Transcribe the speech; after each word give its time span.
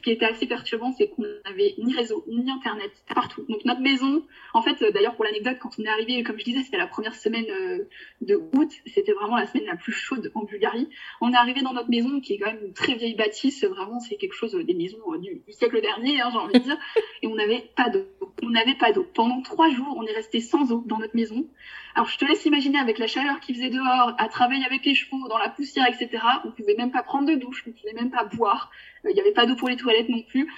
ce 0.00 0.02
qui 0.02 0.12
était 0.12 0.24
assez 0.24 0.46
perturbant, 0.46 0.92
c'est 0.96 1.08
qu'on 1.08 1.26
n'avait 1.44 1.74
ni 1.76 1.94
réseau, 1.94 2.24
ni 2.26 2.50
internet, 2.50 2.90
partout. 3.14 3.44
Donc 3.50 3.66
notre 3.66 3.82
maison, 3.82 4.24
en 4.54 4.62
fait, 4.62 4.80
euh, 4.80 4.90
d'ailleurs 4.90 5.14
pour 5.14 5.26
l'anecdote, 5.26 5.58
quand 5.60 5.68
on 5.78 5.84
est 5.84 5.88
arrivé, 5.88 6.22
comme 6.22 6.38
je 6.38 6.44
disais, 6.44 6.62
c'était 6.62 6.78
la 6.78 6.86
première 6.86 7.14
semaine 7.14 7.44
euh, 7.50 7.84
de 8.22 8.36
août, 8.54 8.70
c'était 8.86 9.12
vraiment 9.12 9.36
la 9.36 9.46
semaine 9.46 9.66
la 9.66 9.76
plus 9.76 9.92
chaude 9.92 10.32
en 10.34 10.44
Bulgarie. 10.44 10.88
On 11.20 11.30
est 11.34 11.36
arrivé 11.36 11.60
dans 11.60 11.74
notre 11.74 11.90
maison, 11.90 12.18
qui 12.20 12.32
est 12.32 12.38
quand 12.38 12.50
même 12.50 12.64
une 12.64 12.72
très 12.72 12.94
vieille 12.94 13.14
bâtisse, 13.14 13.62
vraiment 13.64 14.00
c'est 14.00 14.16
quelque 14.16 14.34
chose 14.34 14.54
des 14.54 14.74
maisons 14.74 14.98
du, 15.20 15.42
siècle 15.50 15.82
dernier, 15.82 16.22
hein, 16.22 16.30
j'ai 16.32 16.38
envie 16.38 16.54
de 16.54 16.64
dire, 16.64 16.78
et 17.22 17.26
on 17.26 17.34
n'avait 17.34 17.70
pas 17.76 17.90
d'eau. 17.90 18.06
On 18.42 18.48
n'avait 18.48 18.76
pas 18.76 18.92
d'eau. 18.92 19.06
Pendant 19.14 19.42
trois 19.42 19.68
jours, 19.68 19.96
on 19.98 20.06
est 20.06 20.12
resté 20.12 20.40
sans 20.40 20.72
eau 20.72 20.82
dans 20.86 20.96
notre 20.96 21.14
maison. 21.14 21.46
Alors 21.94 22.08
je 22.08 22.16
te 22.16 22.24
laisse 22.24 22.46
imaginer 22.46 22.78
avec 22.78 22.98
la 22.98 23.06
chaleur 23.06 23.40
qu'il 23.40 23.54
faisait 23.54 23.68
dehors, 23.68 24.14
à 24.16 24.28
travailler 24.28 24.64
avec 24.64 24.84
les 24.86 24.94
chevaux, 24.94 25.28
dans 25.28 25.36
la 25.36 25.50
poussière, 25.50 25.86
etc. 25.86 26.22
On 26.44 26.52
pouvait 26.52 26.76
même 26.76 26.90
pas 26.90 27.02
prendre 27.02 27.28
de 27.28 27.34
douche, 27.34 27.64
on 27.68 27.72
pouvait 27.72 27.92
même 27.92 28.10
pas 28.10 28.24
boire. 28.24 28.70
Il 29.04 29.14
n'y 29.14 29.20
avait 29.20 29.32
pas 29.32 29.46
d'eau 29.46 29.56
pour 29.56 29.68
les 29.68 29.76
toilettes 29.76 30.08
non 30.08 30.22
plus. 30.28 30.48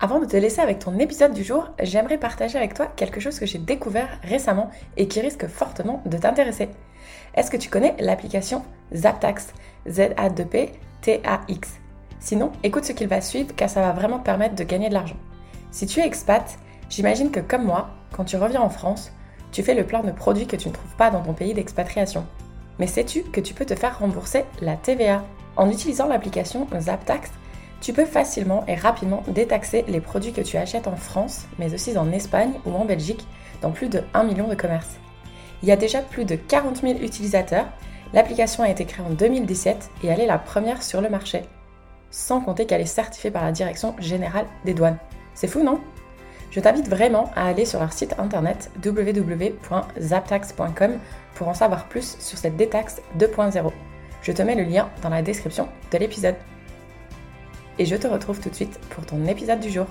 Avant 0.00 0.18
de 0.18 0.26
te 0.26 0.36
laisser 0.36 0.60
avec 0.60 0.80
ton 0.80 0.98
épisode 0.98 1.32
du 1.32 1.44
jour, 1.44 1.68
j'aimerais 1.80 2.18
partager 2.18 2.58
avec 2.58 2.74
toi 2.74 2.86
quelque 2.96 3.20
chose 3.20 3.38
que 3.38 3.46
j'ai 3.46 3.58
découvert 3.58 4.18
récemment 4.24 4.70
et 4.96 5.06
qui 5.06 5.20
risque 5.20 5.46
fortement 5.46 6.02
de 6.06 6.16
t'intéresser. 6.16 6.68
Est-ce 7.34 7.50
que 7.50 7.56
tu 7.56 7.70
connais 7.70 7.94
l'application 8.00 8.64
Zaptax? 8.92 9.52
Z-A-2-P-T-A-X 9.88 11.70
Sinon, 12.18 12.52
écoute 12.62 12.84
ce 12.84 12.92
qu'il 12.92 13.08
va 13.08 13.20
suivre 13.20 13.54
car 13.54 13.68
ça 13.68 13.80
va 13.80 13.92
vraiment 13.92 14.18
te 14.18 14.24
permettre 14.24 14.54
de 14.54 14.64
gagner 14.64 14.88
de 14.88 14.94
l'argent. 14.94 15.16
Si 15.70 15.86
tu 15.86 16.00
es 16.00 16.06
expat, 16.06 16.58
j'imagine 16.88 17.30
que 17.30 17.40
comme 17.40 17.64
moi, 17.64 17.90
quand 18.12 18.24
tu 18.24 18.36
reviens 18.36 18.60
en 18.60 18.70
France, 18.70 19.12
tu 19.50 19.62
fais 19.62 19.74
le 19.74 19.86
plein 19.86 20.02
de 20.02 20.12
produits 20.12 20.46
que 20.46 20.56
tu 20.56 20.68
ne 20.68 20.74
trouves 20.74 20.96
pas 20.96 21.10
dans 21.10 21.22
ton 21.22 21.32
pays 21.32 21.54
d'expatriation. 21.54 22.26
Mais 22.78 22.86
sais-tu 22.86 23.22
que 23.22 23.40
tu 23.40 23.54
peux 23.54 23.66
te 23.66 23.74
faire 23.74 23.98
rembourser 23.98 24.44
la 24.60 24.76
TVA 24.76 25.24
En 25.56 25.70
utilisant 25.70 26.08
l'application 26.08 26.66
ZapTax, 26.78 27.30
tu 27.80 27.92
peux 27.92 28.04
facilement 28.04 28.64
et 28.68 28.76
rapidement 28.76 29.24
détaxer 29.28 29.84
les 29.88 30.00
produits 30.00 30.32
que 30.32 30.40
tu 30.40 30.56
achètes 30.56 30.86
en 30.86 30.96
France, 30.96 31.46
mais 31.58 31.74
aussi 31.74 31.98
en 31.98 32.12
Espagne 32.12 32.52
ou 32.64 32.72
en 32.74 32.84
Belgique, 32.84 33.26
dans 33.60 33.72
plus 33.72 33.88
de 33.88 34.04
1 34.14 34.22
million 34.22 34.46
de 34.48 34.54
commerces. 34.54 34.98
Il 35.62 35.68
y 35.68 35.72
a 35.72 35.76
déjà 35.76 36.00
plus 36.00 36.24
de 36.24 36.36
40 36.36 36.82
000 36.82 37.00
utilisateurs, 37.00 37.66
l'application 38.12 38.62
a 38.62 38.70
été 38.70 38.84
créée 38.84 39.04
en 39.04 39.10
2017 39.10 39.90
et 40.02 40.06
elle 40.06 40.20
est 40.20 40.26
la 40.26 40.38
première 40.38 40.82
sur 40.82 41.00
le 41.00 41.08
marché. 41.08 41.42
Sans 42.10 42.40
compter 42.40 42.66
qu'elle 42.66 42.80
est 42.80 42.86
certifiée 42.86 43.30
par 43.30 43.44
la 43.44 43.52
Direction 43.52 43.94
générale 43.98 44.46
des 44.64 44.74
douanes. 44.74 44.98
C'est 45.34 45.48
fou, 45.48 45.62
non? 45.62 45.80
Je 46.50 46.60
t'invite 46.60 46.88
vraiment 46.88 47.30
à 47.34 47.46
aller 47.46 47.64
sur 47.64 47.80
leur 47.80 47.92
site 47.92 48.14
internet 48.18 48.70
www.zaptax.com 48.84 50.98
pour 51.34 51.48
en 51.48 51.54
savoir 51.54 51.88
plus 51.88 52.16
sur 52.20 52.36
cette 52.36 52.56
détaxe 52.56 53.00
2.0. 53.18 53.72
Je 54.22 54.30
te 54.30 54.40
mets 54.40 54.54
le 54.54 54.62
lien 54.62 54.88
dans 55.02 55.08
la 55.08 55.20
description 55.20 55.68
de 55.90 55.98
l'épisode. 55.98 56.36
Et 57.78 57.84
je 57.84 57.96
te 57.96 58.06
retrouve 58.06 58.38
tout 58.38 58.50
de 58.50 58.54
suite 58.54 58.78
pour 58.90 59.04
ton 59.04 59.26
épisode 59.26 59.58
du 59.58 59.68
jour. 59.68 59.86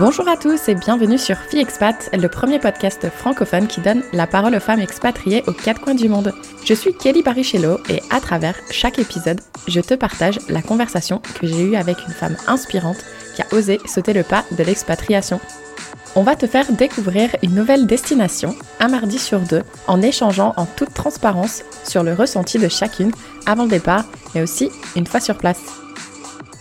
Bonjour 0.00 0.26
à 0.28 0.36
tous 0.36 0.68
et 0.68 0.74
bienvenue 0.74 1.18
sur 1.18 1.36
Fille 1.36 1.60
Expat, 1.60 2.08
le 2.14 2.26
premier 2.28 2.58
podcast 2.58 3.08
francophone 3.10 3.68
qui 3.68 3.82
donne 3.82 4.02
la 4.14 4.26
parole 4.26 4.54
aux 4.56 4.60
femmes 4.60 4.80
expatriées 4.80 5.44
aux 5.46 5.52
quatre 5.52 5.82
coins 5.82 5.94
du 5.94 6.08
monde. 6.08 6.32
Je 6.64 6.74
suis 6.74 6.94
Kelly 6.94 7.22
Barichello 7.22 7.78
et 7.90 8.00
à 8.10 8.18
travers 8.18 8.56
chaque 8.70 8.98
épisode, 8.98 9.42
je 9.68 9.80
te 9.80 9.94
partage 9.94 10.40
la 10.48 10.62
conversation 10.62 11.20
que 11.38 11.46
j'ai 11.46 11.62
eue 11.62 11.76
avec 11.76 11.98
une 12.08 12.14
femme 12.14 12.36
inspirante 12.48 13.04
qui 13.36 13.42
a 13.42 13.46
osé 13.52 13.78
sauter 13.84 14.14
le 14.14 14.22
pas 14.22 14.44
de 14.56 14.64
l'expatriation. 14.64 15.38
On 16.16 16.24
va 16.24 16.34
te 16.34 16.48
faire 16.48 16.72
découvrir 16.72 17.36
une 17.42 17.54
nouvelle 17.54 17.86
destination, 17.86 18.56
un 18.80 18.88
mardi 18.88 19.16
sur 19.16 19.38
deux, 19.38 19.62
en 19.86 20.02
échangeant 20.02 20.54
en 20.56 20.66
toute 20.66 20.92
transparence 20.92 21.62
sur 21.84 22.02
le 22.02 22.14
ressenti 22.14 22.58
de 22.58 22.68
chacune 22.68 23.12
avant 23.46 23.62
le 23.62 23.70
départ, 23.70 24.04
mais 24.34 24.42
aussi 24.42 24.70
une 24.96 25.06
fois 25.06 25.20
sur 25.20 25.38
place. 25.38 25.62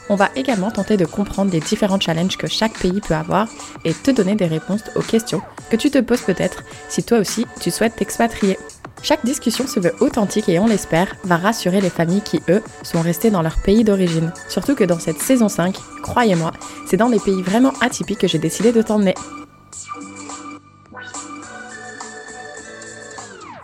On 0.08 0.16
va 0.16 0.30
également 0.36 0.69
tenter 0.69 0.97
de 0.97 1.06
comprendre 1.06 1.51
les 1.51 1.59
différents 1.59 2.00
challenges 2.00 2.38
que 2.38 2.47
chaque 2.47 2.78
pays 2.78 3.01
peut 3.01 3.16
avoir 3.16 3.47
et 3.85 3.94
te 3.94 4.12
donner 4.12 4.35
des 4.35 4.47
réponses 4.47 4.84
aux 4.96 5.01
questions 5.01 5.41
que 5.72 5.75
tu 5.75 5.90
te 5.90 6.00
poses 6.00 6.22
peut-être 6.22 6.63
si 6.88 7.03
toi 7.03 7.18
aussi 7.18 7.45
tu 7.59 7.72
souhaites 7.72 7.95
t'expatrier. 7.95 8.57
Chaque 9.02 9.26
discussion 9.26 9.68
se 9.68 9.80
veut 9.80 9.94
authentique 10.00 10.50
et 10.50 10.60
on 10.60 10.68
l'espère 10.68 11.16
va 11.24 11.38
rassurer 11.38 11.82
les 11.82 11.90
familles 11.90 12.22
qui, 12.22 12.42
eux, 12.50 12.62
sont 12.84 13.02
restées 13.02 13.32
dans 13.32 13.42
leur 13.42 13.58
pays 13.58 13.84
d'origine. 13.84 14.34
Surtout 14.48 14.76
que 14.76 14.84
dans 14.84 15.00
cette 15.00 15.20
saison 15.20 15.50
5, 15.50 15.76
croyez-moi, 16.04 16.52
c'est 16.86 16.98
dans 16.98 17.08
les 17.08 17.20
pays 17.20 17.42
vraiment 17.42 17.74
atypiques 17.82 18.20
que 18.20 18.28
j'ai 18.28 18.40
décidé 18.40 18.72
de 18.72 18.82
t'emmener. 18.82 19.16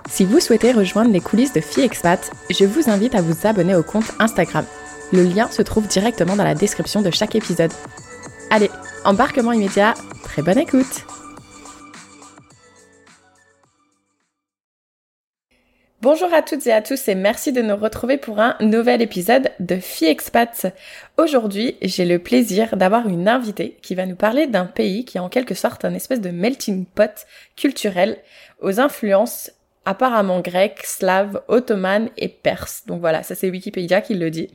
Si 0.09 0.23
vous 0.23 0.39
souhaitez 0.39 0.71
rejoindre 0.71 1.11
les 1.11 1.19
coulisses 1.19 1.53
de 1.53 1.59
Fille 1.59 1.83
Expat, 1.83 2.31
je 2.49 2.63
vous 2.63 2.89
invite 2.89 3.15
à 3.15 3.21
vous 3.21 3.35
abonner 3.45 3.75
au 3.75 3.83
compte 3.83 4.13
Instagram 4.19 4.65
le 5.11 5.23
lien 5.23 5.49
se 5.49 5.61
trouve 5.61 5.87
directement 5.87 6.35
dans 6.35 6.43
la 6.43 6.55
description 6.55 7.01
de 7.01 7.11
chaque 7.11 7.35
épisode. 7.35 7.71
Allez, 8.49 8.69
embarquement 9.03 9.51
immédiat, 9.51 9.93
très 10.23 10.41
bonne 10.41 10.59
écoute 10.59 11.05
Bonjour 16.05 16.31
à 16.35 16.43
toutes 16.43 16.67
et 16.67 16.71
à 16.71 16.83
tous 16.83 17.07
et 17.07 17.15
merci 17.15 17.51
de 17.51 17.63
nous 17.63 17.75
retrouver 17.75 18.17
pour 18.17 18.39
un 18.39 18.55
nouvel 18.61 19.01
épisode 19.01 19.49
de 19.59 19.77
Fille 19.77 20.07
Expat. 20.07 20.67
Aujourd'hui, 21.17 21.77
j'ai 21.81 22.05
le 22.05 22.19
plaisir 22.19 22.77
d'avoir 22.77 23.09
une 23.09 23.27
invitée 23.27 23.75
qui 23.81 23.95
va 23.95 24.05
nous 24.05 24.15
parler 24.15 24.45
d'un 24.45 24.67
pays 24.67 25.03
qui 25.03 25.17
est 25.17 25.19
en 25.19 25.29
quelque 25.29 25.55
sorte 25.55 25.83
un 25.83 25.95
espèce 25.95 26.21
de 26.21 26.29
melting 26.29 26.85
pot 26.85 27.25
culturel 27.55 28.19
aux 28.61 28.79
influences 28.79 29.49
apparemment 29.83 30.41
grec, 30.41 30.81
slave, 30.83 31.41
ottoman 31.47 32.11
et 32.17 32.27
perse. 32.27 32.85
Donc 32.85 32.99
voilà, 32.99 33.23
ça 33.23 33.33
c'est 33.33 33.49
Wikipédia 33.49 34.01
qui 34.01 34.13
le 34.13 34.29
dit. 34.29 34.49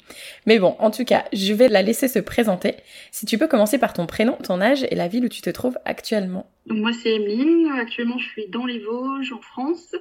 Mais 0.47 0.61
bon, 0.61 0.77
en 0.78 0.93
tout 0.93 1.05
cas, 1.05 1.25
je 1.32 1.53
vais 1.53 1.69
la 1.69 1.82
laisser 1.82 2.06
se 2.06 2.21
présenter. 2.21 2.77
Si 3.11 3.27
tu 3.27 3.38
peux 3.38 3.49
commencer 3.49 3.78
par 3.78 3.93
ton 3.93 4.06
prénom, 4.06 4.37
ton 4.44 4.61
âge 4.61 4.87
et 4.88 4.94
la 4.94 5.09
ville 5.09 5.25
où 5.25 5.28
tu 5.28 5.43
te 5.43 5.50
trouves 5.50 5.78
actuellement. 5.84 6.49
Donc 6.67 6.78
moi 6.78 6.93
c'est 7.03 7.12
Emeline, 7.12 7.72
actuellement 7.77 8.19
je 8.19 8.28
suis 8.28 8.49
dans 8.50 8.67
les 8.67 8.78
Vosges 8.78 9.32
en 9.32 9.41
France. 9.41 9.97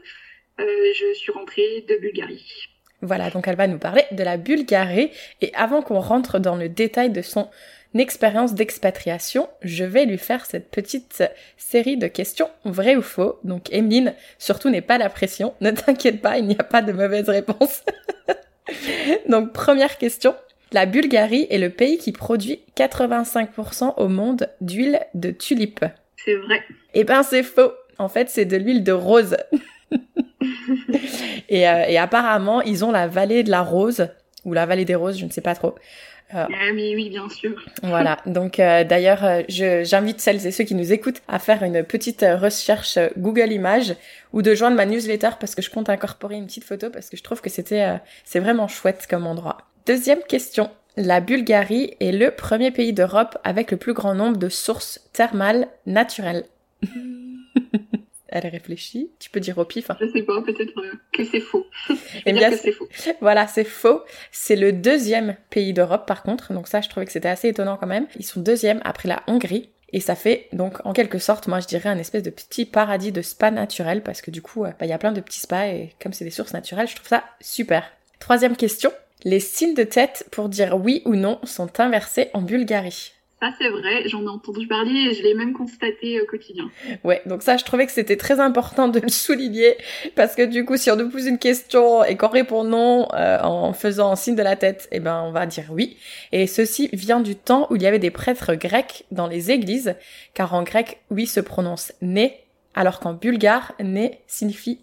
Euh, 0.59 0.63
je 0.93 1.13
suis 1.13 1.31
rentrée 1.31 1.85
de 1.87 1.95
Bulgarie. 1.95 2.67
Voilà, 3.01 3.29
donc 3.29 3.47
elle 3.47 3.55
va 3.55 3.67
nous 3.67 3.77
parler 3.77 4.03
de 4.11 4.23
la 4.23 4.37
Bulgarie. 4.37 5.11
Et 5.41 5.51
avant 5.53 5.81
qu'on 5.81 5.99
rentre 5.99 6.39
dans 6.39 6.55
le 6.55 6.67
détail 6.67 7.09
de 7.09 7.21
son 7.21 7.49
expérience 7.97 8.53
d'expatriation, 8.53 9.49
je 9.61 9.83
vais 9.83 10.05
lui 10.05 10.17
faire 10.17 10.45
cette 10.45 10.69
petite 10.69 11.23
série 11.57 11.97
de 11.97 12.07
questions 12.07 12.49
vraies 12.65 12.95
ou 12.95 13.01
faux. 13.01 13.39
Donc 13.43 13.71
Emeline, 13.73 14.13
surtout 14.37 14.69
n'est 14.69 14.81
pas 14.81 14.97
la 14.97 15.09
pression, 15.09 15.53
ne 15.61 15.71
t'inquiète 15.71 16.21
pas, 16.21 16.37
il 16.37 16.45
n'y 16.45 16.57
a 16.57 16.63
pas 16.63 16.81
de 16.81 16.91
mauvaise 16.91 17.29
réponse. 17.29 17.83
Donc 19.29 19.53
première 19.53 19.97
question, 19.97 20.35
la 20.71 20.85
Bulgarie 20.85 21.47
est 21.49 21.57
le 21.57 21.71
pays 21.71 21.97
qui 21.97 22.11
produit 22.11 22.61
85% 22.77 23.95
au 23.97 24.07
monde 24.07 24.49
d'huile 24.61 24.99
de 25.15 25.31
tulipe. 25.31 25.83
C'est 26.23 26.35
vrai. 26.35 26.61
Eh 26.93 27.03
ben 27.03 27.23
c'est 27.23 27.43
faux. 27.43 27.71
En 27.97 28.07
fait, 28.07 28.29
c'est 28.29 28.45
de 28.45 28.57
l'huile 28.57 28.83
de 28.83 28.91
rose. 28.91 29.37
et, 31.49 31.67
euh, 31.67 31.85
et 31.87 31.97
apparemment, 31.97 32.61
ils 32.61 32.85
ont 32.85 32.91
la 32.91 33.07
vallée 33.07 33.43
de 33.43 33.51
la 33.51 33.61
rose 33.61 34.07
ou 34.45 34.53
la 34.53 34.65
vallée 34.65 34.85
des 34.85 34.95
roses, 34.95 35.17
je 35.17 35.25
ne 35.25 35.31
sais 35.31 35.41
pas 35.41 35.55
trop. 35.55 35.75
Euh, 36.35 36.45
ah, 36.47 36.71
oui, 36.73 36.93
oui, 36.95 37.09
bien 37.09 37.27
sûr. 37.29 37.55
voilà. 37.81 38.17
Donc 38.25 38.59
euh, 38.59 38.83
d'ailleurs, 38.83 39.23
euh, 39.23 39.41
j'invite 39.47 40.21
celles 40.21 40.45
et 40.45 40.51
ceux 40.51 40.63
qui 40.63 40.75
nous 40.75 40.93
écoutent 40.93 41.21
à 41.27 41.39
faire 41.39 41.63
une 41.63 41.83
petite 41.83 42.21
recherche 42.21 42.99
Google 43.17 43.51
Images 43.51 43.95
ou 44.31 44.41
de 44.41 44.53
joindre 44.53 44.75
ma 44.75 44.85
newsletter 44.85 45.31
parce 45.39 45.55
que 45.55 45.61
je 45.61 45.71
compte 45.71 45.89
incorporer 45.89 46.35
une 46.35 46.45
petite 46.45 46.65
photo 46.65 46.89
parce 46.91 47.09
que 47.09 47.17
je 47.17 47.23
trouve 47.23 47.41
que 47.41 47.49
c'était 47.49 47.99
c'est 48.25 48.39
vraiment 48.39 48.67
chouette 48.67 49.07
comme 49.09 49.25
endroit. 49.25 49.57
Deuxième 49.87 50.21
question. 50.21 50.69
La 50.97 51.19
Bulgarie 51.19 51.95
est 51.99 52.11
le 52.11 52.31
premier 52.31 52.71
pays 52.71 52.93
d'Europe 52.93 53.37
avec 53.43 53.71
le 53.71 53.77
plus 53.77 53.93
grand 53.93 54.13
nombre 54.13 54.37
de 54.37 54.49
sources 54.49 54.99
thermales 55.13 55.67
naturelles. 55.85 56.43
elle 58.31 58.47
réfléchit. 58.47 59.11
Tu 59.19 59.29
peux 59.29 59.39
dire 59.39 59.57
au 59.57 59.65
pif. 59.65 59.89
Hein. 59.89 59.97
Je 59.99 60.07
sais 60.07 60.23
pas, 60.23 60.41
peut-être 60.41 60.77
euh, 60.79 60.93
que 61.13 61.25
c'est 61.25 61.41
faux. 61.41 61.65
Eh 62.25 62.33
bien, 62.33 62.51
c'est 62.51 62.71
faux. 62.71 62.87
Voilà, 63.21 63.47
c'est 63.47 63.63
faux. 63.63 64.01
C'est 64.31 64.55
le 64.55 64.71
deuxième 64.71 65.35
pays 65.49 65.73
d'Europe, 65.73 66.05
par 66.05 66.23
contre. 66.23 66.53
Donc 66.53 66.67
ça, 66.67 66.81
je 66.81 66.89
trouvais 66.89 67.05
que 67.05 67.11
c'était 67.11 67.29
assez 67.29 67.49
étonnant 67.49 67.77
quand 67.77 67.87
même. 67.87 68.07
Ils 68.17 68.25
sont 68.25 68.41
deuxième 68.41 68.81
après 68.83 69.07
la 69.07 69.23
Hongrie. 69.27 69.69
Et 69.91 69.99
ça 69.99 70.15
fait 70.15 70.47
donc 70.53 70.85
en 70.85 70.93
quelque 70.93 71.17
sorte, 71.17 71.47
moi 71.47 71.59
je 71.59 71.65
dirais 71.65 71.89
un 71.89 71.97
espèce 71.97 72.21
de 72.21 72.29
petit 72.29 72.65
paradis 72.65 73.11
de 73.11 73.23
spa 73.23 73.49
naturel 73.49 74.03
parce 74.03 74.21
que 74.21 74.29
du 74.29 74.39
coup, 74.39 74.63
euh, 74.63 74.69
bah, 74.79 74.85
il 74.85 74.89
y 74.89 74.93
a 74.93 74.99
plein 74.99 75.11
de 75.11 75.19
petits 75.19 75.39
spas 75.39 75.65
et 75.65 75.95
comme 75.99 76.13
c'est 76.13 76.25
des 76.25 76.31
sources 76.31 76.53
naturelles, 76.53 76.87
je 76.87 76.95
trouve 76.95 77.07
ça 77.07 77.23
super. 77.41 77.91
Troisième 78.19 78.55
question. 78.55 78.91
Les 79.23 79.39
signes 79.39 79.73
de 79.73 79.83
tête 79.83 80.27
pour 80.31 80.47
dire 80.47 80.77
oui 80.79 81.01
ou 81.05 81.15
non 81.15 81.39
sont 81.43 81.79
inversés 81.79 82.29
en 82.33 82.41
Bulgarie. 82.41 83.13
Ça, 83.41 83.53
c'est 83.57 83.69
vrai, 83.69 84.03
j'en 84.07 84.23
ai 84.23 84.27
entendu 84.27 84.67
parler 84.67 84.91
et 84.91 85.13
je 85.13 85.23
l'ai 85.23 85.33
même 85.33 85.53
constaté 85.53 86.19
au 86.19 86.25
quotidien. 86.25 86.69
Ouais, 87.05 87.21
donc 87.25 87.41
ça, 87.41 87.55
je 87.55 87.63
trouvais 87.63 87.85
que 87.85 87.91
c'était 87.93 88.17
très 88.17 88.41
important 88.41 88.89
de 88.89 88.99
le 88.99 89.07
souligner 89.07 89.77
parce 90.15 90.35
que 90.35 90.45
du 90.45 90.65
coup, 90.65 90.75
si 90.75 90.91
on 90.91 90.97
nous 90.97 91.09
pose 91.09 91.25
une 91.25 91.39
question 91.39 92.03
et 92.03 92.17
qu'on 92.17 92.27
répond 92.27 92.65
non 92.65 93.07
euh, 93.13 93.39
en 93.41 93.71
faisant 93.71 94.11
un 94.11 94.17
signe 94.17 94.35
de 94.35 94.43
la 94.43 94.57
tête, 94.57 94.89
eh 94.91 94.99
ben, 94.99 95.23
on 95.23 95.31
va 95.31 95.45
dire 95.45 95.65
oui. 95.69 95.95
Et 96.33 96.47
ceci 96.47 96.89
vient 96.91 97.21
du 97.21 97.37
temps 97.37 97.67
où 97.69 97.77
il 97.77 97.81
y 97.81 97.87
avait 97.87 97.99
des 97.99 98.11
prêtres 98.11 98.55
grecs 98.55 99.05
dans 99.11 99.27
les 99.27 99.51
églises, 99.51 99.95
car 100.33 100.53
en 100.53 100.63
grec, 100.63 100.99
oui 101.09 101.25
se 101.25 101.39
prononce 101.39 101.93
né, 102.01 102.41
alors 102.75 102.99
qu'en 102.99 103.13
bulgare, 103.13 103.73
né 103.79 104.19
signifie. 104.27 104.79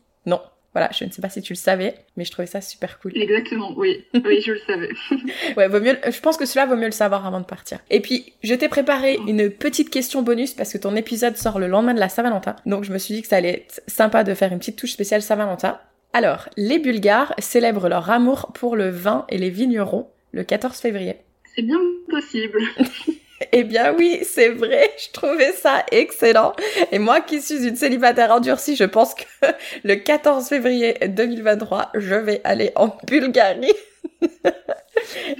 Voilà, 0.77 0.91
je 0.93 1.07
ne 1.07 1.11
sais 1.11 1.23
pas 1.23 1.31
si 1.31 1.41
tu 1.41 1.55
le 1.55 1.59
savais, 1.59 1.95
mais 2.19 2.27
je 2.27 2.31
trouvais 2.31 2.45
ça 2.45 2.61
super 2.61 2.99
cool. 2.99 3.13
Exactement, 3.17 3.73
oui, 3.79 4.05
oui, 4.13 4.43
je 4.43 4.53
le 4.53 4.61
savais. 4.67 4.91
ouais, 5.57 5.69
vaut 5.69 5.81
mieux, 5.81 5.97
je 6.07 6.21
pense 6.21 6.37
que 6.37 6.45
cela 6.45 6.67
vaut 6.67 6.77
mieux 6.77 6.85
le 6.85 6.91
savoir 6.91 7.27
avant 7.27 7.41
de 7.41 7.47
partir. 7.47 7.79
Et 7.89 8.01
puis, 8.01 8.35
je 8.45 8.53
t'ai 8.53 8.69
préparé 8.69 9.17
oh. 9.19 9.25
une 9.27 9.49
petite 9.49 9.89
question 9.89 10.21
bonus 10.21 10.53
parce 10.53 10.75
que 10.75 10.77
ton 10.77 10.95
épisode 10.95 11.39
sort 11.39 11.59
le 11.59 11.67
lendemain 11.67 11.95
de 11.95 11.99
la 11.99 12.11
Saint-Valentin. 12.11 12.57
Donc, 12.67 12.85
je 12.85 12.93
me 12.93 12.99
suis 12.99 13.15
dit 13.15 13.23
que 13.23 13.29
ça 13.29 13.37
allait 13.37 13.55
être 13.55 13.81
sympa 13.87 14.23
de 14.23 14.35
faire 14.35 14.53
une 14.53 14.59
petite 14.59 14.77
touche 14.77 14.93
spéciale 14.93 15.23
Saint-Valentin. 15.23 15.81
Alors, 16.13 16.51
les 16.59 16.79
Bulgares 16.79 17.33
célèbrent 17.39 17.89
leur 17.89 18.11
amour 18.11 18.53
pour 18.53 18.77
le 18.77 18.91
vin 18.91 19.25
et 19.31 19.39
les 19.39 19.49
vignerons 19.49 20.11
le 20.33 20.45
14 20.45 20.77
février. 20.77 21.17
C'est 21.55 21.63
bien 21.63 21.81
possible. 22.11 22.61
Eh 23.53 23.65
bien 23.65 23.95
oui, 23.95 24.21
c'est 24.25 24.49
vrai, 24.49 24.91
je 24.99 25.13
trouvais 25.13 25.53
ça 25.53 25.85
excellent. 25.93 26.55
Et 26.93 26.99
moi 26.99 27.21
qui 27.21 27.41
suis 27.41 27.67
une 27.67 27.77
célibataire 27.77 28.31
endurcie, 28.31 28.77
je 28.77 28.85
pense 28.85 29.15
que 29.15 29.25
le 29.85 29.97
14 29.97 30.49
février 30.49 30.95
2023, 31.07 31.91
je 31.95 32.15
vais 32.15 32.41
aller 32.45 32.73
en 32.77 32.97
Bulgarie. 33.07 33.75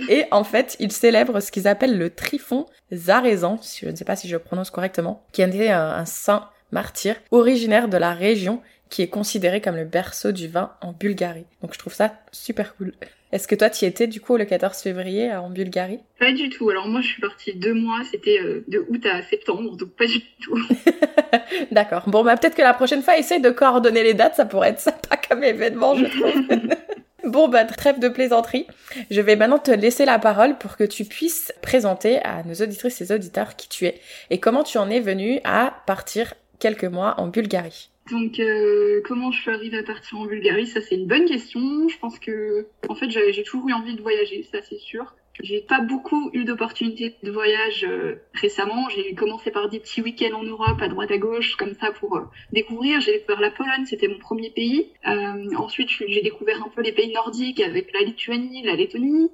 Et 0.09 0.27
en 0.31 0.45
fait, 0.45 0.77
ils 0.81 0.93
célèbrent 0.93 1.41
ce 1.41 1.51
qu'ils 1.51 1.67
appellent 1.67 1.99
le 1.99 2.11
Trifon 2.11 2.67
Zarezan, 2.93 3.59
je 3.81 3.89
ne 3.89 3.97
sais 3.97 4.05
pas 4.05 4.17
si 4.17 4.29
je 4.29 4.37
prononce 4.37 4.71
correctement, 4.71 5.25
qui 5.33 5.43
était 5.43 5.71
un, 5.71 5.89
un 5.91 6.05
saint 6.05 6.51
martyr 6.73 7.17
originaire 7.31 7.89
de 7.89 7.97
la 7.97 8.13
région 8.13 8.61
qui 8.91 9.03
est 9.03 9.09
considéré 9.09 9.61
comme 9.61 9.77
le 9.77 9.85
berceau 9.85 10.33
du 10.33 10.49
vin 10.49 10.73
en 10.81 10.93
Bulgarie. 10.93 11.47
Donc 11.63 11.75
je 11.75 11.79
trouve 11.79 11.95
ça 11.95 12.15
super 12.33 12.77
cool. 12.77 12.93
Est-ce 13.33 13.49
que 13.49 13.55
toi, 13.55 13.71
tu 13.71 13.85
y 13.85 13.89
étais 13.89 14.07
du 14.07 14.21
coup 14.21 14.37
le 14.37 14.45
14 14.45 14.79
février 14.79 15.35
en 15.35 15.51
Bulgarie? 15.51 15.99
Pas 16.19 16.33
du 16.33 16.49
tout. 16.49 16.71
Alors 16.71 16.87
moi, 16.87 17.01
je 17.01 17.09
suis 17.09 17.21
partie 17.21 17.55
deux 17.55 17.75
mois. 17.75 17.99
C'était 18.11 18.39
euh, 18.41 18.65
de 18.69 18.87
août 18.89 19.05
à 19.07 19.23
septembre, 19.23 19.77
donc 19.77 19.91
pas 19.91 20.07
du 20.07 20.21
tout. 20.41 20.59
D'accord. 21.73 22.05
Bon, 22.07 22.23
bah 22.23 22.37
peut-être 22.37 22.55
que 22.55 22.63
la 22.63 22.75
prochaine 22.75 23.03
fois, 23.03 23.19
essaye 23.19 23.41
de 23.41 23.51
coordonner 23.51 24.03
les 24.03 24.15
dates. 24.15 24.37
Ça 24.37 24.47
pourrait 24.47 24.71
être 24.71 24.81
sympa 24.81 25.17
comme 25.29 25.43
événement, 25.43 25.95
je 25.97 26.05
trouve. 26.07 26.71
Bon, 27.27 27.49
bah, 27.49 27.65
trêve 27.65 27.99
de 27.99 28.09
plaisanterie. 28.09 28.69
Je 29.11 29.21
vais 29.21 29.35
maintenant 29.35 29.59
te 29.59 29.73
laisser 29.73 30.05
la 30.05 30.21
parole 30.21 30.57
pour 30.59 30.77
que 30.77 30.85
tu 30.85 31.05
puisses 31.05 31.53
présenter 31.61 32.23
à 32.23 32.45
nos 32.45 32.55
auditrices 32.55 33.01
et 33.01 33.13
auditeurs 33.13 33.57
qui 33.57 33.69
tu 33.69 33.87
es 33.87 34.01
et 34.31 34.39
comment 34.39 34.63
tu 34.63 34.79
en 34.79 34.89
es 34.91 35.01
venu 35.01 35.41
à 35.43 35.75
partir 35.87 36.35
quelques 36.61 36.85
mois 36.85 37.15
en 37.19 37.27
Bulgarie. 37.27 37.91
Donc, 38.11 38.39
euh, 38.39 39.01
comment 39.05 39.33
je 39.33 39.41
suis 39.41 39.51
arrivée 39.51 39.79
à 39.79 39.83
partir 39.83 40.19
en 40.19 40.27
Bulgarie? 40.27 40.67
Ça, 40.67 40.81
c'est 40.81 40.95
une 40.95 41.07
bonne 41.07 41.25
question. 41.25 41.89
Je 41.89 41.99
pense 41.99 42.19
que, 42.19 42.69
en 42.89 42.95
fait, 42.95 43.11
j'ai 43.11 43.43
toujours 43.43 43.69
eu 43.69 43.73
envie 43.73 43.97
de 43.97 44.03
voyager, 44.03 44.45
ça, 44.45 44.59
c'est 44.63 44.79
sûr. 44.79 45.15
J'ai 45.43 45.61
pas 45.61 45.81
beaucoup 45.81 46.31
eu 46.33 46.45
d'opportunités 46.45 47.17
de 47.23 47.31
voyage 47.31 47.85
euh, 47.85 48.23
récemment. 48.33 48.89
J'ai 48.89 49.15
commencé 49.15 49.51
par 49.51 49.69
des 49.69 49.81
petits 49.81 50.01
week-ends 50.01 50.39
en 50.39 50.45
Europe, 50.45 50.81
à 50.81 50.89
droite 50.89 51.11
à 51.11 51.19
gauche, 51.19 51.57
comme 51.57 51.75
ça, 51.75 51.91
pour 51.91 52.17
euh, 52.17 52.23
découvrir. 52.53 53.01
J'ai 53.01 53.13
découvert 53.13 53.41
la 53.41 53.51
Pologne, 53.51 53.85
c'était 53.85 54.09
mon 54.09 54.19
premier 54.19 54.51
pays. 54.51 54.93
ensuite, 55.57 55.91
j'ai 55.91 56.23
découvert 56.23 56.63
un 56.63 56.69
peu 56.69 56.83
les 56.83 56.93
pays 56.93 57.13
nordiques 57.13 57.61
avec 57.61 57.93
la 57.93 58.01
Lituanie, 58.01 58.63
la 58.63 58.77
Lettonie. 58.77 59.31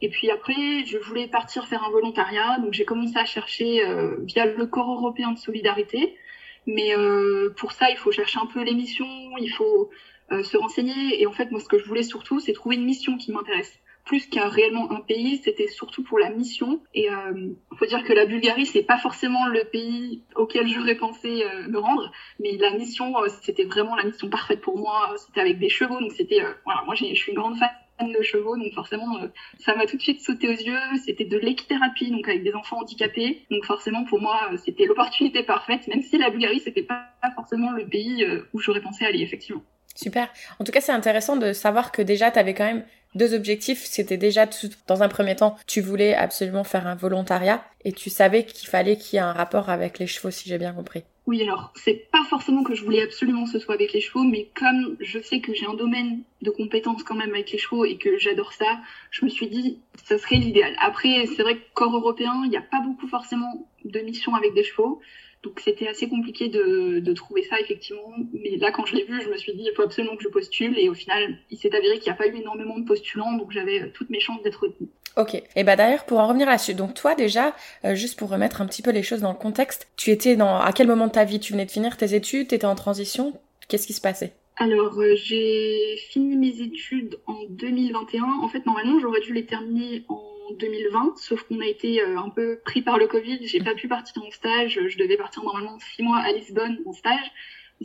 Et 0.00 0.08
puis 0.08 0.30
après, 0.30 0.84
je 0.86 0.98
voulais 0.98 1.28
partir 1.28 1.66
faire 1.66 1.84
un 1.84 1.90
volontariat, 1.90 2.58
donc 2.58 2.72
j'ai 2.72 2.84
commencé 2.84 3.16
à 3.16 3.24
chercher 3.24 3.80
via 4.22 4.44
le 4.44 4.66
corps 4.66 4.92
européen 4.92 5.32
de 5.32 5.38
solidarité. 5.38 6.16
Mais 6.66 6.96
euh, 6.96 7.50
pour 7.56 7.72
ça, 7.72 7.90
il 7.90 7.96
faut 7.96 8.12
chercher 8.12 8.38
un 8.40 8.46
peu 8.46 8.62
les 8.62 8.74
missions, 8.74 9.36
il 9.38 9.50
faut 9.50 9.90
euh, 10.32 10.42
se 10.42 10.56
renseigner. 10.56 11.20
Et 11.20 11.26
en 11.26 11.32
fait, 11.32 11.50
moi, 11.50 11.60
ce 11.60 11.68
que 11.68 11.78
je 11.78 11.84
voulais 11.84 12.02
surtout, 12.02 12.40
c'est 12.40 12.52
trouver 12.52 12.76
une 12.76 12.84
mission 12.84 13.16
qui 13.16 13.32
m'intéresse. 13.32 13.78
Plus 14.04 14.26
qu'un 14.26 14.48
réellement 14.48 14.90
un 14.92 15.00
pays, 15.00 15.40
c'était 15.42 15.68
surtout 15.68 16.02
pour 16.02 16.18
la 16.18 16.28
mission. 16.30 16.82
Et 16.92 17.10
euh, 17.10 17.54
faut 17.78 17.86
dire 17.86 18.04
que 18.04 18.12
la 18.12 18.26
Bulgarie, 18.26 18.66
c'est 18.66 18.82
pas 18.82 18.98
forcément 18.98 19.46
le 19.46 19.64
pays 19.64 20.22
auquel 20.36 20.68
j'aurais 20.68 20.96
pensé 20.96 21.42
euh, 21.42 21.68
me 21.68 21.78
rendre, 21.78 22.12
mais 22.38 22.56
la 22.58 22.72
mission, 22.72 23.16
euh, 23.22 23.28
c'était 23.42 23.64
vraiment 23.64 23.96
la 23.96 24.04
mission 24.04 24.28
parfaite 24.28 24.60
pour 24.60 24.76
moi. 24.78 25.14
C'était 25.16 25.40
avec 25.40 25.58
des 25.58 25.70
chevaux, 25.70 26.00
donc 26.00 26.12
c'était 26.12 26.42
voilà, 26.64 26.82
moi, 26.84 26.94
je 26.94 27.14
suis 27.14 27.32
une 27.32 27.38
grande 27.38 27.56
fan 27.56 27.70
de 28.02 28.22
chevaux, 28.22 28.56
donc 28.56 28.72
forcément, 28.74 29.18
euh, 29.18 29.28
ça 29.60 29.74
m'a 29.74 29.86
tout 29.86 29.96
de 29.96 30.02
suite 30.02 30.20
sauté 30.20 30.48
aux 30.48 30.52
yeux. 30.52 30.78
C'était 31.04 31.24
de 31.24 31.38
l'équithérapie, 31.38 32.10
donc 32.10 32.28
avec 32.28 32.42
des 32.42 32.52
enfants 32.54 32.80
handicapés. 32.80 33.46
Donc 33.50 33.64
forcément, 33.64 34.04
pour 34.04 34.20
moi, 34.20 34.48
euh, 34.52 34.56
c'était 34.64 34.84
l'opportunité 34.84 35.42
parfaite, 35.42 35.86
même 35.88 36.02
si 36.02 36.18
la 36.18 36.30
Bulgarie, 36.30 36.60
c'était 36.60 36.82
pas 36.82 37.06
forcément 37.34 37.70
le 37.70 37.86
pays 37.86 38.24
euh, 38.24 38.48
où 38.52 38.58
j'aurais 38.58 38.80
pensé 38.80 39.04
aller, 39.04 39.20
effectivement. 39.20 39.62
Super. 39.94 40.28
En 40.58 40.64
tout 40.64 40.72
cas, 40.72 40.80
c'est 40.80 40.92
intéressant 40.92 41.36
de 41.36 41.52
savoir 41.52 41.92
que 41.92 42.02
déjà, 42.02 42.30
tu 42.30 42.38
avais 42.38 42.54
quand 42.54 42.64
même 42.64 42.84
deux 43.14 43.32
objectifs. 43.32 43.84
C'était 43.84 44.16
déjà, 44.16 44.46
dans 44.88 45.02
un 45.04 45.08
premier 45.08 45.36
temps, 45.36 45.56
tu 45.68 45.80
voulais 45.80 46.14
absolument 46.14 46.64
faire 46.64 46.88
un 46.88 46.96
volontariat 46.96 47.64
et 47.84 47.92
tu 47.92 48.10
savais 48.10 48.44
qu'il 48.44 48.68
fallait 48.68 48.96
qu'il 48.96 49.16
y 49.16 49.16
ait 49.18 49.24
un 49.24 49.32
rapport 49.32 49.70
avec 49.70 50.00
les 50.00 50.08
chevaux, 50.08 50.32
si 50.32 50.48
j'ai 50.48 50.58
bien 50.58 50.72
compris. 50.72 51.04
Oui, 51.26 51.42
alors, 51.42 51.72
c'est 51.74 52.10
pas 52.10 52.22
forcément 52.24 52.62
que 52.62 52.74
je 52.74 52.84
voulais 52.84 53.00
absolument 53.00 53.44
que 53.44 53.50
ce 53.50 53.58
soit 53.58 53.74
avec 53.74 53.94
les 53.94 54.02
chevaux, 54.02 54.24
mais 54.24 54.50
comme 54.54 54.96
je 55.00 55.18
sais 55.18 55.40
que 55.40 55.54
j'ai 55.54 55.64
un 55.64 55.72
domaine 55.72 56.22
de 56.42 56.50
compétences 56.50 57.02
quand 57.02 57.14
même 57.14 57.32
avec 57.32 57.50
les 57.50 57.56
chevaux 57.56 57.86
et 57.86 57.96
que 57.96 58.18
j'adore 58.18 58.52
ça, 58.52 58.78
je 59.10 59.24
me 59.24 59.30
suis 59.30 59.46
dit, 59.46 59.78
ça 60.04 60.18
serait 60.18 60.36
l'idéal. 60.36 60.76
Après, 60.80 61.24
c'est 61.26 61.42
vrai 61.42 61.56
que 61.56 61.62
corps 61.72 61.96
européen, 61.96 62.42
il 62.44 62.50
n'y 62.50 62.58
a 62.58 62.62
pas 62.62 62.80
beaucoup 62.80 63.08
forcément 63.08 63.66
de 63.84 64.00
missions 64.00 64.34
avec 64.34 64.52
des 64.52 64.64
chevaux. 64.64 65.00
Donc 65.42 65.60
c'était 65.60 65.88
assez 65.88 66.08
compliqué 66.08 66.48
de, 66.48 67.00
de, 67.00 67.12
trouver 67.12 67.42
ça 67.42 67.60
effectivement. 67.60 68.14
Mais 68.32 68.56
là 68.56 68.70
quand 68.70 68.86
je 68.86 68.96
l'ai 68.96 69.04
vu, 69.04 69.20
je 69.20 69.28
me 69.28 69.36
suis 69.36 69.52
dit 69.54 69.64
il 69.66 69.74
faut 69.74 69.82
absolument 69.82 70.16
que 70.16 70.22
je 70.22 70.28
postule. 70.28 70.78
Et 70.78 70.88
au 70.88 70.94
final, 70.94 71.38
il 71.50 71.58
s'est 71.58 71.74
avéré 71.74 71.98
qu'il 71.98 72.10
n'y 72.10 72.16
a 72.16 72.16
pas 72.16 72.26
eu 72.26 72.36
énormément 72.36 72.78
de 72.78 72.84
postulants, 72.84 73.36
donc 73.36 73.50
j'avais 73.50 73.90
toutes 73.92 74.10
mes 74.10 74.20
chances 74.20 74.42
d'être 74.42 74.62
retenue. 74.62 74.88
Ok. 75.16 75.40
Et 75.54 75.62
bah 75.64 75.76
d'ailleurs 75.76 76.04
pour 76.04 76.18
en 76.18 76.26
revenir 76.26 76.48
là-dessus, 76.48 76.74
donc 76.74 76.94
toi 76.94 77.14
déjà, 77.14 77.54
euh, 77.84 77.94
juste 77.94 78.18
pour 78.18 78.30
remettre 78.30 78.60
un 78.60 78.66
petit 78.66 78.82
peu 78.82 78.90
les 78.90 79.02
choses 79.02 79.20
dans 79.20 79.30
le 79.30 79.38
contexte, 79.38 79.86
tu 79.96 80.10
étais 80.10 80.34
dans 80.34 80.56
à 80.56 80.72
quel 80.72 80.88
moment 80.88 81.06
de 81.06 81.12
ta 81.12 81.24
vie 81.24 81.38
Tu 81.38 81.52
venais 81.52 81.66
de 81.66 81.70
finir 81.70 81.96
tes 81.96 82.14
études, 82.14 82.48
tu 82.48 82.54
étais 82.56 82.66
en 82.66 82.74
transition, 82.74 83.32
qu'est-ce 83.68 83.86
qui 83.86 83.92
se 83.92 84.00
passait? 84.00 84.32
Alors, 84.56 85.00
euh, 85.00 85.16
j'ai 85.16 85.96
fini 86.10 86.36
mes 86.36 86.60
études 86.60 87.18
en 87.26 87.44
2021. 87.48 88.22
En 88.42 88.48
fait, 88.48 88.64
normalement, 88.66 89.00
j'aurais 89.00 89.20
dû 89.20 89.32
les 89.32 89.46
terminer 89.46 90.04
en 90.08 90.22
2020, 90.58 91.14
sauf 91.16 91.42
qu'on 91.42 91.60
a 91.60 91.66
été 91.66 92.00
euh, 92.00 92.18
un 92.18 92.30
peu 92.30 92.60
pris 92.64 92.80
par 92.80 92.98
le 92.98 93.08
Covid. 93.08 93.38
J'ai 93.42 93.60
pas 93.60 93.74
pu 93.74 93.88
partir 93.88 94.22
en 94.22 94.30
stage. 94.30 94.78
Je 94.86 94.98
devais 94.98 95.16
partir 95.16 95.42
normalement 95.42 95.76
six 95.80 96.02
mois 96.02 96.18
à 96.18 96.30
Lisbonne 96.32 96.78
en 96.86 96.92
stage. 96.92 97.32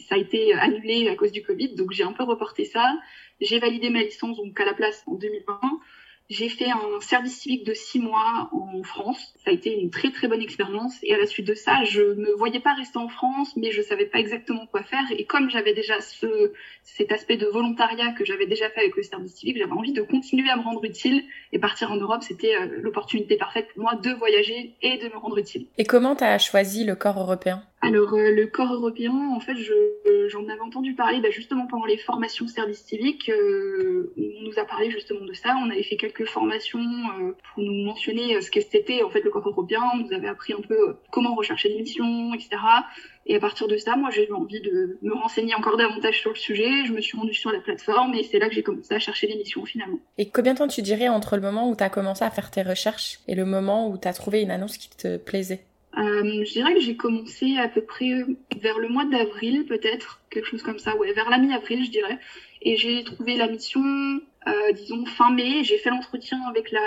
Ça 0.08 0.16
a 0.16 0.18
été 0.20 0.54
annulé 0.54 1.10
à 1.10 1.16
cause 1.16 1.32
du 1.32 1.42
Covid, 1.42 1.74
donc 1.74 1.92
j'ai 1.92 2.04
un 2.04 2.14
peu 2.14 2.24
reporté 2.24 2.66
ça. 2.66 3.00
J'ai 3.42 3.60
validé 3.60 3.90
ma 3.90 4.04
licence 4.04 4.38
donc 4.38 4.60
à 4.60 4.66
la 4.66 4.76
place 4.76 5.04
en 5.08 5.16
2020. 5.16 5.60
J'ai 6.30 6.48
fait 6.48 6.70
un 6.70 7.00
service 7.02 7.40
civique 7.40 7.66
de 7.66 7.74
six 7.74 8.00
mois 8.00 8.50
en 8.52 8.84
France. 8.84 9.34
Ça 9.44 9.50
a 9.50 9.54
été 9.54 9.74
une 9.74 9.90
très 9.90 10.12
très 10.12 10.28
bonne 10.28 10.44
expérience. 10.44 10.96
Et 11.02 11.16
à 11.16 11.18
la 11.18 11.26
suite 11.26 11.48
de 11.48 11.56
ça, 11.56 11.84
je 11.86 12.02
me 12.02 12.36
voyais 12.38 12.60
pas 12.60 12.76
rester 12.76 13.00
en 13.00 13.08
France, 13.08 13.56
mais 13.56 13.72
je 13.72 13.82
savais 13.82 14.06
pas 14.06 14.20
exactement 14.20 14.68
quoi 14.68 14.84
faire. 14.84 15.04
Et 15.18 15.26
comme 15.26 15.50
j'avais 15.50 15.74
déjà 15.74 16.00
ce, 16.02 16.54
cet 16.84 17.12
aspect 17.12 17.38
de 17.38 17.48
volontariat 17.48 18.12
que 18.12 18.26
j'avais 18.26 18.46
déjà 18.46 18.70
fait 18.70 18.82
avec 18.82 18.96
le 18.96 19.02
service 19.02 19.34
civique, 19.34 19.58
j'avais 19.58 19.72
envie 19.72 19.94
de 19.94 20.04
continuer 20.04 20.52
à 20.52 20.56
me 20.56 20.62
rendre 20.62 20.86
utile. 20.86 21.24
Et 21.52 21.58
partir 21.58 21.92
en 21.92 21.96
Europe, 21.96 22.22
c'était 22.22 22.56
euh, 22.56 22.68
l'opportunité 22.82 23.36
parfaite 23.36 23.68
pour 23.74 23.82
moi 23.82 23.96
de 23.96 24.12
voyager 24.12 24.76
et 24.84 24.98
de 25.00 25.06
me 25.06 25.18
rendre 25.18 25.40
utile. 25.40 25.66
Et 25.80 25.84
comment 25.84 26.16
tu 26.16 26.24
as 26.24 26.38
choisi 26.38 26.84
le 26.84 26.94
corps 26.94 27.20
européen? 27.20 27.64
Alors, 27.82 28.14
euh, 28.14 28.32
le 28.32 28.46
corps 28.48 28.74
européen, 28.74 29.14
en 29.34 29.40
fait, 29.40 29.56
je, 29.56 29.74
j'en 30.28 30.44
avais 30.50 30.60
entendu 30.60 30.96
parler 30.96 31.22
bah, 31.22 31.30
justement 31.30 31.66
pendant 31.66 31.86
les 31.86 31.98
formations 31.98 32.46
service 32.48 32.84
civique. 32.84 33.30
Euh, 33.30 34.14
on 34.18 34.44
nous 34.44 34.60
a 34.60 34.66
parlé 34.66 34.92
justement 34.92 35.26
de 35.26 35.34
ça. 35.34 35.56
On 35.64 35.70
avait 35.70 35.84
fait 35.84 35.96
quelques 35.96 36.26
formations 36.26 36.80
euh, 36.82 37.32
pour 37.54 37.64
nous 37.64 37.86
mentionner 37.86 38.42
ce 38.42 38.52
que 38.52 38.60
c'était 38.60 39.02
en 39.02 39.10
fait 39.10 39.22
le 39.22 39.30
corps 39.30 39.48
européen. 39.48 39.82
On 39.94 39.98
nous 39.98 40.12
avait 40.12 40.28
appris 40.28 40.52
un 40.52 40.62
peu 40.62 40.96
comment 41.10 41.36
rechercher 41.36 41.70
des 41.70 41.80
missions, 41.80 42.34
etc. 42.34 42.50
Et 43.26 43.38
à 43.38 43.40
partir 43.40 43.70
de 43.70 43.78
ça, 43.78 43.96
moi, 43.96 44.10
j'ai 44.10 44.28
eu 44.28 44.34
envie 44.34 44.60
de 44.60 44.98
me 45.02 45.14
renseigner 45.14 45.56
encore 45.56 45.78
davantage 45.78 46.20
sur 46.20 46.32
le 46.32 46.36
sujet. 46.36 46.84
Je 46.86 46.92
me 46.92 47.00
suis 47.00 47.18
rendue 47.18 47.34
sur 47.34 47.52
la 47.52 47.62
plateforme 47.62 48.14
et 48.14 48.24
c'est 48.24 48.40
là 48.40 48.50
que 48.50 48.56
j'ai 48.56 48.64
commencé 48.64 48.94
à 48.94 49.00
chercher 49.00 49.28
des 49.28 49.36
missions 49.36 49.64
finalement. 49.64 50.00
Et 50.18 50.30
combien 50.30 50.54
de 50.54 50.58
temps 50.58 50.68
tu 50.68 50.82
dirais 50.82 51.08
entre 51.08 51.38
le 51.38 51.42
moment 51.42 51.70
où 51.70 51.78
tu 51.78 51.84
as 51.84 51.90
commencé 51.90 52.26
à 52.26 52.30
faire 52.30 52.52
tes 52.52 52.62
recherches 52.62 53.20
et 53.30 53.36
le 53.36 53.46
moment 53.46 53.88
où 53.90 53.98
tu 53.98 54.08
as 54.08 54.14
trouvé 54.14 54.42
une 54.42 54.52
annonce 54.52 54.78
qui 54.78 54.90
te 54.90 55.16
plaisait? 55.16 55.64
Euh, 55.98 56.44
je 56.46 56.52
dirais 56.52 56.74
que 56.74 56.82
j'ai 56.82 56.96
commencé 56.96 57.58
à 57.58 57.68
peu 57.68 57.82
près 57.82 58.26
vers 58.62 58.78
le 58.80 58.90
mois 58.90 59.06
d'avril, 59.06 59.66
peut-être, 59.66 60.22
quelque 60.30 60.46
chose 60.46 60.64
comme 60.64 60.80
ça, 60.80 60.96
ouais, 60.98 61.14
vers 61.14 61.30
la 61.30 61.38
mi-avril, 61.38 61.84
je 61.86 61.92
dirais. 61.92 62.20
Et 62.62 62.78
j'ai 62.78 63.04
trouvé 63.04 63.38
la 63.38 63.48
mission, 63.48 63.82
euh, 63.82 64.72
disons, 64.74 65.06
fin 65.06 65.32
mai. 65.32 65.64
J'ai 65.64 65.78
fait 65.78 65.90
l'entretien 65.90 66.40
avec 66.50 66.72
la, 66.72 66.82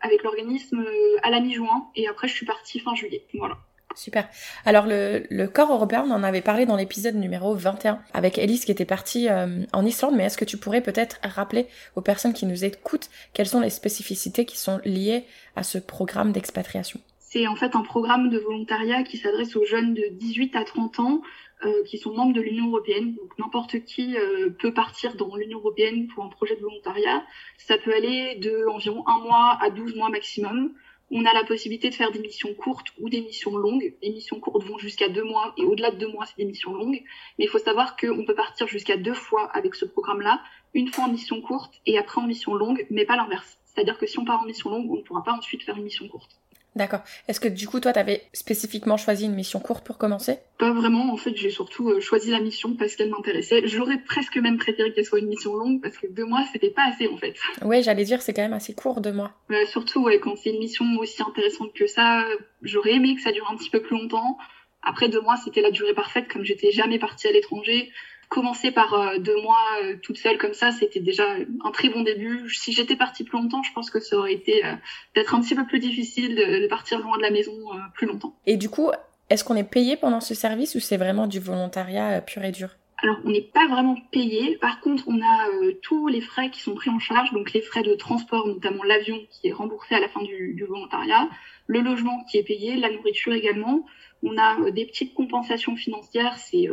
avec 0.00 0.22
l'organisme 0.22 0.80
euh, 0.80 1.16
à 1.22 1.30
la 1.30 1.40
mi-juin. 1.40 1.88
Et 1.96 2.08
après, 2.08 2.28
je 2.28 2.34
suis 2.34 2.46
partie 2.46 2.80
fin 2.80 2.94
juillet. 2.94 3.24
Voilà. 3.34 3.58
Super. 3.96 4.28
Alors 4.66 4.86
le, 4.86 5.26
le, 5.30 5.48
corps 5.48 5.72
européen, 5.72 6.04
on 6.06 6.10
en 6.10 6.22
avait 6.22 6.42
parlé 6.42 6.66
dans 6.66 6.76
l'épisode 6.76 7.14
numéro 7.14 7.54
21 7.54 7.98
avec 8.12 8.36
Elise 8.36 8.66
qui 8.66 8.72
était 8.72 8.84
partie 8.84 9.30
euh, 9.30 9.64
en 9.72 9.86
Islande, 9.86 10.14
mais 10.16 10.24
est-ce 10.24 10.36
que 10.36 10.44
tu 10.44 10.58
pourrais 10.58 10.82
peut-être 10.82 11.18
rappeler 11.22 11.66
aux 11.96 12.02
personnes 12.02 12.34
qui 12.34 12.44
nous 12.44 12.64
écoutent 12.64 13.08
quelles 13.32 13.46
sont 13.46 13.60
les 13.60 13.70
spécificités 13.70 14.44
qui 14.44 14.58
sont 14.58 14.80
liées 14.84 15.24
à 15.56 15.62
ce 15.62 15.78
programme 15.78 16.32
d'expatriation? 16.32 17.00
C'est 17.36 17.46
en 17.46 17.54
fait 17.54 17.76
un 17.76 17.82
programme 17.82 18.30
de 18.30 18.38
volontariat 18.38 19.02
qui 19.02 19.18
s'adresse 19.18 19.56
aux 19.56 19.64
jeunes 19.66 19.92
de 19.92 20.08
18 20.10 20.56
à 20.56 20.64
30 20.64 21.00
ans 21.00 21.20
euh, 21.66 21.84
qui 21.84 21.98
sont 21.98 22.14
membres 22.14 22.32
de 22.32 22.40
l'Union 22.40 22.68
européenne. 22.68 23.14
Donc 23.14 23.38
n'importe 23.38 23.84
qui 23.84 24.16
euh, 24.16 24.48
peut 24.58 24.72
partir 24.72 25.16
dans 25.16 25.36
l'Union 25.36 25.58
européenne 25.58 26.06
pour 26.06 26.24
un 26.24 26.30
projet 26.30 26.56
de 26.56 26.62
volontariat. 26.62 27.22
Ça 27.58 27.76
peut 27.76 27.92
aller 27.94 28.36
de 28.36 28.66
environ 28.70 29.06
un 29.06 29.18
mois 29.18 29.58
à 29.60 29.68
12 29.68 29.96
mois 29.96 30.08
maximum. 30.08 30.72
On 31.10 31.26
a 31.26 31.34
la 31.34 31.44
possibilité 31.44 31.90
de 31.90 31.94
faire 31.94 32.10
des 32.10 32.20
missions 32.20 32.54
courtes 32.54 32.86
ou 33.00 33.10
des 33.10 33.20
missions 33.20 33.58
longues. 33.58 33.94
Les 34.02 34.10
missions 34.12 34.40
courtes 34.40 34.64
vont 34.64 34.78
jusqu'à 34.78 35.10
deux 35.10 35.24
mois 35.24 35.52
et 35.58 35.64
au-delà 35.64 35.90
de 35.90 35.98
deux 35.98 36.08
mois, 36.08 36.24
c'est 36.24 36.38
des 36.38 36.46
missions 36.46 36.72
longues. 36.72 37.02
Mais 37.38 37.44
il 37.44 37.48
faut 37.48 37.58
savoir 37.58 37.98
qu'on 37.98 38.24
peut 38.24 38.34
partir 38.34 38.66
jusqu'à 38.66 38.96
deux 38.96 39.12
fois 39.12 39.44
avec 39.52 39.74
ce 39.74 39.84
programme-là, 39.84 40.40
une 40.72 40.88
fois 40.88 41.04
en 41.04 41.10
mission 41.10 41.42
courte 41.42 41.74
et 41.84 41.98
après 41.98 42.18
en 42.18 42.26
mission 42.26 42.54
longue, 42.54 42.86
mais 42.88 43.04
pas 43.04 43.16
l'inverse. 43.16 43.58
C'est-à-dire 43.66 43.98
que 43.98 44.06
si 44.06 44.18
on 44.18 44.24
part 44.24 44.40
en 44.40 44.46
mission 44.46 44.70
longue, 44.70 44.90
on 44.90 44.96
ne 44.96 45.02
pourra 45.02 45.22
pas 45.22 45.34
ensuite 45.34 45.62
faire 45.64 45.76
une 45.76 45.84
mission 45.84 46.08
courte. 46.08 46.38
D'accord. 46.76 47.00
Est-ce 47.26 47.40
que 47.40 47.48
du 47.48 47.66
coup, 47.66 47.80
toi, 47.80 47.94
tu 47.94 47.98
avais 47.98 48.22
spécifiquement 48.34 48.98
choisi 48.98 49.24
une 49.24 49.34
mission 49.34 49.60
courte 49.60 49.84
pour 49.84 49.96
commencer? 49.96 50.38
Pas 50.58 50.72
vraiment. 50.72 51.10
En 51.10 51.16
fait, 51.16 51.34
j'ai 51.34 51.48
surtout 51.50 51.88
euh, 51.88 52.00
choisi 52.00 52.30
la 52.30 52.38
mission 52.38 52.76
parce 52.76 52.94
qu'elle 52.96 53.08
m'intéressait. 53.08 53.66
J'aurais 53.66 53.98
presque 53.98 54.36
même 54.36 54.58
préféré 54.58 54.92
qu'elle 54.92 55.06
soit 55.06 55.18
une 55.18 55.28
mission 55.28 55.54
longue 55.54 55.80
parce 55.82 55.96
que 55.96 56.06
deux 56.06 56.26
mois, 56.26 56.44
c'était 56.52 56.70
pas 56.70 56.86
assez 56.86 57.08
en 57.08 57.16
fait. 57.16 57.34
Oui, 57.64 57.82
j'allais 57.82 58.04
dire, 58.04 58.20
c'est 58.20 58.34
quand 58.34 58.42
même 58.42 58.52
assez 58.52 58.74
court, 58.74 59.00
deux 59.00 59.12
mois. 59.12 59.32
surtout, 59.66 60.04
ouais, 60.04 60.20
quand 60.20 60.36
c'est 60.36 60.50
une 60.50 60.58
mission 60.58 60.84
aussi 60.98 61.22
intéressante 61.22 61.72
que 61.72 61.86
ça, 61.86 62.24
j'aurais 62.62 62.92
aimé 62.92 63.16
que 63.16 63.22
ça 63.22 63.32
dure 63.32 63.48
un 63.50 63.56
petit 63.56 63.70
peu 63.70 63.80
plus 63.80 63.96
longtemps. 63.96 64.36
Après 64.82 65.08
deux 65.08 65.20
mois, 65.20 65.36
c'était 65.36 65.62
la 65.62 65.70
durée 65.70 65.94
parfaite, 65.94 66.28
comme 66.28 66.44
j'étais 66.44 66.70
jamais 66.70 66.98
partie 66.98 67.26
à 67.26 67.32
l'étranger 67.32 67.90
commencer 68.28 68.70
par 68.70 68.94
euh, 68.94 69.18
deux 69.18 69.40
mois 69.42 69.60
euh, 69.82 69.96
toute 70.02 70.18
seule 70.18 70.38
comme 70.38 70.54
ça, 70.54 70.72
c'était 70.72 71.00
déjà 71.00 71.24
un 71.64 71.70
très 71.70 71.88
bon 71.88 72.02
début. 72.02 72.48
Si 72.50 72.72
j'étais 72.72 72.96
partie 72.96 73.24
plus 73.24 73.38
longtemps, 73.38 73.62
je 73.62 73.72
pense 73.72 73.90
que 73.90 74.00
ça 74.00 74.16
aurait 74.16 74.34
été 74.34 74.64
euh, 74.64 74.74
peut-être 75.14 75.34
un 75.34 75.40
petit 75.40 75.54
peu 75.54 75.66
plus 75.66 75.78
difficile 75.78 76.34
de, 76.34 76.66
partir 76.68 76.98
loin 77.00 77.16
de 77.16 77.22
la 77.22 77.30
maison 77.30 77.52
plus 77.94 78.06
longtemps. 78.06 78.36
Et 78.46 78.56
du 78.56 78.68
coup, 78.68 78.90
est-ce 79.30 79.44
qu'on 79.44 79.56
est 79.56 79.68
payé 79.68 79.96
pendant 79.96 80.20
ce 80.20 80.34
service 80.34 80.74
ou 80.74 80.80
c'est 80.80 80.96
vraiment 80.96 81.26
du 81.26 81.38
volontariat 81.38 82.20
pur 82.20 82.44
et 82.44 82.50
dur? 82.50 82.70
Alors, 83.02 83.18
on 83.24 83.30
n'est 83.30 83.42
pas 83.42 83.66
vraiment 83.68 83.96
payé. 84.10 84.56
Par 84.56 84.80
contre, 84.80 85.04
on 85.06 85.20
a 85.20 85.48
tous 85.82 86.08
les 86.08 86.20
frais 86.20 86.50
qui 86.50 86.60
sont 86.60 86.74
pris 86.74 86.90
en 86.90 86.98
charge, 86.98 87.32
donc 87.32 87.52
les 87.52 87.60
frais 87.60 87.82
de 87.82 87.94
transport, 87.94 88.46
notamment 88.46 88.82
l'avion 88.82 89.18
qui 89.30 89.48
est 89.48 89.52
remboursé 89.52 89.94
à 89.94 90.00
la 90.00 90.08
fin 90.08 90.22
du, 90.22 90.54
du, 90.54 90.64
volontariat, 90.64 91.28
le 91.66 91.80
logement 91.80 92.24
qui 92.24 92.38
est 92.38 92.42
payé, 92.42 92.76
la 92.76 92.90
nourriture 92.90 93.32
également. 93.32 93.84
On 94.22 94.36
a 94.38 94.70
des 94.70 94.86
petites 94.86 95.14
compensations 95.14 95.76
financières, 95.76 96.36
c'est 96.38 96.68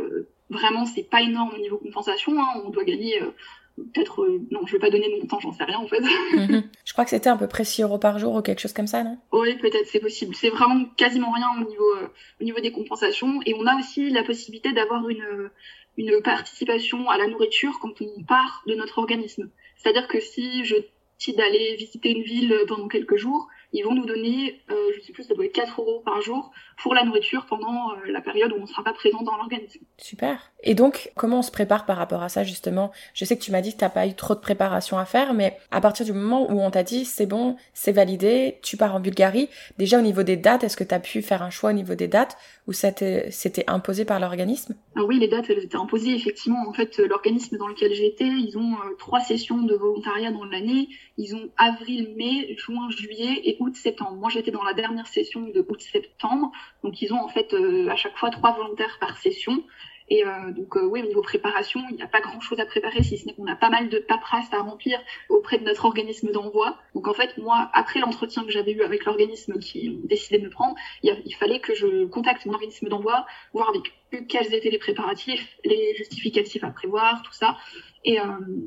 vraiment, 0.49 0.85
c'est 0.85 1.09
pas 1.09 1.21
énorme 1.21 1.51
au 1.55 1.57
niveau 1.57 1.77
compensation. 1.77 2.39
Hein. 2.41 2.61
On 2.65 2.69
doit 2.69 2.83
gagner 2.83 3.21
euh, 3.21 3.31
peut-être. 3.77 4.23
Euh, 4.23 4.41
non, 4.51 4.65
je 4.65 4.73
vais 4.73 4.79
pas 4.79 4.89
donner 4.89 5.09
mon 5.19 5.25
temps, 5.25 5.39
j'en 5.39 5.51
sais 5.51 5.63
rien 5.63 5.79
en 5.79 5.87
fait. 5.87 6.01
Mhm. 6.01 6.63
Je 6.85 6.93
crois 6.93 7.05
que 7.05 7.09
c'était 7.09 7.29
à 7.29 7.37
peu 7.37 7.47
près 7.47 7.63
6 7.63 7.83
euros 7.83 7.97
par 7.97 8.19
jour 8.19 8.35
ou 8.35 8.41
quelque 8.41 8.59
chose 8.59 8.73
comme 8.73 8.87
ça, 8.87 9.03
non? 9.03 9.17
Oui, 9.31 9.55
peut-être, 9.55 9.87
c'est 9.87 9.99
possible. 9.99 10.35
C'est 10.35 10.49
vraiment 10.49 10.85
quasiment 10.97 11.31
rien 11.31 11.47
au 11.57 11.67
niveau, 11.67 11.95
euh, 11.97 12.07
au 12.39 12.43
niveau 12.43 12.59
des 12.59 12.71
compensations. 12.71 13.39
Et 13.45 13.55
on 13.55 13.65
a 13.65 13.77
aussi 13.77 14.09
la 14.09 14.23
possibilité 14.23 14.73
d'avoir 14.73 15.07
une, 15.09 15.49
une 15.97 16.21
participation 16.21 17.09
à 17.09 17.17
la 17.17 17.27
nourriture 17.27 17.79
quand 17.81 18.01
on 18.01 18.23
part 18.23 18.63
de 18.67 18.75
notre 18.75 18.99
organisme. 18.99 19.49
C'est-à-dire 19.77 20.07
que 20.07 20.19
si 20.19 20.65
je 20.65 20.75
décide 21.17 21.37
d'aller 21.37 21.75
visiter 21.75 22.11
une 22.11 22.23
ville 22.23 22.55
pendant 22.67 22.87
quelques 22.87 23.15
jours, 23.15 23.47
ils 23.73 23.83
vont 23.83 23.95
nous 23.95 24.05
donner, 24.05 24.61
euh, 24.69 24.75
je 24.95 25.01
sais 25.01 25.11
plus, 25.11 25.23
ça 25.23 25.33
doit 25.33 25.45
être 25.45 25.53
4 25.53 25.81
euros 25.81 26.01
par 26.05 26.21
jour 26.21 26.51
pour 26.81 26.93
la 26.93 27.03
nourriture 27.03 27.45
pendant 27.47 27.91
euh, 27.91 28.11
la 28.11 28.21
période 28.21 28.51
où 28.51 28.57
on 28.57 28.61
ne 28.61 28.65
sera 28.67 28.83
pas 28.83 28.93
présent 28.93 29.21
dans 29.23 29.35
l'organisme. 29.35 29.83
Super. 29.97 30.51
Et 30.63 30.75
donc, 30.75 31.11
comment 31.15 31.39
on 31.39 31.41
se 31.41 31.51
prépare 31.51 31.85
par 31.85 31.97
rapport 31.97 32.23
à 32.23 32.29
ça, 32.29 32.43
justement? 32.43 32.91
Je 33.13 33.25
sais 33.25 33.37
que 33.37 33.43
tu 33.43 33.51
m'as 33.51 33.61
dit 33.61 33.73
que 33.73 33.79
tu 33.79 33.83
n'as 33.83 33.89
pas 33.89 34.07
eu 34.07 34.13
trop 34.13 34.35
de 34.35 34.39
préparation 34.39 34.97
à 34.97 35.05
faire, 35.05 35.33
mais 35.33 35.57
à 35.71 35.81
partir 35.81 36.05
du 36.05 36.13
moment 36.13 36.51
où 36.51 36.61
on 36.61 36.71
t'a 36.71 36.83
dit, 36.83 37.05
c'est 37.05 37.25
bon, 37.25 37.57
c'est 37.73 37.91
validé, 37.91 38.59
tu 38.61 38.77
pars 38.77 38.95
en 38.95 38.99
Bulgarie, 38.99 39.49
déjà 39.77 39.97
au 39.99 40.01
niveau 40.01 40.23
des 40.23 40.37
dates, 40.37 40.63
est-ce 40.63 40.77
que 40.77 40.83
tu 40.83 40.93
as 40.93 40.99
pu 40.99 41.21
faire 41.21 41.41
un 41.41 41.49
choix 41.49 41.71
au 41.71 41.73
niveau 41.73 41.95
des 41.95 42.07
dates 42.07 42.37
ou 42.67 42.73
c'était 42.73 43.29
imposé 43.67 44.05
par 44.05 44.19
l'organisme? 44.19 44.75
Ah 44.95 45.03
Oui, 45.03 45.19
les 45.19 45.27
dates, 45.27 45.49
elles 45.49 45.63
étaient 45.63 45.75
imposées, 45.75 46.13
effectivement. 46.13 46.63
En 46.67 46.73
fait, 46.73 46.97
l'organisme 46.99 47.57
dans 47.57 47.67
lequel 47.67 47.93
j'étais, 47.93 48.27
ils 48.27 48.57
ont 48.57 48.73
euh, 48.73 48.95
trois 48.97 49.19
sessions 49.19 49.61
de 49.63 49.75
volontariat 49.75 50.31
dans 50.31 50.45
l'année. 50.45 50.87
Ils 51.17 51.35
ont 51.35 51.49
avril, 51.57 52.13
mai, 52.15 52.55
juin, 52.57 52.89
juillet 52.89 53.41
et 53.43 53.57
août-septembre. 53.63 54.13
Moi, 54.13 54.29
j'étais 54.29 54.51
dans 54.51 54.63
la 54.63 54.73
dernière 54.73 55.07
session 55.07 55.41
de 55.41 55.65
août-septembre. 55.67 56.51
Donc, 56.83 57.01
ils 57.01 57.13
ont 57.13 57.21
en 57.21 57.27
fait 57.27 57.53
euh, 57.53 57.89
à 57.89 57.95
chaque 57.95 58.17
fois 58.17 58.29
trois 58.29 58.53
volontaires 58.53 58.97
par 58.99 59.17
session. 59.17 59.63
Et 60.09 60.25
euh, 60.25 60.51
donc, 60.51 60.75
euh, 60.75 60.85
oui, 60.85 61.01
au 61.01 61.07
niveau 61.07 61.21
préparation, 61.21 61.79
il 61.89 61.95
n'y 61.95 62.03
a 62.03 62.07
pas 62.07 62.19
grand-chose 62.19 62.59
à 62.59 62.65
préparer, 62.65 63.01
si 63.03 63.17
ce 63.17 63.25
n'est 63.25 63.33
qu'on 63.33 63.47
a 63.47 63.55
pas 63.55 63.69
mal 63.69 63.87
de 63.89 63.99
paperasse 63.99 64.51
à 64.51 64.59
remplir 64.59 64.99
auprès 65.29 65.57
de 65.57 65.63
notre 65.63 65.85
organisme 65.85 66.31
d'envoi. 66.31 66.77
Donc, 66.93 67.07
en 67.07 67.13
fait, 67.13 67.37
moi, 67.37 67.69
après 67.73 67.99
l'entretien 67.99 68.43
que 68.43 68.51
j'avais 68.51 68.73
eu 68.73 68.81
avec 68.81 69.05
l'organisme 69.05 69.59
qui 69.59 69.97
décidé 70.03 70.39
de 70.39 70.45
me 70.45 70.49
prendre, 70.49 70.75
il, 71.03 71.35
fallait 71.35 71.59
que 71.59 71.73
je 71.73 72.05
contacte 72.05 72.45
mon 72.45 72.53
organisme 72.53 72.89
d'envoi, 72.89 73.25
voir 73.53 73.69
avec 73.69 73.93
eux 74.13 74.25
quels 74.27 74.53
étaient 74.53 74.69
les 74.69 74.77
préparatifs, 74.77 75.57
les 75.63 75.95
justificatifs 75.95 76.63
à 76.63 76.69
prévoir, 76.69 77.23
tout 77.23 77.33
ça. 77.33 77.57
Et 78.03 78.17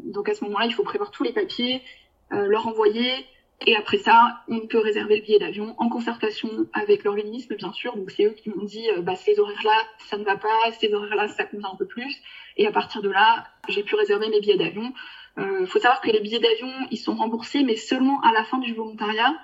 donc, 0.04 0.28
à 0.30 0.34
ce 0.34 0.42
moment-là, 0.44 0.64
il 0.64 0.72
faut 0.72 0.82
prévoir 0.82 1.10
tous 1.10 1.22
les 1.22 1.32
papiers, 1.32 1.82
leur 2.30 2.66
envoyer, 2.66 3.12
et 3.64 3.74
après 3.74 3.96
ça, 3.96 4.42
on 4.48 4.60
peut 4.66 4.78
réserver 4.78 5.16
le 5.16 5.22
billet 5.22 5.38
d'avion 5.38 5.74
en 5.78 5.88
concertation 5.88 6.50
avec 6.74 7.04
l'organisme, 7.04 7.54
bien 7.54 7.72
sûr. 7.72 7.96
Donc 7.96 8.10
c'est 8.10 8.24
eux 8.24 8.34
qui 8.36 8.50
m'ont 8.50 8.64
dit, 8.64 8.86
euh, 8.90 9.00
bah, 9.00 9.16
ces 9.16 9.38
horaires-là, 9.38 9.82
ça 9.98 10.18
ne 10.18 10.24
va 10.24 10.36
pas, 10.36 10.70
ces 10.78 10.92
horaires-là, 10.92 11.28
ça 11.28 11.44
convient 11.44 11.70
un 11.72 11.76
peu 11.76 11.86
plus. 11.86 12.20
Et 12.58 12.66
à 12.66 12.72
partir 12.72 13.00
de 13.00 13.08
là, 13.08 13.46
j'ai 13.68 13.82
pu 13.82 13.94
réserver 13.94 14.28
mes 14.28 14.40
billets 14.40 14.58
d'avion. 14.58 14.92
Il 15.38 15.42
euh, 15.42 15.66
faut 15.66 15.78
savoir 15.78 16.02
que 16.02 16.10
les 16.10 16.20
billets 16.20 16.38
d'avion, 16.38 16.70
ils 16.90 16.98
sont 16.98 17.14
remboursés, 17.14 17.62
mais 17.62 17.76
seulement 17.76 18.20
à 18.20 18.32
la 18.32 18.44
fin 18.44 18.58
du 18.58 18.74
volontariat. 18.74 19.34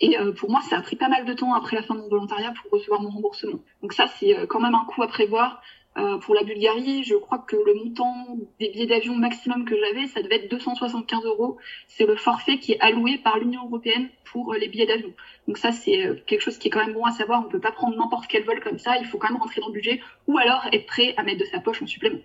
Et 0.00 0.18
euh, 0.18 0.32
pour 0.32 0.50
moi, 0.50 0.60
ça 0.68 0.78
a 0.78 0.82
pris 0.82 0.96
pas 0.96 1.08
mal 1.08 1.24
de 1.24 1.32
temps 1.32 1.54
après 1.54 1.76
la 1.76 1.82
fin 1.82 1.94
de 1.94 2.00
mon 2.00 2.08
volontariat 2.08 2.52
pour 2.60 2.72
recevoir 2.72 3.00
mon 3.00 3.10
remboursement. 3.10 3.60
Donc 3.82 3.92
ça, 3.92 4.08
c'est 4.18 4.34
quand 4.48 4.60
même 4.60 4.74
un 4.74 4.84
coût 4.84 5.02
à 5.02 5.08
prévoir. 5.08 5.62
Euh, 5.98 6.18
pour 6.18 6.34
la 6.34 6.44
Bulgarie, 6.44 7.02
je 7.02 7.16
crois 7.16 7.38
que 7.38 7.56
le 7.56 7.74
montant 7.74 8.38
des 8.60 8.68
billets 8.68 8.86
d'avion 8.86 9.16
maximum 9.16 9.64
que 9.64 9.76
j'avais, 9.76 10.06
ça 10.06 10.22
devait 10.22 10.36
être 10.36 10.50
275 10.50 11.24
euros. 11.24 11.58
C'est 11.88 12.06
le 12.06 12.14
forfait 12.14 12.58
qui 12.58 12.72
est 12.72 12.80
alloué 12.80 13.18
par 13.18 13.38
l'Union 13.38 13.66
européenne 13.66 14.08
pour 14.24 14.52
euh, 14.52 14.58
les 14.58 14.68
billets 14.68 14.86
d'avion. 14.86 15.12
Donc 15.48 15.58
ça, 15.58 15.72
c'est 15.72 16.06
euh, 16.06 16.14
quelque 16.26 16.42
chose 16.42 16.58
qui 16.58 16.68
est 16.68 16.70
quand 16.70 16.84
même 16.84 16.94
bon 16.94 17.04
à 17.04 17.10
savoir. 17.10 17.44
On 17.44 17.48
peut 17.48 17.60
pas 17.60 17.72
prendre 17.72 17.96
n'importe 17.96 18.28
quel 18.28 18.44
vol 18.44 18.60
comme 18.60 18.78
ça. 18.78 18.98
Il 18.98 19.06
faut 19.06 19.18
quand 19.18 19.30
même 19.30 19.40
rentrer 19.40 19.60
dans 19.60 19.68
le 19.68 19.72
budget 19.72 20.00
ou 20.28 20.38
alors 20.38 20.64
être 20.72 20.86
prêt 20.86 21.14
à 21.16 21.24
mettre 21.24 21.40
de 21.40 21.44
sa 21.46 21.58
poche 21.58 21.82
en 21.82 21.86
supplément. 21.86 22.20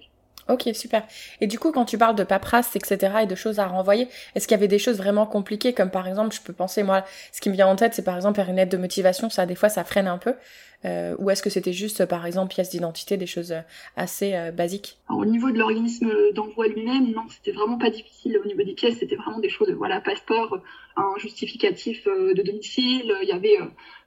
Ok, 0.47 0.69
super. 0.73 1.03
Et 1.41 1.47
du 1.47 1.57
coup, 1.57 1.71
quand 1.71 1.85
tu 1.85 1.97
parles 1.97 2.15
de 2.15 2.23
paperasse, 2.23 2.75
etc., 2.75 3.13
et 3.23 3.25
de 3.25 3.35
choses 3.35 3.59
à 3.59 3.67
renvoyer, 3.67 4.07
est-ce 4.35 4.47
qu'il 4.47 4.55
y 4.55 4.59
avait 4.59 4.67
des 4.67 4.77
choses 4.77 4.97
vraiment 4.97 5.25
compliquées, 5.25 5.73
comme 5.73 5.89
par 5.89 6.07
exemple, 6.07 6.35
je 6.35 6.41
peux 6.41 6.53
penser, 6.53 6.83
moi, 6.83 7.03
ce 7.31 7.41
qui 7.41 7.49
me 7.49 7.55
vient 7.55 7.67
en 7.67 7.75
tête, 7.75 7.95
c'est 7.95 8.03
par 8.03 8.15
exemple 8.15 8.35
faire 8.35 8.49
une 8.49 8.57
lettre 8.57 8.71
de 8.71 8.77
motivation, 8.77 9.29
ça, 9.29 9.47
des 9.47 9.55
fois, 9.55 9.69
ça 9.69 9.83
freine 9.83 10.07
un 10.07 10.19
peu. 10.19 10.35
Euh, 10.85 11.15
ou 11.17 11.31
est-ce 11.31 11.41
que 11.41 11.49
c'était 11.49 11.73
juste, 11.73 12.05
par 12.05 12.27
exemple, 12.27 12.53
pièce 12.53 12.69
d'identité, 12.69 13.17
des 13.17 13.25
choses 13.25 13.53
euh, 13.53 13.61
assez 13.95 14.35
euh, 14.35 14.51
basiques? 14.51 14.99
Au 15.09 15.25
niveau 15.25 15.49
de 15.49 15.57
l'organisme 15.57 16.11
d'envoi 16.33 16.67
lui-même, 16.67 17.11
non, 17.11 17.23
c'était 17.29 17.53
vraiment 17.53 17.79
pas 17.79 17.89
difficile. 17.89 18.37
Au 18.43 18.45
niveau 18.45 18.61
des 18.61 18.73
pièces, 18.73 18.99
c'était 18.99 19.15
vraiment 19.15 19.39
des 19.39 19.49
choses, 19.49 19.71
voilà, 19.71 19.99
passeport, 19.99 20.59
un 20.95 21.13
justificatif 21.17 22.05
de 22.05 22.41
domicile, 22.43 23.13
il 23.23 23.27
y 23.27 23.31
avait 23.31 23.57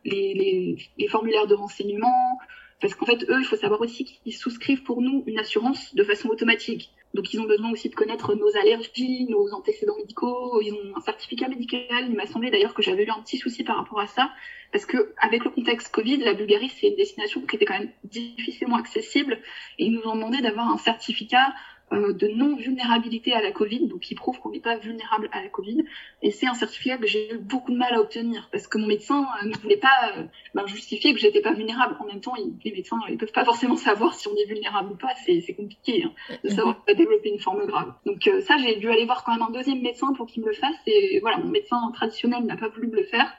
les, 0.04 0.76
les 0.96 1.08
formulaires 1.08 1.46
de 1.46 1.54
renseignement, 1.54 2.38
parce 2.80 2.94
qu'en 2.94 3.06
fait, 3.06 3.24
eux, 3.28 3.40
il 3.40 3.44
faut 3.44 3.56
savoir 3.56 3.80
aussi 3.80 4.04
qu'ils 4.04 4.34
souscrivent 4.34 4.84
pour 4.84 5.02
nous 5.02 5.24
une 5.26 5.38
assurance 5.38 5.94
de 5.94 6.04
façon 6.04 6.28
automatique. 6.28 6.90
Donc, 7.12 7.32
ils 7.32 7.40
ont 7.40 7.44
besoin 7.44 7.72
aussi 7.72 7.88
de 7.88 7.94
connaître 7.94 8.34
nos 8.34 8.56
allergies, 8.56 9.26
nos 9.28 9.52
antécédents 9.52 9.96
médicaux. 9.96 10.60
Ils 10.60 10.72
ont 10.74 10.96
un 10.96 11.00
certificat 11.00 11.48
médical. 11.48 12.06
Il 12.08 12.14
m'a 12.14 12.26
semblé 12.26 12.50
d'ailleurs 12.50 12.74
que 12.74 12.82
j'avais 12.82 13.04
eu 13.04 13.10
un 13.10 13.20
petit 13.22 13.38
souci 13.38 13.64
par 13.64 13.78
rapport 13.78 13.98
à 13.98 14.06
ça. 14.06 14.30
Parce 14.72 14.86
que, 14.86 15.12
avec 15.20 15.44
le 15.44 15.50
contexte 15.50 15.92
Covid, 15.92 16.18
la 16.18 16.34
Bulgarie, 16.34 16.68
c'est 16.68 16.88
une 16.88 16.96
destination 16.96 17.40
qui 17.40 17.56
était 17.56 17.64
quand 17.64 17.78
même 17.78 17.90
difficilement 18.04 18.76
accessible. 18.76 19.40
Et 19.78 19.86
ils 19.86 19.92
nous 19.92 20.02
ont 20.02 20.14
demandé 20.14 20.40
d'avoir 20.40 20.68
un 20.68 20.78
certificat 20.78 21.52
euh, 21.92 22.12
de 22.12 22.28
non-vulnérabilité 22.28 23.32
à 23.32 23.40
la 23.40 23.50
Covid, 23.50 23.86
donc 23.86 24.00
qui 24.00 24.14
prouve 24.14 24.38
qu'on 24.40 24.50
n'est 24.50 24.60
pas 24.60 24.76
vulnérable 24.76 25.30
à 25.32 25.42
la 25.42 25.48
Covid. 25.48 25.84
Et 26.22 26.30
c'est 26.30 26.46
un 26.46 26.54
certificat 26.54 26.98
que 26.98 27.06
j'ai 27.06 27.32
eu 27.32 27.38
beaucoup 27.38 27.72
de 27.72 27.76
mal 27.76 27.94
à 27.94 28.00
obtenir 28.00 28.48
parce 28.52 28.66
que 28.66 28.76
mon 28.76 28.86
médecin 28.86 29.26
euh, 29.42 29.48
ne 29.48 29.56
voulait 29.56 29.78
pas 29.78 30.12
euh, 30.16 30.24
ben, 30.54 30.66
justifier 30.66 31.14
que 31.14 31.20
j'étais 31.20 31.40
pas 31.40 31.52
vulnérable. 31.52 31.96
En 32.00 32.04
même 32.04 32.20
temps, 32.20 32.34
les 32.64 32.72
médecins 32.72 32.98
ils 33.08 33.16
peuvent 33.16 33.32
pas 33.32 33.44
forcément 33.44 33.76
savoir 33.76 34.14
si 34.14 34.28
on 34.28 34.36
est 34.36 34.46
vulnérable 34.46 34.92
ou 34.92 34.96
pas. 34.96 35.14
C'est 35.24 35.54
compliqué 35.54 36.04
hein, 36.04 36.12
de 36.44 36.50
savoir 36.50 36.76
qu'on 36.76 36.92
va 36.92 36.94
développer 36.94 37.30
une 37.30 37.40
forme 37.40 37.66
grave. 37.66 37.92
Donc 38.04 38.30
ça, 38.46 38.56
j'ai 38.58 38.76
dû 38.76 38.90
aller 38.90 39.06
voir 39.06 39.24
quand 39.24 39.32
même 39.32 39.42
un 39.42 39.50
deuxième 39.50 39.80
médecin 39.80 40.12
pour 40.12 40.26
qu'il 40.26 40.42
me 40.42 40.48
le 40.48 40.54
fasse. 40.54 40.76
Et 40.86 41.20
voilà, 41.20 41.38
mon 41.38 41.48
médecin 41.48 41.90
traditionnel 41.94 42.44
n'a 42.44 42.56
pas 42.56 42.68
voulu 42.68 42.88
me 42.88 42.96
le 42.96 43.04
faire. 43.04 43.32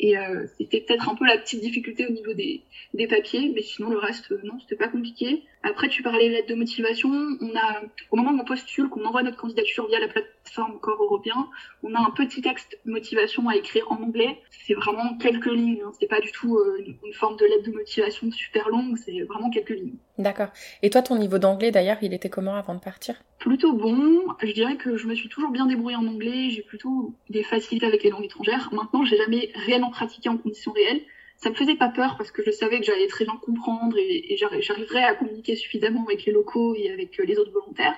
Et 0.00 0.16
euh, 0.16 0.46
c'était 0.56 0.80
peut-être 0.80 1.10
un 1.10 1.14
peu 1.14 1.26
la 1.26 1.36
petite 1.36 1.60
difficulté 1.60 2.06
au 2.06 2.10
niveau 2.10 2.32
des, 2.32 2.62
des 2.94 3.06
papiers, 3.06 3.52
mais 3.54 3.60
sinon 3.60 3.90
le 3.90 3.98
reste, 3.98 4.32
euh, 4.32 4.40
non, 4.44 4.58
c'était 4.58 4.76
pas 4.76 4.88
compliqué. 4.88 5.42
Après, 5.62 5.88
tu 5.88 6.02
parlais 6.02 6.28
de 6.28 6.32
lettres 6.32 6.48
de 6.48 6.54
motivation. 6.54 7.10
On 7.10 7.54
a, 7.54 7.82
au 8.10 8.16
moment 8.16 8.30
où 8.30 8.40
on 8.40 8.44
postule, 8.44 8.88
qu'on 8.88 9.04
envoie 9.04 9.22
notre 9.22 9.36
candidature 9.36 9.86
via 9.88 10.00
la 10.00 10.08
plateforme 10.08 10.80
Corps 10.80 11.02
européen, 11.02 11.48
on 11.82 11.94
a 11.94 12.00
un 12.00 12.10
petit 12.10 12.40
texte 12.40 12.78
de 12.86 12.90
motivation 12.90 13.46
à 13.48 13.56
écrire 13.56 13.84
en 13.92 13.96
anglais. 13.96 14.40
C'est 14.50 14.72
vraiment 14.72 15.18
quelques 15.18 15.52
lignes. 15.52 15.82
Hein. 15.84 15.92
C'est 16.00 16.06
pas 16.06 16.20
du 16.20 16.32
tout 16.32 16.56
euh, 16.56 16.82
une 17.04 17.12
forme 17.12 17.36
de 17.36 17.44
lettre 17.44 17.64
de 17.64 17.72
motivation 17.72 18.30
super 18.30 18.70
longue. 18.70 18.96
C'est 18.96 19.20
vraiment 19.22 19.50
quelques 19.50 19.70
lignes. 19.70 19.98
D'accord. 20.16 20.48
Et 20.82 20.88
toi, 20.88 21.02
ton 21.02 21.16
niveau 21.16 21.38
d'anglais, 21.38 21.70
d'ailleurs, 21.70 21.98
il 22.00 22.14
était 22.14 22.30
comment 22.30 22.54
avant 22.54 22.74
de 22.74 22.80
partir? 22.80 23.16
Plutôt 23.38 23.74
bon. 23.74 24.22
Je 24.42 24.52
dirais 24.52 24.76
que 24.76 24.96
je 24.96 25.06
me 25.06 25.14
suis 25.14 25.28
toujours 25.28 25.50
bien 25.50 25.66
débrouillée 25.66 25.96
en 25.96 26.06
anglais. 26.06 26.48
J'ai 26.50 26.62
plutôt 26.62 27.14
des 27.28 27.42
facilités 27.42 27.86
avec 27.86 28.02
les 28.02 28.10
langues 28.10 28.24
étrangères. 28.24 28.70
Maintenant, 28.72 29.04
j'ai 29.04 29.18
jamais 29.18 29.52
réellement 29.66 29.90
pratiqué 29.90 30.30
en 30.30 30.38
conditions 30.38 30.72
réelles 30.72 31.02
ça 31.42 31.50
me 31.50 31.54
faisait 31.54 31.76
pas 31.76 31.88
peur 31.88 32.16
parce 32.18 32.30
que 32.30 32.42
je 32.44 32.50
savais 32.50 32.80
que 32.80 32.84
j'allais 32.84 33.06
très 33.06 33.24
bien 33.24 33.36
comprendre 33.36 33.96
et, 33.96 34.32
et 34.32 34.36
j'arriverais 34.36 35.04
à 35.04 35.14
communiquer 35.14 35.56
suffisamment 35.56 36.04
avec 36.04 36.24
les 36.24 36.32
locaux 36.32 36.74
et 36.74 36.90
avec 36.90 37.18
euh, 37.18 37.24
les 37.24 37.38
autres 37.38 37.52
volontaires. 37.52 37.96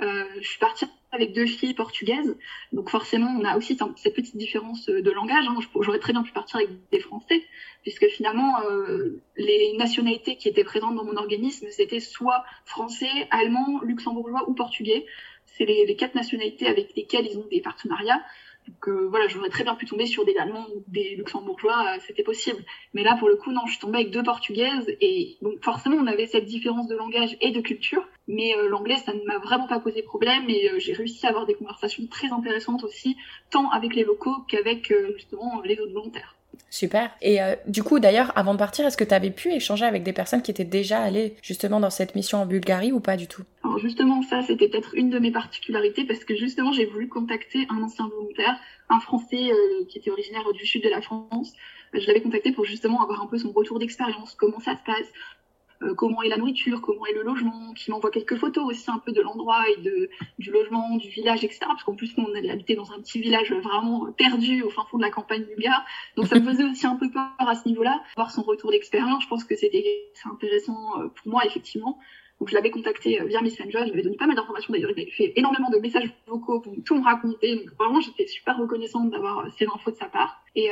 Euh, 0.00 0.24
je 0.40 0.48
suis 0.48 0.58
partie 0.58 0.86
avec 1.12 1.32
deux 1.32 1.46
filles 1.46 1.74
portugaises, 1.74 2.36
donc 2.72 2.88
forcément 2.90 3.36
on 3.38 3.44
a 3.44 3.56
aussi 3.56 3.78
cette 3.96 4.14
petite 4.14 4.36
différence 4.36 4.86
de 4.86 5.10
langage. 5.10 5.44
Hein. 5.46 5.56
J'aurais 5.80 6.00
très 6.00 6.12
bien 6.12 6.22
pu 6.22 6.32
partir 6.32 6.56
avec 6.56 6.70
des 6.90 6.98
Français, 6.98 7.42
puisque 7.82 8.06
finalement 8.08 8.62
euh, 8.62 9.22
les 9.36 9.76
nationalités 9.76 10.36
qui 10.36 10.48
étaient 10.48 10.64
présentes 10.64 10.96
dans 10.96 11.04
mon 11.04 11.16
organisme 11.16 11.66
c'était 11.70 12.00
soit 12.00 12.44
français, 12.64 13.28
allemand, 13.30 13.80
luxembourgeois 13.82 14.48
ou 14.48 14.54
portugais. 14.54 15.06
C'est 15.46 15.66
les 15.66 15.94
quatre 15.96 16.14
nationalités 16.14 16.66
avec 16.66 16.96
lesquelles 16.96 17.26
ils 17.30 17.38
ont 17.38 17.46
des 17.50 17.60
partenariats. 17.60 18.22
Donc 18.68 18.88
euh, 18.88 19.08
voilà, 19.08 19.26
j'aurais 19.28 19.48
très 19.48 19.64
bien 19.64 19.74
pu 19.74 19.86
tomber 19.86 20.06
sur 20.06 20.24
des 20.24 20.36
Allemands 20.36 20.66
ou 20.74 20.84
des 20.88 21.16
Luxembourgeois, 21.16 21.94
euh, 21.94 22.00
c'était 22.06 22.22
possible. 22.22 22.64
Mais 22.94 23.02
là, 23.02 23.16
pour 23.18 23.28
le 23.28 23.36
coup, 23.36 23.50
non, 23.52 23.62
je 23.66 23.72
suis 23.72 23.80
tombée 23.80 24.00
avec 24.00 24.10
deux 24.10 24.22
Portugaises 24.22 24.86
et 25.00 25.36
donc 25.42 25.62
forcément, 25.62 25.96
on 25.96 26.06
avait 26.06 26.26
cette 26.26 26.44
différence 26.44 26.86
de 26.88 26.96
langage 26.96 27.36
et 27.40 27.50
de 27.50 27.60
culture. 27.60 28.06
Mais 28.28 28.56
euh, 28.56 28.68
l'anglais, 28.68 28.96
ça 28.96 29.12
ne 29.12 29.22
m'a 29.24 29.38
vraiment 29.38 29.66
pas 29.66 29.80
posé 29.80 30.02
problème 30.02 30.48
et 30.48 30.70
j'ai 30.78 30.92
réussi 30.92 31.26
à 31.26 31.30
avoir 31.30 31.46
des 31.46 31.54
conversations 31.54 32.06
très 32.06 32.30
intéressantes 32.32 32.84
aussi, 32.84 33.16
tant 33.50 33.70
avec 33.70 33.94
les 33.94 34.04
locaux 34.04 34.36
qu'avec 34.48 34.92
justement 35.16 35.60
les 35.62 35.78
autres 35.80 35.92
volontaires. 35.92 36.36
Super. 36.70 37.10
Et 37.20 37.42
euh, 37.42 37.54
du 37.66 37.82
coup, 37.82 38.00
d'ailleurs, 38.00 38.32
avant 38.34 38.54
de 38.54 38.58
partir, 38.58 38.86
est-ce 38.86 38.96
que 38.96 39.04
tu 39.04 39.14
avais 39.14 39.30
pu 39.30 39.52
échanger 39.52 39.84
avec 39.84 40.02
des 40.02 40.12
personnes 40.12 40.42
qui 40.42 40.50
étaient 40.50 40.64
déjà 40.64 41.00
allées 41.00 41.36
justement 41.42 41.80
dans 41.80 41.90
cette 41.90 42.14
mission 42.14 42.38
en 42.38 42.46
Bulgarie 42.46 42.92
ou 42.92 43.00
pas 43.00 43.16
du 43.16 43.26
tout? 43.26 43.42
Alors 43.62 43.78
justement, 43.78 44.22
ça, 44.22 44.42
c'était 44.42 44.68
peut-être 44.68 44.94
une 44.94 45.10
de 45.10 45.18
mes 45.18 45.30
particularités 45.30 46.04
parce 46.04 46.24
que 46.24 46.34
justement, 46.34 46.72
j'ai 46.72 46.86
voulu 46.86 47.08
contacter 47.08 47.66
un 47.68 47.82
ancien 47.82 48.08
volontaire, 48.08 48.58
un 48.88 49.00
Français 49.00 49.50
euh, 49.50 49.84
qui 49.88 49.98
était 49.98 50.10
originaire 50.10 50.50
du 50.54 50.66
sud 50.66 50.82
de 50.82 50.88
la 50.88 51.02
France. 51.02 51.52
Je 51.92 52.06
l'avais 52.06 52.22
contacté 52.22 52.52
pour 52.52 52.64
justement 52.64 53.02
avoir 53.02 53.22
un 53.22 53.26
peu 53.26 53.36
son 53.36 53.52
retour 53.52 53.78
d'expérience, 53.78 54.34
comment 54.34 54.60
ça 54.60 54.72
se 54.72 54.82
passe, 54.84 55.12
euh, 55.82 55.94
comment 55.94 56.22
est 56.22 56.28
la 56.28 56.36
nourriture, 56.36 56.80
comment 56.80 57.06
est 57.06 57.12
le 57.12 57.22
logement, 57.22 57.72
qui 57.74 57.90
m'envoie 57.90 58.10
quelques 58.10 58.36
photos 58.36 58.64
aussi 58.64 58.90
un 58.90 58.98
peu 58.98 59.12
de 59.12 59.20
l'endroit 59.20 59.64
et 59.68 59.80
du 60.38 60.50
logement, 60.50 60.96
du 60.96 61.08
village, 61.08 61.44
etc. 61.44 61.60
Parce 61.62 61.84
qu'en 61.84 61.94
plus, 61.94 62.12
on 62.16 62.34
allait 62.34 62.50
habiter 62.50 62.74
dans 62.74 62.92
un 62.92 62.98
petit 63.00 63.20
village 63.20 63.52
vraiment 63.52 64.12
perdu 64.12 64.62
au 64.62 64.70
fin 64.70 64.84
fond 64.90 64.98
de 64.98 65.02
la 65.02 65.10
campagne 65.10 65.44
bulgare. 65.44 65.84
Donc 66.16 66.26
ça 66.26 66.38
me 66.38 66.50
faisait 66.50 66.64
aussi 66.64 66.86
un 66.86 66.96
peu 66.96 67.10
peur 67.10 67.30
à 67.38 67.54
ce 67.54 67.68
niveau-là. 67.68 68.02
Voir 68.16 68.30
son 68.30 68.42
retour 68.42 68.70
d'expérience, 68.70 69.22
je 69.24 69.28
pense 69.28 69.44
que 69.44 69.56
c'était 69.56 70.10
intéressant 70.24 71.00
euh, 71.00 71.08
pour 71.08 71.28
moi, 71.28 71.44
effectivement. 71.44 71.98
Donc 72.42 72.48
je 72.48 72.56
l'avais 72.56 72.72
contacté 72.72 73.20
euh, 73.20 73.26
via 73.26 73.40
Messenger, 73.40 73.84
il 73.86 73.90
m'avait 73.90 74.02
donné 74.02 74.16
pas 74.16 74.26
mal 74.26 74.34
d'informations 74.34 74.72
d'ailleurs, 74.72 74.90
il 74.90 74.96
m'avait 74.96 75.12
fait 75.12 75.32
énormément 75.36 75.70
de 75.70 75.78
messages 75.78 76.12
vocaux 76.26 76.58
pour 76.58 76.74
tout 76.84 76.96
me 76.96 77.04
raconter. 77.04 77.54
Donc 77.54 77.68
vraiment 77.78 78.00
j'étais 78.00 78.26
super 78.26 78.58
reconnaissante 78.58 79.12
d'avoir 79.12 79.46
ces 79.56 79.66
infos 79.66 79.92
de 79.92 79.96
sa 79.96 80.06
part. 80.06 80.42
Et, 80.56 80.68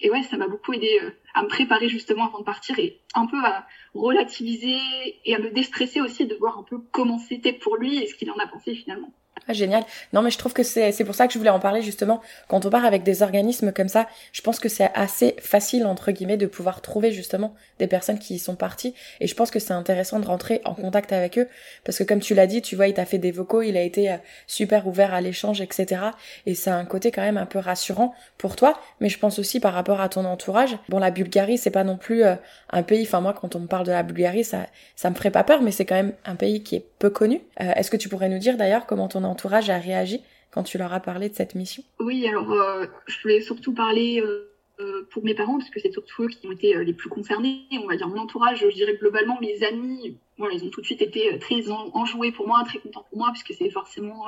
et 0.00 0.10
ouais, 0.10 0.22
ça 0.24 0.36
m'a 0.36 0.48
beaucoup 0.48 0.74
aidé 0.74 1.00
à 1.32 1.42
me 1.42 1.48
préparer 1.48 1.88
justement 1.88 2.26
avant 2.26 2.40
de 2.40 2.44
partir 2.44 2.78
et 2.78 3.00
un 3.14 3.24
peu 3.24 3.38
à 3.42 3.66
relativiser 3.94 4.76
et 5.24 5.34
à 5.34 5.38
me 5.38 5.48
déstresser 5.48 6.02
aussi 6.02 6.26
de 6.26 6.34
voir 6.34 6.58
un 6.58 6.62
peu 6.62 6.76
comment 6.92 7.16
c'était 7.16 7.54
pour 7.54 7.78
lui 7.78 8.02
et 8.02 8.06
ce 8.06 8.16
qu'il 8.16 8.30
en 8.30 8.36
a 8.36 8.46
pensé 8.46 8.74
finalement. 8.74 9.10
Ah, 9.46 9.52
génial. 9.52 9.84
Non, 10.14 10.22
mais 10.22 10.30
je 10.30 10.38
trouve 10.38 10.54
que 10.54 10.62
c'est, 10.62 10.90
c'est 10.92 11.04
pour 11.04 11.14
ça 11.14 11.26
que 11.26 11.34
je 11.34 11.38
voulais 11.38 11.50
en 11.50 11.60
parler 11.60 11.82
justement. 11.82 12.22
Quand 12.48 12.64
on 12.64 12.70
part 12.70 12.86
avec 12.86 13.02
des 13.02 13.22
organismes 13.22 13.72
comme 13.72 13.88
ça, 13.88 14.06
je 14.32 14.40
pense 14.40 14.58
que 14.58 14.70
c'est 14.70 14.90
assez 14.94 15.36
facile, 15.38 15.84
entre 15.84 16.12
guillemets, 16.12 16.38
de 16.38 16.46
pouvoir 16.46 16.80
trouver 16.80 17.12
justement 17.12 17.54
des 17.78 17.86
personnes 17.86 18.18
qui 18.18 18.36
y 18.36 18.38
sont 18.38 18.56
parties. 18.56 18.94
Et 19.20 19.26
je 19.26 19.34
pense 19.34 19.50
que 19.50 19.58
c'est 19.58 19.74
intéressant 19.74 20.18
de 20.18 20.26
rentrer 20.26 20.62
en 20.64 20.74
contact 20.74 21.12
avec 21.12 21.38
eux. 21.38 21.48
Parce 21.84 21.98
que 21.98 22.04
comme 22.04 22.20
tu 22.20 22.34
l'as 22.34 22.46
dit, 22.46 22.62
tu 22.62 22.74
vois, 22.74 22.88
il 22.88 22.94
t'a 22.94 23.04
fait 23.04 23.18
des 23.18 23.32
vocaux, 23.32 23.60
il 23.60 23.76
a 23.76 23.82
été 23.82 24.10
euh, 24.10 24.16
super 24.46 24.86
ouvert 24.86 25.12
à 25.12 25.20
l'échange, 25.20 25.60
etc. 25.60 26.02
Et 26.46 26.54
c'est 26.54 26.70
un 26.70 26.86
côté 26.86 27.10
quand 27.10 27.22
même 27.22 27.36
un 27.36 27.46
peu 27.46 27.58
rassurant 27.58 28.14
pour 28.38 28.56
toi. 28.56 28.80
Mais 29.00 29.10
je 29.10 29.18
pense 29.18 29.38
aussi 29.38 29.60
par 29.60 29.74
rapport 29.74 30.00
à 30.00 30.08
ton 30.08 30.24
entourage. 30.24 30.78
Bon, 30.88 30.98
la 30.98 31.10
Bulgarie, 31.10 31.58
c'est 31.58 31.70
pas 31.70 31.84
non 31.84 31.98
plus 31.98 32.24
euh, 32.24 32.36
un 32.70 32.82
pays, 32.82 33.02
enfin 33.02 33.20
moi, 33.20 33.34
quand 33.34 33.56
on 33.56 33.60
me 33.60 33.66
parle 33.66 33.86
de 33.86 33.92
la 33.92 34.02
Bulgarie, 34.02 34.44
ça, 34.44 34.66
ça 34.96 35.10
me 35.10 35.14
ferait 35.14 35.30
pas 35.30 35.44
peur, 35.44 35.60
mais 35.60 35.70
c'est 35.70 35.84
quand 35.84 35.94
même 35.94 36.14
un 36.24 36.34
pays 36.34 36.62
qui 36.62 36.76
est 36.76 36.86
peu 36.98 37.10
connu. 37.10 37.42
Euh, 37.60 37.72
est-ce 37.76 37.90
que 37.90 37.96
tu 37.96 38.08
pourrais 38.08 38.28
nous 38.28 38.38
dire 38.38 38.56
d'ailleurs 38.56 38.86
comment 38.86 39.08
ton 39.08 39.24
entourage 39.34 39.68
a 39.68 39.78
réagi 39.78 40.20
quand 40.52 40.62
tu 40.62 40.78
leur 40.78 40.92
as 40.92 41.00
parlé 41.00 41.28
de 41.28 41.34
cette 41.34 41.56
mission? 41.56 41.82
Oui, 41.98 42.26
alors 42.28 42.52
euh, 42.52 42.86
je 43.06 43.20
voulais 43.20 43.40
surtout 43.40 43.74
parler 43.74 44.20
euh, 44.20 44.48
euh, 44.78 45.08
pour 45.10 45.24
mes 45.24 45.34
parents, 45.34 45.58
parce 45.58 45.70
que 45.70 45.80
c'est 45.80 45.90
surtout 45.90 46.22
eux 46.22 46.28
qui 46.28 46.46
ont 46.46 46.52
été 46.52 46.68
les 46.84 46.92
plus 46.92 47.08
concernés. 47.08 47.64
On 47.72 47.88
va 47.88 47.96
dire 47.96 48.08
mon 48.08 48.18
entourage, 48.18 48.60
je 48.60 48.68
dirais 48.68 48.96
globalement 48.96 49.36
mes 49.40 49.64
amis, 49.64 50.16
voilà, 50.38 50.54
ils 50.54 50.64
ont 50.64 50.70
tout 50.70 50.80
de 50.80 50.86
suite 50.86 51.02
été 51.02 51.36
très 51.40 51.68
enjoués 51.70 52.30
pour 52.30 52.46
moi, 52.46 52.62
très 52.64 52.78
contents 52.78 53.04
pour 53.10 53.18
moi, 53.18 53.30
puisque 53.32 53.52
c'est 53.58 53.70
forcément, 53.70 54.26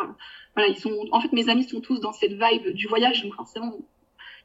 voilà, 0.54 0.68
ils 0.68 0.78
sont, 0.78 0.94
en 1.12 1.20
fait, 1.20 1.32
mes 1.32 1.48
amis 1.48 1.64
sont 1.64 1.80
tous 1.80 2.00
dans 2.00 2.12
cette 2.12 2.32
vibe 2.32 2.74
du 2.74 2.86
voyage, 2.88 3.22
donc 3.22 3.34
forcément, 3.34 3.72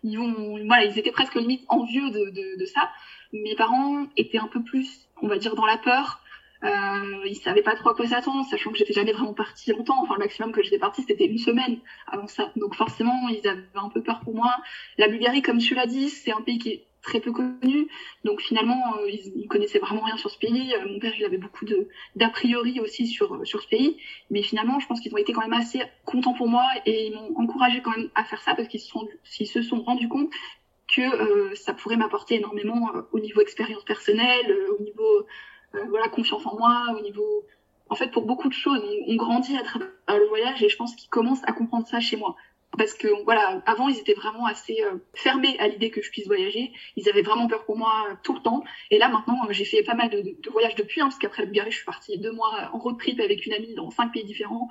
ils 0.04 0.18
vont, 0.18 0.64
voilà, 0.66 0.86
ils 0.86 0.98
étaient 1.00 1.12
presque 1.12 1.36
limite 1.36 1.64
envieux 1.68 2.10
de 2.12 2.66
ça. 2.66 2.90
Mes 3.34 3.56
parents 3.56 4.06
étaient 4.18 4.40
un 4.40 4.48
peu 4.48 4.62
plus, 4.64 5.08
on 5.22 5.28
va 5.28 5.38
dire, 5.38 5.56
dans 5.56 5.66
la 5.66 5.78
peur. 5.78 6.22
Euh, 6.64 7.26
ils 7.26 7.36
savaient 7.36 7.64
pas 7.64 7.76
trop 7.76 7.90
à 7.90 7.96
quoi 7.96 8.08
s'attendre, 8.08 8.46
sachant 8.46 8.72
que 8.72 8.78
j'étais 8.78 8.94
jamais 8.94 9.14
vraiment 9.14 9.34
partie 9.34 9.72
longtemps. 9.72 10.02
Enfin, 10.02 10.16
le 10.16 10.20
maximum 10.20 10.52
que 10.52 10.62
j'étais 10.62 10.80
partie, 10.80 11.04
c'était 11.04 11.26
une 11.26 11.38
semaine 11.38 11.80
avant 12.08 12.28
ça. 12.28 12.52
Donc 12.56 12.76
forcément, 12.76 13.30
ils 13.30 13.48
avaient 13.48 13.64
un 13.76 13.90
peu 13.90 14.02
peur 14.02 14.20
pour 14.24 14.36
moi. 14.36 14.56
La 14.98 15.08
Bulgarie, 15.08 15.42
comme 15.42 15.58
tu 15.58 15.74
l'as 15.74 15.88
dit, 15.88 16.10
c'est 16.10 16.32
un 16.32 16.42
pays 16.42 16.60
qui 16.60 16.70
est 16.70 16.88
très 17.02 17.20
peu 17.20 17.32
connu. 17.32 17.88
Donc 18.24 18.42
finalement, 18.42 18.96
euh, 18.98 19.10
ils, 19.10 19.48
connaissaient 19.48 19.80
vraiment 19.80 20.02
rien 20.02 20.18
sur 20.18 20.30
ce 20.30 20.38
pays. 20.38 20.74
Euh, 20.76 20.88
mon 20.88 21.00
père, 21.00 21.14
il 21.18 21.26
avait 21.26 21.40
beaucoup 21.40 21.66
d'a 22.16 22.30
priori 22.30 22.80
aussi 22.80 23.08
sur 23.08 23.46
sur 23.46 23.62
ce 23.62 23.68
pays. 23.68 23.98
Mais 24.30 24.44
finalement, 24.44 24.80
je 24.80 24.88
pense 24.88 25.00
qu'ils 25.02 25.14
ont 25.14 25.18
été 25.18 25.34
quand 25.34 25.42
même 25.42 25.54
assez 25.54 25.82
contents 26.06 26.34
pour 26.34 26.48
moi 26.48 26.66
et 26.86 27.08
ils 27.08 27.14
m'ont 27.14 27.36
encouragé 27.38 27.82
quand 27.82 27.92
même 27.92 28.10
à 28.16 28.24
faire 28.24 28.42
ça 28.42 28.54
parce 28.54 28.68
qu'ils 28.68 28.82
se 28.82 28.88
sont 28.88 29.08
s'ils 29.24 29.48
se 29.48 29.62
sont 29.64 29.82
rendus 29.82 30.10
compte 30.10 30.32
que 30.96 31.02
euh, 31.02 31.56
ça 31.56 31.74
pourrait 31.74 31.98
m'apporter 31.98 32.36
énormément 32.36 32.92
au 33.12 33.20
niveau 33.20 33.42
expérience 33.42 33.84
personnelle, 33.84 34.56
au 34.78 34.84
niveau 34.84 35.04
euh, 35.04 35.26
voilà, 35.90 36.10
confiance 36.10 36.46
en 36.46 36.58
moi, 36.58 36.86
au 36.98 37.02
niveau. 37.02 37.46
En 37.90 37.96
fait, 37.96 38.10
pour 38.10 38.26
beaucoup 38.26 38.48
de 38.48 38.54
choses, 38.54 38.82
on, 39.08 39.16
grandit 39.16 39.58
à 39.58 39.64
travers 39.64 39.90
le 40.08 40.28
voyage 40.28 40.64
et 40.64 40.70
je 40.70 40.78
pense 40.78 40.96
qu'ils 40.96 41.10
commencent 41.10 41.44
à 41.44 41.52
comprendre 41.52 41.88
ça 41.88 42.00
chez 42.00 42.16
moi 42.16 42.36
parce 42.78 42.94
que 42.94 43.08
voilà, 43.26 43.62
avant 43.66 43.90
ils 43.90 44.00
étaient 44.00 44.14
vraiment 44.14 44.46
assez 44.46 44.82
euh, 44.82 44.98
fermés 45.14 45.58
à 45.60 45.68
l'idée 45.68 45.90
que 45.90 46.02
je 46.02 46.10
puisse 46.10 46.26
voyager. 46.28 46.72
Ils 46.96 47.10
avaient 47.10 47.22
vraiment 47.22 47.48
peur 47.48 47.66
pour 47.66 47.78
moi 47.78 48.08
euh, 48.10 48.16
tout 48.24 48.34
le 48.34 48.42
temps. 48.42 48.64
Et 48.90 48.98
là 48.98 49.10
maintenant, 49.10 49.36
j'ai 49.50 49.66
fait 49.66 49.84
pas 49.84 49.94
mal 49.94 50.10
de, 50.10 50.36
voyages 50.52 50.76
depuis, 50.76 51.02
hein, 51.02 51.06
parce 51.06 51.18
qu'après 51.18 51.44
la 51.44 51.48
Bulgarie, 51.48 51.72
je 51.72 51.78
suis 51.78 51.86
partie 51.86 52.18
deux 52.18 52.32
mois 52.32 52.70
en 52.74 52.80
road 52.80 52.98
trip 52.98 53.20
avec 53.20 53.46
une 53.46 53.54
amie 53.54 53.74
dans 53.76 53.90
cinq 53.92 54.14
pays 54.14 54.24
différents, 54.24 54.70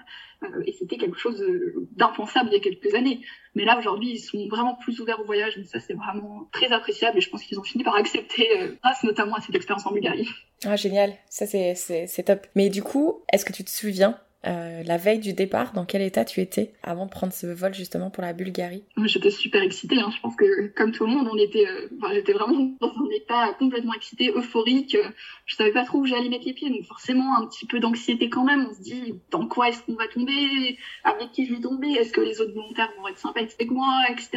et 0.65 0.73
c'était 0.73 0.97
quelque 0.97 1.19
chose 1.19 1.45
d'impensable 1.93 2.49
il 2.51 2.55
y 2.55 2.57
a 2.57 2.61
quelques 2.61 2.95
années. 2.95 3.21
Mais 3.55 3.65
là 3.65 3.79
aujourd'hui, 3.79 4.13
ils 4.13 4.19
sont 4.19 4.49
vraiment 4.49 4.75
plus 4.77 5.01
ouverts 5.01 5.21
au 5.21 5.25
voyage, 5.25 5.57
donc 5.57 5.67
ça 5.67 5.81
c'est 5.81 5.93
vraiment 5.93 6.49
très 6.53 6.73
appréciable, 6.73 7.19
et 7.19 7.21
je 7.21 7.29
pense 7.29 7.43
qu'ils 7.43 7.59
ont 7.59 7.63
fini 7.63 7.85
par 7.85 7.95
accepter 7.97 8.49
grâce 8.83 9.03
notamment 9.03 9.35
à 9.35 9.41
cette 9.41 9.55
expérience 9.55 9.87
en 9.87 9.93
Bulgarie. 9.93 10.29
Ah 10.65 10.77
génial, 10.77 11.15
ça 11.29 11.47
c'est 11.47 12.23
top. 12.25 12.47
Mais 12.55 12.71
du 12.71 12.83
coup, 12.83 13.23
est-ce 13.33 13.45
que 13.45 13.53
tu 13.53 13.65
te 13.65 13.71
souviens 13.71 14.19
euh, 14.47 14.83
la 14.85 14.97
veille 14.97 15.19
du 15.19 15.35
départ, 15.35 15.73
dans 15.73 15.85
quel 15.85 16.01
état 16.01 16.25
tu 16.25 16.41
étais 16.41 16.73
avant 16.83 17.05
de 17.05 17.11
prendre 17.11 17.33
ce 17.33 17.47
vol 17.47 17.75
justement 17.75 18.11
pour 18.11 18.23
la 18.23 18.33
Bulgarie? 18.33 18.85
J'étais 19.05 19.31
super 19.31 19.63
excitée. 19.63 19.99
Hein. 20.01 20.11
Je 20.15 20.21
pense 20.21 20.35
que 20.35 20.69
comme 20.69 20.93
tout 20.93 21.05
le 21.05 21.13
monde, 21.13 21.29
on 21.31 21.37
était, 21.37 21.67
euh, 21.67 21.89
j'étais 22.13 22.33
vraiment 22.33 22.73
dans 22.81 22.89
un 22.89 23.11
état 23.15 23.55
complètement 23.59 23.93
excité, 23.93 24.33
euphorique. 24.35 24.97
Je 25.45 25.55
savais 25.55 25.73
pas 25.73 25.85
trop 25.85 25.99
où 25.99 26.07
j'allais 26.07 26.31
mettre 26.31 26.47
les 26.47 26.55
pieds, 26.55 26.71
donc 26.71 26.85
forcément 26.85 27.37
un 27.37 27.47
petit 27.47 27.67
peu 27.67 27.81
d'anxiété 27.81 28.31
quand 28.31 28.45
même. 28.45 28.69
On 28.71 28.75
se 28.75 28.81
dit 28.81 29.15
dans 29.31 29.47
quoi 29.47 29.69
est-ce 29.69 29.83
qu'on 29.83 29.95
va 29.95 30.09
tomber, 30.09 30.79
avec 31.05 31.33
qui 31.33 31.47
je 31.47 31.55
vais 31.55 31.61
tomber, 31.61 31.89
est-ce 31.89 32.13
que 32.13 32.23
les 32.23 32.41
autres 32.41 32.55
volontaires 32.55 32.91
vont 32.99 33.09
être 33.09 33.19
sympas 33.19 33.41
avec 33.41 33.71
moi, 33.71 34.05
etc. 34.11 34.31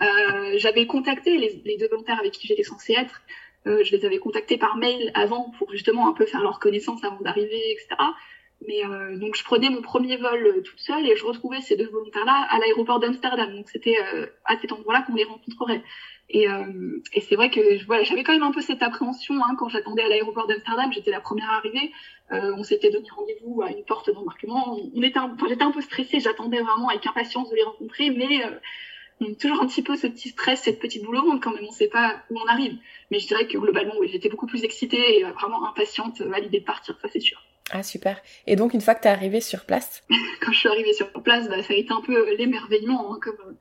Euh, 0.00 0.54
J'avais 0.56 0.86
contacté 0.86 1.36
les, 1.36 1.60
les, 1.64 1.76
deux 1.76 1.88
volontaires 1.88 2.18
avec 2.18 2.32
qui 2.32 2.46
j'étais 2.46 2.62
censée 2.62 2.94
être. 2.94 3.22
Euh, 3.66 3.82
je 3.84 3.94
les 3.94 4.04
avais 4.04 4.18
contactés 4.18 4.56
par 4.56 4.76
mail 4.76 5.10
avant 5.14 5.50
pour 5.58 5.70
justement 5.72 6.08
un 6.08 6.12
peu 6.12 6.24
faire 6.24 6.42
leur 6.42 6.58
connaissance 6.58 7.02
avant 7.04 7.20
d'arriver, 7.20 7.72
etc. 7.72 7.88
Mais 8.66 8.84
euh, 8.84 9.16
donc 9.16 9.36
je 9.36 9.44
prenais 9.44 9.70
mon 9.70 9.82
premier 9.82 10.16
vol 10.16 10.46
euh, 10.46 10.62
toute 10.62 10.80
seule 10.80 11.08
et 11.08 11.14
je 11.14 11.24
retrouvais 11.24 11.60
ces 11.60 11.76
deux 11.76 11.88
volontaires-là 11.88 12.48
à 12.50 12.58
l'aéroport 12.58 12.98
d'Amsterdam. 12.98 13.54
Donc 13.54 13.68
c'était 13.68 13.96
euh, 14.12 14.26
à 14.44 14.58
cet 14.58 14.72
endroit-là 14.72 15.02
qu'on 15.02 15.14
les 15.14 15.24
rencontrerait. 15.24 15.82
Et, 16.30 16.48
euh, 16.48 17.00
et 17.14 17.20
c'est 17.20 17.36
vrai 17.36 17.50
que 17.50 17.84
voilà, 17.86 18.02
j'avais 18.02 18.24
quand 18.24 18.32
même 18.32 18.42
un 18.42 18.50
peu 18.50 18.60
cette 18.60 18.82
appréhension 18.82 19.36
hein, 19.36 19.54
quand 19.58 19.68
j'attendais 19.68 20.02
à 20.02 20.08
l'aéroport 20.08 20.48
d'Amsterdam. 20.48 20.92
J'étais 20.92 21.12
la 21.12 21.20
première 21.20 21.50
arrivée. 21.50 21.92
on 22.30 22.64
s'était 22.64 22.90
donné 22.90 23.08
rendez-vous 23.10 23.62
à 23.62 23.70
une 23.70 23.84
porte 23.84 24.12
d'embarquement. 24.12 24.76
On 24.94 25.02
était, 25.02 25.18
enfin, 25.18 25.46
j'étais 25.48 25.62
un 25.62 25.70
peu 25.70 25.80
stressée. 25.80 26.20
J'attendais 26.20 26.60
vraiment 26.60 26.88
avec 26.88 27.06
impatience 27.06 27.48
de 27.50 27.56
les 27.56 27.62
rencontrer, 27.62 28.10
mais 28.10 28.42
a 28.42 29.34
toujours 29.40 29.62
un 29.62 29.66
petit 29.66 29.82
peu 29.82 29.96
ce 29.96 30.06
petit 30.06 30.28
stress, 30.30 30.62
cette 30.62 30.80
petite 30.80 31.04
boule 31.04 31.16
au 31.16 31.24
ventre 31.24 31.40
quand 31.40 31.52
même. 31.52 31.64
On 31.64 31.68
ne 31.68 31.72
sait 31.72 31.88
pas 31.88 32.16
où 32.30 32.38
on 32.38 32.46
arrive. 32.46 32.76
Mais 33.10 33.20
je 33.20 33.28
dirais 33.28 33.46
que 33.46 33.56
globalement, 33.56 33.94
oui, 33.98 34.08
j'étais 34.12 34.28
beaucoup 34.28 34.46
plus 34.46 34.64
excitée 34.64 35.20
et 35.20 35.24
vraiment 35.24 35.66
impatiente 35.66 36.20
à 36.20 36.40
l'idée 36.40 36.60
de 36.60 36.64
partir. 36.64 36.98
Ça 37.00 37.08
c'est 37.08 37.20
sûr. 37.20 37.47
Ah 37.70 37.82
super. 37.82 38.20
Et 38.46 38.56
donc 38.56 38.72
une 38.74 38.80
fois 38.80 38.94
que 38.94 39.02
tu 39.02 39.08
es 39.08 39.10
arrivée 39.10 39.40
sur 39.40 39.64
place? 39.64 40.02
Quand 40.40 40.52
je 40.52 40.58
suis 40.58 40.68
arrivée 40.68 40.94
sur 40.94 41.10
place, 41.12 41.48
bah, 41.48 41.62
ça 41.62 41.74
a 41.74 41.76
été 41.76 41.92
un 41.92 42.00
peu 42.00 42.34
l'émerveillement. 42.34 43.12
Hein, 43.12 43.18
comme, 43.20 43.56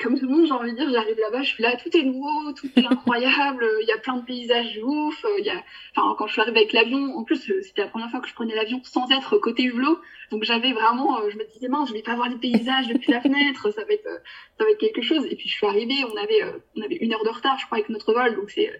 comme 0.00 0.18
tout 0.18 0.26
le 0.26 0.32
monde, 0.34 0.46
j'ai 0.46 0.52
envie 0.52 0.72
de 0.72 0.76
dire, 0.76 0.90
j'arrive 0.90 1.16
là-bas, 1.16 1.42
je 1.42 1.48
suis 1.48 1.62
là, 1.62 1.76
tout 1.76 1.96
est 1.96 2.02
nouveau, 2.02 2.52
tout 2.54 2.68
est 2.74 2.84
incroyable, 2.84 3.64
il 3.82 3.86
y 3.86 3.92
a 3.92 3.98
plein 3.98 4.16
de 4.16 4.24
paysages 4.24 4.80
ouf. 4.82 5.24
Il 5.38 5.44
y 5.44 5.50
a... 5.50 5.62
enfin, 5.94 6.16
quand 6.18 6.26
je 6.26 6.32
suis 6.32 6.40
arrivée 6.40 6.58
avec 6.58 6.72
l'avion, 6.72 7.16
en 7.16 7.22
plus 7.22 7.36
c'était 7.62 7.82
la 7.82 7.88
première 7.88 8.10
fois 8.10 8.20
que 8.20 8.28
je 8.28 8.34
prenais 8.34 8.54
l'avion 8.56 8.80
sans 8.82 9.08
être 9.12 9.38
côté 9.38 9.62
hublot, 9.62 10.00
donc 10.32 10.42
j'avais 10.42 10.72
vraiment, 10.72 11.20
je 11.30 11.36
me 11.36 11.44
disais 11.52 11.68
mince, 11.68 11.88
je 11.88 11.94
vais 11.94 12.02
pas 12.02 12.16
voir 12.16 12.28
les 12.28 12.36
paysages 12.36 12.88
depuis 12.88 13.12
la 13.12 13.20
fenêtre, 13.20 13.70
ça 13.70 13.84
va 13.84 13.92
être, 13.92 14.22
ça 14.58 14.64
va 14.64 14.70
être 14.70 14.80
quelque 14.80 15.02
chose. 15.02 15.24
Et 15.30 15.36
puis 15.36 15.48
je 15.48 15.54
suis 15.54 15.66
arrivée, 15.66 16.04
on 16.12 16.16
avait, 16.16 16.42
on 16.76 16.82
avait 16.82 16.96
une 16.96 17.14
heure 17.14 17.24
de 17.24 17.30
retard, 17.30 17.58
je 17.60 17.66
crois, 17.66 17.78
avec 17.78 17.90
notre 17.90 18.12
vol, 18.12 18.34
donc 18.34 18.50
c'est 18.50 18.72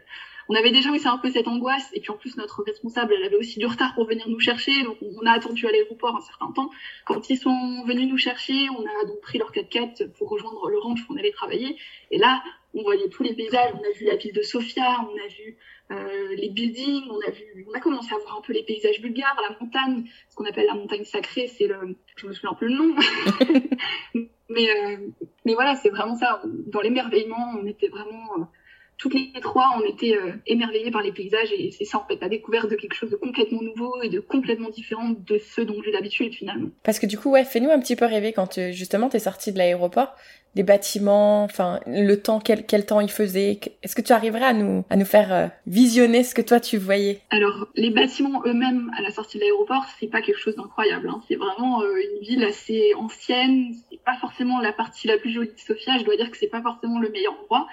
on 0.48 0.54
avait 0.54 0.70
déjà 0.70 0.90
eu 0.90 1.00
un 1.04 1.18
peu 1.18 1.30
cette 1.30 1.48
angoisse. 1.48 1.90
Et 1.92 2.00
puis 2.00 2.10
en 2.10 2.16
plus, 2.16 2.36
notre 2.36 2.62
responsable, 2.62 3.14
elle 3.14 3.24
avait 3.24 3.36
aussi 3.36 3.58
du 3.58 3.66
retard 3.66 3.94
pour 3.94 4.06
venir 4.06 4.28
nous 4.28 4.40
chercher. 4.40 4.82
Donc 4.84 4.96
on 5.02 5.26
a 5.26 5.32
attendu 5.32 5.66
à 5.66 5.72
l'aéroport 5.72 6.16
un 6.16 6.20
certain 6.20 6.52
temps. 6.52 6.70
Quand 7.06 7.30
ils 7.30 7.38
sont 7.38 7.84
venus 7.86 8.08
nous 8.08 8.18
chercher, 8.18 8.68
on 8.70 8.80
a 8.80 9.06
donc 9.06 9.20
pris 9.20 9.38
leur 9.38 9.52
4x4 9.52 10.12
pour 10.12 10.28
rejoindre 10.28 10.68
le 10.68 10.78
ranch 10.78 11.00
où 11.08 11.14
on 11.14 11.16
allait 11.16 11.32
travailler. 11.32 11.76
Et 12.10 12.18
là, 12.18 12.42
on 12.74 12.82
voyait 12.82 13.08
tous 13.08 13.22
les 13.22 13.34
paysages. 13.34 13.72
On 13.74 13.78
a 13.78 13.92
vu 13.98 14.06
la 14.06 14.16
ville 14.16 14.32
de 14.32 14.42
Sofia, 14.42 15.00
on 15.00 15.16
a 15.16 15.28
vu 15.28 15.56
euh, 15.92 16.34
les 16.36 16.48
buildings, 16.48 17.04
on 17.10 17.20
a 17.20 17.30
vu, 17.30 17.66
on 17.68 17.72
a 17.72 17.80
commencé 17.80 18.14
à 18.14 18.18
voir 18.18 18.38
un 18.38 18.40
peu 18.40 18.52
les 18.52 18.62
paysages 18.62 19.00
bulgares, 19.00 19.36
la 19.48 19.56
montagne, 19.60 20.04
ce 20.30 20.36
qu'on 20.36 20.44
appelle 20.46 20.66
la 20.66 20.74
montagne 20.74 21.04
sacrée, 21.04 21.48
c'est 21.48 21.66
le, 21.66 21.96
je 22.16 22.26
me 22.26 22.32
souviens 22.32 22.54
peu 22.54 22.66
le 22.66 22.74
nom, 22.74 22.94
mais 24.48 24.70
euh, 24.70 24.96
mais 25.44 25.54
voilà, 25.54 25.74
c'est 25.76 25.90
vraiment 25.90 26.14
ça. 26.14 26.40
Dans 26.44 26.80
l'émerveillement, 26.80 27.56
on 27.60 27.66
était 27.66 27.88
vraiment 27.88 28.38
euh, 28.38 28.44
toutes 29.02 29.14
les 29.14 29.32
trois, 29.40 29.74
on 29.76 29.82
était 29.82 30.16
euh, 30.16 30.30
émerveillés 30.46 30.92
par 30.92 31.02
les 31.02 31.10
paysages 31.10 31.50
et 31.58 31.72
c'est 31.72 31.84
ça 31.84 31.98
en 31.98 32.06
fait, 32.06 32.20
la 32.20 32.28
découverte 32.28 32.70
de 32.70 32.76
quelque 32.76 32.94
chose 32.94 33.10
de 33.10 33.16
complètement 33.16 33.60
nouveau 33.60 34.00
et 34.00 34.08
de 34.08 34.20
complètement 34.20 34.70
différent 34.70 35.10
de 35.26 35.38
ce 35.38 35.60
dont 35.60 35.82
j'ai 35.84 35.90
l'habitude 35.90 36.32
finalement. 36.32 36.68
Parce 36.84 37.00
que 37.00 37.06
du 37.06 37.18
coup, 37.18 37.30
ouais, 37.30 37.44
fais-nous 37.44 37.70
un 37.70 37.80
petit 37.80 37.96
peu 37.96 38.04
rêver 38.04 38.32
quand 38.32 38.58
euh, 38.58 38.70
justement 38.70 39.08
t'es 39.08 39.18
sorti 39.18 39.50
de 39.50 39.58
l'aéroport, 39.58 40.14
des 40.54 40.62
bâtiments, 40.62 41.42
enfin 41.42 41.80
le 41.84 42.14
temps, 42.14 42.38
quel, 42.38 42.64
quel 42.64 42.86
temps 42.86 43.00
il 43.00 43.10
faisait. 43.10 43.58
Est-ce 43.82 43.96
que 43.96 44.02
tu 44.02 44.12
arriverais 44.12 44.44
à 44.44 44.52
nous 44.52 44.84
à 44.88 44.94
nous 44.94 45.04
faire 45.04 45.32
euh, 45.32 45.48
visionner 45.66 46.22
ce 46.22 46.36
que 46.36 46.42
toi 46.42 46.60
tu 46.60 46.76
voyais? 46.78 47.22
Alors 47.30 47.66
les 47.74 47.90
bâtiments 47.90 48.40
eux-mêmes 48.46 48.88
à 48.96 49.02
la 49.02 49.10
sortie 49.10 49.38
de 49.38 49.42
l'aéroport, 49.42 49.84
c'est 49.98 50.06
pas 50.06 50.22
quelque 50.22 50.38
chose 50.38 50.54
d'incroyable. 50.54 51.08
Hein. 51.08 51.20
C'est 51.26 51.34
vraiment 51.34 51.82
une 51.82 52.24
ville 52.24 52.44
assez 52.44 52.92
ancienne. 52.96 53.74
C'est 53.90 54.00
pas 54.04 54.16
forcément 54.20 54.60
la 54.60 54.72
partie 54.72 55.08
la 55.08 55.18
plus 55.18 55.32
jolie 55.32 55.48
de 55.48 55.58
Sofia. 55.58 55.98
Je 55.98 56.04
dois 56.04 56.16
dire 56.16 56.30
que 56.30 56.36
c'est 56.36 56.46
pas 56.46 56.62
forcément 56.62 57.00
le 57.00 57.10
meilleur 57.10 57.32
endroit. 57.42 57.66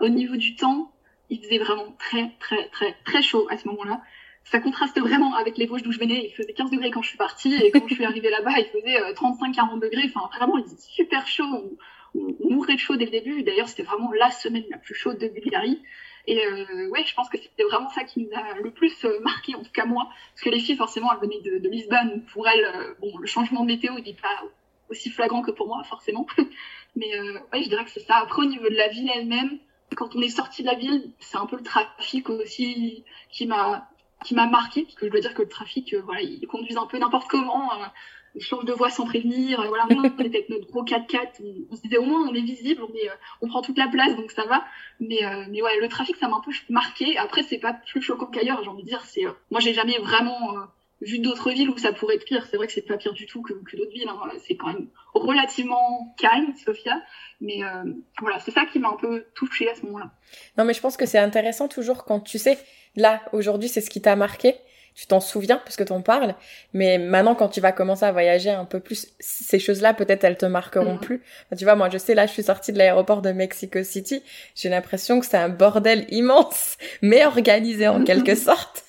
Au 0.00 0.08
niveau 0.08 0.36
du 0.36 0.56
temps, 0.56 0.92
il 1.30 1.42
faisait 1.42 1.58
vraiment 1.58 1.92
très, 1.98 2.32
très, 2.40 2.68
très, 2.68 2.96
très 3.04 3.22
chaud 3.22 3.46
à 3.50 3.56
ce 3.56 3.66
moment-là. 3.68 4.00
Ça 4.44 4.60
contraste 4.60 4.98
vraiment 4.98 5.34
avec 5.34 5.58
les 5.58 5.66
Vosges 5.66 5.82
d'où 5.82 5.92
je 5.92 5.98
venais. 5.98 6.26
Il 6.26 6.32
faisait 6.32 6.54
15 6.54 6.70
degrés 6.70 6.90
quand 6.90 7.02
je 7.02 7.08
suis 7.08 7.18
partie 7.18 7.54
et 7.54 7.70
quand 7.70 7.86
je 7.86 7.94
suis 7.94 8.04
arrivée 8.04 8.30
là-bas, 8.30 8.58
il 8.58 8.66
faisait 8.66 8.98
35-40 9.12 9.76
euh, 9.76 9.80
degrés. 9.80 10.10
Enfin, 10.14 10.30
vraiment, 10.34 10.56
il 10.56 10.64
faisait 10.64 10.76
super 10.78 11.26
chaud. 11.26 11.44
On, 11.44 12.36
on, 12.40 12.50
mourait 12.54 12.74
de 12.74 12.80
chaud 12.80 12.96
dès 12.96 13.04
le 13.04 13.10
début. 13.10 13.42
D'ailleurs, 13.42 13.68
c'était 13.68 13.82
vraiment 13.82 14.10
la 14.12 14.30
semaine 14.30 14.64
la 14.70 14.78
plus 14.78 14.94
chaude 14.94 15.18
de 15.18 15.28
Bulgarie. 15.28 15.82
Et 16.26 16.44
euh, 16.44 16.88
ouais, 16.88 17.04
je 17.06 17.14
pense 17.14 17.28
que 17.30 17.38
c'était 17.38 17.64
vraiment 17.64 17.88
ça 17.88 18.04
qui 18.04 18.20
nous 18.20 18.28
a 18.34 18.58
le 18.62 18.70
plus 18.70 19.04
euh, 19.06 19.18
marqué, 19.20 19.54
en 19.54 19.62
tout 19.62 19.72
cas 19.72 19.86
moi. 19.86 20.08
Parce 20.34 20.42
que 20.42 20.50
les 20.50 20.60
filles, 20.60 20.76
forcément, 20.76 21.10
elles 21.12 21.20
venaient 21.20 21.40
de, 21.40 21.58
de 21.58 21.68
Lisbonne. 21.70 22.22
Pour 22.32 22.46
elles, 22.46 22.64
euh, 22.64 22.94
bon, 23.00 23.16
le 23.18 23.26
changement 23.26 23.62
de 23.62 23.66
météo, 23.66 23.94
il 23.96 24.04
n'est 24.04 24.12
pas 24.12 24.44
aussi 24.90 25.08
flagrant 25.10 25.40
que 25.40 25.50
pour 25.50 25.66
moi, 25.66 25.82
forcément. 25.84 26.26
Mais 26.96 27.18
euh, 27.18 27.38
ouais, 27.52 27.62
je 27.62 27.68
dirais 27.70 27.84
que 27.84 27.90
c'est 27.90 28.00
ça. 28.06 28.16
Après, 28.16 28.42
au 28.42 28.44
niveau 28.44 28.68
de 28.68 28.74
la 28.74 28.88
ville 28.88 29.10
elle-même, 29.14 29.58
quand 29.96 30.14
on 30.14 30.20
est 30.20 30.28
sorti 30.28 30.62
de 30.62 30.68
la 30.68 30.74
ville, 30.74 31.10
c'est 31.18 31.38
un 31.38 31.46
peu 31.46 31.56
le 31.56 31.62
trafic 31.62 32.28
aussi 32.30 33.04
qui 33.30 33.46
m'a 33.46 33.88
qui 34.24 34.34
m'a 34.34 34.46
marqué 34.46 34.82
parce 34.82 34.96
que 34.96 35.06
je 35.06 35.12
dois 35.12 35.20
dire 35.20 35.34
que 35.34 35.42
le 35.42 35.48
trafic, 35.48 35.94
euh, 35.94 36.02
voilà, 36.04 36.22
ils 36.22 36.46
conduisent 36.48 36.76
un 36.76 36.86
peu 36.86 36.98
n'importe 36.98 37.28
comment, 37.28 37.72
euh, 37.72 37.86
ils 38.34 38.42
changent 38.42 38.64
de 38.64 38.72
voie 38.72 38.90
sans 38.90 39.04
prévenir. 39.04 39.64
voilà, 39.68 39.86
on 39.90 40.02
était 40.20 40.38
avec 40.38 40.48
notre 40.48 40.66
gros 40.66 40.84
4x4, 40.84 41.40
on, 41.70 41.76
se 41.76 41.82
disait 41.82 41.98
au 41.98 42.02
moins 42.02 42.28
on 42.28 42.34
est 42.34 42.40
visible, 42.40 42.82
on 42.82 42.94
est, 42.96 43.08
euh, 43.08 43.14
on 43.42 43.48
prend 43.48 43.62
toute 43.62 43.78
la 43.78 43.86
place 43.86 44.16
donc 44.16 44.32
ça 44.32 44.44
va. 44.46 44.64
Mais 45.00 45.20
mais 45.50 45.62
ouais, 45.62 45.80
le 45.80 45.88
trafic 45.88 46.16
ça 46.16 46.28
m'a 46.28 46.36
un 46.36 46.40
peu 46.40 46.50
marqué. 46.68 47.16
Après 47.16 47.42
c'est 47.42 47.58
pas 47.58 47.74
plus 47.74 48.02
choquant 48.02 48.26
qu'ailleurs, 48.26 48.62
j'ai 48.62 48.68
envie 48.68 48.82
de 48.82 48.88
dire. 48.88 49.02
C'est 49.02 49.24
moi 49.50 49.60
j'ai 49.60 49.74
jamais 49.74 49.98
vraiment 49.98 50.56
vu 51.00 51.18
d'autres 51.18 51.50
villes 51.50 51.70
où 51.70 51.78
ça 51.78 51.92
pourrait 51.92 52.16
être 52.16 52.24
pire. 52.24 52.46
C'est 52.50 52.56
vrai 52.56 52.66
que 52.66 52.72
c'est 52.72 52.82
pas 52.82 52.96
pire 52.96 53.12
du 53.12 53.26
tout 53.26 53.42
que, 53.42 53.52
que 53.52 53.76
d'autres 53.76 53.92
villes. 53.92 54.08
Hein. 54.08 54.30
c'est 54.46 54.56
quand 54.56 54.68
même 54.68 54.88
relativement 55.14 56.14
calme, 56.18 56.54
Sofia. 56.64 57.00
Mais 57.40 57.62
euh, 57.62 57.84
voilà, 58.20 58.38
c'est 58.40 58.50
ça 58.50 58.64
qui 58.66 58.78
m'a 58.78 58.88
un 58.88 58.96
peu 58.96 59.24
touchée 59.34 59.70
à 59.70 59.74
ce 59.74 59.82
moment-là. 59.86 60.10
Non, 60.56 60.64
mais 60.64 60.74
je 60.74 60.80
pense 60.80 60.96
que 60.96 61.06
c'est 61.06 61.18
intéressant 61.18 61.68
toujours 61.68 62.04
quand 62.04 62.20
tu 62.20 62.38
sais, 62.38 62.58
là, 62.96 63.22
aujourd'hui, 63.32 63.68
c'est 63.68 63.80
ce 63.80 63.90
qui 63.90 64.00
t'a 64.00 64.16
marqué. 64.16 64.56
Tu 64.94 65.06
t'en 65.06 65.20
souviens 65.20 65.58
parce 65.58 65.76
que 65.76 65.84
t'en 65.84 66.02
parles, 66.02 66.34
mais 66.72 66.98
maintenant 66.98 67.36
quand 67.36 67.48
tu 67.48 67.60
vas 67.60 67.70
commencer 67.70 68.04
à 68.04 68.10
voyager 68.10 68.50
un 68.50 68.64
peu 68.64 68.80
plus, 68.80 69.06
ces 69.20 69.60
choses-là 69.60 69.94
peut-être 69.94 70.24
elles 70.24 70.36
te 70.36 70.46
marqueront 70.46 70.94
mm. 70.94 71.00
plus. 71.00 71.22
tu 71.56 71.62
vois, 71.62 71.76
moi 71.76 71.88
je 71.88 71.98
sais 71.98 72.16
là, 72.16 72.26
je 72.26 72.32
suis 72.32 72.42
sortie 72.42 72.72
de 72.72 72.78
l'aéroport 72.78 73.22
de 73.22 73.30
Mexico 73.30 73.80
City, 73.84 74.24
j'ai 74.56 74.68
l'impression 74.68 75.20
que 75.20 75.26
c'est 75.26 75.36
un 75.36 75.50
bordel 75.50 76.04
immense, 76.08 76.78
mais 77.02 77.24
organisé 77.24 77.86
en 77.86 78.02
quelque 78.04 78.34
sorte. 78.34 78.82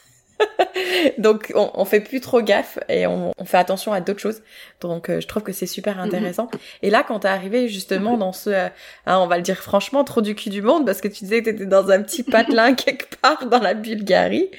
Donc 1.17 1.51
on, 1.55 1.71
on, 1.73 1.85
fait 1.85 1.99
plus 1.99 2.21
trop 2.21 2.41
gaffe 2.41 2.79
et 2.87 3.07
on, 3.07 3.31
on 3.37 3.45
fait 3.45 3.57
attention 3.57 3.93
à 3.93 4.01
d'autres 4.01 4.19
choses. 4.19 4.41
Donc 4.81 5.09
euh, 5.09 5.19
je 5.19 5.27
trouve 5.27 5.43
que 5.43 5.51
c'est 5.51 5.65
super 5.65 5.97
mhm. 5.97 6.03
intéressant. 6.03 6.49
Et 6.81 6.89
là 6.89 7.03
quand 7.03 7.19
t'es 7.19 7.27
arrivé 7.27 7.67
justement 7.67 8.17
dans 8.17 8.33
ce, 8.33 8.49
euh, 8.49 8.67
hein, 9.05 9.19
on 9.19 9.27
va 9.27 9.37
le 9.37 9.43
dire 9.43 9.57
franchement, 9.57 10.03
trop 10.03 10.21
du 10.21 10.35
cul 10.35 10.49
du 10.49 10.61
monde 10.61 10.85
parce 10.85 11.01
que 11.01 11.07
tu 11.07 11.23
disais 11.23 11.41
que 11.41 11.49
t'étais 11.49 11.65
dans 11.65 11.89
un 11.89 12.01
petit 12.01 12.23
patelin 12.31 12.73
quelque 12.73 13.15
part 13.21 13.47
dans 13.47 13.59
la 13.59 13.73
Bulgarie. 13.73 14.49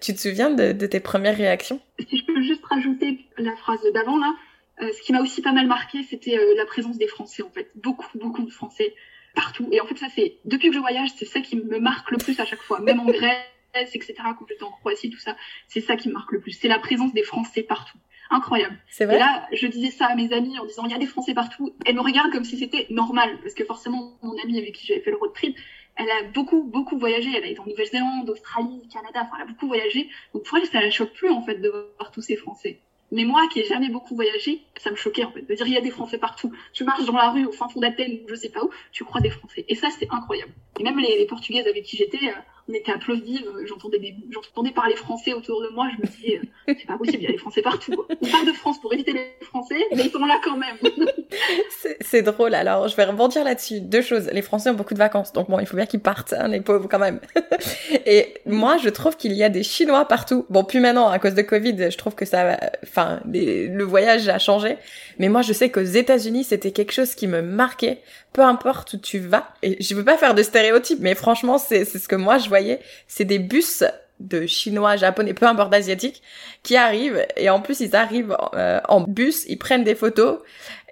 Tu 0.00 0.14
te 0.14 0.20
souviens 0.20 0.50
de, 0.50 0.72
de, 0.72 0.86
tes 0.86 1.00
premières 1.00 1.36
réactions? 1.36 1.78
Si 2.08 2.16
je 2.16 2.24
peux 2.24 2.42
juste 2.42 2.64
rajouter 2.64 3.26
la 3.36 3.54
phrase 3.56 3.80
d'avant 3.92 4.16
là, 4.16 4.32
euh, 4.80 4.90
ce 4.90 5.02
qui 5.02 5.12
m'a 5.12 5.20
aussi 5.20 5.42
pas 5.42 5.52
mal 5.52 5.66
marqué, 5.66 6.02
c'était 6.08 6.38
la 6.56 6.64
présence 6.64 6.96
des 6.96 7.06
Français 7.06 7.42
en 7.42 7.50
fait. 7.50 7.70
Beaucoup, 7.74 8.06
beaucoup 8.18 8.42
de 8.42 8.50
Français 8.50 8.94
partout. 9.34 9.68
Et 9.70 9.80
en 9.80 9.86
fait 9.86 9.98
ça 9.98 10.06
c'est, 10.14 10.36
depuis 10.46 10.68
que 10.68 10.74
je 10.74 10.80
voyage, 10.80 11.10
c'est 11.16 11.26
ça 11.26 11.40
qui 11.40 11.56
me 11.56 11.78
marque 11.78 12.10
le 12.10 12.16
plus 12.16 12.38
à 12.40 12.46
chaque 12.46 12.62
fois. 12.62 12.80
Même 12.80 13.00
en 13.00 13.06
Grèce 13.06 13.36
etc., 13.80 14.14
quand 14.38 14.46
j'étais 14.48 14.62
en 14.62 14.70
Croatie, 14.70 15.10
tout 15.10 15.18
ça, 15.18 15.36
c'est 15.68 15.80
ça 15.80 15.96
qui 15.96 16.08
me 16.08 16.14
marque 16.14 16.32
le 16.32 16.40
plus. 16.40 16.52
C'est 16.52 16.68
la 16.68 16.78
présence 16.78 17.12
des 17.12 17.22
Français 17.22 17.62
partout. 17.62 17.98
Incroyable. 18.30 18.78
C'est 18.88 19.04
vrai. 19.04 19.16
Et 19.16 19.18
là, 19.18 19.46
je 19.52 19.66
disais 19.66 19.90
ça 19.90 20.06
à 20.06 20.14
mes 20.14 20.32
amis 20.32 20.58
en 20.58 20.64
disant, 20.64 20.84
il 20.86 20.90
y 20.90 20.94
a 20.94 20.98
des 20.98 21.06
Français 21.06 21.34
partout. 21.34 21.74
Elles 21.84 21.94
me 21.94 22.00
regardent 22.00 22.32
comme 22.32 22.44
si 22.44 22.56
c'était 22.56 22.86
normal. 22.90 23.38
Parce 23.42 23.54
que 23.54 23.64
forcément, 23.64 24.16
mon 24.22 24.36
amie 24.42 24.58
avec 24.58 24.74
qui 24.74 24.86
j'avais 24.86 25.00
fait 25.00 25.10
le 25.10 25.18
road 25.18 25.32
trip, 25.34 25.56
elle 25.96 26.08
a 26.08 26.22
beaucoup, 26.32 26.62
beaucoup 26.62 26.98
voyagé. 26.98 27.30
Elle 27.36 27.44
a 27.44 27.48
été 27.48 27.60
en 27.60 27.66
Nouvelle-Zélande, 27.66 28.30
Australie, 28.30 28.88
Canada. 28.90 29.20
Enfin, 29.24 29.36
elle 29.36 29.42
a 29.42 29.46
beaucoup 29.46 29.66
voyagé. 29.66 30.08
Donc 30.32 30.44
pour 30.44 30.56
elle, 30.56 30.66
ça 30.66 30.80
la 30.80 30.90
choque 30.90 31.12
plus, 31.12 31.30
en 31.30 31.42
fait, 31.42 31.56
de 31.56 31.68
voir 31.68 32.10
tous 32.10 32.22
ces 32.22 32.36
Français. 32.36 32.80
Mais 33.10 33.24
moi, 33.24 33.46
qui 33.52 33.60
ai 33.60 33.64
jamais 33.64 33.90
beaucoup 33.90 34.14
voyagé, 34.14 34.62
ça 34.78 34.90
me 34.90 34.96
choquait, 34.96 35.24
en 35.24 35.30
fait, 35.30 35.42
de 35.42 35.54
dire, 35.54 35.66
il 35.66 35.74
y 35.74 35.76
a 35.76 35.82
des 35.82 35.90
Français 35.90 36.16
partout. 36.16 36.50
Tu 36.72 36.82
marches 36.84 37.04
dans 37.04 37.12
la 37.12 37.28
rue, 37.28 37.44
au 37.44 37.52
fin 37.52 37.68
fond 37.68 37.78
d'Athènes, 37.78 38.20
je 38.26 38.34
sais 38.34 38.48
pas 38.48 38.64
où, 38.64 38.70
tu 38.90 39.04
crois 39.04 39.20
des 39.20 39.28
Français. 39.28 39.66
Et 39.68 39.74
ça, 39.74 39.88
c'est 39.90 40.08
incroyable. 40.10 40.52
Et 40.80 40.82
même 40.82 40.98
les, 40.98 41.18
les 41.18 41.26
Portugaises 41.26 41.66
avec 41.66 41.84
qui 41.84 41.98
j'étais, 41.98 42.28
euh, 42.28 42.40
on 42.68 42.74
était 42.74 42.92
applaudies, 42.92 43.44
euh, 43.46 43.66
j'entendais 43.66 44.14
j'entendais 44.30 44.70
parler 44.70 44.94
français 44.94 45.32
autour 45.32 45.62
de 45.62 45.68
moi, 45.68 45.88
je 45.96 46.02
me 46.02 46.10
disais, 46.10 46.38
euh, 46.38 46.74
c'est 46.78 46.86
pas 46.86 46.96
possible, 46.96 47.18
il 47.18 47.24
y 47.24 47.26
a 47.26 47.32
des 47.32 47.38
Français 47.38 47.62
partout. 47.62 47.94
On 48.08 48.26
parle 48.26 48.46
de 48.46 48.52
France 48.52 48.80
pour 48.80 48.92
éviter 48.92 49.12
les 49.12 49.32
Français, 49.42 49.84
mais 49.94 50.04
ils 50.04 50.10
sont 50.10 50.24
là 50.24 50.40
quand 50.44 50.56
même. 50.56 50.76
c'est 52.00 52.22
drôle, 52.22 52.54
alors 52.54 52.88
je 52.88 52.96
vais 52.96 53.04
rebondir 53.04 53.44
là-dessus. 53.44 53.80
Deux 53.80 54.02
choses, 54.02 54.30
les 54.32 54.42
Français 54.42 54.70
ont 54.70 54.74
beaucoup 54.74 54.94
de 54.94 54.98
vacances, 54.98 55.32
donc 55.32 55.50
bon, 55.50 55.58
il 55.58 55.66
faut 55.66 55.76
bien 55.76 55.86
qu'ils 55.86 56.00
partent, 56.00 56.32
hein, 56.32 56.48
les 56.48 56.60
pauvres 56.60 56.88
quand 56.88 57.00
même. 57.00 57.20
Et 58.06 58.34
moi, 58.46 58.76
je 58.76 58.88
trouve 58.88 59.16
qu'il 59.16 59.32
y 59.32 59.42
a 59.42 59.48
des 59.48 59.62
Chinois 59.62 60.04
partout. 60.04 60.46
Bon, 60.48 60.64
plus 60.64 60.80
maintenant, 60.80 61.08
à 61.08 61.18
cause 61.18 61.34
de 61.34 61.42
Covid, 61.42 61.90
je 61.90 61.98
trouve 61.98 62.14
que 62.14 62.24
ça, 62.24 62.58
enfin, 62.84 63.20
le 63.26 63.82
voyage 63.82 64.28
a 64.28 64.38
changé. 64.38 64.76
Mais 65.18 65.28
moi, 65.28 65.42
je 65.42 65.52
sais 65.52 65.70
qu'aux 65.70 65.80
États-Unis, 65.80 66.44
c'était 66.44 66.70
quelque 66.70 66.92
chose 66.92 67.14
qui 67.14 67.26
me 67.26 67.42
marquait 67.42 67.98
peu 68.32 68.42
importe 68.42 68.94
où 68.94 68.98
tu 68.98 69.18
vas. 69.18 69.48
Et 69.62 69.82
je 69.82 69.94
veux 69.94 70.04
pas 70.04 70.16
faire 70.16 70.34
de 70.34 70.42
stéréotypes, 70.42 71.00
mais 71.00 71.14
franchement, 71.14 71.58
c'est 71.58 71.84
ce 71.84 72.08
que 72.08 72.16
moi 72.16 72.38
je 72.38 72.48
voyais. 72.52 72.80
C'est 73.06 73.24
des 73.24 73.38
bus 73.38 73.84
de 74.20 74.46
chinois, 74.46 74.96
japonais, 74.96 75.34
peu 75.34 75.46
importe 75.46 75.74
asiatiques, 75.74 76.22
qui 76.62 76.76
arrivent 76.76 77.26
et 77.36 77.50
en 77.50 77.60
plus 77.60 77.80
ils 77.80 77.96
arrivent 77.96 78.36
euh, 78.54 78.80
en 78.88 79.00
bus, 79.00 79.44
ils 79.48 79.58
prennent 79.58 79.84
des 79.84 79.94
photos 79.94 80.38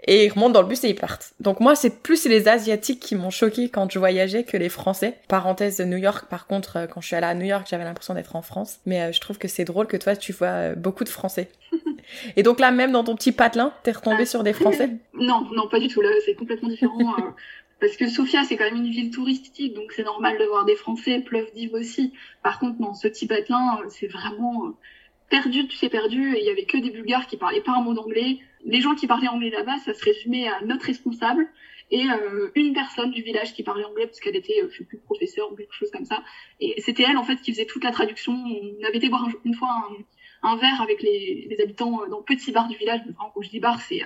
et 0.04 0.26
ils 0.26 0.30
remontent 0.30 0.52
dans 0.52 0.62
le 0.62 0.68
bus 0.68 0.82
et 0.84 0.88
ils 0.88 0.94
partent. 0.94 1.32
Donc 1.38 1.60
moi 1.60 1.74
c'est 1.74 2.02
plus 2.02 2.24
les 2.24 2.48
asiatiques 2.48 3.00
qui 3.00 3.14
m'ont 3.14 3.30
choqué 3.30 3.68
quand 3.68 3.90
je 3.90 3.98
voyageais 3.98 4.44
que 4.44 4.56
les 4.56 4.68
français. 4.68 5.18
Parenthèse 5.28 5.80
New 5.80 5.98
York 5.98 6.26
par 6.28 6.46
contre 6.46 6.76
euh, 6.76 6.86
quand 6.86 7.00
je 7.00 7.06
suis 7.06 7.16
allée 7.16 7.26
à 7.26 7.34
New 7.34 7.46
York 7.46 7.66
j'avais 7.70 7.84
l'impression 7.84 8.14
d'être 8.14 8.34
en 8.34 8.42
France, 8.42 8.78
mais 8.86 9.00
euh, 9.00 9.12
je 9.12 9.20
trouve 9.20 9.38
que 9.38 9.48
c'est 9.48 9.64
drôle 9.64 9.86
que 9.86 9.96
toi 9.96 10.16
tu 10.16 10.32
vois 10.32 10.70
beaucoup 10.70 11.04
de 11.04 11.08
français. 11.08 11.48
Et 12.36 12.42
donc 12.42 12.60
là, 12.60 12.70
même 12.70 12.92
dans 12.92 13.04
ton 13.04 13.14
petit 13.14 13.32
patelin, 13.32 13.72
t'es 13.82 13.92
retombé 13.92 14.24
sur 14.24 14.42
des 14.42 14.52
Français? 14.52 14.90
Non, 15.14 15.46
non, 15.54 15.68
pas 15.68 15.78
du 15.78 15.88
tout. 15.88 16.00
Là, 16.00 16.08
c'est 16.24 16.34
complètement 16.34 16.68
différent. 16.68 16.98
Euh, 17.80 17.86
parce 17.86 17.96
que 17.96 18.08
Sofia, 18.08 18.44
c'est 18.44 18.56
quand 18.56 18.64
même 18.64 18.76
une 18.76 18.90
ville 18.90 19.10
touristique, 19.10 19.74
donc 19.74 19.92
c'est 19.92 20.04
normal 20.04 20.38
de 20.38 20.44
voir 20.44 20.64
des 20.64 20.76
Français, 20.76 21.20
Plovdiv 21.20 21.74
aussi. 21.74 22.12
Par 22.42 22.58
contre, 22.58 22.80
non, 22.80 22.94
ce 22.94 23.08
petit 23.08 23.26
patelin, 23.26 23.80
euh, 23.80 23.88
c'est 23.88 24.06
vraiment 24.06 24.66
euh, 24.66 24.70
perdu, 25.28 25.66
tu 25.66 25.76
sais, 25.76 25.88
perdu. 25.88 26.34
Et 26.34 26.40
il 26.40 26.46
y 26.46 26.50
avait 26.50 26.64
que 26.64 26.78
des 26.78 26.90
Bulgares 26.90 27.26
qui 27.26 27.36
parlaient 27.36 27.62
pas 27.62 27.72
un 27.72 27.82
mot 27.82 27.94
d'anglais. 27.94 28.38
Les 28.64 28.80
gens 28.80 28.94
qui 28.94 29.06
parlaient 29.06 29.28
anglais 29.28 29.50
là-bas, 29.50 29.78
ça 29.78 29.94
se 29.94 30.04
résumait 30.04 30.48
à 30.48 30.60
notre 30.62 30.86
responsable 30.86 31.48
et 31.92 32.06
une 32.54 32.72
personne 32.72 33.10
du 33.10 33.22
village 33.22 33.52
qui 33.52 33.64
parlait 33.64 33.84
anglais 33.84 34.06
parce 34.06 34.20
qu'elle 34.20 34.36
était, 34.36 34.54
je 34.70 34.78
sais 34.78 34.84
plus, 34.84 34.98
professeur 34.98 35.50
ou 35.50 35.56
quelque 35.56 35.74
chose 35.74 35.90
comme 35.90 36.04
ça. 36.04 36.22
Et 36.60 36.80
c'était 36.80 37.02
elle 37.02 37.16
en 37.16 37.24
fait 37.24 37.36
qui 37.40 37.50
faisait 37.52 37.66
toute 37.66 37.82
la 37.82 37.90
traduction. 37.90 38.32
On 38.32 38.84
avait 38.86 38.98
été 38.98 39.08
voir 39.08 39.28
une 39.44 39.54
fois 39.54 39.88
un, 40.42 40.56
verre 40.56 40.80
avec 40.80 41.02
les, 41.02 41.56
habitants 41.60 42.02
euh, 42.02 42.08
dans 42.08 42.18
le 42.18 42.24
petit 42.24 42.52
bar 42.52 42.68
du 42.68 42.76
village. 42.76 43.00
Mais 43.06 43.12
quand 43.18 43.32
je 43.40 43.48
dis 43.48 43.60
bar, 43.60 43.80
c'est 43.80 44.02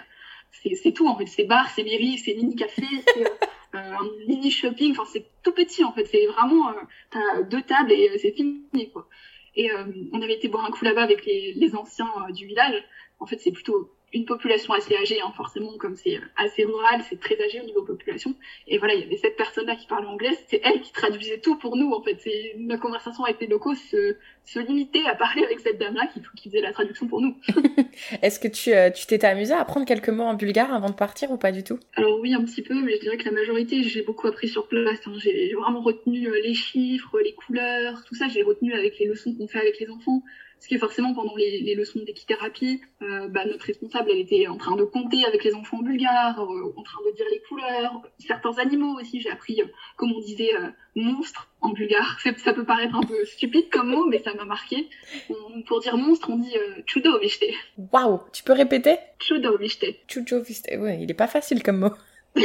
c'est 0.63 0.93
tout 0.93 1.09
en 1.09 1.17
fait. 1.17 1.27
C'est 1.27 1.45
bar, 1.45 1.69
c'est 1.71 1.85
mairie, 1.85 2.19
c'est 2.19 2.35
mini 2.35 2.55
café, 2.57 2.83
c'est 3.15 3.27
euh, 3.27 3.29
euh, 3.75 3.95
un 3.95 4.27
mini 4.27 4.51
shopping. 4.51 4.93
Enfin, 4.93 5.05
c'est 5.13 5.27
tout 5.43 5.53
petit 5.53 5.85
en 5.85 5.93
fait. 5.93 6.05
C'est 6.07 6.27
vraiment, 6.27 6.71
euh, 6.71 6.73
t'as 7.11 7.43
deux 7.43 7.63
tables 7.63 7.93
et 7.93 8.19
c'est 8.19 8.33
fini 8.33 8.91
quoi. 8.93 9.09
Et 9.57 9.71
on 10.13 10.21
avait 10.21 10.35
été 10.35 10.49
boire 10.49 10.65
un 10.65 10.71
coup 10.73 10.85
là-bas 10.85 11.03
avec 11.05 11.25
les, 11.27 11.53
les 11.53 11.77
anciens 11.77 12.11
du 12.31 12.45
village. 12.47 12.75
En 13.21 13.27
fait, 13.27 13.39
c'est 13.39 13.53
plutôt 13.53 13.94
une 14.15 14.25
population 14.25 14.73
assez 14.73 14.97
âgée, 14.97 15.21
hein, 15.21 15.33
forcément, 15.37 15.77
comme 15.77 15.97
c'est 15.97 16.21
assez 16.37 16.65
rural, 16.65 17.03
c'est 17.09 17.19
très 17.19 17.37
âgé 17.43 17.61
au 17.61 17.65
niveau 17.65 17.83
population. 17.83 18.35
Et 18.69 18.79
voilà, 18.79 18.95
il 18.95 19.01
y 19.01 19.05
avait 19.05 19.17
cette 19.17 19.37
personne-là 19.37 19.75
qui 19.75 19.87
parlait 19.87 20.07
anglais, 20.07 20.31
c'était 20.41 20.63
elle 20.65 20.81
qui 20.81 20.93
traduisait 20.93 21.39
tout 21.39 21.57
pour 21.59 21.77
nous, 21.77 21.93
en 21.93 22.01
fait. 22.01 22.17
Ma 22.57 22.79
conversation 22.79 23.25
avec 23.25 23.41
les 23.41 23.49
locaux 23.49 23.75
se, 23.75 24.17
se 24.45 24.61
limitait 24.61 25.05
à 25.07 25.17
parler 25.17 25.43
avec 25.45 25.59
cette 25.59 25.79
dame-là 25.79 26.07
qui, 26.13 26.23
qui 26.37 26.49
faisait 26.49 26.61
la 26.61 26.73
traduction 26.73 27.09
pour 27.09 27.21
nous. 27.21 27.37
Est-ce 28.23 28.39
que 28.39 28.49
tu 28.49 28.73
euh, 28.73 28.91
tu 28.91 29.07
t'étais 29.07 29.27
amusée 29.27 29.55
à 29.55 29.61
apprendre 29.61 29.85
quelques 29.85 30.11
mots 30.11 30.25
en 30.25 30.35
bulgare 30.35 30.73
avant 30.73 30.91
de 30.91 30.95
partir 30.95 31.33
ou 31.33 31.37
pas 31.37 31.51
du 31.51 31.65
tout? 31.65 31.81
Alors 31.97 32.21
oui, 32.21 32.35
un 32.35 32.45
petit 32.45 32.63
peu, 32.63 32.75
mais 32.81 32.95
je 32.95 33.01
dirais 33.01 33.17
que 33.17 33.25
la 33.25 33.33
majorité, 33.33 33.83
j'ai 33.83 34.03
beaucoup 34.03 34.29
appris 34.29 34.49
sur 34.49 34.69
place. 34.69 35.01
Hein. 35.07 35.15
J'ai 35.19 35.53
vraiment 35.55 35.81
retenu 35.81 36.29
euh, 36.29 36.41
les 36.41 36.55
chiffres, 36.55 37.19
les 37.21 37.33
couleurs, 37.33 38.05
tout 38.05 38.15
ça, 38.15 38.29
j'ai 38.29 38.43
retenu 38.43 38.75
avec 38.75 38.99
les 39.01 39.07
leçons 39.07 39.35
qu'on 39.35 39.49
fait 39.49 39.61
avec 39.61 39.81
les 39.81 39.91
enfants. 39.91 40.23
Parce 40.65 40.77
que 40.77 40.79
forcément, 40.79 41.13
pendant 41.13 41.37
les, 41.37 41.61
les 41.61 41.75
leçons 41.75 41.99
d'équithérapie, 42.07 42.81
euh, 43.03 43.29
bah, 43.29 43.45
notre 43.45 43.67
responsable, 43.67 44.09
elle 44.11 44.21
était 44.21 44.47
en 44.47 44.57
train 44.57 44.77
de 44.77 44.85
compter 44.85 45.23
avec 45.27 45.45
les 45.45 45.55
enfants 45.55 45.83
bulgares, 45.83 46.41
euh, 46.41 46.73
en 46.75 46.83
train 46.83 47.01
de 47.07 47.15
dire 47.15 47.27
les 47.31 47.43
couleurs, 47.47 48.01
certains 48.19 48.57
animaux 48.57 48.99
aussi. 48.99 49.21
J'ai 49.21 49.31
appris, 49.31 49.61
euh, 49.61 49.67
comme 49.99 50.15
on 50.15 50.21
disait, 50.21 50.55
euh, 50.57 50.71
monstre 50.97 51.51
en 51.61 51.69
bulgare. 51.69 52.19
Ça 52.39 52.55
peut 52.55 52.65
paraître 52.65 52.95
un 52.95 53.03
peu 53.03 53.27
stupide 53.27 53.69
comme 53.69 53.91
mot, 53.91 54.07
mais 54.07 54.23
ça 54.23 54.33
m'a 54.33 54.47
marqué. 54.47 54.89
On, 55.29 55.61
pour 55.65 55.81
dire 55.81 55.99
monstre, 55.99 56.31
on 56.31 56.39
dit 56.39 56.57
euh, 56.57 56.81
chudo 56.87 57.19
viste. 57.19 57.45
Waouh 57.93 58.21
Tu 58.33 58.43
peux 58.43 58.55
répéter? 58.55 58.97
Chudo 59.19 59.59
viste. 59.59 59.85
Chudo 60.09 60.41
viste. 60.41 60.71
Ouais, 60.79 60.99
il 60.99 61.11
est 61.11 61.15
pas 61.15 61.27
facile 61.27 61.63
comme 61.63 61.81
mot. 61.81 61.93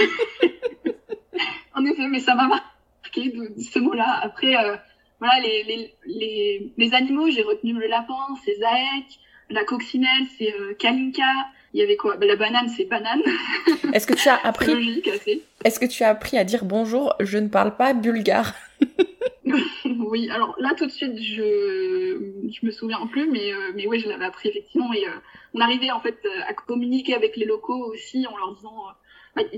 en 1.74 1.86
effet, 1.86 2.08
mais 2.10 2.20
ça 2.20 2.36
m'a 2.36 2.50
marqué 2.50 3.30
de, 3.30 3.56
de 3.56 3.62
ce 3.62 3.80
mot-là. 3.80 4.20
Après 4.24 4.56
voilà, 5.20 5.40
les, 5.42 5.64
les, 5.64 5.94
les, 6.06 6.74
les 6.78 6.94
animaux, 6.94 7.30
j'ai 7.30 7.44
retenu 7.44 7.74
le 7.74 7.88
lapin, 7.88 8.16
c'est 8.46 8.56
Zaek, 8.56 9.20
la 9.50 9.64
coccinelle, 9.64 10.28
c'est 10.38 10.54
euh, 10.54 10.74
Kalinka, 10.78 11.24
il 11.74 11.80
y 11.80 11.84
avait 11.84 11.98
quoi? 11.98 12.16
Bah, 12.18 12.26
La 12.26 12.36
banane, 12.36 12.70
c'est 12.70 12.86
banane. 12.86 13.22
Est-ce 13.94 14.08
que 14.08 14.14
tu 14.14 14.30
as 14.30 14.38
appris 14.44 14.74
Logique, 14.74 15.08
assez. 15.08 15.44
Est-ce 15.64 15.80
que 15.80 15.86
tu 15.86 16.04
as 16.04 16.10
appris 16.10 16.38
à 16.38 16.44
dire 16.44 16.66
bonjour? 16.66 17.14
Je 17.20 17.38
ne 17.38 17.48
parle 17.48 17.76
pas 17.76 17.94
bulgare. 17.94 18.54
oui, 19.86 20.30
alors 20.30 20.56
là 20.60 20.74
tout 20.78 20.86
de 20.86 20.92
suite, 20.92 21.18
je 21.18 22.52
je 22.52 22.66
me 22.66 22.72
souviens 22.72 23.06
plus, 23.08 23.30
mais 23.30 23.52
euh, 23.52 23.72
mais 23.76 23.88
oui, 23.88 24.00
je 24.00 24.08
l'avais 24.08 24.26
appris 24.26 24.50
effectivement. 24.50 24.94
Et 24.94 25.08
euh, 25.08 25.12
on 25.54 25.60
arrivait 25.60 25.92
en 25.92 26.00
fait 26.00 26.20
à 26.48 26.54
communiquer 26.54 27.16
avec 27.16 27.36
les 27.36 27.46
locaux 27.46 27.92
aussi 27.92 28.26
en 28.28 28.38
leur 28.38 28.56
disant 28.56 28.76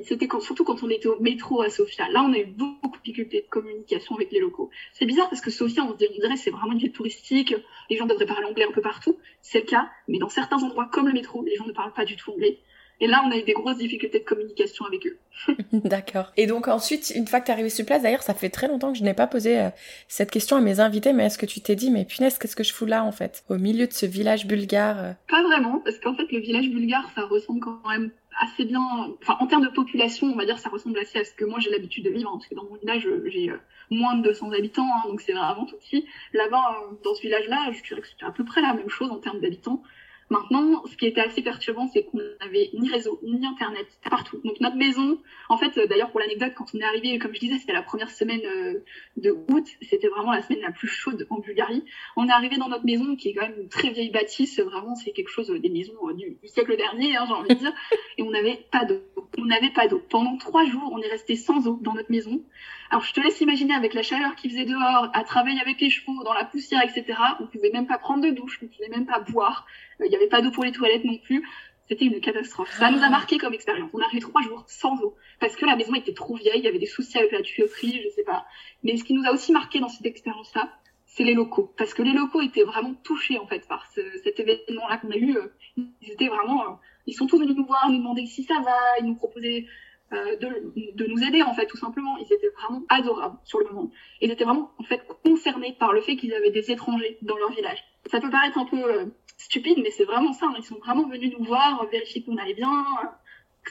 c'était 0.03 0.27
quand, 0.27 0.39
surtout 0.39 0.63
quand 0.63 0.83
on 0.83 0.89
était 0.89 1.07
au 1.07 1.19
métro 1.19 1.61
à 1.61 1.69
Sofia. 1.69 2.09
Là, 2.09 2.23
on 2.23 2.33
a 2.33 2.37
eu 2.37 2.45
beaucoup 2.45 2.97
de 2.97 3.03
difficultés 3.03 3.41
de 3.41 3.47
communication 3.49 4.15
avec 4.15 4.31
les 4.31 4.39
locaux. 4.39 4.69
C'est 4.93 5.05
bizarre 5.05 5.29
parce 5.29 5.41
que 5.41 5.51
Sofia, 5.51 5.83
on, 5.83 5.89
se 5.89 5.93
on 5.93 5.95
dirait 5.97 6.37
c'est 6.37 6.51
vraiment 6.51 6.73
une 6.73 6.79
ville 6.79 6.91
touristique, 6.91 7.55
les 7.89 7.97
gens 7.97 8.05
devraient 8.05 8.25
parler 8.25 8.45
anglais 8.45 8.65
un 8.67 8.73
peu 8.73 8.81
partout. 8.81 9.17
C'est 9.41 9.61
le 9.61 9.65
cas, 9.65 9.89
mais 10.07 10.19
dans 10.19 10.29
certains 10.29 10.61
endroits 10.63 10.89
comme 10.91 11.07
le 11.07 11.13
métro, 11.13 11.43
les 11.43 11.55
gens 11.55 11.65
ne 11.65 11.73
parlent 11.73 11.93
pas 11.93 12.05
du 12.05 12.15
tout 12.15 12.31
anglais. 12.31 12.59
Et 13.01 13.07
là, 13.07 13.23
on 13.25 13.31
a 13.31 13.37
eu 13.37 13.41
des 13.41 13.53
grosses 13.53 13.79
difficultés 13.79 14.19
de 14.19 14.23
communication 14.23 14.85
avec 14.85 15.07
eux. 15.07 15.17
D'accord. 15.73 16.31
Et 16.37 16.45
donc 16.45 16.67
ensuite, 16.67 17.11
une 17.15 17.25
fois 17.25 17.39
que 17.39 17.45
tu 17.45 17.51
es 17.51 17.53
arrivé 17.53 17.71
sur 17.71 17.83
place, 17.83 18.03
d'ailleurs, 18.03 18.21
ça 18.21 18.35
fait 18.35 18.49
très 18.49 18.67
longtemps 18.67 18.91
que 18.91 18.99
je 18.99 19.03
n'ai 19.03 19.15
pas 19.15 19.25
posé 19.25 19.59
euh, 19.59 19.69
cette 20.07 20.29
question 20.29 20.55
à 20.55 20.61
mes 20.61 20.79
invités, 20.79 21.11
mais 21.11 21.25
est-ce 21.25 21.39
que 21.39 21.47
tu 21.47 21.61
t'es 21.61 21.75
dit, 21.75 21.89
mais 21.89 22.05
punaise, 22.05 22.37
qu'est-ce 22.37 22.55
que 22.55 22.63
je 22.63 22.71
fous 22.71 22.85
là 22.85 23.03
en 23.03 23.11
fait, 23.11 23.43
au 23.49 23.57
milieu 23.57 23.87
de 23.87 23.93
ce 23.93 24.05
village 24.05 24.45
bulgare 24.45 25.03
euh 25.03 25.13
Pas 25.27 25.41
vraiment, 25.41 25.79
parce 25.79 25.97
qu'en 25.97 26.15
fait, 26.15 26.31
le 26.31 26.39
village 26.39 26.69
bulgare, 26.69 27.09
ça 27.15 27.23
ressemble 27.23 27.59
quand 27.59 27.81
même 27.89 28.11
assez 28.39 28.65
bien, 28.65 28.81
enfin 29.21 29.37
en 29.39 29.47
termes 29.47 29.63
de 29.63 29.69
population, 29.69 30.27
on 30.27 30.35
va 30.35 30.45
dire, 30.45 30.57
ça 30.59 30.69
ressemble 30.69 30.97
assez 30.99 31.19
à 31.19 31.23
ce 31.23 31.33
que 31.33 31.45
moi 31.45 31.59
j'ai 31.59 31.69
l'habitude 31.69 32.05
de 32.05 32.09
vivre, 32.09 32.29
hein, 32.29 32.37
parce 32.37 32.47
que 32.47 32.55
dans 32.55 32.63
mon 32.63 32.75
village, 32.75 33.07
j'ai 33.25 33.49
euh, 33.49 33.57
moins 33.89 34.15
de 34.15 34.23
200 34.23 34.51
habitants, 34.51 34.87
hein, 34.87 35.07
donc 35.07 35.21
c'est 35.21 35.33
vraiment 35.33 35.65
tout 35.65 35.77
petit. 35.77 36.05
Là-bas, 36.33 36.77
euh, 36.83 36.95
dans 37.03 37.13
ce 37.13 37.21
village-là, 37.21 37.71
je 37.71 37.83
dirais 37.83 38.01
que 38.01 38.07
c'était 38.07 38.25
à 38.25 38.31
peu 38.31 38.45
près 38.45 38.61
la 38.61 38.73
même 38.73 38.89
chose 38.89 39.11
en 39.11 39.17
termes 39.17 39.39
d'habitants. 39.39 39.83
Maintenant, 40.31 40.81
ce 40.85 40.95
qui 40.95 41.07
était 41.07 41.19
assez 41.19 41.41
perturbant, 41.41 41.87
c'est 41.87 42.05
qu'on 42.05 42.21
n'avait 42.39 42.69
ni 42.71 42.89
réseau, 42.89 43.19
ni 43.21 43.45
internet, 43.45 43.85
partout. 44.09 44.39
Donc 44.45 44.61
notre 44.61 44.77
maison, 44.77 45.19
en 45.49 45.57
fait, 45.57 45.77
euh, 45.77 45.87
d'ailleurs 45.87 46.09
pour 46.09 46.21
l'anecdote, 46.21 46.53
quand 46.55 46.67
on 46.73 46.79
est 46.79 46.85
arrivé, 46.85 47.19
comme 47.19 47.35
je 47.35 47.41
disais, 47.41 47.57
c'était 47.57 47.73
la 47.73 47.81
première 47.81 48.09
semaine 48.09 48.39
euh, 48.45 48.79
de 49.17 49.31
août, 49.31 49.67
c'était 49.81 50.07
vraiment 50.07 50.31
la 50.31 50.41
semaine 50.41 50.61
la 50.61 50.71
plus 50.71 50.87
chaude 50.87 51.27
en 51.29 51.39
Bulgarie. 51.39 51.83
On 52.15 52.29
est 52.29 52.31
arrivé 52.31 52.55
dans 52.55 52.69
notre 52.69 52.85
maison, 52.85 53.17
qui 53.17 53.27
est 53.27 53.33
quand 53.33 53.41
même 53.41 53.59
une 53.59 53.67
très 53.67 53.89
vieille 53.89 54.09
bâtisse, 54.09 54.57
vraiment 54.61 54.95
c'est 54.95 55.11
quelque 55.11 55.27
chose 55.27 55.49
des 55.49 55.69
maisons 55.69 55.97
euh, 56.07 56.13
du, 56.13 56.37
du 56.41 56.47
siècle 56.47 56.77
dernier, 56.77 57.17
hein, 57.17 57.25
j'ai 57.27 57.33
envie 57.33 57.49
de 57.49 57.59
dire, 57.59 57.73
et 58.17 58.23
on 58.23 58.31
n'avait 58.31 58.65
pas 58.71 58.85
d'eau. 58.85 59.01
On 59.37 59.43
n'avait 59.43 59.71
pas 59.71 59.89
d'eau. 59.89 60.01
Pendant 60.09 60.37
trois 60.37 60.63
jours, 60.63 60.93
on 60.93 61.01
est 61.01 61.09
resté 61.09 61.35
sans 61.35 61.67
eau 61.67 61.77
dans 61.81 61.93
notre 61.93 62.09
maison. 62.09 62.41
Alors 62.89 63.05
je 63.05 63.13
te 63.13 63.21
laisse 63.21 63.39
imaginer 63.39 63.73
avec 63.73 63.93
la 63.93 64.03
chaleur 64.03 64.35
qu'il 64.35 64.51
faisait 64.51 64.65
dehors, 64.65 65.09
à 65.13 65.23
travailler 65.23 65.61
avec 65.61 65.79
les 65.79 65.89
chevaux, 65.89 66.23
dans 66.25 66.33
la 66.33 66.43
poussière, 66.43 66.81
etc. 66.83 67.17
On 67.39 67.47
pouvait 67.47 67.71
même 67.71 67.87
pas 67.87 67.97
prendre 67.97 68.21
de 68.21 68.31
douche, 68.31 68.59
on 68.61 68.67
pouvait 68.67 68.89
même 68.89 69.05
pas 69.05 69.19
boire. 69.19 69.65
Il 70.03 70.09
n'y 70.09 70.15
avait 70.15 70.27
pas 70.27 70.41
d'eau 70.41 70.51
pour 70.51 70.63
les 70.63 70.71
toilettes 70.71 71.05
non 71.05 71.17
plus. 71.17 71.47
C'était 71.87 72.05
une 72.05 72.21
catastrophe. 72.21 72.71
Ça 72.71 72.89
nous 72.89 73.03
a 73.03 73.09
marqué 73.09 73.37
comme 73.37 73.53
expérience. 73.53 73.89
On 73.93 73.99
a 73.99 74.05
arrivé 74.05 74.21
trois 74.21 74.41
jours 74.41 74.63
sans 74.67 74.95
eau 75.01 75.15
parce 75.39 75.55
que 75.55 75.65
la 75.65 75.75
maison 75.75 75.93
était 75.93 76.13
trop 76.13 76.35
vieille, 76.35 76.59
il 76.59 76.63
y 76.63 76.67
avait 76.67 76.79
des 76.79 76.85
soucis 76.85 77.17
avec 77.17 77.31
la 77.31 77.41
tuyauterie, 77.41 78.01
je 78.03 78.09
sais 78.15 78.23
pas. 78.23 78.45
Mais 78.83 78.95
ce 78.95 79.03
qui 79.03 79.13
nous 79.13 79.25
a 79.25 79.31
aussi 79.31 79.51
marqué 79.51 79.79
dans 79.79 79.89
cette 79.89 80.05
expérience-là, 80.05 80.69
c'est 81.05 81.25
les 81.25 81.33
locaux, 81.33 81.73
parce 81.77 81.93
que 81.93 82.03
les 82.03 82.13
locaux 82.13 82.41
étaient 82.41 82.63
vraiment 82.63 82.93
touchés 83.03 83.37
en 83.37 83.45
fait 83.45 83.67
par 83.67 83.85
ce, 83.91 83.99
cet 84.23 84.39
événement-là 84.39 84.97
qu'on 84.99 85.11
a 85.11 85.17
eu. 85.17 85.37
Ils 85.75 86.11
étaient 86.11 86.29
vraiment, 86.29 86.63
euh, 86.63 86.75
ils 87.05 87.13
sont 87.13 87.27
tous 87.27 87.37
venus 87.37 87.57
nous 87.57 87.65
voir, 87.65 87.89
nous 87.89 87.97
demander 87.97 88.25
si 88.25 88.43
ça 88.43 88.61
va, 88.63 88.77
ils 89.01 89.05
nous 89.05 89.15
proposaient 89.15 89.65
euh, 90.13 90.37
de, 90.37 90.71
de, 90.95 91.05
nous 91.07 91.23
aider 91.23 91.41
en 91.41 91.53
fait 91.53 91.65
tout 91.67 91.77
simplement 91.77 92.17
ils 92.17 92.33
étaient 92.33 92.49
vraiment 92.59 92.83
adorables 92.89 93.37
sur 93.45 93.59
le 93.59 93.65
moment 93.67 93.89
ils 94.19 94.29
étaient 94.29 94.43
vraiment 94.43 94.73
en 94.77 94.83
fait 94.83 95.01
concernés 95.23 95.77
par 95.79 95.93
le 95.93 96.01
fait 96.01 96.17
qu'ils 96.17 96.33
avaient 96.33 96.51
des 96.51 96.69
étrangers 96.69 97.17
dans 97.21 97.37
leur 97.37 97.49
village 97.53 97.81
ça 98.09 98.19
peut 98.19 98.29
paraître 98.29 98.57
un 98.57 98.65
peu 98.65 98.83
euh, 98.83 99.05
stupide 99.37 99.79
mais 99.83 99.91
c'est 99.91 100.05
vraiment 100.05 100.33
ça 100.33 100.47
hein. 100.47 100.55
ils 100.57 100.63
sont 100.63 100.77
vraiment 100.79 101.07
venus 101.07 101.33
nous 101.37 101.45
voir 101.45 101.85
vérifier 101.91 102.23
qu'on 102.23 102.37
allait 102.37 102.53
bien 102.53 102.85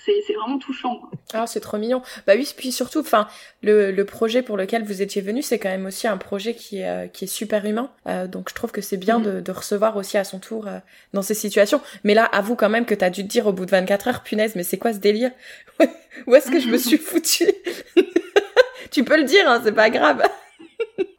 c'est 0.05 0.35
vraiment 0.35 0.59
touchant. 0.59 0.97
Quoi. 0.97 1.11
Ah, 1.33 1.47
c'est 1.47 1.61
trop 1.61 1.77
mignon. 1.77 2.03
Bah 2.27 2.35
oui, 2.37 2.51
puis 2.57 2.73
surtout, 2.73 3.01
enfin, 3.01 3.27
le, 3.62 3.90
le 3.90 4.05
projet 4.05 4.43
pour 4.43 4.57
lequel 4.57 4.85
vous 4.85 5.03
étiez 5.03 5.21
venu, 5.21 5.43
c'est 5.43 5.59
quand 5.59 5.69
même 5.69 5.87
aussi 5.87 6.07
un 6.07 6.16
projet 6.16 6.55
qui 6.55 6.79
est, 6.79 6.88
euh, 6.88 7.07
qui 7.09 7.25
est 7.25 7.29
super 7.29 7.64
humain. 7.64 7.90
Euh, 8.07 8.27
donc 8.27 8.49
je 8.49 8.55
trouve 8.55 8.71
que 8.71 8.81
c'est 8.81 8.97
bien 8.97 9.19
mmh. 9.19 9.23
de, 9.23 9.40
de, 9.40 9.53
recevoir 9.53 9.97
aussi 9.97 10.16
à 10.16 10.25
son 10.25 10.38
tour 10.38 10.66
euh, 10.66 10.79
dans 11.12 11.23
ces 11.23 11.35
situations. 11.35 11.81
Mais 12.05 12.14
là, 12.14 12.25
avoue 12.25 12.57
quand 12.57 12.69
même 12.69 12.87
que 12.87 12.95
t'as 12.95 13.11
dû 13.11 13.23
te 13.23 13.29
dire 13.29 13.47
au 13.47 13.53
bout 13.53 13.66
de 13.66 13.71
24 13.71 14.09
heures, 14.09 14.23
punaise, 14.23 14.55
mais 14.55 14.62
c'est 14.62 14.79
quoi 14.79 14.93
ce 14.93 14.99
délire? 14.99 15.33
Où 16.27 16.35
est-ce 16.35 16.51
que 16.51 16.61
je 16.61 16.69
me 16.69 16.79
suis 16.79 16.99
foutu 16.99 17.47
Tu 18.90 19.05
peux 19.05 19.16
le 19.16 19.25
dire, 19.25 19.49
hein, 19.49 19.61
c'est 19.64 19.73
pas 19.73 19.90
grave. 19.90 20.23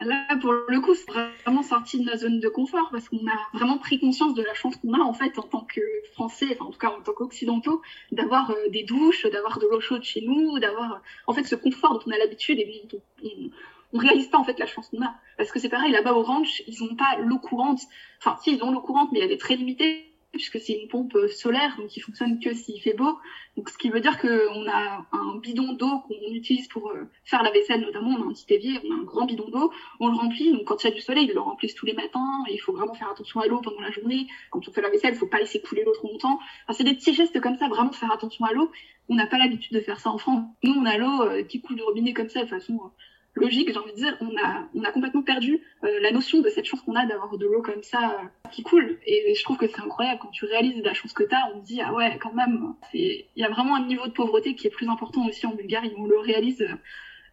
Là, 0.01 0.25
pour 0.41 0.51
le 0.51 0.81
coup, 0.81 0.95
c'est 0.95 1.11
vraiment 1.11 1.61
sorti 1.61 1.99
de 1.99 2.05
notre 2.05 2.19
zone 2.19 2.39
de 2.39 2.49
confort 2.49 2.89
parce 2.91 3.07
qu'on 3.07 3.17
a 3.27 3.57
vraiment 3.57 3.77
pris 3.77 3.99
conscience 3.99 4.33
de 4.33 4.41
la 4.41 4.53
chance 4.53 4.75
qu'on 4.77 4.93
a 4.93 4.99
en 4.99 5.13
fait 5.13 5.37
en 5.37 5.43
tant 5.43 5.61
que 5.61 5.81
Français, 6.13 6.47
enfin 6.53 6.65
en 6.65 6.71
tout 6.71 6.79
cas 6.79 6.89
en 6.89 7.01
tant 7.01 7.13
qu'Occidentaux, 7.13 7.81
d'avoir 8.11 8.51
euh, 8.51 8.69
des 8.69 8.83
douches, 8.83 9.25
d'avoir 9.27 9.59
de 9.59 9.67
l'eau 9.67 9.79
chaude 9.79 10.03
chez 10.03 10.21
nous, 10.21 10.57
d'avoir 10.59 10.93
euh, 10.93 10.97
en 11.27 11.33
fait 11.33 11.43
ce 11.43 11.55
confort 11.55 11.93
dont 11.93 12.01
on 12.07 12.11
a 12.11 12.17
l'habitude 12.17 12.59
et 12.59 12.83
dont 12.91 13.01
on, 13.23 13.97
réalise 13.97 14.27
pas 14.27 14.37
en 14.37 14.43
fait 14.43 14.57
la 14.57 14.65
chance 14.65 14.89
qu'on 14.89 15.03
a. 15.03 15.13
Parce 15.37 15.51
que 15.51 15.59
c'est 15.59 15.69
pareil, 15.69 15.91
là-bas 15.91 16.13
au 16.13 16.23
ranch, 16.23 16.63
ils 16.67 16.81
ont 16.83 16.95
pas 16.95 17.17
l'eau 17.19 17.37
courante. 17.37 17.81
Enfin, 18.19 18.37
si, 18.41 18.55
ils 18.55 18.63
ont 18.63 18.71
l'eau 18.71 18.81
courante, 18.81 19.09
mais 19.11 19.19
elle 19.19 19.31
est 19.31 19.39
très 19.39 19.55
limitée 19.55 20.10
puisque 20.31 20.59
c'est 20.59 20.73
une 20.73 20.87
pompe 20.87 21.17
solaire, 21.29 21.75
donc 21.77 21.87
qui 21.87 21.99
fonctionne 21.99 22.39
que 22.39 22.53
s'il 22.53 22.81
fait 22.81 22.93
beau. 22.93 23.17
Donc, 23.57 23.69
ce 23.69 23.77
qui 23.77 23.89
veut 23.89 23.99
dire 23.99 24.17
qu'on 24.19 24.67
a 24.67 25.05
un 25.11 25.37
bidon 25.39 25.73
d'eau 25.73 25.99
qu'on 26.07 26.33
utilise 26.33 26.67
pour 26.69 26.89
euh, 26.89 27.03
faire 27.25 27.43
la 27.43 27.51
vaisselle, 27.51 27.81
notamment. 27.81 28.11
On 28.17 28.23
a 28.23 28.25
un 28.27 28.33
petit 28.33 28.53
évier, 28.53 28.79
on 28.85 28.91
a 28.91 28.95
un 28.95 29.03
grand 29.03 29.25
bidon 29.25 29.49
d'eau, 29.49 29.71
on 29.99 30.07
le 30.07 30.15
remplit. 30.15 30.53
Donc, 30.53 30.65
quand 30.65 30.83
il 30.83 30.87
y 30.87 30.91
a 30.91 30.95
du 30.95 31.01
soleil, 31.01 31.25
ils 31.25 31.33
le 31.33 31.41
remplissent 31.41 31.75
tous 31.75 31.85
les 31.85 31.93
matins. 31.93 32.43
Il 32.49 32.59
faut 32.59 32.71
vraiment 32.71 32.93
faire 32.93 33.09
attention 33.09 33.41
à 33.41 33.47
l'eau 33.47 33.59
pendant 33.61 33.81
la 33.81 33.91
journée. 33.91 34.27
Quand 34.51 34.65
on 34.67 34.71
fait 34.71 34.81
la 34.81 34.89
vaisselle, 34.89 35.13
il 35.13 35.17
faut 35.17 35.27
pas 35.27 35.39
laisser 35.39 35.61
couler 35.61 35.83
l'eau 35.83 35.93
trop 35.93 36.07
longtemps. 36.07 36.39
C'est 36.71 36.85
des 36.85 36.93
petits 36.93 37.13
gestes 37.13 37.39
comme 37.41 37.57
ça, 37.57 37.67
vraiment 37.67 37.91
faire 37.91 38.11
attention 38.11 38.45
à 38.45 38.53
l'eau. 38.53 38.71
On 39.09 39.15
n'a 39.15 39.27
pas 39.27 39.37
l'habitude 39.37 39.73
de 39.73 39.81
faire 39.81 39.99
ça 39.99 40.09
en 40.09 40.17
France. 40.17 40.43
Nous, 40.63 40.73
on 40.73 40.85
a 40.85 40.97
l'eau 40.97 41.23
euh, 41.23 41.43
qui 41.43 41.61
coule 41.61 41.75
du 41.75 41.83
robinet 41.83 42.13
comme 42.13 42.29
ça, 42.29 42.43
de 42.43 42.47
façon 42.47 42.75
euh, 42.75 42.87
logique, 43.35 43.71
j'ai 43.71 43.77
envie 43.77 43.91
de 43.91 43.97
dire, 43.97 44.17
on 44.21 44.35
a, 44.37 44.67
on 44.75 44.83
a 44.83 44.91
complètement 44.91 45.23
perdu 45.23 45.61
euh, 45.83 45.99
la 46.01 46.11
notion 46.11 46.41
de 46.41 46.49
cette 46.49 46.65
chance 46.65 46.81
qu'on 46.81 46.95
a 46.95 47.05
d'avoir 47.05 47.37
de 47.37 47.45
l'eau 47.45 47.61
comme 47.61 47.83
ça 47.83 48.11
euh, 48.11 48.49
qui 48.51 48.63
coule. 48.63 48.99
Et 49.05 49.33
je 49.35 49.43
trouve 49.43 49.57
que 49.57 49.67
c'est 49.67 49.79
incroyable 49.79 50.19
quand 50.21 50.29
tu 50.29 50.45
réalises 50.45 50.81
la 50.83 50.93
chance 50.93 51.13
que 51.13 51.23
tu 51.23 51.33
as, 51.33 51.51
on 51.53 51.61
se 51.61 51.65
dit 51.65 51.81
ah 51.81 51.93
ouais 51.93 52.17
quand 52.21 52.33
même, 52.33 52.73
il 52.93 53.25
y 53.35 53.43
a 53.43 53.49
vraiment 53.49 53.75
un 53.75 53.85
niveau 53.85 54.07
de 54.07 54.11
pauvreté 54.11 54.55
qui 54.55 54.67
est 54.67 54.71
plus 54.71 54.89
important 54.89 55.27
aussi 55.27 55.45
en 55.45 55.53
Bulgarie. 55.53 55.93
On 55.97 56.05
le 56.05 56.19
réalise 56.19 56.61
euh, 56.61 56.75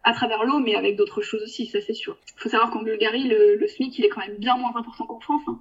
à 0.03 0.13
travers 0.13 0.43
l'eau, 0.45 0.59
mais 0.59 0.75
avec 0.75 0.95
d'autres 0.95 1.21
choses 1.21 1.43
aussi, 1.43 1.65
ça 1.65 1.81
c'est 1.81 1.93
sûr. 1.93 2.17
Il 2.35 2.41
faut 2.41 2.49
savoir 2.49 2.71
qu'en 2.71 2.81
Bulgarie, 2.81 3.27
le, 3.27 3.55
le, 3.55 3.67
SMIC 3.67 3.99
il 3.99 4.05
est 4.05 4.09
quand 4.09 4.21
même 4.21 4.37
bien 4.37 4.57
moins 4.57 4.75
important 4.75 5.05
qu'en 5.05 5.19
France. 5.19 5.43
Hein. 5.47 5.59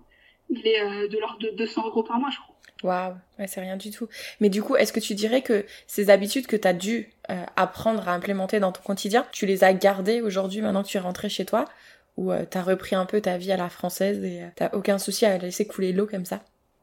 Il 0.51 0.67
est 0.67 0.81
euh, 0.81 1.09
de 1.09 1.19
l'ordre 1.19 1.39
de 1.41 1.51
200 1.51 1.87
euros 1.87 2.03
par 2.03 2.19
mois, 2.19 2.31
je 2.31 2.39
crois. 2.39 2.58
Waouh, 2.85 3.15
ouais, 3.39 3.47
c'est 3.49 3.61
rien 3.61 3.77
du 3.77 3.91
tout. 3.91 4.09
Mais 4.41 4.51
du 4.51 4.63
coup, 4.63 4.77
est-ce 4.77 4.93
que 4.93 5.01
tu 5.01 5.15
dirais 5.15 5.43
que 5.43 5.65
ces 5.87 6.11
habitudes 6.11 6.47
que 6.47 6.57
tu 6.57 6.69
as 6.69 6.73
dû 6.73 7.11
euh, 7.31 7.45
apprendre 7.57 8.09
à 8.09 8.15
implémenter 8.15 8.61
dans 8.61 8.71
ton 8.71 8.83
quotidien, 8.83 9.27
tu 9.33 9.47
les 9.47 9.65
as 9.65 9.75
gardées 9.75 10.21
aujourd'hui 10.21 10.61
maintenant 10.61 10.83
que 10.83 10.89
tu 10.89 10.97
es 10.97 11.01
rentré 11.01 11.29
chez 11.29 11.45
toi? 11.45 11.65
Ou 12.17 12.33
euh, 12.33 12.45
tu 12.49 12.57
as 12.57 12.63
repris 12.63 12.95
un 12.95 13.05
peu 13.05 13.21
ta 13.21 13.37
vie 13.37 13.53
à 13.53 13.57
la 13.57 13.69
française 13.69 14.23
et 14.25 14.43
euh, 14.43 14.47
t'as 14.55 14.71
aucun 14.73 14.99
souci 14.99 15.27
à 15.27 15.39
laisser 15.39 15.67
couler 15.67 15.93
l'eau 15.93 16.07
comme 16.07 16.25
ça? 16.25 16.43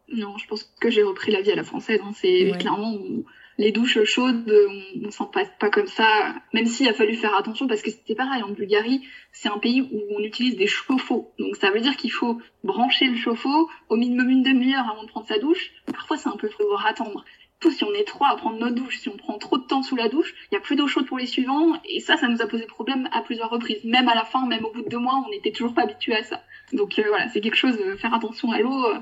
Non, 0.10 0.38
je 0.38 0.47
pense 0.47 0.63
que 0.79 0.89
j'ai 0.89 1.03
repris 1.03 1.31
la 1.31 1.41
vie 1.41 1.51
à 1.51 1.55
la 1.55 1.63
française. 1.63 1.99
Hein. 2.03 2.12
C'est 2.15 2.51
ouais. 2.51 2.58
clairement 2.58 2.97
les 3.58 3.72
douches 3.72 4.04
chaudes, 4.04 4.44
on, 4.48 5.08
on 5.08 5.12
s'en 5.12 5.26
passe 5.26 5.50
pas 5.60 5.70
comme 5.70 5.88
ça, 5.88 6.36
même 6.54 6.65
s'il 6.65 6.88
a 6.88 6.94
fallu 6.94 7.15
faire 7.15 7.36
attention 7.36 7.68
parce 7.68 7.82
que 7.82 7.91
c'était 7.91 8.15
pareil. 8.15 8.44
En 8.44 8.50
Bulgarie, 8.50 9.02
c'est 9.32 9.50
un 9.50 9.58
pays 9.58 9.82
où 9.82 10.02
on 10.15 10.20
utilise 10.20 10.58
des 10.58 10.68
chauffe-eau. 10.68 11.32
Donc 11.39 11.56
ça 11.56 11.72
veut 11.72 11.80
dire 11.80 11.96
qu'il 11.96 12.12
faut 12.12 12.39
brancher 12.63 13.08
le 13.08 13.15
chauffe-eau 13.15 13.70
au 13.89 13.96
minimum 13.96 14.30
une 14.30 14.44
demi-heure 14.44 14.89
avant 14.89 15.04
de 15.04 15.08
prendre 15.08 15.28
sa 15.28 15.39
douche. 15.39 15.72
Parfois, 15.86 16.18
c'est 16.18 16.30
un 16.30 16.38
peu 16.38 16.50
faut 16.50 16.63
attendre. 16.86 17.24
Tout, 17.62 17.72
si 17.72 17.86
on 17.86 17.94
est 17.94 18.04
trois 18.04 18.30
à 18.30 18.36
prendre 18.36 18.60
notre 18.60 18.76
douche, 18.76 18.98
si 19.00 19.08
on 19.08 19.15
prend 19.15 19.38
trop 19.38 19.58
de 19.58 19.63
temps 19.63 19.82
sous 19.82 19.96
la 19.96 20.10
douche, 20.10 20.34
il 20.52 20.56
y 20.56 20.58
a 20.58 20.60
plus 20.62 20.76
d'eau 20.76 20.88
chaude 20.88 21.06
pour 21.06 21.18
les 21.18 21.26
suivants. 21.26 21.80
Et 21.86 22.02
ça, 22.02 22.18
ça 22.18 22.28
nous 22.28 22.41
a 22.41 22.48
posé 22.48 22.65
problème 22.65 23.08
à 23.13 23.22
plusieurs 23.22 23.50
reprises. 23.50 23.84
Même 23.86 24.10
à 24.10 24.15
la 24.15 24.26
fin, 24.26 24.46
même 24.46 24.65
au 24.65 24.72
bout 24.72 24.82
de 24.82 24.89
deux 24.89 25.00
mois, 25.00 25.24
on 25.26 25.30
n'était 25.30 25.52
toujours 25.52 25.74
pas 25.74 25.84
habitué 25.84 26.13
à 26.13 26.24
ça. 26.24 26.44
Donc 26.74 27.00
euh, 27.00 27.04
voilà, 27.08 27.30
c'est 27.30 27.39
quelque 27.39 27.56
chose, 27.56 27.78
de 27.78 27.96
faire 27.96 28.13
attention 28.13 28.52
à 28.52 28.60
l'eau. 28.60 28.86
Euh, 28.86 29.00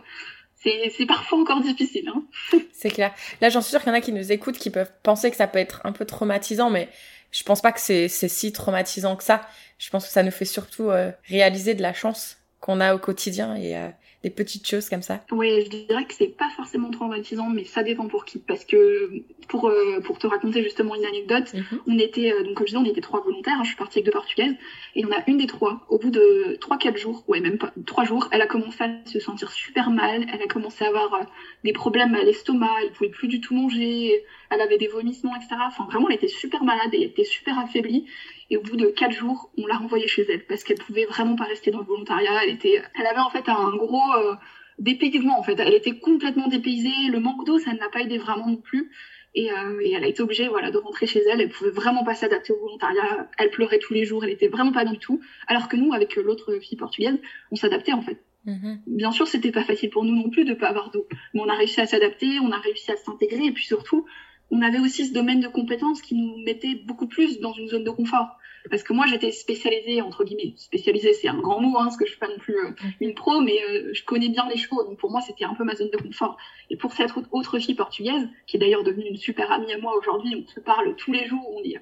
c'est 0.63 1.05
parfois 1.05 1.39
encore 1.39 1.61
difficile. 1.61 2.09
Hein. 2.09 2.23
c'est 2.71 2.89
clair. 2.89 3.13
Là, 3.41 3.49
j'en 3.49 3.61
suis 3.61 3.71
sûre 3.71 3.81
qu'il 3.81 3.89
y 3.89 3.91
en 3.91 3.97
a 3.97 4.01
qui 4.01 4.11
nous 4.11 4.31
écoutent, 4.31 4.57
qui 4.57 4.69
peuvent 4.69 4.91
penser 5.03 5.29
que 5.29 5.37
ça 5.37 5.47
peut 5.47 5.59
être 5.59 5.81
un 5.83 5.91
peu 5.91 6.05
traumatisant, 6.05 6.69
mais 6.69 6.89
je 7.31 7.43
pense 7.43 7.61
pas 7.61 7.71
que 7.71 7.79
c'est 7.79 8.07
si 8.07 8.51
traumatisant 8.51 9.15
que 9.15 9.23
ça. 9.23 9.41
Je 9.77 9.89
pense 9.89 10.05
que 10.05 10.11
ça 10.11 10.23
nous 10.23 10.31
fait 10.31 10.45
surtout 10.45 10.89
euh, 10.89 11.11
réaliser 11.27 11.73
de 11.73 11.81
la 11.81 11.93
chance 11.93 12.37
qu'on 12.59 12.79
a 12.79 12.95
au 12.95 12.99
quotidien 12.99 13.55
et 13.55 13.75
euh, 13.75 13.89
des 14.23 14.29
petites 14.29 14.65
choses 14.65 14.89
comme 14.89 15.01
ça 15.01 15.19
Oui, 15.31 15.63
je 15.65 15.69
dirais 15.69 16.05
que 16.05 16.13
c'est 16.13 16.27
pas 16.37 16.49
forcément 16.55 16.89
traumatisant, 16.91 17.49
mais 17.49 17.65
ça 17.65 17.83
dépend 17.83 18.07
pour 18.07 18.23
qui. 18.23 18.39
Parce 18.39 18.63
que 18.63 19.09
pour 19.49 19.67
euh, 19.67 19.99
pour 19.99 20.17
te 20.17 20.27
raconter 20.27 20.63
justement 20.63 20.95
une 20.95 21.05
anecdote, 21.05 21.53
mhm. 21.53 21.79
on 21.87 21.99
était 21.99 22.31
euh, 22.31 22.43
donc 22.43 22.55
comme 22.55 22.65
je 22.65 22.71
disais, 22.71 22.77
on 22.77 22.89
était 22.89 23.01
trois 23.01 23.21
volontaires. 23.21 23.57
Hein, 23.57 23.63
je 23.63 23.69
suis 23.69 23.77
partie 23.77 23.99
avec 23.99 24.05
deux 24.05 24.11
portugaises 24.11 24.55
et 24.95 25.05
on 25.05 25.11
a 25.11 25.21
une 25.27 25.37
des 25.37 25.47
trois. 25.47 25.85
Au 25.89 25.97
bout 25.99 26.09
de 26.09 26.57
trois 26.61 26.77
quatre 26.77 26.97
jours, 26.97 27.25
ouais 27.27 27.41
même 27.41 27.57
pas 27.57 27.73
trois 27.85 28.05
jours, 28.05 28.29
elle 28.31 28.41
a 28.41 28.47
commencé 28.47 28.81
à 28.81 28.89
se 29.05 29.19
sentir 29.19 29.51
super 29.51 29.89
mal. 29.89 30.25
Elle 30.33 30.41
a 30.41 30.47
commencé 30.47 30.85
à 30.85 30.87
avoir 30.87 31.13
euh, 31.15 31.23
des 31.65 31.73
problèmes 31.73 32.15
à 32.15 32.23
l'estomac. 32.23 32.71
Elle 32.81 32.91
pouvait 32.91 33.09
plus 33.09 33.27
du 33.27 33.41
tout 33.41 33.53
manger. 33.53 34.23
Elle 34.49 34.61
avait 34.61 34.77
des 34.77 34.87
vomissements, 34.87 35.35
etc. 35.35 35.55
Enfin 35.67 35.85
vraiment, 35.85 36.07
elle 36.07 36.15
était 36.15 36.27
super 36.29 36.63
malade 36.63 36.93
et 36.93 36.97
elle 36.97 37.09
était 37.09 37.25
super 37.25 37.59
affaiblie. 37.59 38.05
Et 38.53 38.57
au 38.57 38.61
bout 38.61 38.75
de 38.75 38.85
quatre 38.85 39.13
jours, 39.13 39.49
on 39.57 39.65
l'a 39.65 39.77
renvoyée 39.77 40.07
chez 40.07 40.27
elle 40.31 40.45
parce 40.45 40.63
qu'elle 40.63 40.77
pouvait 40.77 41.05
vraiment 41.05 41.35
pas 41.35 41.45
rester 41.45 41.71
dans 41.71 41.79
le 41.79 41.85
volontariat. 41.85 42.43
Elle 42.43 42.51
était, 42.51 42.83
elle 42.93 43.07
avait 43.07 43.19
en 43.19 43.31
fait 43.31 43.49
un 43.49 43.75
gros 43.75 44.13
euh, 44.15 44.35
dépaysement 44.77 45.39
en 45.39 45.41
fait. 45.41 45.59
Elle 45.59 45.73
était 45.73 45.97
complètement 45.97 46.47
dépaysée. 46.47 47.09
Le 47.09 47.19
manque 47.19 47.47
d'eau, 47.47 47.57
ça 47.57 47.73
ne 47.73 47.79
l'a 47.79 47.89
pas 47.89 48.01
aidé 48.01 48.19
vraiment 48.19 48.47
non 48.47 48.57
plus. 48.57 48.91
Et, 49.33 49.51
euh, 49.51 49.79
et, 49.81 49.93
elle 49.93 50.03
a 50.03 50.07
été 50.07 50.21
obligée 50.21 50.47
voilà 50.49 50.69
de 50.69 50.77
rentrer 50.77 51.07
chez 51.07 51.23
elle. 51.31 51.41
Elle 51.41 51.49
pouvait 51.49 51.71
vraiment 51.71 52.03
pas 52.03 52.13
s'adapter 52.13 52.53
au 52.53 52.59
volontariat. 52.59 53.27
Elle 53.39 53.49
pleurait 53.49 53.79
tous 53.79 53.95
les 53.95 54.05
jours. 54.05 54.23
Elle 54.23 54.29
était 54.29 54.49
vraiment 54.49 54.71
pas 54.71 54.85
du 54.85 54.99
tout. 54.99 55.19
Alors 55.47 55.67
que 55.67 55.75
nous, 55.75 55.91
avec 55.91 56.15
l'autre 56.15 56.59
fille 56.61 56.77
portugaise, 56.77 57.17
on 57.49 57.55
s'adaptait 57.55 57.93
en 57.93 58.03
fait. 58.03 58.23
Mm-hmm. 58.45 58.81
Bien 58.85 59.11
sûr, 59.11 59.27
c'était 59.27 59.51
pas 59.51 59.63
facile 59.63 59.89
pour 59.89 60.05
nous 60.05 60.15
non 60.15 60.29
plus 60.29 60.45
de 60.45 60.53
pas 60.53 60.67
avoir 60.67 60.91
d'eau, 60.91 61.07
mais 61.33 61.41
on 61.41 61.49
a 61.49 61.55
réussi 61.55 61.81
à 61.81 61.87
s'adapter, 61.87 62.39
on 62.39 62.51
a 62.51 62.59
réussi 62.59 62.91
à 62.91 62.97
s'intégrer, 62.97 63.45
et 63.45 63.51
puis 63.51 63.63
surtout, 63.63 64.05
on 64.51 64.61
avait 64.61 64.79
aussi 64.79 65.07
ce 65.07 65.13
domaine 65.13 65.39
de 65.39 65.47
compétences 65.47 66.01
qui 66.01 66.13
nous 66.13 66.37
mettait 66.43 66.75
beaucoup 66.75 67.07
plus 67.07 67.39
dans 67.39 67.53
une 67.53 67.67
zone 67.67 67.83
de 67.83 67.89
confort. 67.89 68.37
Parce 68.69 68.83
que 68.83 68.93
moi, 68.93 69.05
j'étais 69.07 69.31
spécialisée, 69.31 70.01
entre 70.01 70.23
guillemets, 70.23 70.53
spécialisée, 70.57 71.13
c'est 71.13 71.27
un 71.27 71.39
grand 71.39 71.59
mot, 71.59 71.77
hein, 71.77 71.85
parce 71.85 71.97
que 71.97 72.05
je 72.05 72.11
suis 72.11 72.19
pas 72.19 72.27
non 72.27 72.37
plus 72.37 72.57
euh, 72.57 72.71
une 73.01 73.13
pro, 73.13 73.41
mais 73.41 73.57
euh, 73.63 73.89
je 73.93 74.03
connais 74.03 74.29
bien 74.29 74.47
les 74.49 74.57
chevaux, 74.57 74.83
donc 74.83 74.97
pour 74.97 75.11
moi, 75.11 75.21
c'était 75.21 75.45
un 75.45 75.53
peu 75.53 75.63
ma 75.63 75.75
zone 75.75 75.89
de 75.89 75.97
confort. 75.97 76.37
Et 76.69 76.77
pour 76.77 76.93
cette 76.93 77.11
autre 77.31 77.59
fille 77.59 77.75
portugaise, 77.75 78.27
qui 78.47 78.57
est 78.57 78.59
d'ailleurs 78.59 78.83
devenue 78.83 79.07
une 79.07 79.17
super 79.17 79.51
amie 79.51 79.73
à 79.73 79.77
moi 79.77 79.95
aujourd'hui, 79.97 80.35
on 80.35 80.47
se 80.47 80.59
parle 80.59 80.95
tous 80.95 81.11
les 81.11 81.25
jours, 81.25 81.45
on 81.53 81.63
est, 81.63 81.75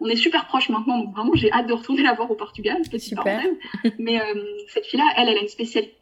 on 0.00 0.06
est 0.08 0.16
super 0.16 0.46
proches 0.46 0.68
maintenant, 0.68 0.98
donc 0.98 1.14
vraiment, 1.14 1.34
j'ai 1.34 1.50
hâte 1.52 1.66
de 1.66 1.72
retourner 1.72 2.02
la 2.02 2.14
voir 2.14 2.30
au 2.30 2.36
Portugal, 2.36 2.80
petite 2.88 3.16
parenthèse. 3.16 3.56
Mais 3.98 4.20
euh, 4.20 4.44
cette 4.68 4.86
fille-là, 4.86 5.08
elle, 5.16 5.28
elle 5.28 5.38
a 5.38 5.40
une 5.40 5.48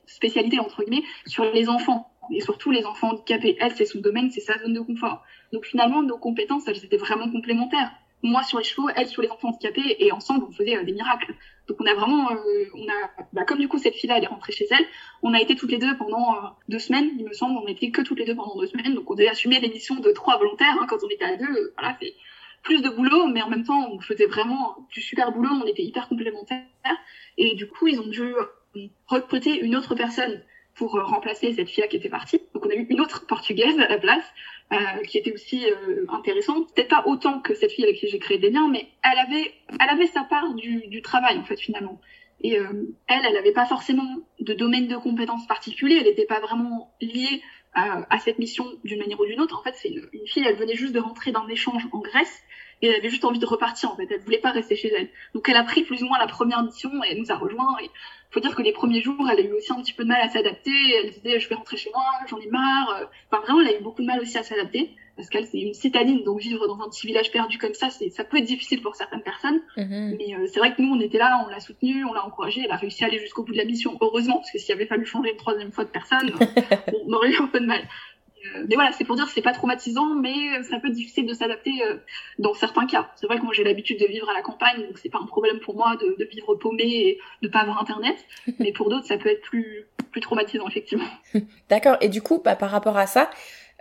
spécialité, 0.07 0.59
entre 0.59 0.85
guillemets, 0.85 1.05
sur 1.27 1.51
les 1.53 1.69
enfants 1.69 2.11
et 2.31 2.41
surtout 2.41 2.71
les 2.71 2.85
enfants 2.85 3.11
handicapés. 3.11 3.57
Elle, 3.61 3.73
c'est 3.75 3.87
son 3.87 4.01
domaine, 4.01 4.31
c'est 4.31 4.41
sa 4.41 4.59
zone 4.59 4.75
de 4.75 4.81
confort. 4.81 5.23
Donc 5.53 5.65
finalement, 5.65 6.03
nos 6.03 6.19
compétences, 6.19 6.67
elles 6.67 6.85
étaient 6.85 6.97
vraiment 6.97 7.31
complémentaires. 7.31 7.93
Moi 8.23 8.43
sur 8.43 8.59
les 8.59 8.65
chevaux, 8.65 8.89
elle 8.97 9.07
sur 9.07 9.23
les 9.23 9.29
enfants 9.29 9.49
handicapés, 9.49 9.97
et 9.99 10.11
ensemble, 10.11 10.47
on 10.49 10.53
faisait 10.53 10.77
euh, 10.77 10.85
des 10.85 10.93
miracles. 10.93 11.35
Donc 11.69 11.79
on 11.81 11.87
a 11.87 11.95
vraiment, 11.95 12.31
euh, 12.31 12.37
on 12.75 12.85
a, 12.85 13.25
bah, 13.33 13.45
comme 13.45 13.59
du 13.59 13.69
coup 13.69 13.79
cette 13.79 13.95
fille-là, 13.95 14.19
elle 14.19 14.25
est 14.25 14.29
rentrée 14.29 14.53
chez 14.53 14.67
elle, 14.71 14.85
on 15.23 15.35
a 15.35 15.41
été 15.41 15.55
toutes 15.55 15.71
les 15.71 15.79
deux 15.79 15.97
pendant 15.97 16.35
euh, 16.35 16.49
deux 16.69 16.79
semaines, 16.79 17.11
il 17.19 17.25
me 17.25 17.33
semble, 17.33 17.59
on 17.59 17.67
était 17.67 17.91
que 17.91 18.03
toutes 18.03 18.19
les 18.19 18.25
deux 18.25 18.35
pendant 18.35 18.57
deux 18.57 18.67
semaines, 18.67 18.95
donc 18.95 19.11
on 19.11 19.15
devait 19.15 19.29
assumer 19.29 19.61
l'émission 19.61 19.97
de 19.97 20.11
trois 20.13 20.39
volontaires 20.39 20.77
hein, 20.81 20.87
quand 20.89 20.99
on 21.05 21.09
était 21.09 21.25
à 21.25 21.37
deux. 21.37 21.73
Voilà, 21.77 21.97
c'est 22.01 22.15
plus 22.63 22.83
de 22.83 22.89
boulot, 22.89 23.29
mais 23.29 23.43
en 23.43 23.49
même 23.49 23.65
temps, 23.65 23.91
on 23.93 24.01
faisait 24.01 24.27
vraiment 24.27 24.77
du 24.91 25.01
super 25.01 25.31
boulot, 25.33 25.51
on 25.63 25.67
était 25.67 25.85
hyper 25.85 26.09
complémentaires, 26.09 26.65
et 27.37 27.55
du 27.55 27.69
coup, 27.69 27.87
ils 27.87 28.01
ont 28.01 28.09
dû 28.09 28.35
recruter 29.07 29.61
une 29.61 29.77
autre 29.77 29.95
personne 29.95 30.43
pour 30.75 30.93
remplacer 30.93 31.53
cette 31.55 31.69
fille-là 31.69 31.89
qui 31.89 31.97
était 31.97 32.11
partie. 32.11 32.41
Donc 32.55 32.67
on 32.67 32.71
a 32.71 32.75
eu 32.75 32.87
une 32.91 33.01
autre 33.01 33.27
portugaise 33.27 33.79
à 33.81 33.89
la 33.89 33.99
place, 33.99 34.25
euh, 34.73 35.03
qui 35.07 35.19
était 35.19 35.33
aussi 35.33 35.65
euh, 35.65 36.07
intéressante. 36.09 36.75
Peut-être 36.75 36.89
pas 36.89 37.05
autant 37.07 37.41
que 37.41 37.55
cette 37.55 37.71
fille 37.71 37.85
avec 37.85 37.99
qui 37.99 38.09
j'ai 38.09 38.19
créé 38.19 38.39
des 38.39 38.51
liens, 38.51 38.69
mais 38.69 38.89
elle 39.05 39.19
avait, 39.19 39.55
elle 39.81 39.89
avait 39.89 40.09
sa 40.09 40.25
part 40.25 40.55
du, 40.55 40.89
du 40.89 41.03
travail 41.03 41.39
en 41.39 41.45
fait 41.45 41.57
finalement. 41.57 42.01
Et 42.41 42.59
euh, 42.59 42.95
elle, 43.07 43.25
elle 43.25 43.35
n'avait 43.35 43.53
pas 43.53 43.65
forcément 43.65 44.17
de 44.41 44.53
domaine 44.55 44.89
de 44.89 44.97
compétences 44.97 45.47
particulier. 45.47 45.99
Elle 45.99 46.07
n'était 46.07 46.27
pas 46.27 46.41
vraiment 46.41 46.93
liée 47.01 47.43
à, 47.75 48.07
à 48.11 48.19
cette 48.19 48.39
mission 48.39 48.67
d'une 48.83 48.99
manière 48.99 49.21
ou 49.21 49.27
d'une 49.27 49.41
autre. 49.41 49.59
En 49.59 49.63
fait, 49.63 49.75
c'est 49.77 49.89
une, 49.89 50.09
une, 50.13 50.27
fille, 50.27 50.45
elle 50.45 50.57
venait 50.57 50.75
juste 50.75 50.93
de 50.93 51.01
rentrer 51.01 51.31
d'un 51.31 51.47
échange 51.47 51.87
en 51.93 52.01
Grèce 52.01 52.43
et 52.83 52.89
elle 52.89 52.97
avait 52.97 53.09
juste 53.09 53.25
envie 53.25 53.39
de 53.39 53.47
repartir 53.47 53.91
en 53.93 53.97
fait. 53.97 54.09
Elle 54.11 54.21
voulait 54.21 54.39
pas 54.39 54.51
rester 54.51 54.77
chez 54.77 54.93
elle. 54.93 55.09
Donc 55.35 55.49
elle 55.49 55.57
a 55.57 55.63
pris 55.63 55.85
plus 55.85 56.03
ou 56.03 56.07
moins 56.07 56.19
la 56.19 56.27
première 56.27 56.63
mission 56.63 56.91
et 57.05 57.13
elle 57.13 57.19
nous 57.19 57.31
a 57.31 57.37
rejoint. 57.37 57.77
Et 57.83 57.91
faut 58.37 58.41
dire 58.41 58.55
que 58.55 58.63
les 58.63 58.73
premiers 58.73 59.01
jours, 59.01 59.27
elle 59.31 59.39
a 59.39 59.49
eu 59.49 59.53
aussi 59.53 59.73
un 59.73 59.81
petit 59.81 59.95
peu 59.95 60.03
de 60.03 60.09
mal 60.09 60.21
à 60.21 60.29
s'adapter. 60.29 60.73
Elle 61.03 61.11
disait, 61.11 61.41
je 61.41 61.49
vais 61.49 61.55
rentrer 61.55 61.79
chez 61.79 61.91
moi, 61.95 62.05
j'en 62.29 62.39
ai 62.39 62.49
marre. 62.49 63.09
Enfin, 63.31 63.43
vraiment, 63.43 63.63
elle 63.63 63.75
a 63.75 63.79
eu 63.79 63.83
beaucoup 63.83 64.03
de 64.03 64.07
mal 64.07 64.21
aussi 64.21 64.37
à 64.37 64.43
s'adapter 64.43 64.91
parce 65.17 65.31
qu'elle, 65.31 65.47
c'est 65.47 65.59
une 65.59 65.73
citadine, 65.73 66.23
donc 66.25 66.41
vivre 66.41 66.67
dans 66.69 66.79
un 66.85 66.91
petit 66.91 67.07
village 67.07 67.33
perdu 67.33 67.57
comme 67.57 67.73
ça, 67.73 67.89
c'est, 67.89 68.11
ça 68.11 68.23
peut 68.23 68.37
être 68.37 68.45
difficile 68.45 68.83
pour 68.83 68.95
certaines 68.95 69.23
personnes. 69.23 69.61
Mm-hmm. 69.77 70.17
Mais 70.19 70.35
euh, 70.35 70.47
c'est 70.53 70.61
vrai 70.61 70.75
que 70.75 70.83
nous, 70.83 70.95
on 70.95 71.01
était 71.01 71.19
là, 71.19 71.43
on 71.47 71.51
l'a 71.51 71.61
soutenue, 71.61 72.05
on 72.05 72.13
l'a 72.13 72.25
encouragée, 72.25 72.63
elle 72.65 72.71
a 72.71 72.77
réussi 72.77 73.03
à 73.03 73.07
aller 73.07 73.19
jusqu'au 73.19 73.43
bout 73.43 73.53
de 73.53 73.57
la 73.57 73.65
mission, 73.65 73.97
heureusement, 74.03 74.37
parce 74.37 74.51
que 74.51 74.59
s'il 74.59 74.75
avait 74.75 74.87
fallu 74.87 75.07
changer 75.07 75.31
une 75.31 75.39
troisième 75.39 75.73
fois 75.73 75.85
de 75.85 75.91
personne, 75.91 76.31
on 77.09 77.13
aurait 77.15 77.31
eu 77.31 77.37
un 77.41 77.47
peu 77.47 77.61
de 77.61 77.67
mal. 77.67 77.89
Euh, 78.55 78.65
mais 78.69 78.75
voilà, 78.75 78.93
c'est 78.93 79.05
pour 79.05 79.17
dire 79.17 79.27
que 79.27 79.33
c'est 79.33 79.43
pas 79.43 79.53
traumatisant, 79.53 80.15
mais 80.15 80.63
c'est 80.63 80.75
un 80.75 80.81
peu 80.81 80.91
difficile 80.91 81.27
de 81.27 81.35
s'adapter 81.35 81.83
euh, 81.83 81.97
dans 82.39 82.55
certains 82.55 82.87
cas. 82.87 83.11
C'est 83.17 83.27
vrai 83.27 83.39
que 83.39 83.43
moi 83.43 83.53
j'ai 83.53 83.65
l'habitude 83.65 83.99
de 84.01 84.07
vivre 84.07 84.29
à 84.29 84.35
la 84.35 84.43
campagne, 84.43 84.87
donc 84.87 84.99
c'est 84.99 85.09
pas 85.09 85.19
un 85.21 85.27
problème 85.27 85.61
pour 85.61 85.75
moi 85.75 85.97
de, 85.97 86.17
de, 86.19 86.25
vivre 86.25 86.55
paumé 86.55 86.85
et 86.85 87.19
de 87.43 87.49
pas 87.49 87.61
avoir 87.61 87.81
internet. 87.81 88.17
mais 88.59 88.73
pour 88.73 88.91
d'autres, 88.91 89.07
ça 89.07 89.19
peut 89.19 89.29
être 89.29 89.43
plus 89.43 89.87
plus 90.13 90.21
traumatisant 90.21 90.67
effectivement. 90.67 91.05
D'accord. 91.69 91.97
Et 92.01 92.09
du 92.09 92.23
coup, 92.23 92.41
bah, 92.43 92.57
par 92.57 92.71
rapport 92.71 92.97
à 92.97 93.07
ça, 93.07 93.31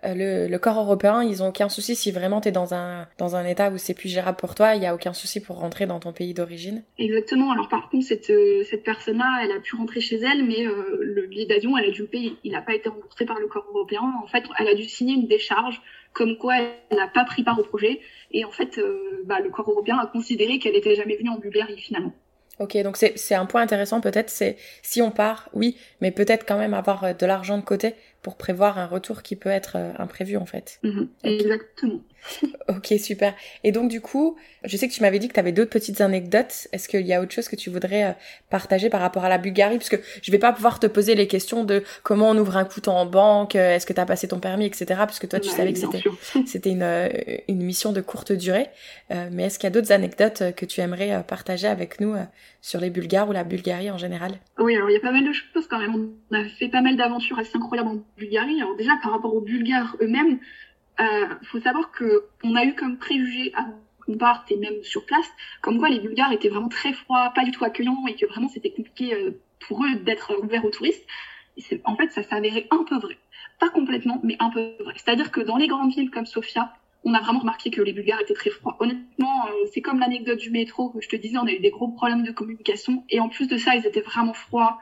euh, 0.05 0.47
le, 0.47 0.57
corps 0.57 0.79
européen, 0.79 1.23
ils 1.23 1.43
ont 1.43 1.47
aucun 1.47 1.69
souci 1.69 1.95
si 1.95 2.11
vraiment 2.11 2.41
tu 2.41 2.49
es 2.49 2.51
dans 2.51 2.73
un, 2.73 3.07
dans 3.17 3.35
un 3.35 3.45
état 3.45 3.69
où 3.69 3.77
c'est 3.77 3.93
plus 3.93 4.09
gérable 4.09 4.37
pour 4.37 4.55
toi, 4.55 4.75
il 4.75 4.79
n'y 4.79 4.87
a 4.87 4.93
aucun 4.93 5.13
souci 5.13 5.41
pour 5.41 5.59
rentrer 5.59 5.85
dans 5.85 5.99
ton 5.99 6.13
pays 6.13 6.33
d'origine 6.33 6.83
Exactement. 6.97 7.51
Alors 7.51 7.69
par 7.69 7.89
contre, 7.89 8.05
cette, 8.05 8.29
euh, 8.29 8.63
cette 8.63 8.83
personne-là, 8.83 9.41
elle 9.43 9.51
a 9.51 9.59
pu 9.59 9.75
rentrer 9.75 10.01
chez 10.01 10.17
elle, 10.17 10.45
mais 10.45 10.65
euh, 10.65 10.99
le 11.01 11.27
billet 11.27 11.45
d'avion, 11.45 11.77
elle 11.77 11.89
a 11.89 11.91
dû 11.91 12.01
le 12.01 12.07
payer. 12.07 12.35
Il 12.43 12.51
n'a 12.51 12.61
pas 12.61 12.75
été 12.75 12.89
remboursé 12.89 13.25
par 13.25 13.39
le 13.39 13.47
corps 13.47 13.65
européen. 13.69 14.01
En 14.23 14.27
fait, 14.27 14.43
elle 14.59 14.67
a 14.67 14.75
dû 14.75 14.83
signer 14.83 15.15
une 15.15 15.27
décharge 15.27 15.81
comme 16.13 16.37
quoi 16.37 16.55
elle 16.57 16.97
n'a 16.97 17.07
pas 17.07 17.25
pris 17.25 17.43
part 17.43 17.59
au 17.59 17.63
projet. 17.63 17.99
Et 18.31 18.45
en 18.45 18.51
fait, 18.51 18.79
bah, 19.25 19.39
le 19.41 19.49
corps 19.49 19.69
européen 19.69 19.97
a 19.97 20.07
considéré 20.07 20.59
qu'elle 20.59 20.73
n'était 20.73 20.95
jamais 20.95 21.17
venue 21.17 21.29
en 21.29 21.37
Bulgarie 21.37 21.77
finalement. 21.77 22.13
Ok, 22.59 22.77
donc 22.83 22.95
c'est 22.95 23.35
un 23.35 23.45
point 23.45 23.61
intéressant 23.61 23.99
peut-être, 23.99 24.29
c'est 24.29 24.55
si 24.81 25.01
on 25.01 25.11
part, 25.11 25.49
oui, 25.53 25.75
mais 25.99 26.11
peut-être 26.11 26.45
quand 26.45 26.57
même 26.57 26.73
avoir 26.73 27.13
de 27.13 27.25
l'argent 27.25 27.57
de 27.57 27.63
côté 27.63 27.95
pour 28.25 28.37
prévoir 28.37 28.79
un 28.79 28.87
retour 28.87 29.21
qui 29.21 29.35
peut 29.35 29.51
être 29.51 29.75
euh, 29.75 29.91
imprévu 29.99 30.35
en 30.35 30.47
fait. 30.47 30.79
Mhm. 30.81 31.09
Exactement. 31.23 32.01
ok, 32.67 32.93
super. 32.99 33.33
Et 33.63 33.71
donc 33.71 33.89
du 33.89 34.01
coup, 34.01 34.35
je 34.63 34.77
sais 34.77 34.87
que 34.87 34.93
tu 34.93 35.01
m'avais 35.01 35.19
dit 35.19 35.27
que 35.27 35.33
tu 35.33 35.39
avais 35.39 35.51
d'autres 35.51 35.69
petites 35.69 36.01
anecdotes. 36.01 36.67
Est-ce 36.71 36.87
qu'il 36.87 37.05
y 37.05 37.13
a 37.13 37.21
autre 37.21 37.33
chose 37.33 37.47
que 37.47 37.55
tu 37.55 37.69
voudrais 37.69 38.03
euh, 38.03 38.11
partager 38.49 38.89
par 38.89 39.01
rapport 39.01 39.23
à 39.23 39.29
la 39.29 39.37
Bulgarie? 39.37 39.77
Parce 39.77 39.89
que 39.89 39.97
je 40.21 40.31
vais 40.31 40.39
pas 40.39 40.53
pouvoir 40.53 40.79
te 40.79 40.87
poser 40.87 41.15
les 41.15 41.27
questions 41.27 41.63
de 41.63 41.83
comment 42.03 42.29
on 42.29 42.37
ouvre 42.37 42.57
un 42.57 42.65
compte 42.65 42.87
en 42.87 43.05
banque, 43.05 43.55
euh, 43.55 43.75
est-ce 43.75 43.85
que 43.85 43.93
tu 43.93 43.99
as 43.99 44.05
passé 44.05 44.27
ton 44.27 44.39
permis, 44.39 44.65
etc. 44.65 44.85
Parce 44.97 45.19
que 45.19 45.27
toi, 45.27 45.39
tu 45.39 45.49
savais 45.49 45.73
que 45.73 45.79
c'était 45.79 46.03
c'était 46.45 46.71
une, 46.71 47.09
une 47.47 47.63
mission 47.63 47.91
de 47.91 48.01
courte 48.01 48.31
durée. 48.31 48.67
mais 49.31 49.43
est-ce 49.43 49.59
qu'il 49.59 49.67
y 49.67 49.71
a 49.71 49.71
d'autres 49.71 49.91
anecdotes 49.91 50.43
que 50.55 50.65
tu 50.65 50.81
aimerais 50.81 51.23
partager 51.27 51.67
avec 51.67 51.99
nous 51.99 52.15
sur 52.61 52.79
les 52.79 52.89
Bulgares 52.89 53.29
ou 53.29 53.31
la 53.31 53.43
Bulgarie 53.43 53.91
en 53.91 53.97
général? 53.97 54.33
Oui, 54.57 54.75
alors 54.75 54.89
il 54.89 54.93
y 54.93 54.97
a 54.97 54.99
pas 54.99 55.11
mal 55.11 55.25
de 55.25 55.31
choses 55.31 55.67
quand 55.69 55.79
même. 55.79 56.13
On 56.31 56.35
a 56.35 56.43
fait 56.59 56.69
pas 56.69 56.81
mal 56.81 56.97
d'aventures 56.97 57.39
assez 57.39 57.55
incroyables 57.55 57.89
en 57.89 58.03
Bulgarie. 58.17 58.61
Alors 58.61 58.75
déjà 58.75 58.91
par 59.01 59.11
rapport 59.11 59.33
aux 59.33 59.41
Bulgares 59.41 59.95
eux-mêmes, 60.01 60.39
euh, 60.99 61.27
faut 61.43 61.59
savoir 61.59 61.91
que 61.91 62.25
on 62.43 62.55
a 62.55 62.65
eu 62.65 62.75
comme 62.75 62.97
préjugé 62.97 63.53
avant 63.55 63.79
qu'on 64.05 64.17
parte 64.17 64.51
et 64.51 64.57
même 64.57 64.83
sur 64.83 65.05
place, 65.05 65.29
comme 65.61 65.79
quoi 65.79 65.89
les 65.89 65.99
Bulgares 65.99 66.31
étaient 66.31 66.49
vraiment 66.49 66.69
très 66.69 66.93
froids, 66.93 67.31
pas 67.35 67.43
du 67.43 67.51
tout 67.51 67.65
accueillants 67.65 68.05
et 68.07 68.15
que 68.15 68.25
vraiment 68.25 68.47
c'était 68.47 68.71
compliqué 68.71 69.13
euh, 69.13 69.31
pour 69.67 69.83
eux 69.83 69.95
d'être 69.95 70.37
ouverts 70.41 70.65
aux 70.65 70.69
touristes. 70.69 71.05
En 71.85 71.95
fait, 71.95 72.11
ça 72.11 72.23
s'avérait 72.23 72.67
un 72.71 72.83
peu 72.83 72.97
vrai. 72.97 73.17
Pas 73.59 73.69
complètement, 73.69 74.19
mais 74.23 74.35
un 74.39 74.49
peu 74.49 74.75
vrai. 74.81 74.93
C'est-à-dire 74.97 75.31
que 75.31 75.41
dans 75.41 75.57
les 75.57 75.67
grandes 75.67 75.93
villes 75.93 76.11
comme 76.11 76.25
Sofia, 76.25 76.73
on 77.05 77.13
a 77.13 77.21
vraiment 77.21 77.39
remarqué 77.39 77.69
que 77.69 77.81
les 77.81 77.93
Bulgares 77.93 78.19
étaient 78.21 78.33
très 78.33 78.49
froids. 78.49 78.75
Honnêtement, 78.79 79.47
euh, 79.47 79.65
c'est 79.73 79.81
comme 79.81 79.99
l'anecdote 79.99 80.39
du 80.39 80.49
métro 80.49 80.89
que 80.89 81.01
je 81.01 81.07
te 81.07 81.15
disais, 81.15 81.37
on 81.37 81.45
a 81.45 81.51
eu 81.51 81.59
des 81.59 81.69
gros 81.69 81.87
problèmes 81.87 82.23
de 82.23 82.31
communication 82.31 83.05
et 83.09 83.19
en 83.19 83.29
plus 83.29 83.47
de 83.47 83.57
ça, 83.57 83.75
ils 83.75 83.85
étaient 83.85 84.01
vraiment 84.01 84.33
froids. 84.33 84.79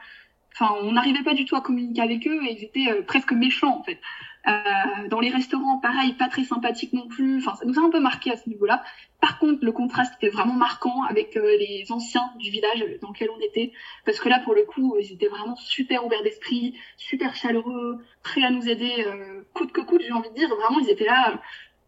Enfin, 0.54 0.74
on 0.82 0.92
n'arrivait 0.92 1.22
pas 1.22 1.34
du 1.34 1.44
tout 1.44 1.56
à 1.56 1.60
communiquer 1.60 2.00
avec 2.00 2.26
eux 2.26 2.40
et 2.44 2.52
ils 2.52 2.64
étaient 2.64 2.90
euh, 2.90 3.02
presque 3.02 3.32
méchants 3.32 3.78
en 3.78 3.82
fait. 3.82 4.00
Euh, 4.46 5.08
dans 5.08 5.20
les 5.20 5.30
restaurants, 5.30 5.78
pareil, 5.78 6.12
pas 6.14 6.28
très 6.28 6.44
sympathique 6.44 6.92
non 6.92 7.08
plus. 7.08 7.38
Enfin, 7.38 7.54
ça 7.54 7.64
nous 7.64 7.78
a 7.78 7.82
un 7.82 7.90
peu 7.90 8.00
marqué 8.00 8.30
à 8.30 8.36
ce 8.36 8.48
niveau-là. 8.48 8.82
Par 9.20 9.38
contre, 9.38 9.64
le 9.64 9.72
contraste 9.72 10.12
était 10.20 10.28
vraiment 10.28 10.52
marquant 10.52 11.02
avec 11.04 11.36
euh, 11.38 11.56
les 11.56 11.86
anciens 11.90 12.30
du 12.38 12.50
village 12.50 12.84
dans 13.00 13.08
lequel 13.08 13.30
on 13.30 13.40
était, 13.40 13.72
parce 14.04 14.20
que 14.20 14.28
là, 14.28 14.40
pour 14.40 14.54
le 14.54 14.64
coup, 14.64 14.96
ils 15.00 15.12
étaient 15.12 15.28
vraiment 15.28 15.56
super 15.56 16.04
ouverts 16.04 16.22
d'esprit, 16.22 16.74
super 16.98 17.34
chaleureux, 17.34 18.04
prêts 18.22 18.44
à 18.44 18.50
nous 18.50 18.68
aider, 18.68 18.92
euh, 19.06 19.42
coûte 19.54 19.72
que 19.72 19.80
coûte, 19.80 20.02
j'ai 20.04 20.12
envie 20.12 20.28
de 20.28 20.34
dire. 20.34 20.54
Vraiment, 20.54 20.78
ils 20.78 20.90
étaient 20.90 21.06
là 21.06 21.40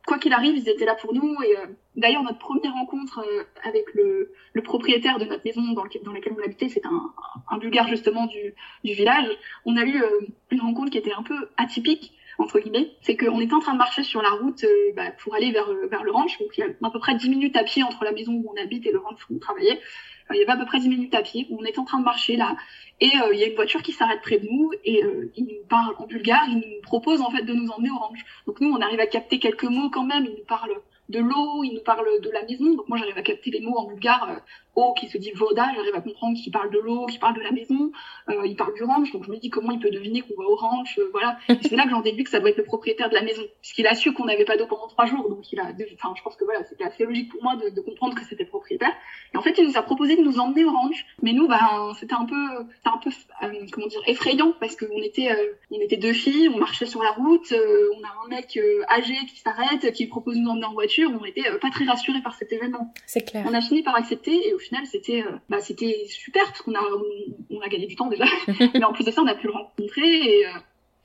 quoi 0.06 0.18
qu'il 0.18 0.32
arrive, 0.32 0.56
ils 0.56 0.68
étaient 0.68 0.86
là 0.86 0.94
pour 0.94 1.12
nous. 1.12 1.36
Et 1.42 1.58
euh, 1.58 1.66
d'ailleurs, 1.94 2.22
notre 2.22 2.38
première 2.38 2.72
rencontre 2.72 3.22
avec 3.64 3.84
le, 3.92 4.32
propriétaire 4.64 5.18
de 5.18 5.26
notre 5.26 5.44
maison 5.44 5.60
dans, 5.74 5.84
laquelle 5.84 6.32
on 6.34 6.42
habitait, 6.42 6.70
c'est 6.70 6.86
un, 6.86 7.12
un, 7.50 7.58
bulgare 7.58 7.88
justement 7.88 8.26
du, 8.26 8.54
village. 8.82 9.28
On 9.66 9.76
a 9.76 9.84
eu 9.84 10.02
une 10.50 10.60
rencontre 10.62 10.90
qui 10.90 10.98
était 10.98 11.12
un 11.12 11.22
peu 11.22 11.50
atypique 11.58 12.14
entre 12.38 12.60
guillemets, 12.60 12.90
c'est 13.02 13.16
qu'on 13.16 13.40
était 13.40 13.54
en 13.54 13.60
train 13.60 13.72
de 13.72 13.78
marcher 13.78 14.02
sur 14.02 14.22
la 14.22 14.30
route 14.30 14.64
bah, 14.94 15.10
pour 15.22 15.34
aller 15.34 15.52
vers, 15.52 15.68
vers 15.90 16.04
le 16.04 16.12
ranch. 16.12 16.38
Donc 16.38 16.48
il 16.56 16.60
y 16.60 16.62
a 16.64 16.66
à 16.66 16.90
peu 16.90 16.98
près 16.98 17.14
10 17.14 17.28
minutes 17.28 17.56
à 17.56 17.64
pied 17.64 17.82
entre 17.82 18.04
la 18.04 18.12
maison 18.12 18.32
où 18.32 18.52
on 18.54 18.62
habite 18.62 18.86
et 18.86 18.92
le 18.92 18.98
ranch 18.98 19.20
où 19.30 19.36
on 19.36 19.38
travaillait. 19.38 19.80
il 20.32 20.36
y 20.36 20.42
avait 20.42 20.52
à 20.52 20.56
peu 20.56 20.66
près 20.66 20.78
10 20.78 20.88
minutes 20.88 21.14
à 21.14 21.22
pied. 21.22 21.46
On 21.50 21.64
était 21.64 21.78
en 21.78 21.84
train 21.84 21.98
de 21.98 22.04
marcher 22.04 22.36
là 22.36 22.56
et 23.00 23.10
euh, 23.22 23.34
il 23.34 23.38
y 23.38 23.44
a 23.44 23.46
une 23.46 23.54
voiture 23.54 23.82
qui 23.82 23.92
s'arrête 23.92 24.22
près 24.22 24.38
de 24.38 24.46
nous 24.46 24.72
et 24.84 25.04
euh, 25.04 25.30
il 25.36 25.44
nous 25.44 25.66
parle 25.68 25.94
en 25.98 26.06
bulgare, 26.06 26.44
il 26.48 26.56
nous 26.56 26.80
propose 26.82 27.20
en 27.20 27.30
fait 27.30 27.42
de 27.42 27.52
nous 27.52 27.68
emmener 27.70 27.90
au 27.90 27.98
ranch. 27.98 28.20
Donc 28.46 28.60
nous, 28.60 28.70
on 28.70 28.80
arrive 28.80 29.00
à 29.00 29.06
capter 29.06 29.38
quelques 29.38 29.64
mots 29.64 29.90
quand 29.90 30.04
même. 30.04 30.24
Il 30.24 30.32
nous 30.32 30.46
parle 30.46 30.72
de 31.10 31.18
l'eau, 31.18 31.62
il 31.62 31.74
nous 31.74 31.82
parle 31.82 32.06
de 32.22 32.30
la 32.30 32.42
maison. 32.44 32.74
Donc 32.74 32.88
moi, 32.88 32.96
j'arrive 32.96 33.18
à 33.18 33.22
capter 33.22 33.50
les 33.50 33.60
mots 33.60 33.76
en 33.76 33.86
bulgare. 33.86 34.40
Eau 34.76 34.92
qui 34.92 35.08
se 35.08 35.16
dit 35.16 35.32
voda, 35.32 35.66
j'arrive 35.74 35.94
à 35.94 36.02
comprendre 36.02 36.36
qu'il 36.36 36.52
parle 36.52 36.70
de 36.70 36.78
l'eau, 36.78 37.06
qu'il 37.06 37.18
parle 37.18 37.34
de 37.34 37.40
la 37.40 37.50
maison. 37.50 37.90
Euh, 38.28 38.46
il 38.46 38.56
parle 38.56 38.74
du 38.74 38.84
ranch. 38.84 39.10
Donc 39.10 39.24
je 39.24 39.30
me 39.30 39.38
dis 39.38 39.48
comment 39.48 39.70
il 39.70 39.78
peut 39.78 39.90
deviner 39.90 40.20
qu'on 40.20 40.40
va 40.40 40.46
au 40.46 40.54
ranch. 40.54 40.98
Euh, 40.98 41.08
voilà. 41.12 41.38
c'est 41.48 41.76
là 41.76 41.84
que 41.84 41.90
j'en 41.90 42.02
déduis 42.02 42.24
que 42.24 42.30
ça 42.30 42.40
doit 42.40 42.50
être 42.50 42.58
le 42.58 42.64
propriétaire 42.64 43.08
de 43.08 43.14
la 43.14 43.22
maison, 43.22 43.42
puisqu'il 43.62 43.86
a 43.86 43.94
su 43.94 44.12
qu'on 44.12 44.26
n'avait 44.26 44.44
pas 44.44 44.58
d'eau 44.58 44.66
pendant 44.66 44.86
trois 44.88 45.06
jours. 45.06 45.30
Donc 45.30 45.50
il 45.50 45.58
a, 45.60 45.72
enfin, 45.94 46.12
je 46.14 46.22
pense 46.22 46.36
que 46.36 46.44
voilà, 46.44 46.62
c'était 46.64 46.84
assez 46.84 47.04
logique 47.04 47.30
pour 47.30 47.42
moi 47.42 47.56
de, 47.56 47.70
de 47.70 47.80
comprendre 47.80 48.14
que 48.14 48.24
c'était 48.24 48.44
le 48.44 48.50
propriétaire. 48.50 48.92
Et 49.32 49.38
en 49.38 49.42
fait, 49.42 49.54
il 49.56 49.66
nous 49.66 49.78
a 49.78 49.82
proposé 49.82 50.14
de 50.16 50.22
nous 50.22 50.38
emmener 50.38 50.66
au 50.66 50.70
ranch. 50.70 51.06
Mais 51.22 51.32
nous, 51.32 51.48
ben, 51.48 51.92
c'était 51.98 52.14
un 52.14 52.26
peu, 52.26 52.66
c'était 52.76 52.90
un 52.90 52.98
peu, 52.98 53.10
euh, 53.44 53.66
comment 53.72 53.86
dire, 53.86 54.02
effrayant 54.06 54.52
parce 54.60 54.76
qu'on 54.76 55.02
était, 55.02 55.30
euh, 55.30 55.54
on 55.70 55.80
était 55.80 55.96
deux 55.96 56.12
filles, 56.12 56.50
on 56.54 56.58
marchait 56.58 56.86
sur 56.86 57.02
la 57.02 57.12
route, 57.12 57.50
on 57.52 58.04
a 58.04 58.26
un 58.26 58.28
mec 58.28 58.58
âgé 58.90 59.14
qui 59.26 59.40
s'arrête, 59.40 59.90
qui 59.92 60.06
propose 60.06 60.36
de 60.36 60.40
nous 60.40 60.50
emmener 60.50 60.66
en 60.66 60.74
voiture. 60.74 61.10
On 61.18 61.24
était 61.24 61.44
pas 61.62 61.70
très 61.70 61.86
rassurés 61.86 62.20
par 62.20 62.34
cet 62.34 62.52
événement. 62.52 62.92
C'est 63.06 63.22
clair. 63.22 63.46
On 63.48 63.54
a 63.54 63.62
fini 63.62 63.82
par 63.82 63.94
accepter 63.94 64.48
et 64.48 64.52
au 64.52 64.58
final, 64.66 64.86
c'était 64.86 65.22
euh, 65.22 65.38
bah, 65.48 65.60
c'était 65.60 66.04
super 66.08 66.44
parce 66.44 66.62
qu'on 66.62 66.74
a, 66.74 66.82
on, 67.50 67.60
a 67.60 67.68
gagné 67.68 67.86
du 67.86 67.96
temps 67.96 68.08
déjà. 68.08 68.24
Mais 68.74 68.84
en 68.84 68.92
plus 68.92 69.04
de 69.04 69.10
ça, 69.10 69.22
on 69.22 69.26
a 69.26 69.34
pu 69.34 69.46
le 69.46 69.52
rencontrer 69.52 70.06
et 70.06 70.46
euh, 70.46 70.50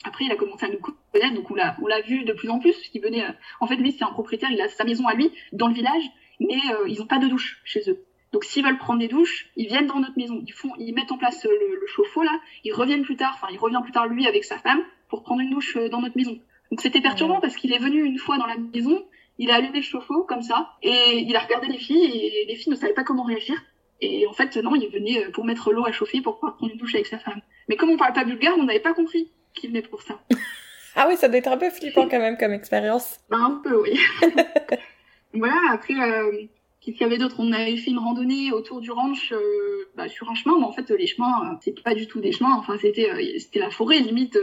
après, 0.03 0.25
il 0.25 0.31
a 0.31 0.35
commencé 0.35 0.65
à 0.65 0.69
nous 0.69 0.79
connaître, 0.79 1.35
donc 1.35 1.49
on 1.51 1.55
l'a, 1.55 1.75
on 1.81 1.87
l'a 1.87 2.01
vu 2.01 2.23
de 2.23 2.33
plus 2.33 2.49
en 2.49 2.59
plus. 2.59 2.75
Qui 2.89 2.99
venait, 2.99 3.23
euh, 3.23 3.31
en 3.59 3.67
fait, 3.67 3.75
lui, 3.75 3.91
c'est 3.91 4.03
un 4.03 4.11
propriétaire, 4.11 4.49
il 4.51 4.61
a 4.61 4.67
sa 4.67 4.83
maison 4.83 5.07
à 5.07 5.13
lui 5.13 5.31
dans 5.53 5.67
le 5.67 5.73
village, 5.73 6.03
mais 6.39 6.57
ils 6.87 6.97
n'ont 6.99 7.05
pas 7.05 7.19
de 7.19 7.27
douche 7.27 7.61
chez 7.63 7.81
eux. 7.87 8.03
Donc 8.31 8.45
s'ils 8.45 8.63
veulent 8.63 8.77
prendre 8.77 8.99
des 8.99 9.09
douches, 9.09 9.49
ils 9.57 9.67
viennent 9.67 9.87
dans 9.87 9.99
notre 9.99 10.17
maison, 10.17 10.41
ils 10.47 10.53
font, 10.53 10.71
ils 10.79 10.93
mettent 10.93 11.11
en 11.11 11.17
place 11.17 11.43
le, 11.43 11.51
le 11.79 11.87
chauffe-eau 11.87 12.23
là, 12.23 12.39
ils 12.63 12.73
reviennent 12.73 13.03
plus 13.03 13.17
tard, 13.17 13.33
enfin 13.35 13.47
il 13.51 13.59
revient 13.59 13.81
plus 13.83 13.91
tard 13.91 14.07
lui 14.07 14.25
avec 14.25 14.45
sa 14.45 14.57
femme 14.57 14.81
pour 15.09 15.21
prendre 15.21 15.41
une 15.41 15.51
douche 15.51 15.77
dans 15.91 15.99
notre 15.99 16.15
maison. 16.15 16.39
Donc 16.71 16.79
c'était 16.79 17.01
perturbant 17.01 17.41
parce 17.41 17.57
qu'il 17.57 17.73
est 17.73 17.79
venu 17.79 18.03
une 18.03 18.17
fois 18.17 18.37
dans 18.37 18.45
la 18.45 18.55
maison, 18.57 19.03
il 19.41 19.49
a 19.49 19.55
allumé 19.55 19.77
le 19.77 19.83
chauffe-eau 19.83 20.23
comme 20.23 20.43
ça 20.43 20.69
et 20.83 21.17
il 21.17 21.35
a 21.35 21.39
regardé 21.39 21.65
les 21.65 21.79
filles 21.79 22.05
et 22.05 22.45
les 22.47 22.55
filles 22.55 22.73
ne 22.73 22.77
savaient 22.77 22.93
pas 22.93 23.03
comment 23.03 23.23
réagir. 23.23 23.55
Et 23.99 24.27
en 24.27 24.33
fait, 24.33 24.55
non, 24.57 24.75
il 24.75 24.87
venait 24.89 25.25
euh, 25.25 25.31
pour 25.31 25.45
mettre 25.45 25.73
l'eau 25.73 25.83
à 25.83 25.91
chauffer 25.91 26.21
pour 26.21 26.35
pouvoir 26.35 26.57
prendre 26.57 26.71
une 26.71 26.77
douche 26.77 26.93
avec 26.93 27.07
sa 27.07 27.17
femme. 27.17 27.41
Mais 27.67 27.75
comme 27.75 27.89
on 27.89 27.97
parle 27.97 28.13
pas 28.13 28.23
bulgare, 28.23 28.53
on 28.59 28.65
n'avait 28.65 28.79
pas 28.79 28.93
compris 28.93 29.31
qu'il 29.55 29.71
venait 29.71 29.81
pour 29.81 30.03
ça. 30.03 30.19
ah 30.95 31.07
oui, 31.09 31.17
ça 31.17 31.27
doit 31.27 31.39
être 31.39 31.47
un 31.47 31.57
peu 31.57 31.71
flippant 31.71 32.07
quand 32.07 32.19
même 32.19 32.37
comme 32.37 32.53
expérience. 32.53 33.19
Bah, 33.31 33.37
un 33.39 33.61
peu, 33.63 33.81
oui. 33.81 33.99
voilà, 35.33 35.59
après, 35.71 35.99
euh, 35.99 36.43
qu'est-ce 36.79 36.97
qu'il 36.97 37.01
y 37.01 37.09
avait 37.09 37.17
d'autre? 37.17 37.37
On 37.39 37.51
avait 37.51 37.77
fait 37.77 37.89
une 37.89 37.97
randonnée 37.97 38.51
autour 38.51 38.79
du 38.79 38.91
ranch 38.91 39.31
euh, 39.31 39.89
bah, 39.95 40.07
sur 40.07 40.29
un 40.29 40.35
chemin, 40.35 40.59
mais 40.59 40.65
en 40.65 40.71
fait, 40.71 40.87
les 40.91 41.07
chemins, 41.07 41.57
c'est 41.63 41.81
pas 41.81 41.95
du 41.95 42.05
tout 42.05 42.21
des 42.21 42.31
chemins. 42.31 42.55
Enfin, 42.59 42.77
c'était 42.79 43.09
c'était 43.39 43.59
la 43.59 43.71
forêt, 43.71 43.97
limite. 43.97 44.37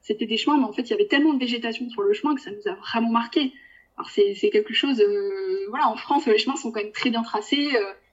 c'était 0.00 0.26
des 0.26 0.38
chemins, 0.38 0.56
mais 0.56 0.64
en 0.64 0.72
fait, 0.72 0.84
il 0.84 0.90
y 0.90 0.94
avait 0.94 1.06
tellement 1.06 1.34
de 1.34 1.38
végétation 1.38 1.90
sur 1.90 2.00
le 2.00 2.14
chemin 2.14 2.34
que 2.34 2.40
ça 2.40 2.50
nous 2.50 2.66
a 2.72 2.74
vraiment 2.76 3.10
marqué. 3.10 3.52
Alors, 3.98 4.10
c'est 4.10 4.50
quelque 4.50 4.72
chose... 4.72 5.02
voilà, 5.68 5.88
en 5.88 5.96
France, 5.96 6.26
les 6.26 6.38
chemins 6.38 6.56
sont 6.56 6.70
quand 6.70 6.82
même 6.82 6.92
très 6.92 7.10
bien 7.10 7.22
tracés 7.22 7.70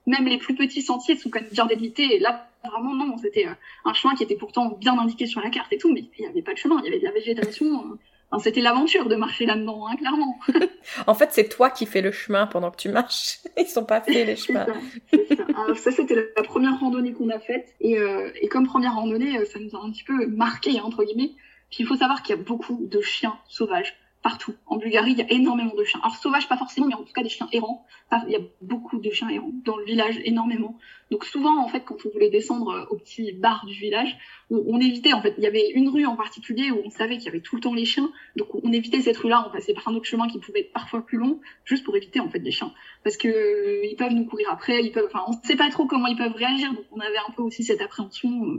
même 0.07 0.25
les 0.25 0.37
plus 0.37 0.55
petits 0.55 0.81
sentiers 0.81 1.17
sont 1.17 1.29
quand 1.29 1.41
même 1.41 1.49
bien 1.51 1.65
délimités. 1.65 2.15
Et 2.15 2.19
là, 2.19 2.47
vraiment, 2.63 2.93
non, 2.93 3.17
c'était 3.17 3.47
euh, 3.47 3.53
un 3.85 3.93
chemin 3.93 4.15
qui 4.15 4.23
était 4.23 4.35
pourtant 4.35 4.77
bien 4.79 4.97
indiqué 4.97 5.25
sur 5.25 5.41
la 5.41 5.49
carte 5.49 5.71
et 5.73 5.77
tout, 5.77 5.91
mais 5.91 6.05
il 6.17 6.21
n'y 6.21 6.27
avait 6.27 6.41
pas 6.41 6.53
de 6.53 6.57
chemin, 6.57 6.79
il 6.79 6.85
y 6.85 6.87
avait 6.89 6.99
de 6.99 7.05
la 7.05 7.11
végétation. 7.11 7.97
Enfin, 8.31 8.43
c'était 8.43 8.61
l'aventure 8.61 9.07
de 9.07 9.15
marcher 9.15 9.45
là-dedans, 9.45 9.87
hein, 9.87 9.95
clairement. 9.95 10.39
en 11.07 11.13
fait, 11.13 11.29
c'est 11.31 11.47
toi 11.49 11.69
qui 11.69 11.85
fais 11.85 12.01
le 12.01 12.11
chemin 12.11 12.47
pendant 12.47 12.71
que 12.71 12.77
tu 12.77 12.89
marches. 12.89 13.39
Ils 13.57 13.67
sont 13.67 13.85
pas 13.85 14.01
faits 14.01 14.27
les 14.27 14.35
chemins. 14.35 14.65
ça, 15.11 15.75
ça 15.75 15.91
c'était 15.91 16.15
la 16.35 16.43
première 16.43 16.79
randonnée 16.79 17.13
qu'on 17.13 17.29
a 17.29 17.39
faite. 17.39 17.73
Et, 17.79 17.99
euh, 17.99 18.29
et, 18.41 18.47
comme 18.47 18.67
première 18.67 18.95
randonnée, 18.95 19.39
euh, 19.39 19.45
ça 19.45 19.59
nous 19.59 19.75
a 19.75 19.83
un 19.83 19.91
petit 19.91 20.03
peu 20.03 20.27
marqué, 20.27 20.79
entre 20.81 21.03
guillemets. 21.03 21.31
Puis 21.69 21.83
il 21.83 21.87
faut 21.87 21.95
savoir 21.95 22.21
qu'il 22.21 22.35
y 22.35 22.39
a 22.39 22.41
beaucoup 22.41 22.79
de 22.81 23.01
chiens 23.01 23.37
sauvages 23.47 23.95
partout. 24.25 24.55
En 24.65 24.77
Bulgarie, 24.77 25.11
il 25.11 25.19
y 25.19 25.21
a 25.21 25.31
énormément 25.31 25.75
de 25.75 25.83
chiens. 25.83 25.99
Alors 26.01 26.15
sauvages, 26.15 26.49
pas 26.49 26.57
forcément, 26.57 26.87
mais 26.87 26.95
en 26.95 27.03
tout 27.03 27.13
cas 27.13 27.21
des 27.21 27.29
chiens 27.29 27.47
errants. 27.51 27.85
Il 28.25 28.31
y 28.31 28.35
a 28.35 28.39
beaucoup 28.59 28.97
de 28.97 29.11
chiens 29.11 29.29
errants 29.29 29.51
dans 29.63 29.77
le 29.77 29.85
village, 29.85 30.19
énormément. 30.23 30.79
Donc 31.11 31.25
souvent, 31.25 31.63
en 31.63 31.67
fait, 31.67 31.81
quand 31.81 31.97
on 32.07 32.09
voulait 32.09 32.31
descendre 32.31 32.71
euh, 32.71 32.85
au 32.89 32.97
petit 32.97 33.33
bar 33.33 33.67
du 33.67 33.75
village, 33.75 34.17
on, 34.49 34.79
évitait. 34.79 35.13
En 35.13 35.21
fait, 35.21 35.35
il 35.37 35.43
y 35.43 35.45
avait 35.45 35.69
une 35.69 35.89
rue 35.89 36.07
en 36.07 36.15
particulier 36.15 36.71
où 36.71 36.81
on 36.83 36.89
savait 36.89 37.17
qu'il 37.17 37.27
y 37.27 37.29
avait 37.29 37.41
tout 37.41 37.55
le 37.55 37.61
temps 37.61 37.75
les 37.75 37.85
chiens. 37.85 38.11
Donc 38.35 38.47
on 38.55 38.71
évitait 38.73 38.99
cette 38.99 39.17
rue-là, 39.17 39.45
on 39.47 39.51
passait 39.51 39.75
par 39.75 39.87
un 39.89 39.93
autre 39.93 40.07
chemin 40.07 40.27
qui 40.27 40.39
pouvait 40.39 40.61
être 40.61 40.73
parfois 40.73 41.05
plus 41.05 41.19
long, 41.19 41.39
juste 41.63 41.83
pour 41.83 41.95
éviter 41.95 42.19
en 42.19 42.27
fait 42.27 42.39
les 42.39 42.49
chiens, 42.49 42.73
parce 43.03 43.17
que 43.17 43.27
euh, 43.27 43.85
ils 43.85 43.95
peuvent 43.95 44.13
nous 44.13 44.25
courir 44.25 44.49
après, 44.51 44.83
ils 44.83 44.91
peuvent. 44.91 45.05
Enfin, 45.05 45.23
on 45.27 45.33
ne 45.33 45.43
sait 45.43 45.55
pas 45.55 45.69
trop 45.69 45.85
comment 45.85 46.07
ils 46.07 46.17
peuvent 46.17 46.33
réagir. 46.35 46.73
Donc 46.73 46.85
on 46.91 46.99
avait 46.99 47.19
un 47.29 47.31
peu 47.35 47.43
aussi 47.43 47.63
cette 47.63 47.81
appréhension. 47.81 48.57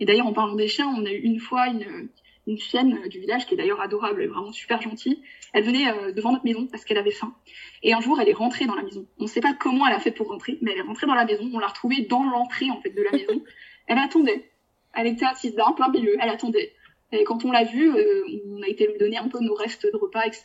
Et 0.00 0.04
d'ailleurs, 0.04 0.26
en 0.26 0.34
parlant 0.34 0.54
des 0.54 0.68
chiens, 0.68 0.92
on 0.94 1.06
a 1.06 1.10
eu 1.10 1.20
une 1.20 1.40
fois 1.40 1.68
une 1.68 2.10
une 2.48 2.58
chienne 2.58 2.98
du 3.08 3.20
village 3.20 3.46
qui 3.46 3.54
est 3.54 3.56
d'ailleurs 3.56 3.80
adorable 3.80 4.22
et 4.22 4.26
vraiment 4.26 4.52
super 4.52 4.80
gentille. 4.80 5.22
Elle 5.52 5.64
venait 5.64 5.88
euh, 5.90 6.12
devant 6.12 6.32
notre 6.32 6.44
maison 6.44 6.66
parce 6.66 6.84
qu'elle 6.84 6.96
avait 6.96 7.10
faim. 7.10 7.34
Et 7.82 7.92
un 7.92 8.00
jour, 8.00 8.18
elle 8.20 8.28
est 8.28 8.34
rentrée 8.34 8.64
dans 8.64 8.74
la 8.74 8.82
maison. 8.82 9.06
On 9.18 9.24
ne 9.24 9.28
sait 9.28 9.40
pas 9.40 9.52
comment 9.52 9.86
elle 9.86 9.94
a 9.94 10.00
fait 10.00 10.10
pour 10.10 10.28
rentrer, 10.28 10.58
mais 10.62 10.72
elle 10.72 10.78
est 10.78 10.82
rentrée 10.82 11.06
dans 11.06 11.14
la 11.14 11.26
maison. 11.26 11.48
On 11.52 11.58
l'a 11.58 11.66
retrouvée 11.66 12.06
dans 12.08 12.24
l'entrée 12.24 12.70
en 12.70 12.80
fait 12.80 12.90
de 12.90 13.02
la 13.02 13.12
maison. 13.12 13.42
Elle 13.90 13.96
attendait. 13.96 14.50
Elle 14.94 15.06
était 15.06 15.24
assise 15.24 15.56
là, 15.56 15.66
en 15.66 15.72
plein 15.72 15.88
milieu. 15.88 16.14
Elle 16.20 16.28
attendait. 16.28 16.74
Et 17.10 17.24
quand 17.24 17.46
on 17.46 17.52
l'a 17.52 17.64
vue, 17.64 17.90
euh, 17.90 18.22
on 18.50 18.62
a 18.62 18.68
été 18.68 18.86
lui 18.86 18.98
donner 18.98 19.16
un 19.16 19.28
peu 19.28 19.38
nos 19.40 19.54
restes 19.54 19.90
de 19.90 19.96
repas, 19.96 20.26
etc. 20.26 20.44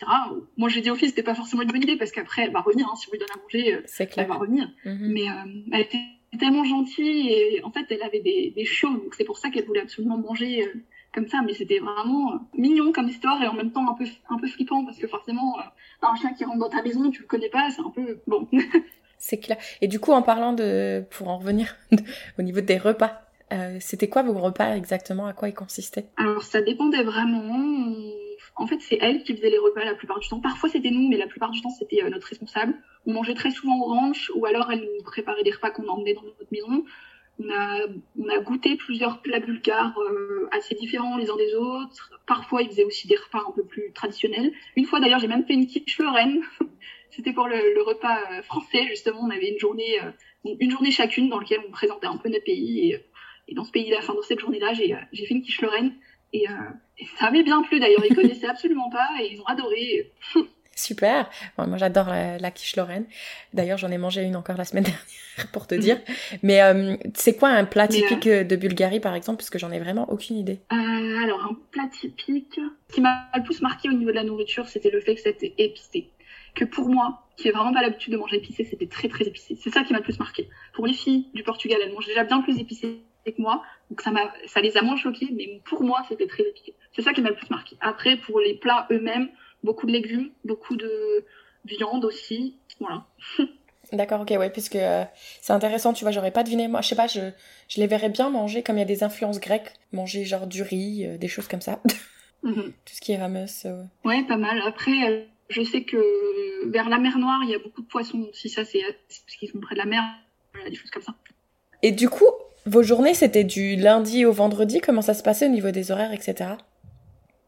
Moi, 0.56 0.70
j'ai 0.70 0.80
dit 0.80 0.90
au 0.90 0.96
fils, 0.96 1.10
c'était 1.10 1.24
pas 1.24 1.36
forcément 1.36 1.62
une 1.62 1.68
bonne 1.68 1.84
idée 1.84 1.98
parce 1.98 2.14
qu'après, 2.14 2.44
elle 2.44 2.54
va 2.54 2.62
revenir. 2.62 2.88
Hein, 2.88 2.96
si 2.96 3.10
on 3.10 3.12
lui 3.12 3.20
donne 3.20 3.28
à 3.36 3.42
manger, 3.42 3.74
euh, 3.74 4.06
elle 4.16 4.28
va 4.28 4.36
revenir. 4.36 4.70
Mm-hmm. 4.86 5.08
Mais 5.12 5.26
elle 5.74 5.82
était 5.82 6.00
tellement 6.40 6.64
gentille 6.64 7.34
et 7.34 7.62
en 7.66 7.72
fait, 7.72 7.86
elle 7.90 8.02
avait 8.02 8.22
des, 8.22 8.54
des 8.56 8.64
chiots. 8.64 8.92
Donc 8.92 9.14
c'est 9.16 9.26
pour 9.26 9.38
ça 9.38 9.50
qu'elle 9.50 9.66
voulait 9.66 9.82
absolument 9.82 10.18
manger 10.18 10.66
comme 11.14 11.28
ça, 11.28 11.42
mais 11.46 11.54
c'était 11.54 11.80
vraiment 11.80 12.34
euh, 12.34 12.38
mignon 12.58 12.92
comme 12.92 13.08
histoire 13.08 13.42
et 13.42 13.48
en 13.48 13.54
même 13.54 13.72
temps 13.72 13.88
un 13.90 13.94
peu, 13.94 14.06
un 14.30 14.38
peu 14.38 14.48
flippant 14.48 14.84
parce 14.84 14.98
que 14.98 15.08
forcément, 15.08 15.58
euh, 15.60 15.64
un 16.02 16.16
chien 16.16 16.34
qui 16.34 16.44
rentre 16.44 16.60
dans 16.60 16.70
ta 16.70 16.82
maison, 16.82 17.10
tu 17.12 17.22
le 17.22 17.28
connais 17.28 17.50
pas, 17.50 17.70
c'est 17.70 17.82
un 17.82 17.92
peu 17.92 18.20
bon. 18.28 18.48
c'est 19.18 19.38
clair. 19.38 19.58
Et 19.82 19.88
du 19.88 20.00
coup, 20.00 20.12
en 20.12 20.24
parlant 20.24 20.54
de, 20.54 21.06
pour 21.12 21.30
en 21.30 21.38
revenir 21.38 21.76
au 22.40 22.42
niveau 22.42 22.62
des 22.62 22.78
repas, 22.78 23.22
euh, 23.52 23.78
c'était 23.80 24.10
quoi 24.10 24.24
vos 24.24 24.34
repas 24.34 24.76
exactement? 24.76 25.28
À 25.28 25.34
quoi 25.34 25.48
ils 25.50 25.54
consistaient? 25.54 26.08
Alors 26.18 26.42
ça 26.42 26.62
dépendait 26.62 27.04
vraiment. 27.04 27.96
En 28.56 28.68
fait, 28.68 28.80
c'est 28.82 28.98
elle 29.00 29.24
qui 29.24 29.36
faisait 29.36 29.50
les 29.50 29.58
repas 29.58 29.86
la 29.86 29.96
plupart 29.96 30.20
du 30.20 30.28
temps. 30.28 30.40
Parfois 30.40 30.70
c'était 30.70 30.90
nous, 30.90 31.10
mais 31.10 31.18
la 31.18 31.28
plupart 31.28 31.52
du 31.52 31.62
temps 31.62 31.70
c'était 31.70 32.02
notre 32.10 32.28
responsable. 32.28 32.74
On 33.06 33.14
mangeait 33.14 33.36
très 33.36 33.52
souvent 33.52 33.80
au 33.80 33.86
ranch 33.86 34.32
ou 34.36 34.46
alors 34.48 34.72
elle 34.72 34.82
nous 34.82 35.04
préparait 35.04 35.44
des 35.44 35.52
repas 35.52 35.70
qu'on 35.70 35.88
emmenait 35.88 36.16
dans 36.16 36.24
notre 36.24 36.52
maison. 36.52 36.84
On 37.40 37.50
a, 37.50 37.88
on 38.20 38.30
a 38.30 38.40
goûté 38.40 38.76
plusieurs 38.76 39.22
plats 39.22 39.40
bulgares 39.40 39.98
euh, 40.00 40.48
assez 40.52 40.76
différents 40.76 41.18
les 41.18 41.30
uns 41.30 41.36
des 41.36 41.56
autres. 41.56 42.12
Parfois, 42.28 42.62
ils 42.62 42.70
faisaient 42.70 42.84
aussi 42.84 43.08
des 43.08 43.16
repas 43.16 43.44
un 43.48 43.52
peu 43.52 43.66
plus 43.66 43.92
traditionnels. 43.94 44.54
Une 44.76 44.86
fois, 44.86 45.00
d'ailleurs, 45.00 45.20
j'ai 45.20 45.28
même 45.28 45.46
fait 45.46 45.54
une 45.54 45.66
quiche 45.66 45.98
Lorraine. 45.98 46.42
C'était 47.10 47.34
pour 47.34 47.48
le, 47.48 47.82
repas 47.82 48.20
euh, 48.32 48.44
français, 48.44 48.86
justement. 48.88 49.22
On 49.22 49.30
avait 49.30 49.50
une 49.52 49.60
journée, 49.60 50.00
euh, 50.02 50.56
une 50.60 50.70
journée 50.70 50.92
chacune 50.92 51.30
dans 51.30 51.40
laquelle 51.40 51.62
on 51.68 51.72
présentait 51.72 52.08
un 52.08 52.18
peu 52.18 52.30
notre 52.30 52.44
pays. 52.44 52.92
Et, 52.92 53.06
et 53.48 53.56
dans 53.56 53.64
ce 53.64 53.72
pays-là, 53.72 53.98
enfin, 54.00 54.14
dans 54.14 54.22
cette 54.22 54.40
journée-là, 54.40 54.74
j'ai 54.74 55.26
fait 55.26 55.34
une 55.34 55.42
quiche 55.42 55.62
Lorraine. 55.62 55.94
Et, 56.34 56.46
et, 56.98 57.06
ça 57.20 57.28
avait 57.28 57.44
bien 57.44 57.62
plu, 57.64 57.80
d'ailleurs. 57.80 58.06
Ils 58.06 58.16
connaissaient 58.16 58.48
absolument 58.48 58.90
pas 58.90 59.10
et 59.22 59.34
ils 59.34 59.42
ont 59.42 59.46
adoré. 59.46 60.12
Super. 60.76 61.30
moi, 61.58 61.78
j'adore 61.78 62.08
la, 62.08 62.52
quiche 62.52 62.76
Lorraine. 62.76 63.06
D'ailleurs, 63.54 63.78
j'en 63.78 63.92
ai 63.92 63.98
mangé 63.98 64.24
une 64.24 64.36
encore 64.36 64.58
la 64.58 64.66
semaine 64.66 64.84
dernière, 65.38 65.52
pour 65.52 65.68
te 65.68 65.76
dire. 65.76 66.00
Mais 66.42 66.62
euh, 66.62 66.96
c'est 67.14 67.36
quoi 67.36 67.50
un 67.50 67.66
plat 67.66 67.88
typique 67.88 68.28
euh, 68.28 68.44
de 68.44 68.56
Bulgarie, 68.56 69.00
par 69.00 69.16
exemple? 69.16 69.38
Parce 69.38 69.50
que 69.50 69.60
j'en 69.60 69.72
ai 69.72 69.80
vraiment 69.80 70.10
aucune 70.12 70.38
idée. 70.38 70.60
Euh, 70.72 71.24
alors, 71.24 71.44
un 71.44 71.58
plat 71.72 71.88
typique... 71.92 72.60
Ce 72.90 72.96
qui 72.96 73.02
m'a 73.02 73.28
le 73.36 73.44
plus 73.44 73.62
marqué 73.62 73.90
au 73.90 73.94
niveau 73.94 74.12
de 74.12 74.16
la 74.16 74.24
nourriture, 74.24 74.68
c'était 74.68 74.92
le 74.92 75.00
fait 75.00 75.16
que 75.16 75.22
c'était 75.22 75.54
épicé. 75.58 76.10
Que 76.56 76.66
pour 76.66 76.90
moi, 76.90 77.24
qui 77.38 77.48
n'ai 77.48 77.54
vraiment 77.54 77.74
pas 77.74 77.82
l'habitude 77.82 78.14
de 78.14 78.18
manger 78.18 78.38
épicé, 78.38 78.64
c'était 78.64 78.88
très 78.88 79.08
très 79.08 79.26
épicé. 79.26 79.58
C'est 79.60 79.72
ça 79.72 79.84
qui 79.84 79.94
m'a 79.94 80.00
le 80.00 80.04
plus 80.04 80.20
marqué. 80.20 80.50
Pour 80.74 80.86
les 80.86 80.94
filles 80.94 81.28
du 81.34 81.44
Portugal, 81.44 81.80
elles 81.84 81.92
mangent 81.92 82.06
déjà 82.06 82.24
bien 82.24 82.42
plus 82.42 82.60
épicé 82.60 83.02
avec 83.26 83.40
moi. 83.40 83.64
Donc 83.90 84.02
ça, 84.02 84.12
ça 84.48 84.62
les 84.62 84.78
a 84.78 84.82
moins 84.82 84.98
choqués, 84.98 85.30
mais 85.36 85.62
pour 85.66 85.84
moi, 85.84 86.04
c'était 86.08 86.28
très 86.28 86.44
épicé. 86.44 86.76
C'est 86.96 87.02
ça 87.02 87.14
qui 87.14 87.22
m'a 87.22 87.30
le 87.30 87.36
plus 87.36 87.50
marqué. 87.50 87.76
Après, 87.82 88.18
pour 88.18 88.40
les 88.40 88.54
plats 88.56 88.88
eux-mêmes, 88.92 89.30
beaucoup 89.64 89.86
de 89.86 89.92
légumes, 89.92 90.30
beaucoup 90.44 90.76
de 90.76 91.26
viande 91.66 92.06
aussi. 92.06 92.58
Voilà. 92.80 93.06
D'accord, 93.92 94.22
ok, 94.22 94.32
ouais, 94.32 94.50
puisque 94.50 94.76
euh, 94.78 95.04
c'est 95.42 95.54
intéressant, 95.54 95.94
tu 95.94 96.04
vois, 96.04 96.12
j'aurais 96.12 96.32
pas 96.32 96.44
deviné. 96.44 96.68
Moi, 96.68 96.82
je 96.82 96.88
sais 96.88 96.96
pas, 96.96 97.08
je, 97.08 97.32
je 97.68 97.80
les 97.80 97.88
verrais 97.88 98.10
bien 98.10 98.30
manger, 98.30 98.64
comme 98.64 98.78
il 98.78 98.80
y 98.80 98.84
a 98.84 98.86
des 98.86 99.04
influences 99.04 99.40
grecques, 99.40 99.72
manger 99.92 100.26
genre 100.26 100.48
du 100.48 100.64
riz, 100.64 101.06
euh, 101.06 101.18
des 101.18 101.28
choses 101.28 101.48
comme 101.48 101.62
ça. 101.62 101.82
Mhm. 102.44 102.74
Tout 102.84 102.94
ce 102.94 103.00
qui 103.00 103.14
est 103.14 103.18
rameuse. 103.18 103.66
Ouais, 104.04 104.22
pas 104.28 104.36
mal. 104.36 104.62
Après, 104.68 105.30
je 105.48 105.64
sais 105.64 105.84
que 105.84 106.68
vers 106.70 106.90
la 106.90 106.98
mer 106.98 107.18
Noire, 107.18 107.40
il 107.44 107.50
y 107.50 107.56
a 107.56 107.58
beaucoup 107.58 107.82
de 107.82 107.88
poissons. 107.88 108.28
Si 108.34 108.50
ça, 108.50 108.66
c'est 108.66 108.82
parce 108.82 109.38
qu'ils 109.40 109.50
sont 109.50 109.62
près 109.62 109.76
de 109.76 109.80
la 109.80 109.86
mer, 109.86 110.04
des 110.70 110.76
choses 110.76 110.92
comme 110.92 111.04
ça. 111.04 111.16
Et 111.84 111.94
du 111.94 112.10
coup, 112.10 112.28
vos 112.66 112.84
journées, 112.84 113.14
c'était 113.14 113.44
du 113.44 113.78
lundi 113.78 114.26
au 114.26 114.34
vendredi 114.34 114.82
Comment 114.82 115.02
ça 115.02 115.14
se 115.14 115.24
passait 115.24 115.46
au 115.46 115.52
niveau 115.52 115.72
des 115.72 115.92
horaires, 115.92 116.12
etc. 116.12 116.52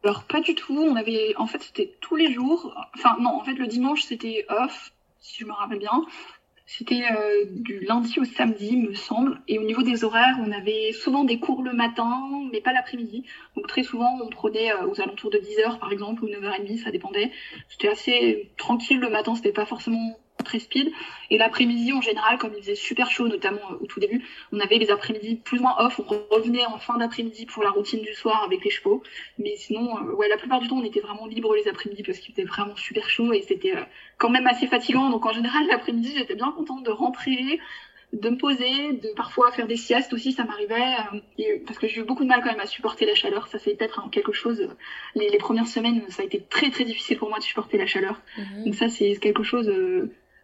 Alors, 0.06 0.22
pas 0.22 0.40
du 0.40 0.54
tout. 0.54 0.78
On 0.78 0.94
avait, 0.94 1.34
en 1.36 1.48
fait, 1.48 1.60
c'était 1.60 1.92
tous 2.00 2.14
les 2.14 2.32
jours. 2.32 2.72
Enfin, 2.94 3.16
non, 3.20 3.30
en 3.30 3.42
fait, 3.42 3.54
le 3.54 3.66
dimanche, 3.66 4.02
c'était 4.02 4.46
off, 4.48 4.92
si 5.18 5.40
je 5.40 5.46
me 5.46 5.52
rappelle 5.52 5.80
bien. 5.80 6.06
C'était 6.64 7.02
euh, 7.10 7.44
du 7.50 7.80
lundi 7.80 8.20
au 8.20 8.24
samedi, 8.24 8.76
me 8.76 8.94
semble. 8.94 9.40
Et 9.48 9.58
au 9.58 9.64
niveau 9.64 9.82
des 9.82 10.04
horaires, 10.04 10.36
on 10.46 10.52
avait 10.52 10.92
souvent 10.92 11.24
des 11.24 11.40
cours 11.40 11.60
le 11.60 11.72
matin, 11.72 12.22
mais 12.52 12.60
pas 12.60 12.72
l'après-midi. 12.72 13.24
Donc 13.56 13.66
très 13.66 13.82
souvent, 13.82 14.16
on 14.22 14.28
prenait 14.28 14.70
euh, 14.70 14.86
aux 14.86 15.00
alentours 15.00 15.30
de 15.30 15.38
10h 15.38 15.80
par 15.80 15.90
exemple, 15.90 16.22
ou 16.22 16.28
9h30, 16.28 16.84
ça 16.84 16.92
dépendait. 16.92 17.32
C'était 17.68 17.88
assez 17.88 18.52
tranquille 18.58 19.00
le 19.00 19.10
matin, 19.10 19.34
c'était 19.34 19.52
pas 19.52 19.66
forcément 19.66 20.16
très 20.46 20.58
speed. 20.58 20.90
Et 21.30 21.38
l'après-midi, 21.38 21.92
en 21.92 22.00
général, 22.00 22.38
comme 22.38 22.52
il 22.56 22.62
faisait 22.62 22.74
super 22.74 23.10
chaud, 23.10 23.28
notamment 23.28 23.60
euh, 23.72 23.78
au 23.80 23.86
tout 23.86 24.00
début, 24.00 24.24
on 24.52 24.60
avait 24.60 24.78
les 24.78 24.90
après-midi 24.90 25.36
plus 25.36 25.58
ou 25.58 25.62
moins 25.62 25.76
off. 25.78 26.00
On 26.00 26.34
revenait 26.34 26.64
en 26.66 26.78
fin 26.78 26.96
d'après-midi 26.98 27.46
pour 27.46 27.62
la 27.62 27.70
routine 27.70 28.00
du 28.00 28.14
soir 28.14 28.42
avec 28.44 28.64
les 28.64 28.70
chevaux. 28.70 29.02
Mais 29.38 29.56
sinon, 29.56 29.96
euh, 29.98 30.12
ouais, 30.12 30.28
la 30.28 30.36
plupart 30.36 30.60
du 30.60 30.68
temps, 30.68 30.78
on 30.78 30.84
était 30.84 31.00
vraiment 31.00 31.26
libre 31.26 31.54
les 31.54 31.68
après-midi 31.68 32.02
parce 32.02 32.18
qu'il 32.18 32.34
faisait 32.34 32.46
vraiment 32.46 32.76
super 32.76 33.08
chaud 33.10 33.32
et 33.32 33.42
c'était 33.42 33.76
euh, 33.76 33.82
quand 34.18 34.30
même 34.30 34.46
assez 34.46 34.66
fatigant. 34.66 35.10
Donc 35.10 35.26
en 35.26 35.32
général, 35.32 35.66
l'après-midi, 35.70 36.14
j'étais 36.16 36.34
bien 36.34 36.52
contente 36.52 36.84
de 36.84 36.90
rentrer, 36.90 37.58
de 38.12 38.30
me 38.30 38.36
poser, 38.36 38.92
de 38.92 39.12
parfois 39.16 39.50
faire 39.50 39.66
des 39.66 39.76
siestes 39.76 40.12
aussi, 40.12 40.30
ça 40.30 40.44
m'arrivait, 40.44 40.94
parce 41.66 41.76
que 41.76 41.88
j'ai 41.88 42.00
eu 42.00 42.04
beaucoup 42.04 42.22
de 42.22 42.28
mal 42.28 42.40
quand 42.40 42.50
même 42.50 42.60
à 42.60 42.66
supporter 42.66 43.04
la 43.04 43.16
chaleur. 43.16 43.48
Ça 43.48 43.58
c'est 43.58 43.74
peut-être 43.74 43.98
hein, 43.98 44.08
quelque 44.12 44.32
chose. 44.32 44.68
Les, 45.16 45.28
les, 45.28 45.38
premières 45.38 45.66
semaines, 45.66 46.02
ça 46.08 46.22
a 46.22 46.24
été 46.24 46.40
très 46.40 46.70
très 46.70 46.84
difficile 46.84 47.18
pour 47.18 47.28
moi 47.28 47.38
de 47.38 47.42
supporter 47.42 47.76
la 47.76 47.86
chaleur. 47.86 48.20
Mhm. 48.38 48.64
Donc 48.66 48.74
ça 48.76 48.88
c'est 48.88 49.16
quelque 49.16 49.42
chose 49.42 49.68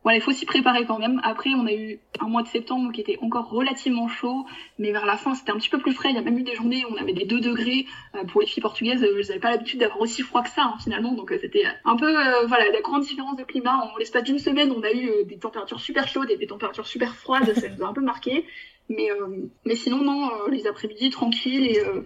voilà, 0.02 0.18
il 0.18 0.20
faut 0.20 0.32
s'y 0.32 0.46
préparer 0.46 0.84
quand 0.84 0.98
même. 0.98 1.20
Après, 1.22 1.50
on 1.50 1.66
a 1.66 1.72
eu 1.72 2.00
un 2.20 2.26
mois 2.26 2.42
de 2.42 2.48
septembre 2.48 2.92
qui 2.92 3.00
était 3.00 3.18
encore 3.22 3.50
relativement 3.50 4.08
chaud, 4.08 4.46
mais 4.78 4.90
vers 4.90 5.06
la 5.06 5.16
fin, 5.16 5.34
c'était 5.34 5.52
un 5.52 5.56
petit 5.56 5.68
peu 5.68 5.78
plus 5.78 5.92
frais. 5.92 6.10
Il 6.10 6.16
y 6.16 6.18
a 6.18 6.22
même 6.22 6.38
eu 6.38 6.42
des 6.42 6.54
journées 6.54 6.84
où 6.84 6.92
on 6.92 6.96
avait 6.96 7.12
des 7.12 7.24
2 7.24 7.40
degrés. 7.40 7.86
Euh, 8.14 8.24
pour 8.24 8.40
les 8.40 8.46
filles 8.46 8.62
portugaises, 8.62 9.02
euh, 9.02 9.22
je 9.22 9.28
n'avais 9.28 9.40
pas 9.40 9.50
l'habitude 9.50 9.80
d'avoir 9.80 10.00
aussi 10.00 10.22
froid 10.22 10.42
que 10.42 10.50
ça, 10.50 10.62
hein, 10.64 10.76
finalement. 10.82 11.12
Donc, 11.12 11.30
euh, 11.30 11.38
c'était 11.40 11.64
un 11.84 11.96
peu, 11.96 12.12
voilà, 12.46 12.68
la 12.72 12.80
grande 12.80 13.02
différence 13.02 13.36
de 13.36 13.44
climat. 13.44 13.76
En 13.76 13.96
l'espace 13.96 14.24
d'une 14.24 14.38
semaine, 14.38 14.72
on 14.72 14.82
a 14.82 14.92
eu 14.92 15.24
des 15.24 15.38
températures 15.38 15.80
super 15.80 16.08
chaudes 16.08 16.30
et 16.30 16.36
des 16.36 16.46
températures 16.46 16.86
super 16.86 17.14
froides. 17.14 17.54
Ça 17.54 17.68
nous 17.68 17.84
a 17.84 17.88
un 17.88 17.92
peu 17.92 18.00
marqué. 18.00 18.44
Mais, 18.88 19.10
euh, 19.10 19.48
mais 19.64 19.76
sinon, 19.76 20.02
non, 20.02 20.28
euh, 20.28 20.50
les 20.50 20.66
après-midi 20.66 21.10
tranquilles. 21.10 21.66
Et, 21.66 21.80
euh. 21.80 22.02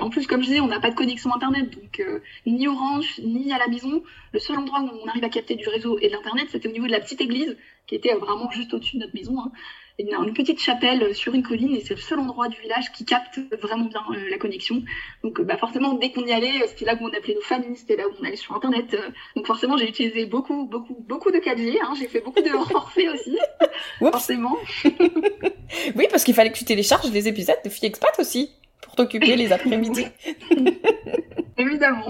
En 0.00 0.10
plus, 0.10 0.26
comme 0.26 0.42
je 0.42 0.48
disais, 0.48 0.60
on 0.60 0.66
n'a 0.66 0.80
pas 0.80 0.90
de 0.90 0.94
connexion 0.94 1.34
Internet. 1.34 1.70
Donc, 1.70 2.02
ni 2.46 2.66
Orange, 2.66 3.20
ni 3.22 3.52
à 3.52 3.58
la 3.58 3.68
maison. 3.68 4.02
Le 4.32 4.38
seul 4.38 4.58
endroit 4.58 4.80
où 4.80 4.90
on 5.02 5.06
arrive 5.06 5.24
à 5.24 5.28
capter 5.28 5.54
du 5.54 5.68
réseau 5.68 5.98
et 6.00 6.08
de 6.08 6.12
l'Internet, 6.12 6.48
c'était 6.50 6.68
au 6.68 6.72
niveau 6.72 6.86
de 6.86 6.92
la 6.92 7.00
petite 7.00 7.20
église, 7.20 7.56
qui 7.86 7.94
était 7.94 8.14
vraiment 8.14 8.50
juste 8.50 8.72
au-dessus 8.74 8.96
de 8.96 9.02
notre 9.02 9.14
maison. 9.14 9.38
Hein 9.40 9.52
une, 10.02 10.34
petite 10.34 10.60
chapelle 10.60 11.14
sur 11.14 11.34
une 11.34 11.42
colline 11.42 11.76
et 11.76 11.80
c'est 11.80 11.94
le 11.94 12.00
seul 12.00 12.18
endroit 12.18 12.48
du 12.48 12.60
village 12.60 12.92
qui 12.92 13.04
capte 13.04 13.40
vraiment 13.60 13.86
bien 13.86 14.02
euh, 14.10 14.28
la 14.30 14.38
connexion. 14.38 14.82
Donc 15.22 15.40
bah, 15.40 15.56
forcément, 15.56 15.94
dès 15.94 16.10
qu'on 16.10 16.24
y 16.24 16.32
allait, 16.32 16.66
c'était 16.68 16.84
là 16.84 16.94
où 17.00 17.04
on 17.04 17.12
appelait 17.16 17.34
nos 17.34 17.40
familles, 17.40 17.76
c'était 17.76 17.96
là 17.96 18.08
où 18.08 18.12
on 18.20 18.24
allait 18.24 18.36
sur 18.36 18.54
Internet. 18.54 18.94
Euh. 18.94 19.10
donc 19.36 19.46
forcément, 19.46 19.76
j'ai 19.76 19.88
utilisé 19.88 20.26
beaucoup, 20.26 20.66
beaucoup, 20.66 20.96
beaucoup 21.08 21.30
de 21.30 21.38
4G. 21.38 21.78
Hein. 21.82 21.94
J'ai 21.98 22.08
fait 22.08 22.20
beaucoup 22.20 22.42
de 22.42 22.48
forfaits 22.70 23.08
aussi, 23.14 23.38
forcément. 23.98 24.56
oui, 25.96 26.06
parce 26.10 26.24
qu'il 26.24 26.34
fallait 26.34 26.52
que 26.52 26.58
tu 26.58 26.64
télécharges 26.64 27.10
des 27.10 27.28
épisodes 27.28 27.58
de 27.64 27.70
Fille 27.70 27.88
Expat 27.88 28.18
aussi 28.18 28.50
pour 28.90 28.96
t'occuper 28.96 29.36
les 29.36 29.52
après-midi. 29.52 30.06
Évidemment. 31.56 32.08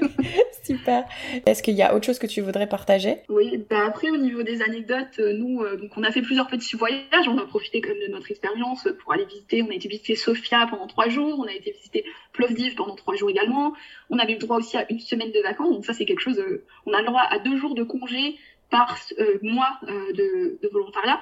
Super. 0.64 1.04
Est-ce 1.46 1.62
qu'il 1.62 1.74
y 1.74 1.82
a 1.82 1.94
autre 1.94 2.04
chose 2.04 2.18
que 2.18 2.26
tu 2.26 2.40
voudrais 2.40 2.68
partager? 2.68 3.18
Oui, 3.28 3.64
bah 3.70 3.86
après 3.86 4.10
au 4.10 4.16
niveau 4.16 4.42
des 4.42 4.62
anecdotes, 4.62 5.18
euh, 5.20 5.32
nous, 5.32 5.62
euh, 5.62 5.76
donc 5.76 5.92
on 5.96 6.02
a 6.02 6.10
fait 6.10 6.22
plusieurs 6.22 6.48
petits 6.48 6.76
voyages, 6.76 7.28
on 7.28 7.38
a 7.38 7.46
profité 7.46 7.80
comme 7.80 7.98
de 7.98 8.12
notre 8.12 8.30
expérience 8.30 8.88
pour 9.00 9.12
aller 9.12 9.24
visiter. 9.24 9.62
On 9.62 9.70
a 9.70 9.74
été 9.74 9.88
visiter 9.88 10.16
Sofia 10.16 10.66
pendant 10.68 10.88
trois 10.88 11.08
jours, 11.08 11.38
on 11.38 11.46
a 11.46 11.52
été 11.52 11.70
visiter 11.70 12.04
Plovdiv 12.32 12.74
pendant 12.74 12.96
trois 12.96 13.14
jours 13.14 13.30
également. 13.30 13.72
On 14.10 14.18
avait 14.18 14.34
le 14.34 14.40
droit 14.40 14.58
aussi 14.58 14.76
à 14.76 14.84
une 14.90 15.00
semaine 15.00 15.30
de 15.30 15.40
vacances, 15.40 15.72
donc 15.72 15.86
ça 15.86 15.94
c'est 15.94 16.04
quelque 16.04 16.20
chose. 16.20 16.38
Euh, 16.38 16.64
on 16.84 16.92
a 16.92 17.00
le 17.00 17.06
droit 17.06 17.22
à 17.30 17.38
deux 17.38 17.56
jours 17.56 17.74
de 17.74 17.84
congé 17.84 18.36
par 18.70 18.98
mois 19.42 19.80
de, 19.88 20.58
de 20.62 20.68
volontariat. 20.72 21.20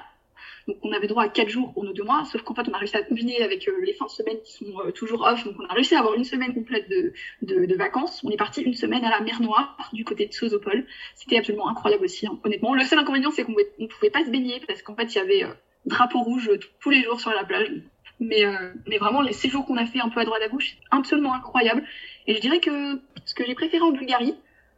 Donc 0.69 0.77
on 0.83 0.91
avait 0.91 1.07
droit 1.07 1.23
à 1.23 1.29
4 1.29 1.49
jours 1.49 1.73
pour 1.73 1.83
nos 1.83 1.93
deux 1.93 2.03
mois, 2.03 2.23
sauf 2.25 2.43
qu'en 2.43 2.53
fait 2.53 2.61
on 2.69 2.73
a 2.73 2.77
réussi 2.77 2.95
à 2.95 3.01
combiner 3.01 3.41
avec 3.41 3.67
euh, 3.67 3.81
les 3.83 3.93
fins 3.93 4.05
de 4.05 4.11
semaine 4.11 4.37
qui 4.43 4.53
sont 4.53 4.79
euh, 4.85 4.91
toujours 4.91 5.23
off. 5.23 5.43
Donc 5.43 5.55
on 5.57 5.65
a 5.65 5.73
réussi 5.73 5.95
à 5.95 5.99
avoir 5.99 6.13
une 6.13 6.23
semaine 6.23 6.53
complète 6.53 6.87
de, 6.87 7.11
de, 7.41 7.75
vacances. 7.75 8.21
On 8.23 8.29
est 8.29 8.37
parti 8.37 8.61
une 8.61 8.75
semaine 8.75 9.03
à 9.03 9.09
la 9.09 9.19
mer 9.21 9.41
Noire 9.41 9.75
du 9.93 10.05
côté 10.05 10.27
de 10.27 10.33
Sozopol. 10.33 10.85
C'était 11.15 11.39
absolument 11.39 11.69
incroyable 11.69 12.05
aussi, 12.05 12.27
hein, 12.27 12.37
honnêtement. 12.43 12.75
Le 12.75 12.83
seul 12.83 12.99
inconvénient 12.99 13.31
c'est 13.31 13.43
qu'on 13.43 13.55
ne 13.79 13.87
pouvait 13.87 14.11
pas 14.11 14.23
se 14.23 14.29
baigner 14.29 14.61
parce 14.67 14.83
qu'en 14.83 14.95
fait 14.95 15.15
il 15.15 15.17
y 15.17 15.21
avait 15.21 15.43
euh, 15.43 15.53
drapeau 15.87 16.21
rouge 16.21 16.51
tous 16.79 16.91
les 16.91 17.01
jours 17.01 17.19
sur 17.19 17.31
la 17.31 17.43
plage. 17.43 17.71
Mais, 18.19 18.43
mais 18.85 18.97
vraiment 18.97 19.21
les 19.21 19.31
séjours 19.31 19.65
qu'on 19.65 19.77
a 19.77 19.85
fait 19.85 20.01
un 20.01 20.09
peu 20.09 20.19
à 20.19 20.25
droite 20.25 20.41
à 20.43 20.49
gauche, 20.49 20.75
absolument 20.91 21.33
incroyable. 21.33 21.83
Et 22.27 22.35
je 22.35 22.41
dirais 22.41 22.59
que 22.59 22.99
ce 23.23 23.33
que 23.33 23.45
j'ai 23.45 23.55
préféré 23.55 23.81
en 23.81 23.91
Bulgarie, 23.91 24.35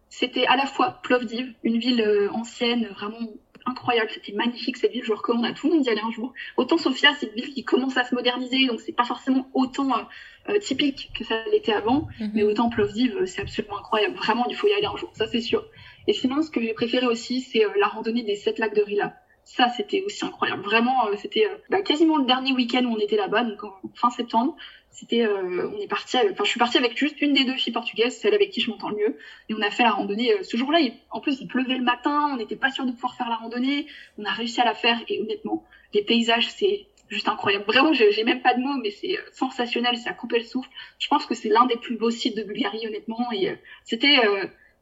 c'était 0.09 0.45
à 0.45 0.55
la 0.55 0.67
fois 0.67 0.99
Plovdiv, 1.01 1.51
une 1.63 1.79
ville 1.79 2.29
ancienne, 2.33 2.87
vraiment 2.93 3.31
incroyable, 3.65 4.09
c'était 4.13 4.33
magnifique 4.33 4.77
cette 4.77 4.91
ville, 4.91 5.03
je 5.03 5.13
recommande 5.13 5.45
à 5.45 5.53
tout 5.53 5.67
le 5.67 5.73
monde 5.73 5.83
d'y 5.83 5.89
aller 5.89 6.01
un 6.01 6.11
jour. 6.11 6.33
Autant 6.57 6.77
Sofia, 6.77 7.13
c'est 7.19 7.27
une 7.27 7.33
ville 7.33 7.53
qui 7.53 7.63
commence 7.63 7.97
à 7.97 8.03
se 8.03 8.15
moderniser, 8.15 8.67
donc 8.67 8.81
c'est 8.81 8.91
pas 8.91 9.03
forcément 9.03 9.49
autant 9.53 9.91
euh, 9.91 10.03
euh, 10.49 10.59
typique 10.59 11.11
que 11.17 11.23
ça 11.23 11.35
l'était 11.51 11.73
avant, 11.73 12.07
mhm. 12.19 12.31
mais 12.33 12.43
autant 12.43 12.69
Plovdiv, 12.69 13.15
euh, 13.15 13.25
c'est 13.25 13.41
absolument 13.41 13.77
incroyable. 13.79 14.15
Vraiment, 14.15 14.45
il 14.49 14.55
faut 14.55 14.67
y 14.67 14.73
aller 14.73 14.85
un 14.85 14.97
jour, 14.97 15.11
ça 15.13 15.27
c'est 15.27 15.41
sûr. 15.41 15.65
Et 16.07 16.13
sinon, 16.13 16.41
ce 16.41 16.49
que 16.49 16.61
j'ai 16.61 16.73
préféré 16.73 17.05
aussi, 17.05 17.41
c'est 17.41 17.63
la 17.79 17.87
randonnée 17.87 18.23
des 18.23 18.35
sept 18.35 18.57
lacs 18.57 18.75
de 18.75 18.81
Rila. 18.81 19.15
Ça, 19.43 19.69
c'était 19.69 20.03
aussi 20.05 20.23
incroyable. 20.25 20.63
Vraiment, 20.63 21.05
c'était 21.17 21.47
bah, 21.69 21.81
quasiment 21.81 22.17
le 22.17 22.25
dernier 22.25 22.53
week-end 22.53 22.83
où 22.85 22.93
on 22.93 22.99
était 22.99 23.17
là-bas, 23.17 23.43
donc 23.43 23.63
en 23.63 23.79
fin 23.95 24.09
septembre 24.09 24.55
c'était 24.91 25.23
euh, 25.23 25.69
on 25.73 25.79
est 25.79 25.87
parti 25.87 26.17
enfin 26.17 26.43
je 26.43 26.49
suis 26.49 26.59
partie 26.59 26.77
avec 26.77 26.97
juste 26.97 27.21
une 27.21 27.33
des 27.33 27.45
deux 27.45 27.55
filles 27.55 27.73
portugaises 27.73 28.17
celle 28.17 28.33
avec 28.33 28.51
qui 28.51 28.61
je 28.61 28.69
m'entends 28.69 28.89
le 28.89 28.97
mieux 28.97 29.17
et 29.49 29.53
on 29.53 29.61
a 29.61 29.71
fait 29.71 29.83
la 29.83 29.91
randonnée 29.91 30.33
euh, 30.33 30.43
ce 30.43 30.57
jour-là 30.57 30.79
en 31.09 31.21
plus 31.21 31.39
il 31.39 31.47
pleuvait 31.47 31.77
le 31.77 31.83
matin 31.83 32.29
on 32.33 32.37
n'était 32.37 32.55
pas 32.55 32.71
sûr 32.71 32.85
de 32.85 32.91
pouvoir 32.91 33.15
faire 33.15 33.29
la 33.29 33.35
randonnée 33.35 33.87
on 34.17 34.25
a 34.25 34.31
réussi 34.31 34.59
à 34.61 34.65
la 34.65 34.73
faire 34.73 34.99
et 35.07 35.21
honnêtement 35.21 35.65
les 35.93 36.03
paysages 36.03 36.49
c'est 36.51 36.87
juste 37.09 37.27
incroyable. 37.27 37.65
Vraiment 37.65 37.91
j'ai 37.93 38.23
même 38.23 38.41
pas 38.41 38.53
de 38.53 38.61
mots 38.61 38.79
mais 38.81 38.91
c'est 38.91 39.17
euh, 39.17 39.21
sensationnel 39.33 39.97
c'est 39.97 40.09
à 40.09 40.13
couper 40.13 40.39
le 40.39 40.45
souffle. 40.45 40.69
Je 40.99 41.07
pense 41.07 41.25
que 41.25 41.35
c'est 41.35 41.49
l'un 41.49 41.65
des 41.65 41.75
plus 41.75 41.97
beaux 41.97 42.11
sites 42.11 42.37
de 42.37 42.43
Bulgarie 42.43 42.87
honnêtement 42.87 43.31
et 43.33 43.53
c'était 43.83 44.17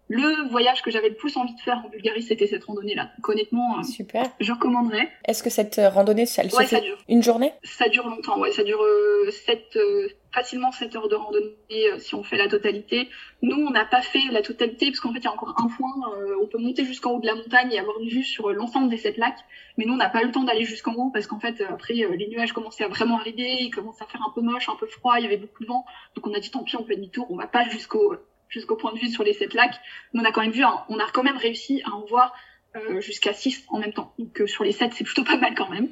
le 0.09 0.49
voyage 0.49 0.81
que 0.81 0.89
j'avais 0.89 1.09
le 1.09 1.15
plus 1.15 1.37
envie 1.37 1.53
de 1.53 1.59
faire 1.59 1.83
en 1.85 1.89
Bulgarie, 1.89 2.23
c'était 2.23 2.47
cette 2.47 2.63
randonnée-là. 2.63 3.11
Donc 3.17 3.29
honnêtement, 3.29 3.77
euh, 3.77 3.83
super. 3.83 4.25
Je 4.39 4.51
recommanderais. 4.51 5.07
Est-ce 5.25 5.43
que 5.43 5.51
cette 5.51 5.77
euh, 5.77 5.87
randonnée, 5.87 6.25
ça, 6.25 6.41
elle 6.43 6.51
se 6.51 6.63
fait 6.63 6.83
une 7.07 7.21
journée? 7.21 7.53
Ça 7.63 7.87
dure 7.89 8.07
longtemps, 8.07 8.39
ouais. 8.39 8.51
Ça 8.51 8.63
dure 8.63 8.81
euh, 8.81 9.29
facilement 10.33 10.71
7 10.71 10.95
heures 10.95 11.09
de 11.09 11.15
randonnée 11.15 11.55
si 11.99 12.15
on 12.15 12.23
fait 12.23 12.37
la 12.37 12.47
totalité. 12.47 13.07
Nous, 13.43 13.55
on 13.55 13.69
n'a 13.69 13.85
pas 13.85 14.01
fait 14.01 14.31
la 14.31 14.41
totalité 14.41 14.87
parce 14.87 14.99
qu'en 14.99 15.13
fait, 15.13 15.19
il 15.19 15.25
y 15.25 15.27
a 15.27 15.31
encore 15.31 15.53
un 15.57 15.67
point. 15.67 15.93
on 16.41 16.47
peut 16.47 16.57
monter 16.57 16.85
jusqu'en 16.85 17.11
haut 17.11 17.19
de 17.19 17.27
la 17.27 17.35
montagne 17.35 17.71
et 17.71 17.79
avoir 17.79 17.99
une 17.99 18.09
vue 18.09 18.23
sur 18.23 18.51
l'ensemble 18.51 18.89
des 18.89 18.97
sept 18.97 19.17
lacs. 19.17 19.37
Mais 19.77 19.85
nous, 19.85 19.93
on 19.93 19.97
n'a 19.97 20.09
pas 20.09 20.23
eu 20.23 20.25
le 20.25 20.31
temps 20.31 20.43
d'aller 20.43 20.65
jusqu'en 20.65 20.93
haut 20.95 21.11
parce 21.11 21.27
qu'en 21.27 21.39
fait, 21.39 21.61
après, 21.69 21.93
les 21.93 22.27
nuages 22.27 22.53
commençaient 22.53 22.83
à 22.83 22.87
vraiment 22.87 23.19
arriver. 23.19 23.57
Ils 23.61 23.69
commençaient 23.69 24.05
à 24.05 24.07
faire 24.07 24.23
un 24.27 24.31
peu 24.33 24.41
moche, 24.41 24.69
un 24.69 24.75
peu 24.75 24.87
froid. 24.87 25.15
Il 25.19 25.23
y 25.23 25.27
avait 25.27 25.37
beaucoup 25.37 25.61
de 25.63 25.67
vent. 25.67 25.85
Donc 26.15 26.25
on 26.25 26.33
a 26.33 26.39
dit 26.39 26.49
tant 26.49 26.63
pis, 26.63 26.75
on 26.77 26.83
fait 26.83 26.95
demi-tour. 26.95 27.27
On 27.29 27.35
va 27.35 27.47
pas 27.47 27.69
jusqu'au 27.69 28.15
jusqu'au 28.49 28.75
point 28.75 28.93
de 28.93 28.99
vue 28.99 29.07
sur 29.07 29.23
les 29.23 29.33
sept 29.33 29.53
lacs. 29.53 29.79
on 30.13 30.25
a 30.25 30.31
quand 30.31 30.41
même 30.41 30.51
vu, 30.51 30.63
on 30.65 30.99
a 30.99 31.09
quand 31.13 31.23
même 31.23 31.37
réussi 31.37 31.81
à 31.85 31.91
en 31.91 32.05
voir 32.05 32.33
euh, 32.75 33.01
jusqu'à 33.01 33.33
6 33.33 33.65
en 33.69 33.79
même 33.79 33.93
temps. 33.93 34.13
Donc 34.19 34.41
euh, 34.41 34.45
sur 34.47 34.63
les 34.63 34.71
7, 34.71 34.93
c'est 34.93 35.03
plutôt 35.03 35.23
pas 35.23 35.37
mal 35.37 35.55
quand 35.55 35.69
même. 35.69 35.89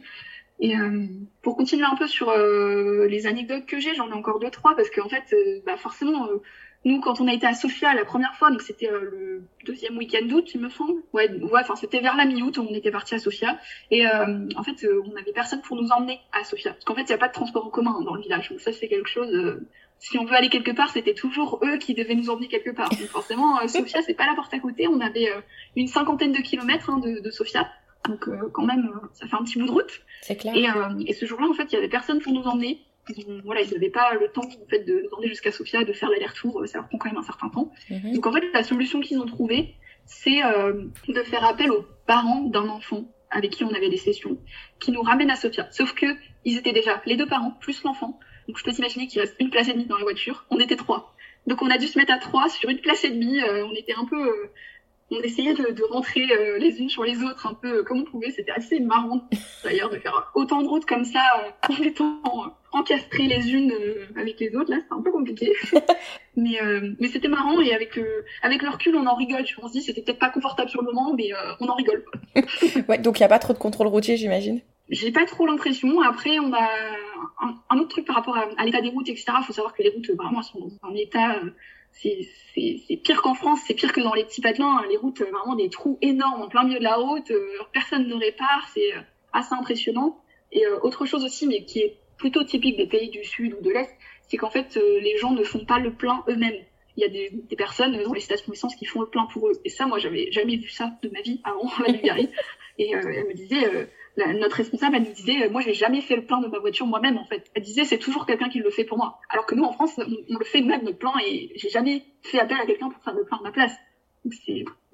Et 0.60 0.78
euh, 0.78 1.08
pour 1.42 1.58
continuer 1.58 1.86
un 1.86 1.96
peu 1.96 2.08
sur 2.08 2.32
les 2.36 3.28
anecdotes 3.28 3.66
que 3.66 3.80
j'ai, 3.80 3.96
j'en 3.96 4.10
ai 4.10 4.14
encore 4.14 4.40
deux 4.40 4.50
trois 4.50 4.76
parce 4.76 4.90
qu'en 4.90 5.08
fait, 5.08 5.36
bah 5.66 5.78
forcément, 5.78 6.28
nous 6.84 7.00
quand 7.00 7.22
on 7.22 7.28
a 7.28 7.34
été 7.34 7.46
à 7.46 7.54
Sofia 7.54 7.94
la 7.94 8.06
première 8.06 8.34
fois, 8.36 8.50
donc 8.50 8.64
c'était 8.64 8.90
le 8.90 9.44
deuxième 9.66 9.98
week-end 9.98 10.26
d'août, 10.26 10.50
il 10.56 10.62
me 10.62 10.70
semble. 10.70 11.04
Ouais, 11.14 11.30
ouais, 11.30 11.62
enfin 11.62 11.76
c'était 11.76 12.00
vers 12.00 12.16
la 12.16 12.26
mi-août, 12.26 12.58
on 12.58 12.74
était 12.74 12.90
parti 12.90 13.14
à 13.14 13.20
Sofia 13.20 13.60
et 13.92 14.08
en 14.08 14.64
fait, 14.64 14.88
on 15.06 15.16
avait 15.16 15.32
personne 15.32 15.62
pour 15.62 15.80
nous 15.80 15.90
emmener 15.90 16.20
à 16.32 16.44
Sofia 16.44 16.74
parce 16.74 16.86
qu'en 16.86 16.96
fait, 16.96 17.02
il 17.02 17.10
n'y 17.10 17.14
a 17.14 17.20
pas 17.20 17.28
de 17.28 17.34
transport 17.34 17.66
en 17.66 17.70
commun 17.70 18.02
dans 18.02 18.16
le 18.16 18.22
village. 18.22 18.50
Donc 18.50 18.60
ça, 18.60 18.72
c'est 18.72 18.88
quelque 18.88 19.10
chose 19.10 19.60
si 20.00 20.18
on 20.18 20.26
veut 20.26 20.36
aller 20.36 20.50
quelque 20.50 20.72
part, 20.72 20.90
c'était 20.90 21.14
toujours 21.14 21.60
eux 21.64 21.78
qui 21.78 21.94
devaient 21.94 22.16
nous 22.16 22.30
emmener 22.30 22.48
quelque 22.48 22.70
part. 22.70 22.90
Donc 22.90 23.08
forcément, 23.08 23.60
euh, 23.62 23.68
Sofia, 23.68 24.02
c'est 24.02 24.14
pas 24.14 24.26
la 24.26 24.36
porte 24.36 24.54
à 24.54 24.60
côté. 24.60 24.88
On 24.88 25.00
avait 25.00 25.30
euh, 25.30 25.42
une 25.76 25.88
cinquantaine 25.88 26.32
de 26.32 26.40
kilomètres 26.40 26.90
hein, 26.90 27.00
de, 27.00 27.20
de, 27.20 27.32
Sofia. 27.32 27.70
Donc 28.08 28.28
euh, 28.28 28.50
quand 28.54 28.66
même, 28.66 28.92
ça 29.14 29.28
fait 29.28 29.36
un 29.36 29.44
petit 29.44 29.60
bout 29.60 29.66
de 29.66 29.72
route. 29.72 30.02
C'est 30.22 30.36
clair. 30.36 30.56
Et, 30.56 31.10
et 31.10 31.14
ce 31.14 31.26
jour-là, 31.26 31.48
en 31.50 31.54
fait, 31.54 31.72
il 31.72 31.76
y 31.76 31.78
avait 31.78 31.90
personne 31.90 32.20
pour 32.20 32.32
nous 32.32 32.44
emmener. 32.44 32.80
ils 33.10 33.42
voilà, 33.44 33.62
ils 33.62 33.74
n'avaient 33.74 33.90
pas 33.90 34.14
le 34.14 34.28
temps 34.30 34.46
en 34.46 34.70
fait 34.70 34.84
de 34.84 35.04
demander 35.06 35.28
jusqu'à 35.28 35.52
Sofia 35.52 35.84
de 35.84 35.94
faire 35.94 36.10
l'aller-retour, 36.10 36.62
ça 36.68 36.78
leur 36.78 36.88
prend 36.88 36.98
quand 36.98 37.10
même 37.10 37.18
un 37.18 37.24
certain 37.24 37.50
temps. 37.50 37.72
Mhm. 37.90 38.14
Donc 38.14 38.28
en 38.28 38.32
fait, 38.32 38.44
la 38.54 38.64
solution 38.64 39.02
qu'ils 39.02 39.20
ont 39.20 39.26
trouvée, 39.26 39.76
c'est 40.06 40.42
de 40.42 41.24
faire 41.24 41.44
appel 41.44 41.72
aux 41.72 41.86
parents 42.06 42.44
d'un 42.44 42.70
enfant 42.70 43.06
avec 43.30 43.52
qui 43.52 43.64
on 43.64 43.74
avait 43.74 43.90
des 43.90 43.98
sessions, 43.98 44.38
qui 44.80 44.92
nous 44.92 45.02
ramènent 45.02 45.32
à 45.32 45.36
Sofia. 45.36 45.68
Sauf 45.72 45.94
que 45.94 46.06
ils 46.46 46.58
étaient 46.58 46.72
déjà 46.72 47.02
les 47.06 47.18
deux 47.18 47.28
parents 47.28 47.52
plus 47.60 47.84
l'enfant. 47.84 48.20
Donc 48.48 48.58
je 48.58 48.64
peux 48.64 48.72
t'imaginer 48.72 49.08
qu'il 49.08 49.22
reste 49.22 49.36
une 49.40 49.50
place 49.50 49.68
et 49.68 49.74
demie 49.74 49.86
dans 49.86 49.98
la 49.98 50.04
voiture. 50.04 50.46
On 50.50 50.60
était 50.60 50.76
trois. 50.76 51.14
Donc 51.48 51.62
on 51.62 51.70
a 51.70 51.78
dû 51.78 51.88
se 51.88 51.98
mettre 51.98 52.14
à 52.14 52.18
trois 52.18 52.50
sur 52.50 52.70
une 52.70 52.80
place 52.80 53.04
et 53.04 53.10
demie. 53.10 53.42
on 53.44 53.74
était 53.74 53.94
un 53.94 54.06
peu 54.06 54.50
on 55.12 55.22
essayait 55.22 55.54
de, 55.54 55.84
rentrer 55.92 56.28
euh, 56.32 56.58
les 56.58 56.80
unes 56.80 56.90
sur 56.90 57.04
les 57.04 57.24
autres 57.24 57.48
un 57.48 57.54
peu 57.54 57.84
comme 57.84 58.02
on 58.02 58.04
pouvait. 58.04 58.32
C'était 58.32 58.52
assez 58.52 58.80
marrant 58.80 59.22
d'ailleurs 59.64 59.90
de 59.90 59.98
faire 59.98 60.32
autant 60.36 60.62
de 60.62 60.68
routes 60.68 60.86
comme 60.86 61.06
ça 61.06 61.22
euh, 61.40 61.74
en 61.74 61.82
étant 61.82 62.22
encastrées 62.74 63.28
les 63.28 63.52
unes 63.52 63.72
euh, 63.72 64.08
avec 64.20 64.40
les 64.40 64.54
autres. 64.56 64.70
Là, 64.70 64.78
c'était 64.82 64.94
un 64.94 65.02
peu 65.02 65.12
compliqué. 65.12 65.54
mais 66.36 66.60
mais 67.00 67.08
c'était 67.08 67.30
marrant 67.30 67.60
et 67.62 67.74
avec, 67.74 68.00
avec 68.42 68.62
le 68.62 68.70
recul, 68.70 68.96
on 68.96 69.06
en 69.06 69.16
rigole. 69.16 69.46
On 69.62 69.68
se 69.68 69.74
dit 69.74 69.82
c'était 69.82 70.02
peut-être 70.02 70.20
pas 70.20 70.30
confortable 70.30 70.70
sur 70.70 70.82
le 70.82 70.92
moment, 70.92 71.14
mais 71.14 71.30
on 71.60 71.68
en 71.68 71.76
rigole. 71.76 72.04
ouais, 72.90 72.98
donc 72.98 73.20
il 73.20 73.22
n'y 73.22 73.26
a 73.26 73.30
pas 73.30 73.40
trop 73.40 73.54
de 73.54 73.58
contrôle 73.58 73.88
routier, 73.88 74.18
j'imagine 74.18 74.62
j'ai 74.90 75.12
pas 75.12 75.26
trop 75.26 75.46
l'impression. 75.46 76.02
Après, 76.02 76.40
on 76.40 76.54
a 76.54 76.70
un, 77.70 77.78
autre 77.78 77.90
truc 77.90 78.06
par 78.06 78.16
rapport 78.16 78.38
à, 78.38 78.66
l'état 78.66 78.82
des 78.82 78.90
routes, 78.90 79.10
etc. 79.10 79.26
Il 79.40 79.46
faut 79.46 79.54
savoir 79.54 79.74
que 79.74 79.84
les 79.84 79.90
routes, 79.90 80.10
vraiment, 80.12 80.42
sont 80.42 80.60
dans 80.60 80.90
un 80.90 80.96
état 80.96 81.42
c'est 81.92 82.98
pire 83.04 83.22
qu'en 83.22 83.34
France, 83.34 83.62
c'est 83.66 83.74
pire 83.74 83.92
que 83.92 84.02
dans 84.02 84.14
les 84.14 84.24
petits 84.24 84.42
patelins. 84.42 84.78
Hein. 84.78 84.86
Les 84.90 84.98
routes, 84.98 85.22
euh, 85.22 85.30
vraiment 85.32 85.56
des 85.56 85.70
trous 85.70 85.98
énormes 86.02 86.42
en 86.42 86.48
plein 86.48 86.64
milieu 86.64 86.80
de 86.80 86.84
la 86.84 86.96
route, 86.96 87.32
euh, 87.32 87.50
personne 87.74 88.08
ne 88.08 88.16
répare, 88.16 88.70
c'est 88.74 88.94
euh, 88.94 89.02
assez 89.34 89.54
impressionnant. 89.54 90.22
Et 90.52 90.66
autre 90.82 91.06
chose 91.06 91.26
aussi, 91.26 91.46
mais 91.46 91.66
qui 91.66 91.80
est 91.80 91.98
plutôt 92.18 92.42
typique 92.42 92.78
des 92.78 92.88
pays 92.88 93.10
du 93.10 93.26
Sud 93.26 93.54
ou 93.60 93.62
de 93.62 93.70
l'Est, 93.70 93.94
c'est 94.30 94.38
qu'en 94.38 94.50
fait, 94.50 94.80
les 95.02 95.18
gens 95.18 95.34
ne 95.34 95.44
font 95.44 95.66
pas 95.66 95.78
le 95.78 95.94
plein 95.94 96.24
eux-mêmes. 96.30 96.64
Il 96.96 97.02
y 97.02 97.04
a 97.04 97.10
des, 97.10 97.56
personnes 97.58 98.02
dans 98.02 98.14
les 98.14 98.22
stations 98.22 98.50
d'essence 98.50 98.74
qui 98.78 98.86
font 98.86 99.02
le 99.02 99.08
plein 99.08 99.26
pour 99.26 99.50
eux. 99.50 99.52
Et 99.66 99.70
ça, 99.70 99.88
moi, 99.88 100.00
j'avais 100.00 100.32
jamais 100.32 100.56
vu 100.56 100.70
ça 100.70 100.94
de 101.04 101.10
ma 101.10 101.20
vie 101.20 101.42
avant 101.44 101.70
la 101.86 101.92
Bulgarie. 101.92 102.30
Et 102.78 102.92
elle 102.92 103.28
me 103.28 103.34
disait, 103.34 103.90
notre 104.18 104.56
responsable, 104.56 104.96
elle 104.96 105.04
nous 105.04 105.14
disait, 105.14 105.44
euh, 105.44 105.50
moi, 105.50 105.62
j'ai 105.62 105.74
jamais 105.74 106.02
fait 106.02 106.16
le 106.16 106.26
plein 106.26 106.42
de 106.42 106.48
ma 106.48 106.60
voiture 106.60 106.86
moi-même, 106.88 107.18
en 107.18 107.26
fait. 107.26 107.50
Elle 107.54 107.64
disait, 107.64 107.86
c'est 107.86 108.00
toujours 108.00 108.26
quelqu'un 108.26 108.50
qui 108.50 108.60
le 108.60 108.70
fait 108.70 108.84
pour 108.84 108.98
moi. 108.98 109.20
Alors 109.30 109.46
que 109.46 109.56
nous, 109.56 109.64
en 109.64 109.74
France, 109.74 109.92
on, 109.98 110.04
le 110.38 110.46
fait 110.46 110.62
nous-mêmes, 110.62 110.84
notre 110.84 110.98
plein, 110.98 111.14
et 111.26 111.52
j'ai 111.56 111.70
jamais 111.70 112.04
fait 112.24 112.40
appel 112.40 112.58
à 112.62 112.66
quelqu'un 112.66 112.90
pour 112.90 113.04
faire 113.04 113.14
le 113.14 113.24
plein 113.26 113.38
de 113.38 113.44
ma 113.44 113.52
place. 113.52 113.74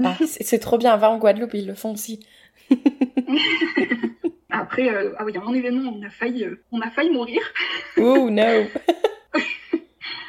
Ah, 0.04 0.16
c'est 0.26 0.60
trop 0.60 0.78
bien. 0.78 0.96
Va 0.98 1.10
en 1.10 1.18
Guadeloupe, 1.18 1.54
ils 1.54 1.66
le 1.66 1.74
font 1.74 1.94
aussi. 1.94 2.26
Après, 4.50 4.88
euh, 4.88 5.14
ah 5.18 5.26
oui, 5.26 5.32
il 5.34 5.36
y 5.36 5.40
a 5.40 5.44
un 5.44 5.54
événement, 5.54 5.94
on 5.98 6.04
a 6.06 6.10
failli, 6.10 6.44
euh, 6.44 6.64
on 6.72 6.80
a 6.82 6.92
failli 6.92 7.10
mourir. 7.10 7.42
Oh 7.98 8.30
no 8.30 8.44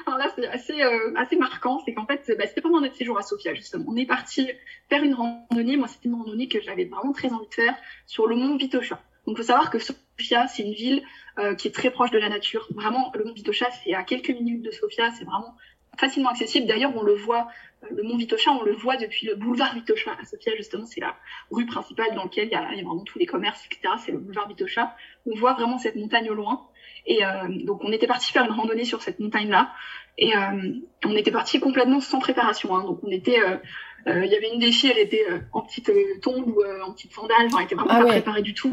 Alors 0.06 0.18
là, 0.18 0.30
c'est 0.34 0.46
assez, 0.46 0.82
euh, 0.82 1.14
assez 1.16 1.36
marquant, 1.36 1.80
c'est 1.84 1.94
qu'en 1.94 2.06
fait, 2.06 2.30
bah, 2.36 2.46
c'était 2.46 2.60
pendant 2.60 2.80
notre 2.80 2.94
séjour 2.94 3.18
à 3.18 3.22
Sofia, 3.22 3.54
justement. 3.54 3.84
On 3.88 3.96
est 3.96 4.06
parti 4.06 4.50
faire 4.88 5.02
une 5.02 5.14
randonnée. 5.14 5.76
Moi, 5.76 5.88
c'était 5.88 6.08
une 6.08 6.14
randonnée 6.14 6.48
que 6.48 6.60
j'avais 6.60 6.84
vraiment 6.84 7.12
très 7.12 7.32
envie 7.32 7.48
de 7.48 7.54
faire 7.54 7.74
sur 8.06 8.26
le 8.26 8.36
mont 8.36 8.56
Vitosha. 8.56 9.00
Donc, 9.26 9.36
il 9.36 9.38
faut 9.38 9.42
savoir 9.44 9.70
que 9.70 9.78
Sofia, 9.78 10.46
c'est 10.48 10.62
une 10.62 10.74
ville 10.74 11.02
euh, 11.38 11.54
qui 11.54 11.68
est 11.68 11.70
très 11.70 11.90
proche 11.90 12.10
de 12.10 12.18
la 12.18 12.28
nature. 12.28 12.68
Vraiment, 12.74 13.10
le 13.14 13.24
mont 13.24 13.32
Vitosha, 13.32 13.66
c'est 13.82 13.94
à 13.94 14.02
quelques 14.02 14.30
minutes 14.30 14.62
de 14.62 14.70
Sofia. 14.70 15.10
C'est 15.12 15.24
vraiment 15.24 15.56
facilement 15.98 16.30
accessible. 16.30 16.66
D'ailleurs, 16.66 16.92
on 16.94 17.02
le 17.02 17.14
voit, 17.14 17.48
euh, 17.84 17.86
le 17.96 18.02
mont 18.02 18.18
Vitosha, 18.18 18.50
on 18.52 18.62
le 18.62 18.72
voit 18.72 18.96
depuis 18.96 19.26
le 19.26 19.36
boulevard 19.36 19.74
Vitosha 19.74 20.10
à 20.20 20.24
Sofia, 20.26 20.54
justement. 20.56 20.84
C'est 20.84 21.00
la 21.00 21.16
rue 21.50 21.64
principale 21.64 22.14
dans 22.14 22.24
laquelle 22.24 22.48
il 22.48 22.52
y 22.52 22.56
a, 22.56 22.72
il 22.72 22.78
y 22.78 22.80
a 22.82 22.84
vraiment 22.84 23.04
tous 23.04 23.18
les 23.18 23.26
commerces, 23.26 23.64
etc. 23.66 23.94
C'est 24.04 24.12
le 24.12 24.18
boulevard 24.18 24.48
Vitosha. 24.48 24.94
On 25.24 25.34
voit 25.34 25.54
vraiment 25.54 25.78
cette 25.78 25.96
montagne 25.96 26.28
au 26.28 26.34
loin. 26.34 26.68
Et 27.06 27.24
euh, 27.24 27.28
donc 27.64 27.84
on 27.84 27.92
était 27.92 28.06
parti 28.06 28.32
faire 28.32 28.44
une 28.44 28.52
randonnée 28.52 28.84
sur 28.84 29.02
cette 29.02 29.20
montagne-là. 29.20 29.70
Et 30.16 30.36
euh, 30.36 30.72
on 31.04 31.16
était 31.16 31.32
parti 31.32 31.60
complètement 31.60 32.00
sans 32.00 32.18
préparation. 32.18 32.74
Hein. 32.76 32.84
Donc 32.84 33.00
on 33.02 33.10
était, 33.10 33.40
euh, 33.40 34.24
il 34.24 34.30
y 34.30 34.36
avait 34.36 34.50
une 34.52 34.60
filles, 34.72 34.92
elle 34.92 35.02
était 35.02 35.26
en 35.52 35.62
petite 35.62 35.90
tombe 36.22 36.48
ou 36.48 36.62
en 36.82 36.92
petite 36.92 37.12
sandale. 37.12 37.46
Enfin, 37.46 37.58
elle 37.58 37.64
était 37.64 37.74
vraiment 37.74 37.90
ah 37.92 38.02
pas 38.02 38.06
préparée 38.06 38.42
du 38.42 38.54
tout. 38.54 38.72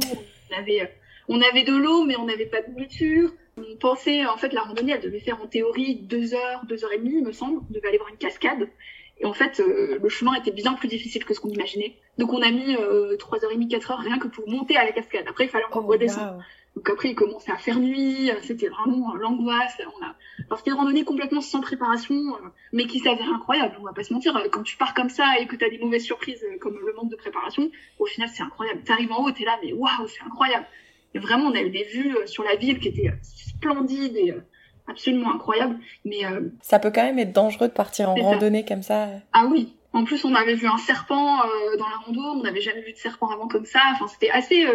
On 0.51 0.57
avait, 0.57 0.93
on 1.27 1.41
avait 1.41 1.63
de 1.63 1.75
l'eau, 1.75 2.03
mais 2.03 2.15
on 2.17 2.25
n'avait 2.25 2.45
pas 2.45 2.61
de 2.61 2.71
nourriture. 2.71 3.31
On 3.57 3.75
pensait, 3.77 4.25
en 4.25 4.37
fait, 4.37 4.53
la 4.53 4.61
randonnée, 4.61 4.93
elle 4.93 5.01
devait 5.01 5.19
faire 5.19 5.41
en 5.41 5.47
théorie 5.47 5.95
deux 5.95 6.33
heures, 6.33 6.65
deux 6.65 6.85
heures 6.85 6.93
et 6.93 6.97
demie, 6.97 7.15
il 7.17 7.23
me 7.23 7.31
semble. 7.31 7.59
On 7.69 7.73
devait 7.73 7.87
aller 7.87 7.97
voir 7.97 8.09
une 8.09 8.17
cascade. 8.17 8.69
Et 9.19 9.25
en 9.25 9.33
fait, 9.33 9.59
le 9.59 10.09
chemin 10.09 10.33
était 10.33 10.51
bien 10.51 10.73
plus 10.73 10.87
difficile 10.87 11.25
que 11.25 11.33
ce 11.33 11.39
qu'on 11.39 11.49
imaginait. 11.49 11.97
Donc 12.17 12.33
on 12.33 12.41
a 12.41 12.49
mis 12.49 12.75
trois 13.19 13.43
heures 13.43 13.51
et 13.51 13.55
demie, 13.55 13.67
quatre 13.67 13.91
heures 13.91 13.99
rien 13.99 14.19
que 14.19 14.27
pour 14.27 14.49
monter 14.49 14.77
à 14.77 14.85
la 14.85 14.91
cascade. 14.91 15.25
Après, 15.27 15.45
il 15.45 15.49
fallait 15.49 15.65
encore 15.65 15.85
oh, 15.85 15.91
redescendre. 15.91 16.43
Donc 16.75 16.89
après, 16.89 17.09
il 17.09 17.15
commençait 17.15 17.51
à 17.51 17.57
faire 17.57 17.79
nuit, 17.79 18.31
c'était 18.43 18.69
vraiment 18.69 19.13
l'angoisse. 19.15 19.77
On 19.79 20.05
a... 20.05 20.15
Alors 20.47 20.57
c'était 20.57 20.71
une 20.71 20.77
randonnée 20.77 21.03
complètement 21.03 21.41
sans 21.41 21.59
préparation, 21.59 22.15
euh, 22.15 22.49
mais 22.71 22.85
qui 22.85 22.99
s'avère 22.99 23.29
incroyable, 23.29 23.75
on 23.79 23.83
va 23.83 23.93
pas 23.93 24.03
se 24.03 24.13
mentir. 24.13 24.41
Quand 24.51 24.63
tu 24.63 24.77
pars 24.77 24.93
comme 24.93 25.09
ça 25.09 25.25
et 25.39 25.47
que 25.47 25.55
tu 25.55 25.65
as 25.65 25.69
des 25.69 25.79
mauvaises 25.79 26.03
surprises 26.03 26.43
euh, 26.43 26.57
comme 26.59 26.77
le 26.79 26.93
manque 26.93 27.11
de 27.11 27.17
préparation, 27.17 27.69
au 27.99 28.05
final 28.05 28.29
c'est 28.33 28.43
incroyable. 28.43 28.81
Tu 28.85 28.91
arrives 28.91 29.11
en 29.11 29.23
haut, 29.23 29.31
tu 29.31 29.43
es 29.43 29.45
là, 29.45 29.57
mais 29.63 29.73
waouh, 29.73 30.07
c'est 30.07 30.23
incroyable. 30.23 30.65
Et 31.13 31.19
vraiment, 31.19 31.47
on 31.47 31.55
a 31.55 31.61
eu 31.61 31.69
des 31.69 31.83
vues 31.83 32.15
euh, 32.15 32.25
sur 32.25 32.43
la 32.43 32.55
ville 32.55 32.79
qui 32.79 32.87
étaient 32.87 33.11
splendides 33.21 34.15
et 34.15 34.33
absolument 34.87 35.33
incroyables. 35.33 35.77
Mais 36.05 36.21
Ça 36.61 36.79
peut 36.79 36.89
quand 36.89 37.03
même 37.03 37.19
être 37.19 37.33
dangereux 37.33 37.67
de 37.67 37.73
partir 37.73 38.09
en 38.09 38.15
randonnée 38.15 38.63
comme 38.65 38.81
ça. 38.81 39.09
Ah 39.33 39.45
oui, 39.45 39.75
en 39.93 40.05
plus, 40.05 40.23
on 40.23 40.33
avait 40.33 40.55
vu 40.55 40.67
un 40.67 40.77
serpent 40.77 41.37
dans 41.77 41.87
la 41.87 41.95
rando, 42.05 42.21
on 42.21 42.43
n'avait 42.43 42.61
jamais 42.61 42.81
vu 42.81 42.93
de 42.93 42.97
serpent 42.97 43.29
avant 43.29 43.47
comme 43.47 43.65
ça. 43.65 43.81
Enfin, 43.93 44.07
c'était 44.07 44.31
assez 44.31 44.65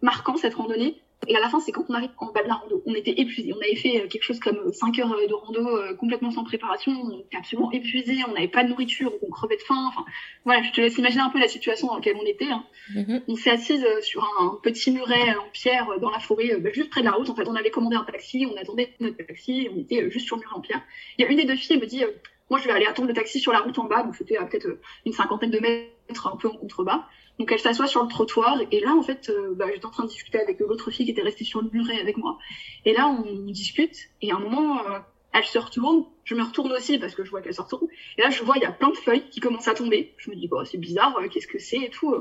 marquant 0.00 0.36
cette 0.36 0.54
randonnée. 0.54 1.02
Et 1.26 1.36
à 1.36 1.40
la 1.40 1.48
fin, 1.48 1.58
c'est 1.58 1.72
quand 1.72 1.84
on 1.88 1.94
arrive 1.94 2.10
en 2.18 2.30
bas 2.30 2.42
de 2.42 2.48
la 2.48 2.54
rando. 2.54 2.82
On 2.86 2.94
était 2.94 3.14
épuisés. 3.20 3.52
On 3.52 3.60
avait 3.60 3.74
fait 3.74 4.02
euh, 4.02 4.08
quelque 4.08 4.22
chose 4.22 4.38
comme 4.38 4.72
5 4.72 4.98
heures 5.00 5.16
de 5.28 5.34
rando 5.34 5.66
euh, 5.66 5.94
complètement 5.94 6.30
sans 6.30 6.44
préparation. 6.44 6.92
On 6.92 7.18
était 7.18 7.36
absolument 7.36 7.72
épuisés. 7.72 8.18
On 8.28 8.32
n'avait 8.32 8.48
pas 8.48 8.62
de 8.62 8.68
nourriture. 8.68 9.12
On 9.22 9.30
crevait 9.30 9.56
de 9.56 9.62
faim. 9.62 9.84
Enfin, 9.88 10.04
voilà, 10.44 10.62
je 10.62 10.70
te 10.70 10.80
laisse 10.80 10.96
imaginer 10.96 11.22
un 11.22 11.30
peu 11.30 11.40
la 11.40 11.48
situation 11.48 11.88
dans 11.88 11.96
laquelle 11.96 12.16
on 12.20 12.24
était. 12.24 12.50
Hein. 12.50 12.64
Mm-hmm. 12.94 13.22
On 13.26 13.34
s'est 13.34 13.50
assise 13.50 13.84
euh, 13.84 14.00
sur 14.00 14.24
un 14.40 14.58
petit 14.62 14.92
muret 14.92 15.36
en 15.36 15.50
pierre 15.52 15.88
dans 16.00 16.10
la 16.10 16.20
forêt, 16.20 16.56
bah, 16.58 16.70
juste 16.72 16.90
près 16.90 17.00
de 17.00 17.06
la 17.06 17.12
route. 17.12 17.28
En 17.28 17.34
fait, 17.34 17.48
on 17.48 17.56
avait 17.56 17.70
commandé 17.70 17.96
un 17.96 18.04
taxi. 18.04 18.46
On 18.46 18.56
attendait 18.56 18.94
notre 19.00 19.16
taxi. 19.16 19.68
On 19.74 19.80
était 19.80 20.10
juste 20.10 20.26
sur 20.26 20.36
le 20.36 20.42
muret 20.42 20.54
en 20.54 20.60
pierre. 20.60 20.82
Il 21.18 21.24
y 21.24 21.28
a 21.28 21.30
une 21.30 21.36
des 21.36 21.44
deux 21.44 21.56
filles, 21.56 21.78
me 21.78 21.86
dit, 21.86 22.04
moi, 22.48 22.60
je 22.60 22.66
vais 22.66 22.72
aller 22.72 22.86
attendre 22.86 23.08
le 23.08 23.14
taxi 23.14 23.40
sur 23.40 23.52
la 23.52 23.60
route 23.60 23.78
en 23.78 23.84
bas. 23.84 24.04
Donc, 24.04 24.14
c'était 24.14 24.36
à 24.36 24.44
peut-être 24.44 24.68
une 25.04 25.12
cinquantaine 25.12 25.50
de 25.50 25.58
mètres, 25.58 26.28
un 26.32 26.36
peu 26.36 26.48
en 26.48 26.56
contrebas. 26.56 27.04
Donc 27.38 27.52
elle 27.52 27.60
s'assoit 27.60 27.86
sur 27.86 28.02
le 28.02 28.08
trottoir 28.08 28.60
et 28.70 28.80
là 28.80 28.94
en 28.94 29.02
fait 29.02 29.30
euh, 29.30 29.54
bah, 29.54 29.66
j'étais 29.72 29.86
en 29.86 29.90
train 29.90 30.04
de 30.04 30.08
discuter 30.08 30.40
avec 30.40 30.58
l'autre 30.58 30.90
fille 30.90 31.06
qui 31.06 31.12
était 31.12 31.22
restée 31.22 31.44
sur 31.44 31.62
le 31.62 31.70
muret 31.72 32.00
avec 32.00 32.16
moi. 32.16 32.38
Et 32.84 32.92
là 32.92 33.08
on, 33.08 33.46
discute 33.50 33.96
et 34.22 34.32
à 34.32 34.36
un 34.36 34.40
moment 34.40 34.80
euh, 34.80 34.98
elle 35.32 35.44
se 35.44 35.58
retourne, 35.58 36.04
je 36.24 36.34
me 36.34 36.42
retourne 36.42 36.72
aussi 36.72 36.98
parce 36.98 37.14
que 37.14 37.24
je 37.24 37.30
vois 37.30 37.40
qu'elle 37.40 37.54
se 37.54 37.60
retourne. 37.60 37.86
Et 38.16 38.22
là 38.22 38.30
je 38.30 38.42
vois 38.42 38.56
il 38.56 38.62
y 38.62 38.66
a 38.66 38.72
plein 38.72 38.90
de 38.90 38.96
feuilles 38.96 39.28
qui 39.30 39.38
commencent 39.38 39.68
à 39.68 39.74
tomber. 39.74 40.14
Je 40.16 40.30
me 40.30 40.36
dis 40.36 40.48
bon 40.48 40.64
c'est 40.64 40.78
bizarre, 40.78 41.16
euh, 41.18 41.28
qu'est-ce 41.28 41.46
que 41.46 41.60
c'est 41.60 41.78
et 41.78 41.90
tout. 41.90 42.12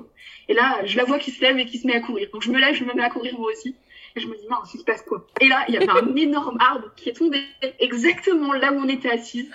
Et 0.49 0.53
là 0.53 0.85
je 0.85 0.95
la 0.97 1.03
vois 1.03 1.17
qui 1.17 1.31
se 1.31 1.41
lève 1.41 1.57
et 1.57 1.65
qui 1.65 1.79
se 1.79 1.87
met 1.87 1.95
à 1.95 1.99
courir. 1.99 2.29
Donc 2.31 2.43
je 2.43 2.51
me 2.51 2.59
lève, 2.59 2.75
je 2.75 2.83
me 2.83 2.93
mets 2.93 3.03
à 3.03 3.09
courir 3.09 3.37
moi 3.39 3.51
aussi. 3.51 3.75
Et 4.17 4.19
je 4.19 4.27
me 4.27 4.35
dis, 4.35 4.47
mince, 4.49 4.73
il 4.73 4.79
se 4.79 4.83
passe 4.83 5.03
quoi 5.03 5.27
Et 5.39 5.47
là, 5.47 5.63
il 5.67 5.75
y 5.75 5.77
avait 5.77 5.87
un 5.87 6.15
énorme 6.15 6.57
arbre 6.59 6.91
qui 6.95 7.09
est 7.09 7.13
tombé 7.13 7.39
exactement 7.79 8.51
là 8.53 8.73
où 8.73 8.77
on 8.77 8.87
était 8.89 9.11
assise. 9.11 9.47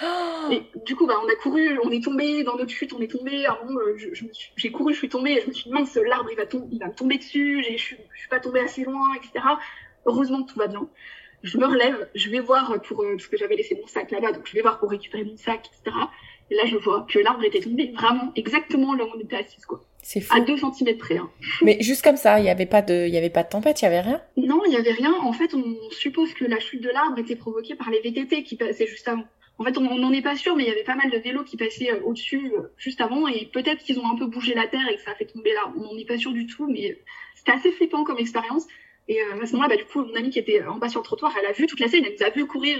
Et 0.52 0.62
du 0.86 0.94
coup, 0.94 1.08
bah, 1.08 1.16
on 1.20 1.28
a 1.28 1.34
couru, 1.34 1.80
on 1.82 1.90
est 1.90 2.04
tombé 2.04 2.44
dans 2.44 2.56
notre 2.56 2.70
chute, 2.70 2.92
on 2.92 3.00
est 3.00 3.10
tombé. 3.10 3.44
À 3.44 3.58
un 3.60 3.64
moment, 3.64 3.80
je, 3.96 4.08
j'ai 4.54 4.70
couru, 4.70 4.92
je 4.92 4.98
suis 4.98 5.08
tombée 5.08 5.32
et 5.32 5.40
je 5.40 5.48
me 5.48 5.52
suis 5.52 5.64
dit, 5.64 5.70
mince, 5.70 5.96
l'arbre, 5.96 6.30
il 6.30 6.36
va, 6.36 6.44
il 6.70 6.78
va 6.78 6.86
me 6.86 6.94
tomber 6.94 7.18
dessus, 7.18 7.64
je, 7.64 7.76
je 7.76 7.84
suis 8.20 8.28
pas 8.30 8.38
tombée 8.38 8.60
assez 8.60 8.84
loin, 8.84 9.12
etc. 9.16 9.44
Heureusement 10.06 10.42
tout 10.42 10.58
va 10.58 10.68
bien. 10.68 10.88
Je 11.42 11.58
me 11.58 11.66
relève, 11.66 12.08
je 12.14 12.30
vais 12.30 12.38
voir 12.38 12.80
pour, 12.82 13.02
euh, 13.02 13.16
parce 13.16 13.26
que 13.26 13.36
j'avais 13.36 13.56
laissé 13.56 13.76
mon 13.80 13.86
sac 13.88 14.12
là-bas, 14.12 14.30
donc 14.30 14.46
je 14.46 14.52
vais 14.52 14.62
voir 14.62 14.78
pour 14.78 14.90
récupérer 14.90 15.24
mon 15.24 15.36
sac, 15.36 15.66
etc. 15.66 15.96
Et 16.50 16.54
là, 16.54 16.62
je 16.66 16.76
vois 16.76 17.06
que 17.08 17.18
l'arbre 17.18 17.44
était 17.44 17.60
tombé 17.60 17.92
vraiment 17.94 18.32
exactement 18.36 18.94
là 18.94 19.04
où 19.04 19.08
on 19.16 19.20
était 19.20 19.36
assise, 19.36 19.64
quoi. 19.64 19.80
C'est 20.02 20.20
fou. 20.20 20.36
À 20.36 20.40
2 20.40 20.56
cm 20.56 20.98
près. 20.98 21.16
Hein. 21.16 21.30
Mais 21.62 21.78
juste 21.80 22.02
comme 22.02 22.16
ça, 22.16 22.40
il 22.40 22.42
n'y 22.42 22.50
avait 22.50 22.66
pas 22.66 22.82
de, 22.82 23.06
y 23.06 23.16
avait 23.16 23.30
pas 23.30 23.44
de 23.44 23.48
tempête, 23.48 23.80
il 23.80 23.84
y 23.84 23.88
avait 23.88 24.00
rien? 24.00 24.20
Non, 24.36 24.62
il 24.66 24.72
y 24.72 24.76
avait 24.76 24.92
rien. 24.92 25.14
En 25.22 25.32
fait, 25.32 25.54
on 25.54 25.76
suppose 25.90 26.34
que 26.34 26.44
la 26.44 26.58
chute 26.58 26.82
de 26.82 26.90
l'arbre 26.90 27.18
était 27.18 27.36
provoquée 27.36 27.76
par 27.76 27.88
les 27.90 28.00
VTT 28.00 28.42
qui 28.42 28.56
passaient 28.56 28.86
juste 28.86 29.06
avant. 29.06 29.24
En 29.58 29.64
fait, 29.64 29.78
on 29.78 29.82
n'en 29.82 30.12
est 30.12 30.22
pas 30.22 30.34
sûr, 30.34 30.56
mais 30.56 30.64
il 30.64 30.68
y 30.68 30.72
avait 30.72 30.82
pas 30.82 30.96
mal 30.96 31.10
de 31.10 31.18
vélos 31.18 31.44
qui 31.44 31.56
passaient 31.56 31.92
euh, 31.92 32.00
au-dessus 32.04 32.52
euh, 32.56 32.72
juste 32.76 33.00
avant, 33.00 33.28
et 33.28 33.48
peut-être 33.52 33.84
qu'ils 33.84 34.00
ont 34.00 34.10
un 34.10 34.16
peu 34.16 34.26
bougé 34.26 34.54
la 34.54 34.66
terre 34.66 34.88
et 34.90 34.96
que 34.96 35.02
ça 35.02 35.12
a 35.12 35.14
fait 35.14 35.26
tomber 35.26 35.52
là. 35.52 35.72
On 35.76 35.82
n'en 35.82 35.96
est 35.96 36.06
pas 36.06 36.18
sûr 36.18 36.32
du 36.32 36.46
tout, 36.46 36.66
mais 36.66 36.98
c'était 37.36 37.52
assez 37.52 37.70
flippant 37.70 38.02
comme 38.02 38.18
expérience. 38.18 38.66
Et 39.08 39.20
euh, 39.20 39.42
à 39.42 39.46
ce 39.46 39.52
moment-là, 39.52 39.68
bah, 39.68 39.76
du 39.76 39.84
coup, 39.84 40.04
mon 40.04 40.14
amie 40.14 40.30
qui 40.30 40.38
était 40.38 40.62
en 40.64 40.76
bas 40.76 40.88
sur 40.88 41.00
le 41.00 41.04
trottoir, 41.04 41.32
elle 41.38 41.46
a 41.46 41.52
vu 41.52 41.66
toute 41.66 41.80
la 41.80 41.88
scène, 41.88 42.04
elle 42.04 42.14
nous 42.18 42.26
a 42.26 42.30
vu 42.30 42.46
courir 42.46 42.78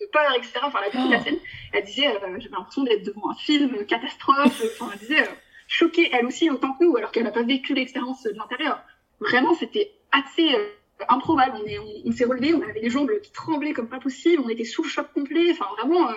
de 0.00 0.06
peur, 0.12 0.32
etc. 0.36 0.60
Enfin, 0.62 0.78
elle 0.82 0.88
a 0.88 0.90
vu 0.90 1.02
toute 1.02 1.10
la 1.10 1.18
oh. 1.20 1.24
scène. 1.24 1.38
Elle 1.72 1.84
disait, 1.84 2.04
j'avais 2.04 2.38
l'impression 2.50 2.84
d'être 2.84 3.04
devant 3.04 3.30
un 3.30 3.34
film 3.34 3.84
catastrophe. 3.86 4.62
Enfin, 4.64 4.90
elle 4.92 5.00
disait, 5.00 5.24
choquée 5.66 6.08
elle 6.12 6.26
aussi 6.26 6.50
autant 6.50 6.72
que 6.72 6.84
nous, 6.84 6.96
alors 6.96 7.10
qu'elle 7.12 7.24
n'a 7.24 7.32
pas 7.32 7.42
vécu 7.42 7.74
l'expérience 7.74 8.22
de 8.22 8.32
l'intérieur. 8.36 8.80
Vraiment, 9.20 9.54
c'était 9.54 9.92
assez 10.12 10.54
euh, 10.54 10.66
improbable. 11.08 11.58
On, 11.62 11.66
est, 11.66 11.78
on, 12.04 12.12
s'est 12.12 12.24
relevé, 12.24 12.54
on 12.54 12.62
avait 12.62 12.80
les 12.80 12.90
jambes 12.90 13.10
qui 13.22 13.32
tremblaient 13.32 13.72
comme 13.72 13.88
pas 13.88 13.98
possible, 13.98 14.42
on 14.44 14.48
était 14.48 14.64
sous 14.64 14.82
le 14.82 14.88
choc 14.88 15.12
complet. 15.12 15.50
Enfin, 15.50 15.66
vraiment, 15.78 16.10
euh, 16.10 16.14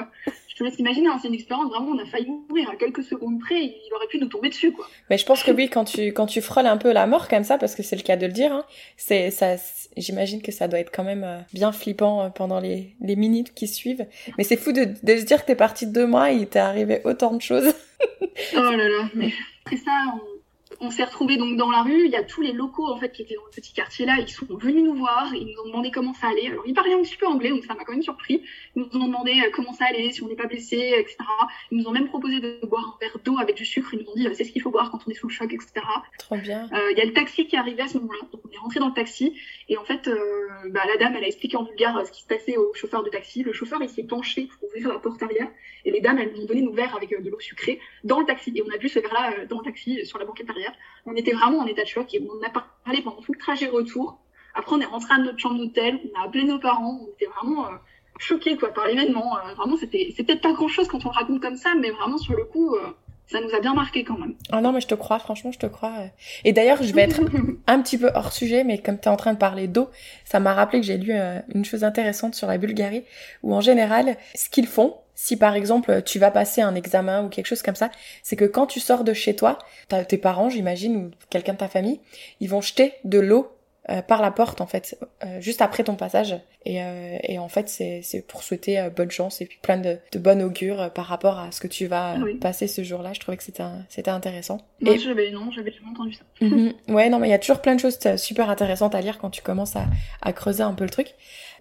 te 0.59 0.63
laisse 0.63 0.79
imaginer, 0.79 1.07
hein, 1.07 1.17
c'est 1.21 1.27
une 1.27 1.33
expérience 1.33 1.69
vraiment, 1.69 1.91
on 1.91 1.99
a 1.99 2.05
failli 2.05 2.27
mourir 2.27 2.69
à 2.69 2.75
quelques 2.75 3.03
secondes 3.03 3.39
près, 3.39 3.63
il 3.63 3.89
aurait 3.95 4.07
pu 4.07 4.19
nous 4.19 4.27
tomber 4.27 4.49
dessus, 4.49 4.71
quoi. 4.71 4.87
Mais 5.09 5.17
je 5.17 5.25
pense 5.25 5.43
que 5.43 5.51
oui, 5.51 5.69
quand 5.69 5.85
tu, 5.85 6.07
quand 6.07 6.25
tu 6.25 6.41
frôles 6.41 6.67
un 6.67 6.77
peu 6.77 6.91
la 6.91 7.07
mort 7.07 7.27
comme 7.27 7.43
ça, 7.43 7.57
parce 7.57 7.75
que 7.75 7.83
c'est 7.83 7.95
le 7.95 8.03
cas 8.03 8.17
de 8.17 8.25
le 8.25 8.33
dire, 8.33 8.51
hein, 8.51 8.65
c'est, 8.97 9.31
ça, 9.31 9.55
j'imagine 9.97 10.41
que 10.41 10.51
ça 10.51 10.67
doit 10.67 10.79
être 10.79 10.91
quand 10.91 11.03
même 11.03 11.23
euh, 11.23 11.39
bien 11.53 11.71
flippant 11.71 12.23
euh, 12.23 12.29
pendant 12.29 12.59
les, 12.59 12.95
les 13.01 13.15
minutes 13.15 13.53
qui 13.53 13.67
suivent. 13.67 14.05
Mais 14.37 14.43
c'est 14.43 14.57
fou 14.57 14.71
de, 14.71 14.93
de 15.01 15.17
se 15.17 15.25
dire 15.25 15.41
que 15.41 15.47
t'es 15.47 15.55
parti 15.55 15.87
de 15.87 15.93
deux 15.93 16.07
mois 16.07 16.31
et 16.31 16.35
il 16.35 16.47
t'est 16.47 16.59
arrivé 16.59 17.01
autant 17.05 17.33
de 17.33 17.41
choses. 17.41 17.73
oh 18.01 18.59
là 18.59 18.77
là, 18.77 19.09
mais 19.15 19.31
après 19.65 19.77
ça, 19.77 19.91
on 20.13 20.38
on 20.81 20.91
s'est 20.91 21.03
retrouvés 21.03 21.37
donc 21.37 21.57
dans 21.57 21.69
la 21.69 21.81
rue. 21.81 22.05
Il 22.05 22.11
y 22.11 22.15
a 22.15 22.23
tous 22.23 22.41
les 22.41 22.53
locaux 22.53 22.87
en 22.87 22.97
fait 22.97 23.11
qui 23.11 23.21
étaient 23.21 23.35
dans 23.35 23.45
le 23.45 23.51
petit 23.51 23.73
quartier 23.73 24.05
là. 24.05 24.17
Ils 24.19 24.29
sont 24.29 24.45
venus 24.49 24.83
nous 24.83 24.95
voir. 24.95 25.33
Ils 25.33 25.47
nous 25.47 25.61
ont 25.63 25.67
demandé 25.67 25.91
comment 25.91 26.13
ça 26.13 26.27
allait. 26.27 26.47
Alors 26.47 26.63
ils 26.65 26.73
parlaient 26.73 26.93
un 26.93 27.01
petit 27.01 27.17
peu 27.17 27.27
anglais, 27.27 27.49
donc 27.49 27.65
ça 27.65 27.73
m'a 27.73 27.83
quand 27.83 27.91
même 27.91 28.01
surpris. 28.01 28.41
Ils 28.75 28.83
nous 28.83 29.01
ont 29.01 29.07
demandé 29.07 29.31
euh, 29.31 29.49
comment 29.53 29.73
ça 29.73 29.85
allait, 29.85 30.11
si 30.11 30.23
on 30.23 30.27
n'est 30.27 30.35
pas 30.35 30.47
blessé, 30.47 30.93
etc. 30.97 31.17
Ils 31.71 31.79
nous 31.79 31.87
ont 31.87 31.91
même 31.91 32.07
proposé 32.07 32.39
de 32.39 32.59
boire 32.65 32.95
un 32.95 33.05
verre 33.05 33.17
d'eau 33.23 33.37
avec 33.39 33.55
du 33.55 33.65
sucre. 33.65 33.93
Ils 33.93 34.01
nous 34.01 34.09
ont 34.09 34.15
dit 34.15 34.27
euh, 34.27 34.33
c'est 34.33 34.43
ce 34.43 34.51
qu'il 34.51 34.61
faut 34.61 34.71
boire 34.71 34.91
quand 34.91 34.99
on 35.05 35.11
est 35.11 35.15
sous 35.15 35.27
le 35.27 35.33
choc, 35.33 35.51
etc. 35.51 35.71
Trop 36.17 36.37
bien. 36.37 36.69
Euh, 36.73 36.91
il 36.91 36.97
y 36.97 37.01
a 37.01 37.05
le 37.05 37.13
taxi 37.13 37.47
qui 37.47 37.55
est 37.55 37.59
arrivé 37.59 37.81
à 37.81 37.87
ce 37.87 37.97
moment-là. 37.97 38.27
Donc 38.31 38.41
on 38.45 38.51
est 38.51 38.57
rentré 38.57 38.79
dans 38.79 38.87
le 38.87 38.93
taxi 38.93 39.33
et 39.67 39.77
en 39.77 39.83
fait 39.83 40.09
bah, 40.67 40.81
la 40.87 40.97
dame 40.97 41.15
elle 41.15 41.23
a 41.23 41.27
expliqué 41.27 41.57
en 41.57 41.63
bulgare 41.63 42.05
ce 42.05 42.11
qui 42.11 42.21
se 42.21 42.27
passait 42.27 42.57
au 42.57 42.73
chauffeur 42.73 43.03
de 43.03 43.09
taxi. 43.09 43.43
Le 43.43 43.53
chauffeur 43.53 43.79
il 43.81 43.89
s'est 43.89 44.03
penché 44.03 44.47
pour 44.47 44.69
ouvrir 44.69 44.89
la 44.89 44.99
porte 44.99 45.21
arrière 45.21 45.49
et 45.85 45.91
les 45.91 46.01
dames 46.01 46.19
elles 46.19 46.31
nous 46.33 46.43
ont 46.43 46.45
donné 46.45 46.61
nos 46.61 46.73
verres 46.73 46.95
avec 46.95 47.09
de 47.09 47.29
l'eau 47.29 47.39
sucrée 47.39 47.79
dans 48.03 48.19
le 48.19 48.25
taxi 48.25 48.51
et 48.55 48.63
on 48.63 48.73
a 48.73 48.77
bu 48.77 48.89
ce 48.89 48.99
verre 48.99 49.13
là 49.13 49.45
dans 49.45 49.59
le 49.59 49.65
taxi 49.65 50.05
sur 50.05 50.19
la 50.19 50.25
banquette 50.25 50.49
arrière. 50.49 50.68
On 51.05 51.15
était 51.15 51.31
vraiment 51.31 51.59
en 51.59 51.65
état 51.65 51.83
de 51.83 51.87
choc 51.87 52.13
et 52.13 52.21
on 52.21 52.45
a 52.45 52.49
parlé 52.49 53.01
pendant 53.01 53.21
tout 53.21 53.33
le 53.33 53.39
trajet 53.39 53.67
retour. 53.67 54.19
Après, 54.53 54.75
on 54.75 54.81
est 54.81 54.85
rentré 54.85 55.13
à 55.13 55.17
notre 55.17 55.37
chambre 55.37 55.57
d'hôtel, 55.57 55.99
on 56.03 56.19
a 56.19 56.25
appelé 56.25 56.43
nos 56.43 56.59
parents, 56.59 56.99
on 57.03 57.11
était 57.13 57.27
vraiment 57.27 57.65
euh, 57.67 57.75
choqués 58.17 58.57
quoi, 58.57 58.73
par 58.73 58.87
l'événement. 58.87 59.37
Euh, 59.37 59.53
vraiment, 59.53 59.77
c'était 59.77 60.13
peut-être 60.17 60.41
pas 60.41 60.53
grand-chose 60.53 60.87
quand 60.87 61.05
on 61.05 61.09
raconte 61.09 61.41
comme 61.41 61.55
ça, 61.55 61.73
mais 61.75 61.91
vraiment 61.91 62.17
sur 62.17 62.35
le 62.35 62.45
coup, 62.45 62.75
euh, 62.75 62.89
ça 63.31 63.39
nous 63.41 63.55
a 63.55 63.59
bien 63.59 63.75
marqué 63.75 64.03
quand 64.03 64.17
même. 64.17 64.33
Ah 64.51 64.59
non, 64.59 64.71
mais 64.71 64.81
je 64.81 64.87
te 64.87 64.95
crois, 64.95 65.19
franchement, 65.19 65.51
je 65.51 65.59
te 65.59 65.67
crois. 65.67 65.93
Et 66.45 66.51
d'ailleurs, 66.51 66.81
je 66.81 66.91
vais 66.93 67.03
être 67.03 67.21
un 67.67 67.81
petit 67.81 67.97
peu 67.97 68.09
hors 68.15 68.33
sujet, 68.33 68.63
mais 68.63 68.79
comme 68.79 68.99
tu 68.99 69.05
es 69.05 69.11
en 69.11 69.17
train 69.17 69.33
de 69.33 69.37
parler 69.37 69.67
d'eau, 69.67 69.89
ça 70.25 70.39
m'a 70.39 70.53
rappelé 70.53 70.81
que 70.81 70.87
j'ai 70.87 70.97
lu 70.97 71.13
une 71.53 71.63
chose 71.63 71.83
intéressante 71.83 72.33
sur 72.33 72.47
la 72.47 72.57
Bulgarie, 72.57 73.03
où 73.43 73.53
en 73.53 73.61
général, 73.61 74.17
ce 74.33 74.49
qu'ils 74.49 74.67
font, 74.67 74.95
si 75.13 75.35
par 75.35 75.53
exemple 75.53 76.01
tu 76.03 76.17
vas 76.17 76.31
passer 76.31 76.61
un 76.61 76.75
examen 76.75 77.23
ou 77.23 77.29
quelque 77.29 77.45
chose 77.45 77.61
comme 77.61 77.75
ça, 77.75 77.91
c'est 78.23 78.35
que 78.35 78.45
quand 78.45 78.65
tu 78.65 78.79
sors 78.79 79.03
de 79.03 79.13
chez 79.13 79.35
toi, 79.35 79.59
tes 80.07 80.17
parents, 80.17 80.49
j'imagine, 80.49 80.95
ou 80.95 81.11
quelqu'un 81.29 81.53
de 81.53 81.57
ta 81.57 81.67
famille, 81.67 81.99
ils 82.39 82.49
vont 82.49 82.61
jeter 82.61 82.93
de 83.03 83.19
l'eau 83.19 83.51
euh, 83.89 84.01
par 84.01 84.21
la 84.21 84.29
porte 84.29 84.61
en 84.61 84.67
fait, 84.67 84.99
euh, 85.23 85.41
juste 85.41 85.61
après 85.61 85.83
ton 85.83 85.95
passage. 85.95 86.35
Et, 86.65 86.83
euh, 86.83 87.17
et 87.23 87.39
en 87.39 87.49
fait, 87.49 87.69
c'est 87.69 88.25
pour 88.27 88.43
souhaiter 88.43 88.89
bonne 88.95 89.09
chance 89.09 89.41
et 89.41 89.45
puis 89.45 89.57
plein 89.61 89.77
de, 89.77 89.97
de 90.11 90.19
bon 90.19 90.41
augure 90.43 90.91
par 90.93 91.05
rapport 91.05 91.39
à 91.39 91.51
ce 91.51 91.59
que 91.61 91.67
tu 91.67 91.87
vas 91.87 92.15
passer 92.41 92.67
ce 92.67 92.83
jour-là. 92.83 93.13
Je 93.13 93.19
trouvais 93.19 93.37
que 93.37 93.43
c'était 93.43 94.11
intéressant. 94.11 94.59
Non, 94.81 94.91
et... 94.91 94.99
j'avais 94.99 95.31
non, 95.31 95.49
j'avais 95.51 95.71
jamais 95.71 95.89
entendu 95.91 96.13
ça. 96.13 96.23
Mhm. 96.41 96.73
Ouais, 96.87 97.09
non, 97.09 97.19
mais 97.19 97.27
il 97.27 97.31
y 97.31 97.33
a 97.33 97.39
toujours 97.39 97.61
plein 97.61 97.75
de 97.75 97.81
choses 97.81 97.99
super 98.15 98.49
intéressantes 98.49 98.95
à 98.95 99.01
lire 99.01 99.17
quand 99.17 99.29
tu 99.29 99.41
commences 99.41 99.75
à, 99.75 99.85
à 100.21 100.31
creuser 100.31 100.63
un 100.63 100.73
peu 100.73 100.85
le 100.85 100.89
truc. 100.89 101.13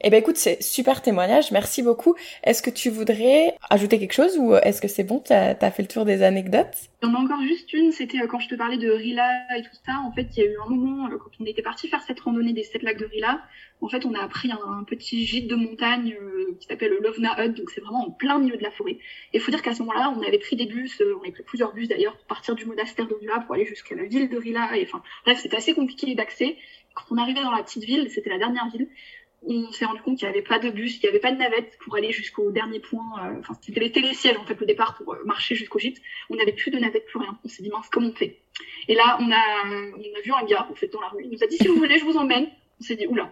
Eh 0.03 0.11
ben 0.11 0.19
écoute, 0.19 0.37
c'est 0.37 0.63
super 0.63 1.03
témoignage, 1.03 1.51
merci 1.51 1.83
beaucoup. 1.83 2.15
Est-ce 2.45 2.63
que 2.63 2.71
tu 2.71 2.89
voudrais 2.89 3.55
ajouter 3.69 3.99
quelque 3.99 4.13
chose 4.13 4.39
ou 4.39 4.55
est-ce 4.55 4.81
que 4.81 4.87
c'est 4.87 5.03
bon, 5.03 5.19
t'as 5.19 5.57
as 5.61 5.71
fait 5.73 5.83
le 5.83 5.89
tour 5.89 6.05
des 6.05 6.23
anecdotes? 6.23 6.77
Il 7.03 7.09
y 7.09 7.11
en 7.11 7.15
a 7.15 7.19
encore 7.19 7.43
juste 7.43 7.73
une, 7.73 7.91
c'était 7.91 8.19
quand 8.29 8.39
je 8.39 8.49
te 8.49 8.55
parlais 8.55 8.79
de 8.79 8.91
Rila 8.91 9.29
et 9.57 9.63
tout 9.63 9.75
ça. 9.85 9.95
En 10.07 10.13
fait, 10.13 10.29
il 10.37 10.45
y 10.45 10.47
a 10.47 10.51
eu 10.51 10.57
un 10.65 10.69
moment, 10.71 11.09
quand 11.11 11.31
on 11.41 11.45
était 11.47 11.63
parti 11.63 11.89
faire 11.89 12.03
cette 12.07 12.18
randonnée 12.21 12.53
des 12.53 12.63
sept 12.63 12.83
lacs 12.83 12.99
de 12.99 13.07
Rila, 13.07 13.43
en 13.81 13.89
fait, 13.89 14.05
on 14.05 14.15
a 14.15 14.27
pris 14.29 14.51
un, 14.51 14.85
petit 14.85 15.25
gîte 15.25 15.47
de 15.47 15.55
montagne 15.55 16.17
euh, 16.21 16.57
qui 16.61 16.67
s'appelle 16.67 16.91
le 16.91 16.99
Lovna 17.01 17.45
Hut, 17.45 17.51
donc 17.51 17.71
c'est 17.71 17.81
vraiment 17.81 18.09
en 18.09 18.11
plein 18.11 18.39
milieu 18.39 18.57
de 18.57 18.63
la 18.63 18.71
forêt. 18.71 18.93
Et 18.93 18.99
il 19.35 19.41
faut 19.41 19.51
dire 19.51 19.63
qu'à 19.63 19.75
ce 19.75 19.81
moment-là, 19.81 20.13
on 20.17 20.23
avait 20.23 20.39
pris 20.39 20.57
des 20.57 20.67
bus, 20.67 21.01
on 21.17 21.23
avait 21.23 21.33
pris 21.33 21.45
plusieurs 21.45 21.73
bus 21.73 21.89
d'ailleurs, 21.89 22.17
pour 22.17 22.27
partir 22.27 22.55
du 22.55 22.65
monastère 22.67 23.07
de 23.07 23.15
Rila 23.15 23.41
pour 23.41 23.55
aller 23.55 23.67
jusqu'à 23.67 23.95
la 23.95 24.05
ville 24.05 24.29
de 24.29 24.37
Rila. 24.37 24.77
Et 24.77 24.83
enfin, 24.85 25.03
bref, 25.25 25.39
c'était 25.41 25.57
assez 25.57 25.75
compliqué 25.75 26.15
d'accès. 26.15 26.57
Quand 26.95 27.05
on 27.11 27.19
arrivait 27.19 27.43
dans 27.43 27.53
la 27.53 27.63
petite 27.63 27.85
ville, 27.85 28.11
c'était 28.11 28.31
la 28.31 28.39
dernière 28.39 28.69
ville, 28.71 28.89
on 29.43 29.71
s'est 29.71 29.85
rendu 29.85 30.03
compte 30.03 30.19
qu'il 30.19 30.29
n'y 30.29 30.35
avait 30.35 30.43
pas 30.43 30.59
de 30.59 30.71
bus, 30.71 30.99
qu'il 30.99 31.09
n'y 31.09 31.11
avait 31.11 31.21
pas 31.21 31.31
de 31.31 31.39
navette 31.39 31.79
pour 31.85 31.95
aller 31.95 32.11
jusqu'au 32.11 32.51
dernier 32.51 32.81
point. 32.81 33.07
Euh, 33.23 33.39
enfin, 33.39 33.55
c'était 33.61 33.81
les 33.81 33.93
télésièges 33.93 34.37
en 34.37 34.45
fait 34.45 34.59
le 34.59 34.67
départ 34.67 34.97
pour 34.97 35.15
euh, 35.15 35.25
marcher 35.25 35.55
jusqu'au 35.55 35.79
gîte. 35.79 36.01
On 36.29 36.37
n'avait 36.37 36.53
plus 36.53 36.71
de 36.71 36.79
navette, 36.79 37.07
plus 37.07 37.21
rien. 37.21 37.39
On 37.45 37.49
s'est 37.49 37.63
dit 37.63 37.71
mince, 37.71 37.89
comment 37.91 38.09
on 38.09 38.15
fait? 38.15 38.41
Et 38.89 38.95
là, 38.95 39.19
on 39.21 39.31
a, 39.31 39.43
on 39.67 40.19
a 40.19 40.21
vu 40.23 40.33
un 40.33 40.45
gars 40.45 40.67
en 40.71 40.75
fait 40.75 40.89
dans 40.89 41.01
la 41.01 41.09
rue. 41.09 41.23
Il 41.25 41.31
nous 41.31 41.45
a 41.45 41.47
dit 41.47 41.57
si 41.57 41.69
vous 41.69 41.77
voulez, 41.77 41.99
je 41.99 42.05
vous 42.05 42.17
emmène. 42.17 42.49
On 42.81 42.85
s'est 42.85 42.97
dit 42.97 43.07
oula, 43.07 43.31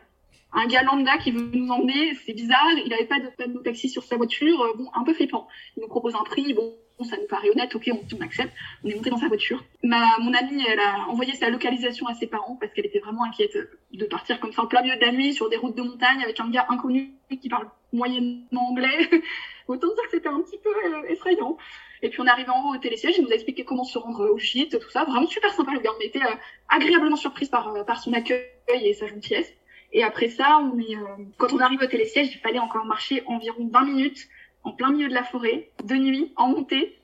un 0.53 0.67
gars 0.67 0.83
lambda 0.83 1.19
qui 1.19 1.33
veut 1.33 1.51
nous 1.53 1.69
emmener, 1.71 2.15
c'est 2.25 2.33
bizarre. 2.33 2.67
Il 2.85 2.89
n'avait 2.89 3.05
pas 3.05 3.21
de 3.21 3.29
panneau 3.29 3.61
taxi 3.61 3.89
sur 3.89 4.03
sa 4.03 4.17
voiture, 4.17 4.61
euh, 4.63 4.73
bon, 4.77 4.89
un 4.95 5.05
peu 5.05 5.13
flippant. 5.13 5.49
Il 5.77 5.83
nous 5.83 5.89
propose 5.89 6.15
un 6.15 6.25
prix, 6.25 6.55
bon, 6.55 6.75
ça 7.05 7.17
nous 7.17 7.27
paraît 7.27 7.51
honnête, 7.51 7.75
ok, 7.75 7.91
on, 7.93 8.21
accepte. 8.23 8.53
On 8.83 8.89
est 8.89 8.95
monté 8.95 9.11
dans 9.11 9.19
sa 9.19 9.29
voiture. 9.29 9.63
Ma, 9.83 10.19
mon 10.19 10.33
amie, 10.33 10.65
elle 10.67 10.81
a 10.81 11.09
envoyé 11.09 11.35
sa 11.35 11.51
localisation 11.51 12.07
à 12.07 12.15
ses 12.15 12.27
parents 12.27 12.57
parce 12.61 12.73
qu'elle 12.73 12.87
était 12.87 13.01
vraiment 13.01 13.25
inquiète 13.25 13.57
de 13.93 14.05
partir 14.07 14.41
comme 14.41 14.53
ça 14.53 14.63
en 14.63 14.67
plein 14.67 14.83
milieu 14.83 14.97
de 14.97 15.01
la 15.01 15.13
nuit 15.13 15.35
sur 15.35 15.49
des 15.51 15.57
routes 15.57 15.77
de 15.77 15.83
montagne 15.83 16.23
avec 16.23 16.41
un 16.41 16.49
gars 16.49 16.67
inconnu 16.69 17.13
qui 17.41 17.49
parle 17.49 17.69
moyennement 17.93 18.71
anglais. 18.71 19.11
Autant 19.69 19.89
dire 19.89 20.05
que 20.05 20.11
c'était 20.13 20.29
un 20.29 20.41
petit 20.41 20.59
peu 20.59 20.71
euh, 20.71 21.03
effrayant. 21.09 21.59
Et 22.03 22.09
puis 22.11 22.21
on 22.21 22.27
est 22.27 22.49
en 22.49 22.65
haut 22.65 22.75
au 22.75 22.79
télésiège, 22.79 23.17
il 23.19 23.25
nous 23.25 23.31
a 23.31 23.35
expliqué 23.35 23.65
comment 23.65 23.85
se 23.85 23.99
rendre 23.99 24.29
au 24.29 24.39
gîte, 24.39 24.79
tout 24.79 24.91
ça. 24.91 25.05
Vraiment 25.05 25.27
super 25.27 25.53
sympa 25.53 25.73
le 25.73 25.81
gars. 25.81 25.91
On 25.97 26.01
était 26.01 26.23
euh, 26.23 26.37
agréablement 26.69 27.17
surprise 27.17 27.49
par, 27.49 27.75
euh, 27.75 27.85
par 27.85 28.01
son 28.01 28.13
accueil 28.13 28.47
et 28.69 28.93
sa 28.93 29.07
gentillesse. 29.07 29.53
Et 29.93 30.03
après 30.03 30.29
ça, 30.29 30.59
on 30.59 30.79
est, 30.79 30.97
quand 31.39 31.53
on 31.53 31.59
arrive 31.59 31.81
au 31.81 31.87
télésiège, 31.87 32.29
il 32.35 32.39
fallait 32.39 32.59
encore 32.59 32.85
marcher 32.85 33.23
environ 33.27 33.69
20 33.73 33.85
minutes 33.85 34.29
en 34.67 34.73
plein 34.73 34.91
milieu 34.91 35.09
de 35.09 35.15
la 35.15 35.23
forêt, 35.23 35.71
de 35.85 35.95
nuit, 35.95 36.33
en 36.37 36.49
montée. 36.49 36.99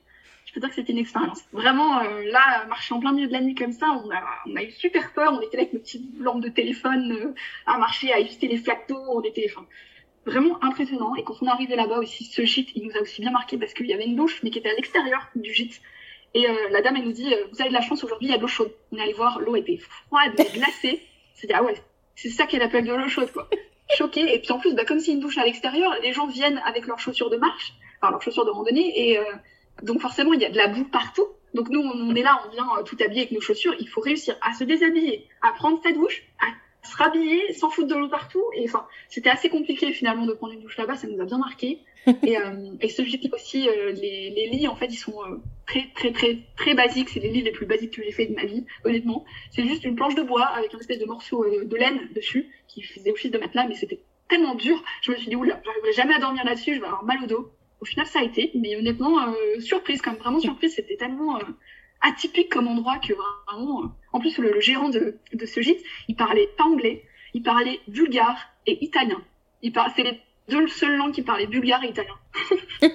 Je 0.45 0.53
peux 0.53 0.59
dire 0.59 0.69
que 0.69 0.75
c'était 0.75 0.91
une 0.91 0.99
expérience. 0.99 1.41
Vraiment, 1.53 1.99
euh, 1.99 2.23
là, 2.25 2.65
marcher 2.67 2.93
en 2.93 2.99
plein 2.99 3.13
milieu 3.13 3.27
de 3.27 3.31
la 3.31 3.41
nuit 3.41 3.55
comme 3.55 3.71
ça, 3.71 3.87
on 3.87 4.11
a, 4.11 4.21
on 4.45 4.55
a 4.55 4.63
eu 4.63 4.71
super 4.71 5.13
peur. 5.13 5.33
On 5.33 5.41
était 5.41 5.57
là 5.57 5.63
avec 5.63 5.73
nos 5.73 5.79
petites 5.79 6.19
lampes 6.19 6.41
de 6.41 6.49
téléphone 6.49 7.11
euh, 7.11 7.33
à 7.65 7.77
marcher, 7.77 8.11
à 8.11 8.17
ajuster 8.17 8.47
les 8.47 8.57
flaques. 8.57 8.91
On 8.91 9.21
était, 9.21 9.49
enfin, 9.49 9.65
vraiment 10.25 10.63
impressionnant. 10.63 11.15
Et 11.15 11.23
quand 11.23 11.35
on 11.41 11.47
est 11.47 11.49
arrivé 11.49 11.75
là-bas 11.75 11.99
aussi, 11.99 12.25
ce 12.25 12.43
gîte, 12.43 12.69
il 12.75 12.85
nous 12.85 12.97
a 12.97 13.01
aussi 13.01 13.21
bien 13.21 13.31
marqué 13.31 13.57
parce 13.57 13.73
qu'il 13.73 13.87
y 13.87 13.93
avait 13.93 14.05
une 14.05 14.15
douche, 14.15 14.41
mais 14.43 14.49
qui 14.49 14.59
était 14.59 14.69
à 14.69 14.75
l'extérieur 14.75 15.27
du 15.35 15.53
gîte. 15.53 15.81
Et 16.33 16.47
euh, 16.47 16.69
la 16.71 16.81
dame, 16.81 16.95
elle 16.97 17.05
nous 17.05 17.11
dit, 17.11 17.33
vous 17.51 17.61
avez 17.61 17.69
de 17.69 17.73
la 17.73 17.81
chance, 17.81 18.03
aujourd'hui, 18.03 18.27
il 18.27 18.31
y 18.31 18.33
a 18.33 18.37
de 18.37 18.41
l'eau 18.41 18.47
chaude. 18.47 18.71
On 18.91 18.97
est 18.97 19.01
allé 19.01 19.13
voir, 19.13 19.39
l'eau 19.39 19.55
était 19.55 19.77
froide, 19.77 20.33
glacée. 20.35 21.01
C'est 21.35 21.47
dit, 21.47 21.53
ah 21.53 21.63
ouais, 21.63 21.75
c'est 22.15 22.29
ça 22.29 22.45
qu'elle 22.45 22.61
appelle 22.61 22.85
de 22.85 22.93
l'eau 22.93 23.07
chaude, 23.07 23.31
quoi 23.31 23.49
choquée. 23.95 24.33
Et 24.33 24.39
puis 24.39 24.51
en 24.51 24.59
plus, 24.59 24.73
bah, 24.73 24.85
comme 24.85 24.99
c'est 24.99 25.11
une 25.11 25.19
douche 25.19 25.37
à 25.37 25.45
l'extérieur, 25.45 25.93
les 26.01 26.13
gens 26.13 26.27
viennent 26.27 26.61
avec 26.65 26.87
leurs 26.87 26.99
chaussures 26.99 27.29
de 27.29 27.37
marche, 27.37 27.73
enfin 28.01 28.11
leurs 28.11 28.21
chaussures 28.21 28.45
de 28.45 28.51
randonnée, 28.51 29.09
et 29.09 29.19
euh, 29.19 29.23
donc 29.83 30.01
forcément 30.01 30.33
il 30.33 30.41
y 30.41 30.45
a 30.45 30.49
de 30.49 30.57
la 30.57 30.67
boue 30.67 30.85
partout. 30.85 31.27
Donc 31.53 31.69
nous, 31.69 31.81
on 31.81 32.15
est 32.15 32.23
là, 32.23 32.41
on 32.47 32.51
vient 32.51 32.67
euh, 32.79 32.83
tout 32.83 32.97
habillé 33.03 33.21
avec 33.21 33.31
nos 33.31 33.41
chaussures. 33.41 33.75
Il 33.79 33.87
faut 33.87 34.01
réussir 34.01 34.35
à 34.41 34.53
se 34.53 34.63
déshabiller, 34.63 35.27
à 35.41 35.51
prendre 35.51 35.79
sa 35.83 35.91
douche, 35.91 36.23
à 36.39 36.47
se 36.83 36.97
rhabiller, 36.97 37.53
sans 37.53 37.69
foutre 37.69 37.87
de 37.87 37.95
l'eau 37.95 38.09
partout. 38.09 38.43
Et 38.55 38.65
enfin, 38.65 38.85
c'était 39.09 39.29
assez 39.29 39.49
compliqué 39.49 39.91
finalement 39.93 40.25
de 40.25 40.33
prendre 40.33 40.53
une 40.53 40.61
douche 40.61 40.77
là-bas. 40.77 40.95
Ça 40.95 41.07
nous 41.07 41.21
a 41.21 41.25
bien 41.25 41.37
marqué. 41.37 41.79
et, 42.23 42.37
euh, 42.37 42.75
et 42.81 42.89
ce 42.89 43.01
aussi, 43.33 43.69
euh, 43.69 43.91
les, 43.91 44.29
les, 44.29 44.49
lits 44.49 44.67
en 44.67 44.75
fait, 44.75 44.87
ils 44.87 44.97
sont 44.97 45.23
euh, 45.23 45.37
très 45.65 45.87
très 45.95 46.11
très 46.11 46.39
très 46.57 46.73
basiques. 46.73 47.09
C'est 47.09 47.21
les 47.21 47.29
lits 47.29 47.41
les 47.41 47.51
plus 47.51 47.65
basiques 47.65 47.91
que 47.91 48.03
j'ai 48.03 48.11
fait 48.11 48.25
de 48.25 48.35
ma 48.35 48.45
vie, 48.45 48.65
honnêtement. 48.83 49.25
C'est 49.51 49.63
juste 49.63 49.85
une 49.85 49.95
planche 49.95 50.15
de 50.15 50.23
bois 50.23 50.45
avec 50.45 50.73
un 50.73 50.79
espèce 50.79 50.99
de 50.99 51.05
morceau 51.05 51.45
de 51.45 51.75
laine 51.75 52.09
dessus 52.13 52.49
qui 52.67 52.81
faisait 52.81 53.11
office 53.11 53.31
de 53.31 53.37
matelas, 53.37 53.67
mais 53.67 53.75
c'était 53.75 54.01
tellement 54.27 54.55
dur. 54.55 54.83
Je 55.01 55.11
me 55.11 55.17
suis 55.17 55.29
dit 55.29 55.35
oula, 55.35 55.61
j'arriverai 55.63 55.93
jamais 55.93 56.15
à 56.15 56.19
dormir 56.19 56.43
là-dessus. 56.43 56.75
Je 56.75 56.79
vais 56.79 56.87
avoir 56.87 57.05
mal 57.05 57.23
au 57.23 57.27
dos. 57.27 57.51
Au 57.79 57.85
final, 57.85 58.05
ça 58.05 58.19
a 58.19 58.23
été, 58.23 58.51
mais 58.55 58.77
honnêtement, 58.77 59.17
surprise, 59.59 60.01
comme 60.01 60.15
vraiment 60.15 60.39
surprise. 60.39 60.73
C'était 60.73 60.95
tellement 60.95 61.37
atypique 62.03 62.51
comme 62.51 62.67
endroit 62.67 62.99
que 62.99 63.13
vraiment. 63.13 63.91
en 64.11 64.19
plus, 64.19 64.37
le, 64.37 64.59
gérant 64.61 64.89
de, 64.89 65.17
de 65.33 65.45
ce 65.45 65.61
gîte, 65.61 65.83
il 66.07 66.15
parlait 66.15 66.49
pas 66.57 66.65
anglais, 66.65 67.03
il 67.33 67.41
parlait 67.41 67.79
bulgare 67.87 68.37
et 68.67 68.83
italien. 68.83 69.21
Il 69.61 69.71
parlait, 69.71 69.93
c'est 69.95 70.03
les 70.03 70.21
deux 70.49 70.67
seules 70.67 70.95
langues 70.97 71.13
qui 71.13 71.21
parlaient 71.21 71.47
bulgare 71.47 71.83
et 71.83 71.89
italien. 71.89 72.13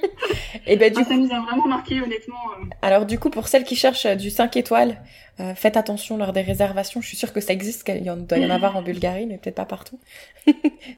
et 0.67 0.77
ben, 0.77 0.93
du 0.93 1.01
ah, 1.01 1.05
coup... 1.05 1.11
Ça 1.11 1.17
nous 1.17 1.33
a 1.33 1.41
vraiment 1.41 1.67
marqué, 1.67 2.01
honnêtement. 2.01 2.43
Euh. 2.53 2.65
Alors, 2.83 3.07
du 3.07 3.19
coup, 3.19 3.31
pour 3.31 3.49
celles 3.49 3.65
qui 3.65 3.77
cherchent 3.77 4.07
euh, 4.07 4.15
du 4.15 4.31
5 4.31 4.57
étoiles, 4.57 5.03
euh, 5.41 5.55
faites 5.55 5.77
attention 5.77 6.17
lors 6.17 6.33
des 6.33 6.43
réservations. 6.43 7.01
Je 7.01 7.09
suis 7.09 7.17
sûre 7.17 7.33
que 7.33 7.41
ça 7.41 7.53
existe, 7.53 7.85
qu'il 7.85 8.05
y 8.05 8.11
en, 8.11 8.17
doit 8.17 8.39
y 8.39 8.47
en 8.47 8.51
avoir 8.51 8.77
en 8.77 8.83
Bulgarie, 8.83 9.27
mais 9.27 9.39
peut-être 9.39 9.55
pas 9.55 9.65
partout. 9.65 9.99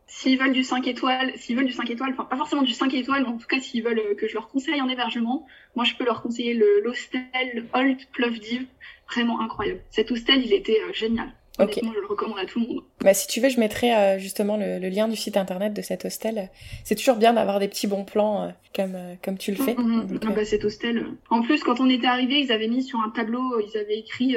s'ils 0.07 0.38
veulent 0.38 0.53
du 0.53 0.64
5 0.64 0.86
étoiles, 0.86 1.32
s'ils 1.36 1.57
veulent 1.57 1.66
du 1.66 1.72
5 1.72 1.88
étoiles, 1.90 2.12
enfin, 2.12 2.24
pas 2.24 2.36
forcément 2.36 2.62
du 2.62 2.72
5 2.72 2.92
étoiles, 2.94 3.22
mais 3.22 3.28
en 3.28 3.38
tout 3.38 3.46
cas, 3.46 3.61
s'ils 3.61 3.84
veulent 3.84 4.16
que 4.16 4.26
je 4.26 4.34
leur 4.34 4.48
conseille 4.48 4.80
un 4.80 4.88
hébergement, 4.88 5.46
moi, 5.76 5.84
je 5.84 5.94
peux 5.94 6.05
leur 6.05 6.22
conseiller 6.22 6.55
le 6.55 6.80
l'hostel 6.82 7.66
Old 7.74 7.98
Plovdiv. 8.12 8.66
Vraiment 9.12 9.40
incroyable. 9.40 9.80
Cet 9.90 10.12
hostel, 10.12 10.44
il 10.44 10.53
était 10.53 10.80
génial. 10.92 11.32
Ok. 11.61 11.81
je 11.83 12.01
le 12.01 12.07
recommande 12.07 12.39
à 12.39 12.47
tout 12.47 12.61
le 12.61 12.67
monde. 12.67 12.83
Bah, 13.01 13.15
si 13.15 13.27
tu 13.27 13.41
veux, 13.41 13.49
je 13.49 13.61
mettrai 13.61 13.95
euh, 13.95 14.19
justement 14.19 14.57
le, 14.57 14.79
lien 14.89 15.09
du 15.09 15.17
site 15.17 15.37
internet 15.37 15.73
de 15.73 15.83
cet 15.83 16.05
hostel. 16.05 16.51
C'est 16.85 16.95
toujours 16.95 17.17
bien 17.17 17.33
d'avoir 17.33 17.61
des 17.61 17.69
petits 17.69 17.87
bons 17.87 18.05
plans 18.05 18.45
euh, 18.45 18.49
comme, 18.75 18.95
euh, 18.95 19.15
comme 19.23 19.39
tu 19.39 19.53
le 19.53 19.57
fais. 19.57 19.75
Mm, 19.75 19.83
mm, 19.83 20.13
mm. 20.13 20.21
Ah 20.27 20.31
bah, 20.31 20.45
cet 20.45 20.65
hostel. 20.65 21.07
En 21.29 21.43
plus, 21.43 21.63
quand 21.63 21.81
on 21.81 21.89
était 21.89 22.07
arrivé, 22.07 22.41
ils 22.41 22.53
avaient 22.53 22.69
mis 22.69 22.83
sur 22.83 23.01
un 23.01 23.11
tableau, 23.11 23.61
ils 23.61 23.77
avaient 23.79 23.99
écrit 23.99 24.37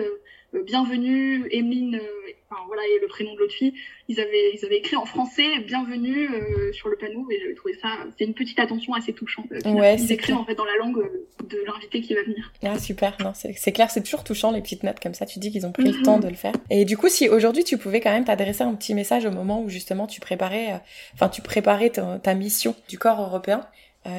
bienvenue, 0.66 1.48
Emeline, 1.52 2.00
enfin 2.50 2.62
voilà, 2.68 2.82
et 2.84 3.00
le 3.02 3.08
prénom 3.08 3.34
de 3.34 3.40
l'autre 3.40 3.54
fille, 3.54 3.74
ils 4.08 4.20
avaient, 4.20 4.52
ils 4.54 4.66
avaient 4.66 4.78
écrit 4.78 4.96
en 4.96 5.06
français 5.06 5.60
bienvenue 5.66 6.30
sur 6.74 6.90
le 6.90 6.96
panneau 6.96 7.26
et 7.32 7.40
j'avais 7.40 7.56
trouvé 7.56 7.74
ça, 7.82 7.90
c'est 8.18 8.26
une 8.26 8.34
petite 8.34 8.60
attention 8.60 8.94
assez 8.94 9.14
touchante. 9.14 9.46
ouais, 9.52 9.96
ils 9.96 10.12
écrivent 10.12 10.38
en 10.38 10.46
fait 10.46 10.56
dans 10.56 10.66
la 10.66 10.76
langue 10.80 11.10
de 11.50 11.58
l'invité 11.66 12.02
qui 12.02 12.14
va 12.14 12.24
venir. 12.24 12.52
Ah 12.64 12.78
super, 12.80 13.18
non, 13.22 13.32
c'est 13.34 13.72
clair, 13.72 13.90
c'est 13.90 14.04
toujours 14.04 14.24
touchant 14.24 14.52
les 14.52 14.62
petites 14.62 14.84
notes 14.84 15.00
comme 15.00 15.14
ça, 15.14 15.26
tu 15.26 15.40
dis 15.40 15.52
qu'ils 15.52 15.66
ont 15.66 15.72
pris 15.72 15.84
le 15.84 16.02
temps 16.02 16.20
de 16.20 16.28
le 16.28 16.36
faire. 16.36 16.54
Et 16.70 16.86
du 16.86 16.98
coup, 16.98 17.10
si 17.10 17.30
aujourd'hui 17.30 17.64
tu 17.64 17.78
pouvais 17.78 18.00
quand 18.00 18.12
même 18.12 18.26
t'adresser 18.26 18.64
un 18.64 18.76
petit 18.76 18.94
message 18.94 19.26
au 19.26 19.32
moment 19.32 19.62
où 19.62 19.70
justement 19.70 20.08
tu 20.08 20.22
préparais, 20.22 20.82
enfin 21.14 21.30
tu 21.30 21.42
préparais 21.42 21.90
ta 21.90 22.34
mission 22.34 22.76
du 22.88 22.98
corps 22.98 23.22
européen, 23.22 23.68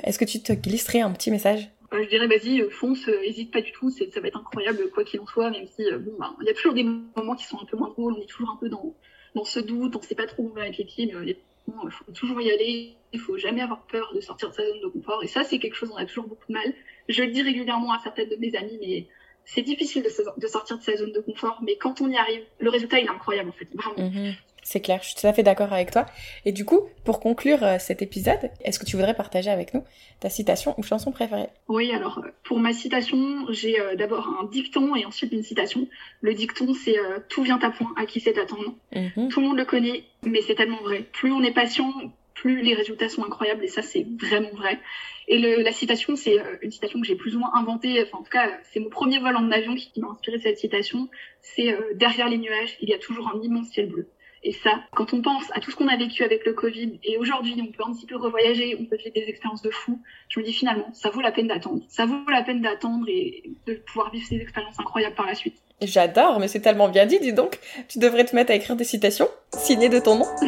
est-ce 0.03 0.19
que 0.19 0.25
tu 0.25 0.41
te 0.41 0.53
glisserais 0.53 1.01
un 1.01 1.11
petit 1.11 1.31
message? 1.31 1.69
Je 2.03 2.09
dirais 2.09 2.27
vas-y 2.27 2.69
fonce 2.71 3.09
hésite 3.09 3.53
pas 3.53 3.61
du 3.61 3.73
tout 3.73 3.91
ça 3.91 4.21
va 4.21 4.29
être 4.29 4.39
incroyable 4.39 4.91
quoi 4.91 5.05
qu'il 5.05 5.21
en 5.21 5.27
soit 5.27 5.51
même 5.51 5.67
si 5.67 5.85
bon 5.93 6.15
bah 6.19 6.35
il 6.41 6.47
y 6.47 6.51
a 6.51 6.55
toujours 6.55 6.75
des 6.75 6.85
moments 6.85 7.35
qui 7.35 7.45
sont 7.45 7.59
un 7.61 7.65
peu 7.65 7.77
moins 7.77 7.91
drôles 7.91 8.15
on 8.15 8.23
est 8.23 8.27
toujours 8.27 8.51
un 8.51 8.57
peu 8.57 8.69
dans 8.69 8.95
dans 9.35 9.45
ce 9.45 9.61
doute 9.61 9.97
on 9.97 10.03
sait 10.03 10.15
pas 10.15 10.27
trop 10.27 10.45
où 10.45 10.51
on 10.51 10.55
va 10.55 10.69
être 10.69 10.79
les 10.79 10.85
pieds 10.85 11.13
mais 11.13 11.37
il 11.69 11.91
faut 11.91 12.13
toujours 12.13 12.41
y 12.41 12.51
aller 12.51 12.97
il 13.13 13.21
faut 13.21 13.39
jamais 13.39 13.61
avoir 13.61 13.87
peur 13.87 14.13
de 14.15 14.21
sortir 14.21 14.51
de 14.51 14.55
sa 14.55 14.67
zone 14.67 14.81
de 14.81 14.89
confort 14.89 15.23
et 15.23 15.27
ça 15.27 15.45
c'est 15.45 15.59
quelque 15.59 15.77
chose 15.77 15.91
on 15.93 15.97
a 15.97 16.05
toujours 16.05 16.27
beaucoup 16.27 16.47
de 16.49 16.53
mal 16.55 16.73
je 17.09 17.23
le 17.23 17.31
dis 17.31 17.43
régulièrement 17.43 17.93
à 17.93 17.99
certaines 18.01 18.29
de 18.29 18.37
mes 18.37 18.55
amies 18.57 18.79
mais 18.81 19.07
c'est 19.45 19.63
difficile 19.63 20.03
de, 20.03 20.47
sortir 20.47 20.79
de 20.79 20.83
sa 20.83 20.97
zone 20.97 21.13
de 21.13 21.21
confort 21.21 21.61
mais 21.63 21.77
quand 21.77 22.01
on 22.01 22.11
y 22.11 22.17
arrive 22.17 22.43
le 22.59 22.71
résultat 22.71 22.99
il 22.99 23.07
est 23.07 23.11
incroyable 23.11 23.51
en 23.51 23.53
fait 23.53 23.69
vraiment 23.75 24.11
mhm. 24.11 24.35
C'est 24.65 24.81
clair, 24.81 25.01
je 25.03 25.09
suis 25.09 25.17
tout 25.17 25.27
à 25.27 25.33
fait 25.33 25.43
d'accord 25.43 25.73
avec 25.73 25.91
toi. 25.91 26.07
Et 26.47 26.53
du 26.53 26.65
coup, 26.65 26.81
pour 27.05 27.21
conclure 27.21 27.63
euh, 27.63 27.77
cet 27.79 28.01
épisode, 28.01 28.51
est-ce 28.65 28.79
que 28.79 28.87
tu 28.87 28.97
voudrais 28.97 29.15
partager 29.15 29.51
avec 29.51 29.75
nous 29.75 29.85
ta 30.21 30.31
citation 30.31 30.75
ou 30.79 30.83
chanson 30.83 31.13
préférée? 31.13 31.49
Oui, 31.69 31.93
alors 31.93 32.21
euh, 32.25 32.31
pour 32.45 32.59
ma 32.59 32.73
citation, 32.73 33.45
j'ai 33.51 33.79
euh, 33.79 33.95
d'abord 33.95 34.27
un 34.41 34.47
dicton 34.47 34.97
et 34.97 35.05
ensuite 35.05 35.33
une 35.33 35.43
citation. 35.43 35.87
Le 36.23 36.33
dicton, 36.33 36.73
c'est 36.73 36.97
Tout 37.29 37.43
vient 37.43 37.59
à 37.61 37.71
point, 37.71 37.93
à 37.97 38.07
qui 38.07 38.21
c'est 38.21 38.39
attendre 38.39 38.75
mhm. 38.95 39.29
Tout 39.29 39.41
le 39.41 39.47
monde 39.47 39.59
le 39.59 39.67
connaît, 39.67 40.05
mais 40.23 40.41
c'est 40.41 40.55
tellement 40.55 40.81
vrai. 40.83 41.05
Plus 41.13 41.31
on 41.31 41.43
est 41.43 41.53
patient, 41.53 41.93
plus 42.35 42.63
les 42.63 42.75
résultats 42.75 43.11
sont 43.11 43.23
incroyables 43.23 43.63
et 43.65 43.69
ça, 43.69 43.83
c'est 43.83 44.07
vraiment 44.19 44.55
vrai. 44.55 44.81
Et 45.29 45.39
le, 45.39 45.63
la 45.63 45.73
citation, 45.73 46.17
c'est 46.17 46.39
une 46.63 46.71
citation 46.71 47.01
que 47.01 47.07
j'ai 47.07 47.17
plus 47.17 47.37
ou 47.37 47.41
moins 47.41 47.53
inventée. 47.55 48.03
Enfin, 48.03 48.19
en 48.19 48.23
tout 48.23 48.31
cas, 48.31 48.51
c'est 48.73 48.81
mon 48.81 48.89
premier 48.89 49.19
vol 49.19 49.37
en 49.37 49.51
avion 49.51 49.75
qui, 49.75 50.01
m'a 50.01 50.09
inspiré 50.09 50.39
cette 50.39 50.59
citation. 50.59 51.09
C'est 51.43 51.77
Derrière 51.95 52.29
les 52.29 52.39
nuages, 52.39 52.77
il 52.81 52.89
y 52.89 52.95
a 52.95 52.99
toujours 52.99 53.29
un 53.35 53.41
immense 53.43 53.69
ciel 53.69 53.89
bleu. 53.89 54.09
Et 54.47 54.53
ça, 54.53 54.73
quand 54.95 55.15
on 55.15 55.23
pense 55.23 55.45
à 55.55 55.61
tout 55.61 55.71
ce 55.71 55.77
qu'on 55.77 55.89
a 55.89 55.97
vécu 55.97 56.23
avec 56.23 56.45
le 56.45 56.53
Covid, 56.53 57.01
et 57.03 57.17
aujourd'hui 57.17 57.57
on 57.63 57.73
peut 57.73 57.83
un 57.89 57.95
petit 57.95 58.05
peu 58.05 58.17
revoyager, 58.17 58.77
on 58.79 58.85
peut 58.85 58.97
vivre 58.97 59.15
des 59.15 59.25
expériences 59.27 59.63
de 59.63 59.71
fou, 59.71 60.03
je 60.29 60.39
me 60.39 60.45
dis 60.45 60.53
finalement, 60.53 60.93
ça 60.93 61.09
vaut 61.09 61.23
la 61.23 61.33
peine 61.33 61.49
d'attendre. 61.49 61.81
Ça 61.89 62.05
vaut 62.05 62.31
la 62.31 62.43
peine 62.43 62.61
d'attendre 62.61 63.07
et 63.09 63.43
de 63.67 63.75
pouvoir 63.75 64.13
vivre 64.13 64.27
ces 64.29 64.37
expériences 64.37 64.79
incroyables 64.79 65.15
par 65.15 65.27
la 65.27 65.35
suite. 65.35 65.57
J'adore, 65.81 66.41
mais 66.41 66.49
c'est 66.49 66.61
tellement 66.61 66.91
bien 66.91 67.07
dit, 67.07 67.19
dis 67.21 67.33
donc. 67.33 67.59
Tu 67.89 67.99
devrais 67.99 68.27
te 68.27 68.37
mettre 68.37 68.53
à 68.53 68.55
écrire 68.55 68.77
des 68.77 68.85
citations 68.85 69.29
signées 69.57 69.89
de 69.89 69.99
ton 69.99 70.19
nom. 70.19 70.27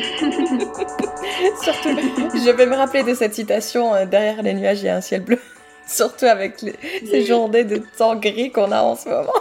Surtout, 1.62 1.88
je 1.88 2.51
vais 2.55 2.66
me 2.66 2.76
rappeler 2.76 3.03
de 3.03 3.14
cette 3.14 3.34
citation 3.34 3.94
euh, 3.94 4.05
derrière 4.05 4.42
les 4.42 4.53
nuages, 4.53 4.82
il 4.82 4.86
y 4.86 4.88
a 4.90 4.97
un 4.97 5.01
ciel 5.01 5.22
bleu. 5.22 5.40
Surtout 5.86 6.26
avec 6.26 6.59
ces 6.59 7.24
journées 7.24 7.64
de 7.64 7.80
temps 7.97 8.16
gris 8.16 8.51
qu'on 8.51 8.72
a 8.72 8.82
en 8.82 8.94
ce 8.94 9.09
moment 9.09 9.32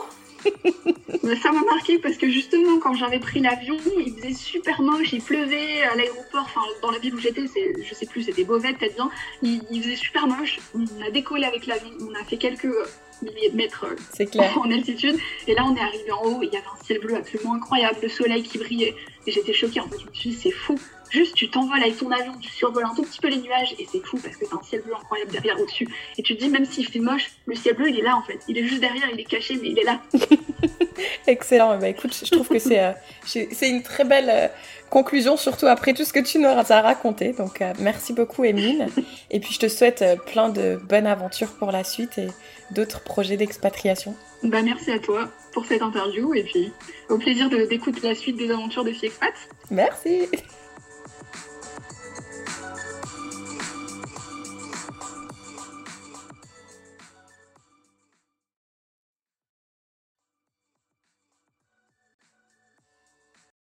ça 1.41 1.51
m'a 1.51 1.63
marqué 1.63 1.99
parce 1.99 2.17
que 2.17 2.29
justement, 2.29 2.79
quand 2.79 2.93
j'avais 2.93 3.19
pris 3.19 3.39
l'avion, 3.39 3.77
il 4.05 4.13
faisait 4.13 4.33
super 4.33 4.81
moche, 4.81 5.13
il 5.13 5.21
pleuvait 5.21 5.83
à 5.83 5.95
l'aéroport, 5.95 6.43
enfin 6.43 6.61
dans 6.81 6.91
la 6.91 6.99
ville 6.99 7.15
où 7.15 7.19
j'étais, 7.19 7.45
je 7.81 7.93
sais 7.93 8.05
plus, 8.05 8.23
c'était 8.23 8.43
Beauvais 8.43 8.73
peut-être 8.73 8.95
bien, 8.95 9.09
il, 9.41 9.81
faisait 9.81 9.95
super 9.95 10.27
moche. 10.27 10.59
On 10.73 10.83
a 11.05 11.09
décollé 11.09 11.45
avec 11.45 11.65
l'avion, 11.65 11.91
on 12.01 12.13
a 12.13 12.23
fait 12.23 12.37
quelques 12.37 12.67
mètres 13.53 13.85
clair. 14.31 14.57
en 14.63 14.71
altitude, 14.71 15.17
et 15.47 15.53
là 15.53 15.63
on 15.65 15.75
est 15.75 15.81
arrivé 15.81 16.11
en 16.11 16.23
haut, 16.25 16.39
il 16.41 16.49
y 16.53 16.57
avait 16.57 16.65
un 16.65 16.83
ciel 16.83 16.99
bleu 16.99 17.15
absolument 17.15 17.53
incroyable, 17.55 17.97
le 18.01 18.09
soleil 18.09 18.43
qui 18.43 18.57
brillait, 18.57 18.95
et 19.27 19.31
j'étais 19.31 19.53
choquée 19.53 19.79
en 19.79 19.87
fait, 19.87 19.99
je 19.99 20.05
me 20.05 20.13
suis 20.13 20.29
dit 20.31 20.35
c'est 20.35 20.51
fou, 20.51 20.77
Juste, 21.11 21.35
tu 21.35 21.49
t'envoles 21.49 21.81
avec 21.81 21.97
ton 21.97 22.11
avion, 22.11 22.33
tu 22.41 22.49
survoles 22.49 22.85
un 22.85 22.95
tout 22.95 23.03
petit 23.03 23.19
peu 23.19 23.29
les 23.29 23.37
nuages 23.37 23.73
et 23.77 23.87
c'est 23.89 24.03
fou 24.05 24.17
parce 24.17 24.35
que 24.35 24.45
t'as 24.45 24.57
un 24.57 24.63
ciel 24.63 24.81
bleu 24.81 24.93
incroyable 24.95 25.31
derrière 25.31 25.59
au-dessus. 25.59 25.87
Et 26.17 26.23
tu 26.23 26.35
te 26.35 26.43
dis, 26.43 26.49
même 26.49 26.65
s'il 26.65 26.87
fait 26.87 26.99
moche, 26.99 27.31
le 27.45 27.55
ciel 27.55 27.75
bleu 27.75 27.89
il 27.89 27.99
est 27.99 28.03
là 28.03 28.17
en 28.17 28.23
fait. 28.23 28.39
Il 28.47 28.57
est 28.57 28.63
juste 28.63 28.81
derrière, 28.81 29.05
il 29.13 29.19
est 29.19 29.23
caché, 29.23 29.57
mais 29.61 29.69
il 29.69 29.79
est 29.79 29.83
là. 29.83 30.01
Excellent. 31.27 31.77
Bah 31.77 31.89
écoute, 31.89 32.13
je 32.13 32.29
trouve 32.29 32.47
que 32.47 32.59
c'est 32.59 32.79
euh, 32.79 32.91
c'est 33.25 33.69
une 33.69 33.83
très 33.83 34.03
belle 34.03 34.29
euh, 34.29 34.47
conclusion, 34.89 35.37
surtout 35.37 35.67
après 35.67 35.93
tout 35.93 36.05
ce 36.05 36.13
que 36.13 36.19
tu 36.19 36.39
nous 36.39 36.47
as 36.47 36.81
raconté. 36.81 37.33
Donc 37.33 37.61
euh, 37.61 37.73
merci 37.79 38.13
beaucoup, 38.13 38.43
Emeline. 38.43 38.87
Et 39.29 39.39
puis 39.39 39.53
je 39.53 39.59
te 39.59 39.67
souhaite 39.67 40.03
plein 40.25 40.49
de 40.49 40.79
bonnes 40.83 41.07
aventures 41.07 41.53
pour 41.53 41.71
la 41.71 41.83
suite 41.83 42.17
et 42.17 42.27
d'autres 42.71 43.01
projets 43.01 43.37
d'expatriation. 43.37 44.15
Bah 44.43 44.61
merci 44.61 44.91
à 44.91 44.99
toi 44.99 45.29
pour 45.53 45.65
cette 45.65 45.81
interview 45.81 46.33
et 46.33 46.43
puis 46.43 46.71
au 47.09 47.17
plaisir 47.17 47.49
d'écouter 47.49 48.01
la 48.07 48.15
suite 48.15 48.37
des 48.37 48.51
aventures 48.51 48.83
de 48.83 48.89
Expat. 48.89 49.33
Merci. 49.71 50.27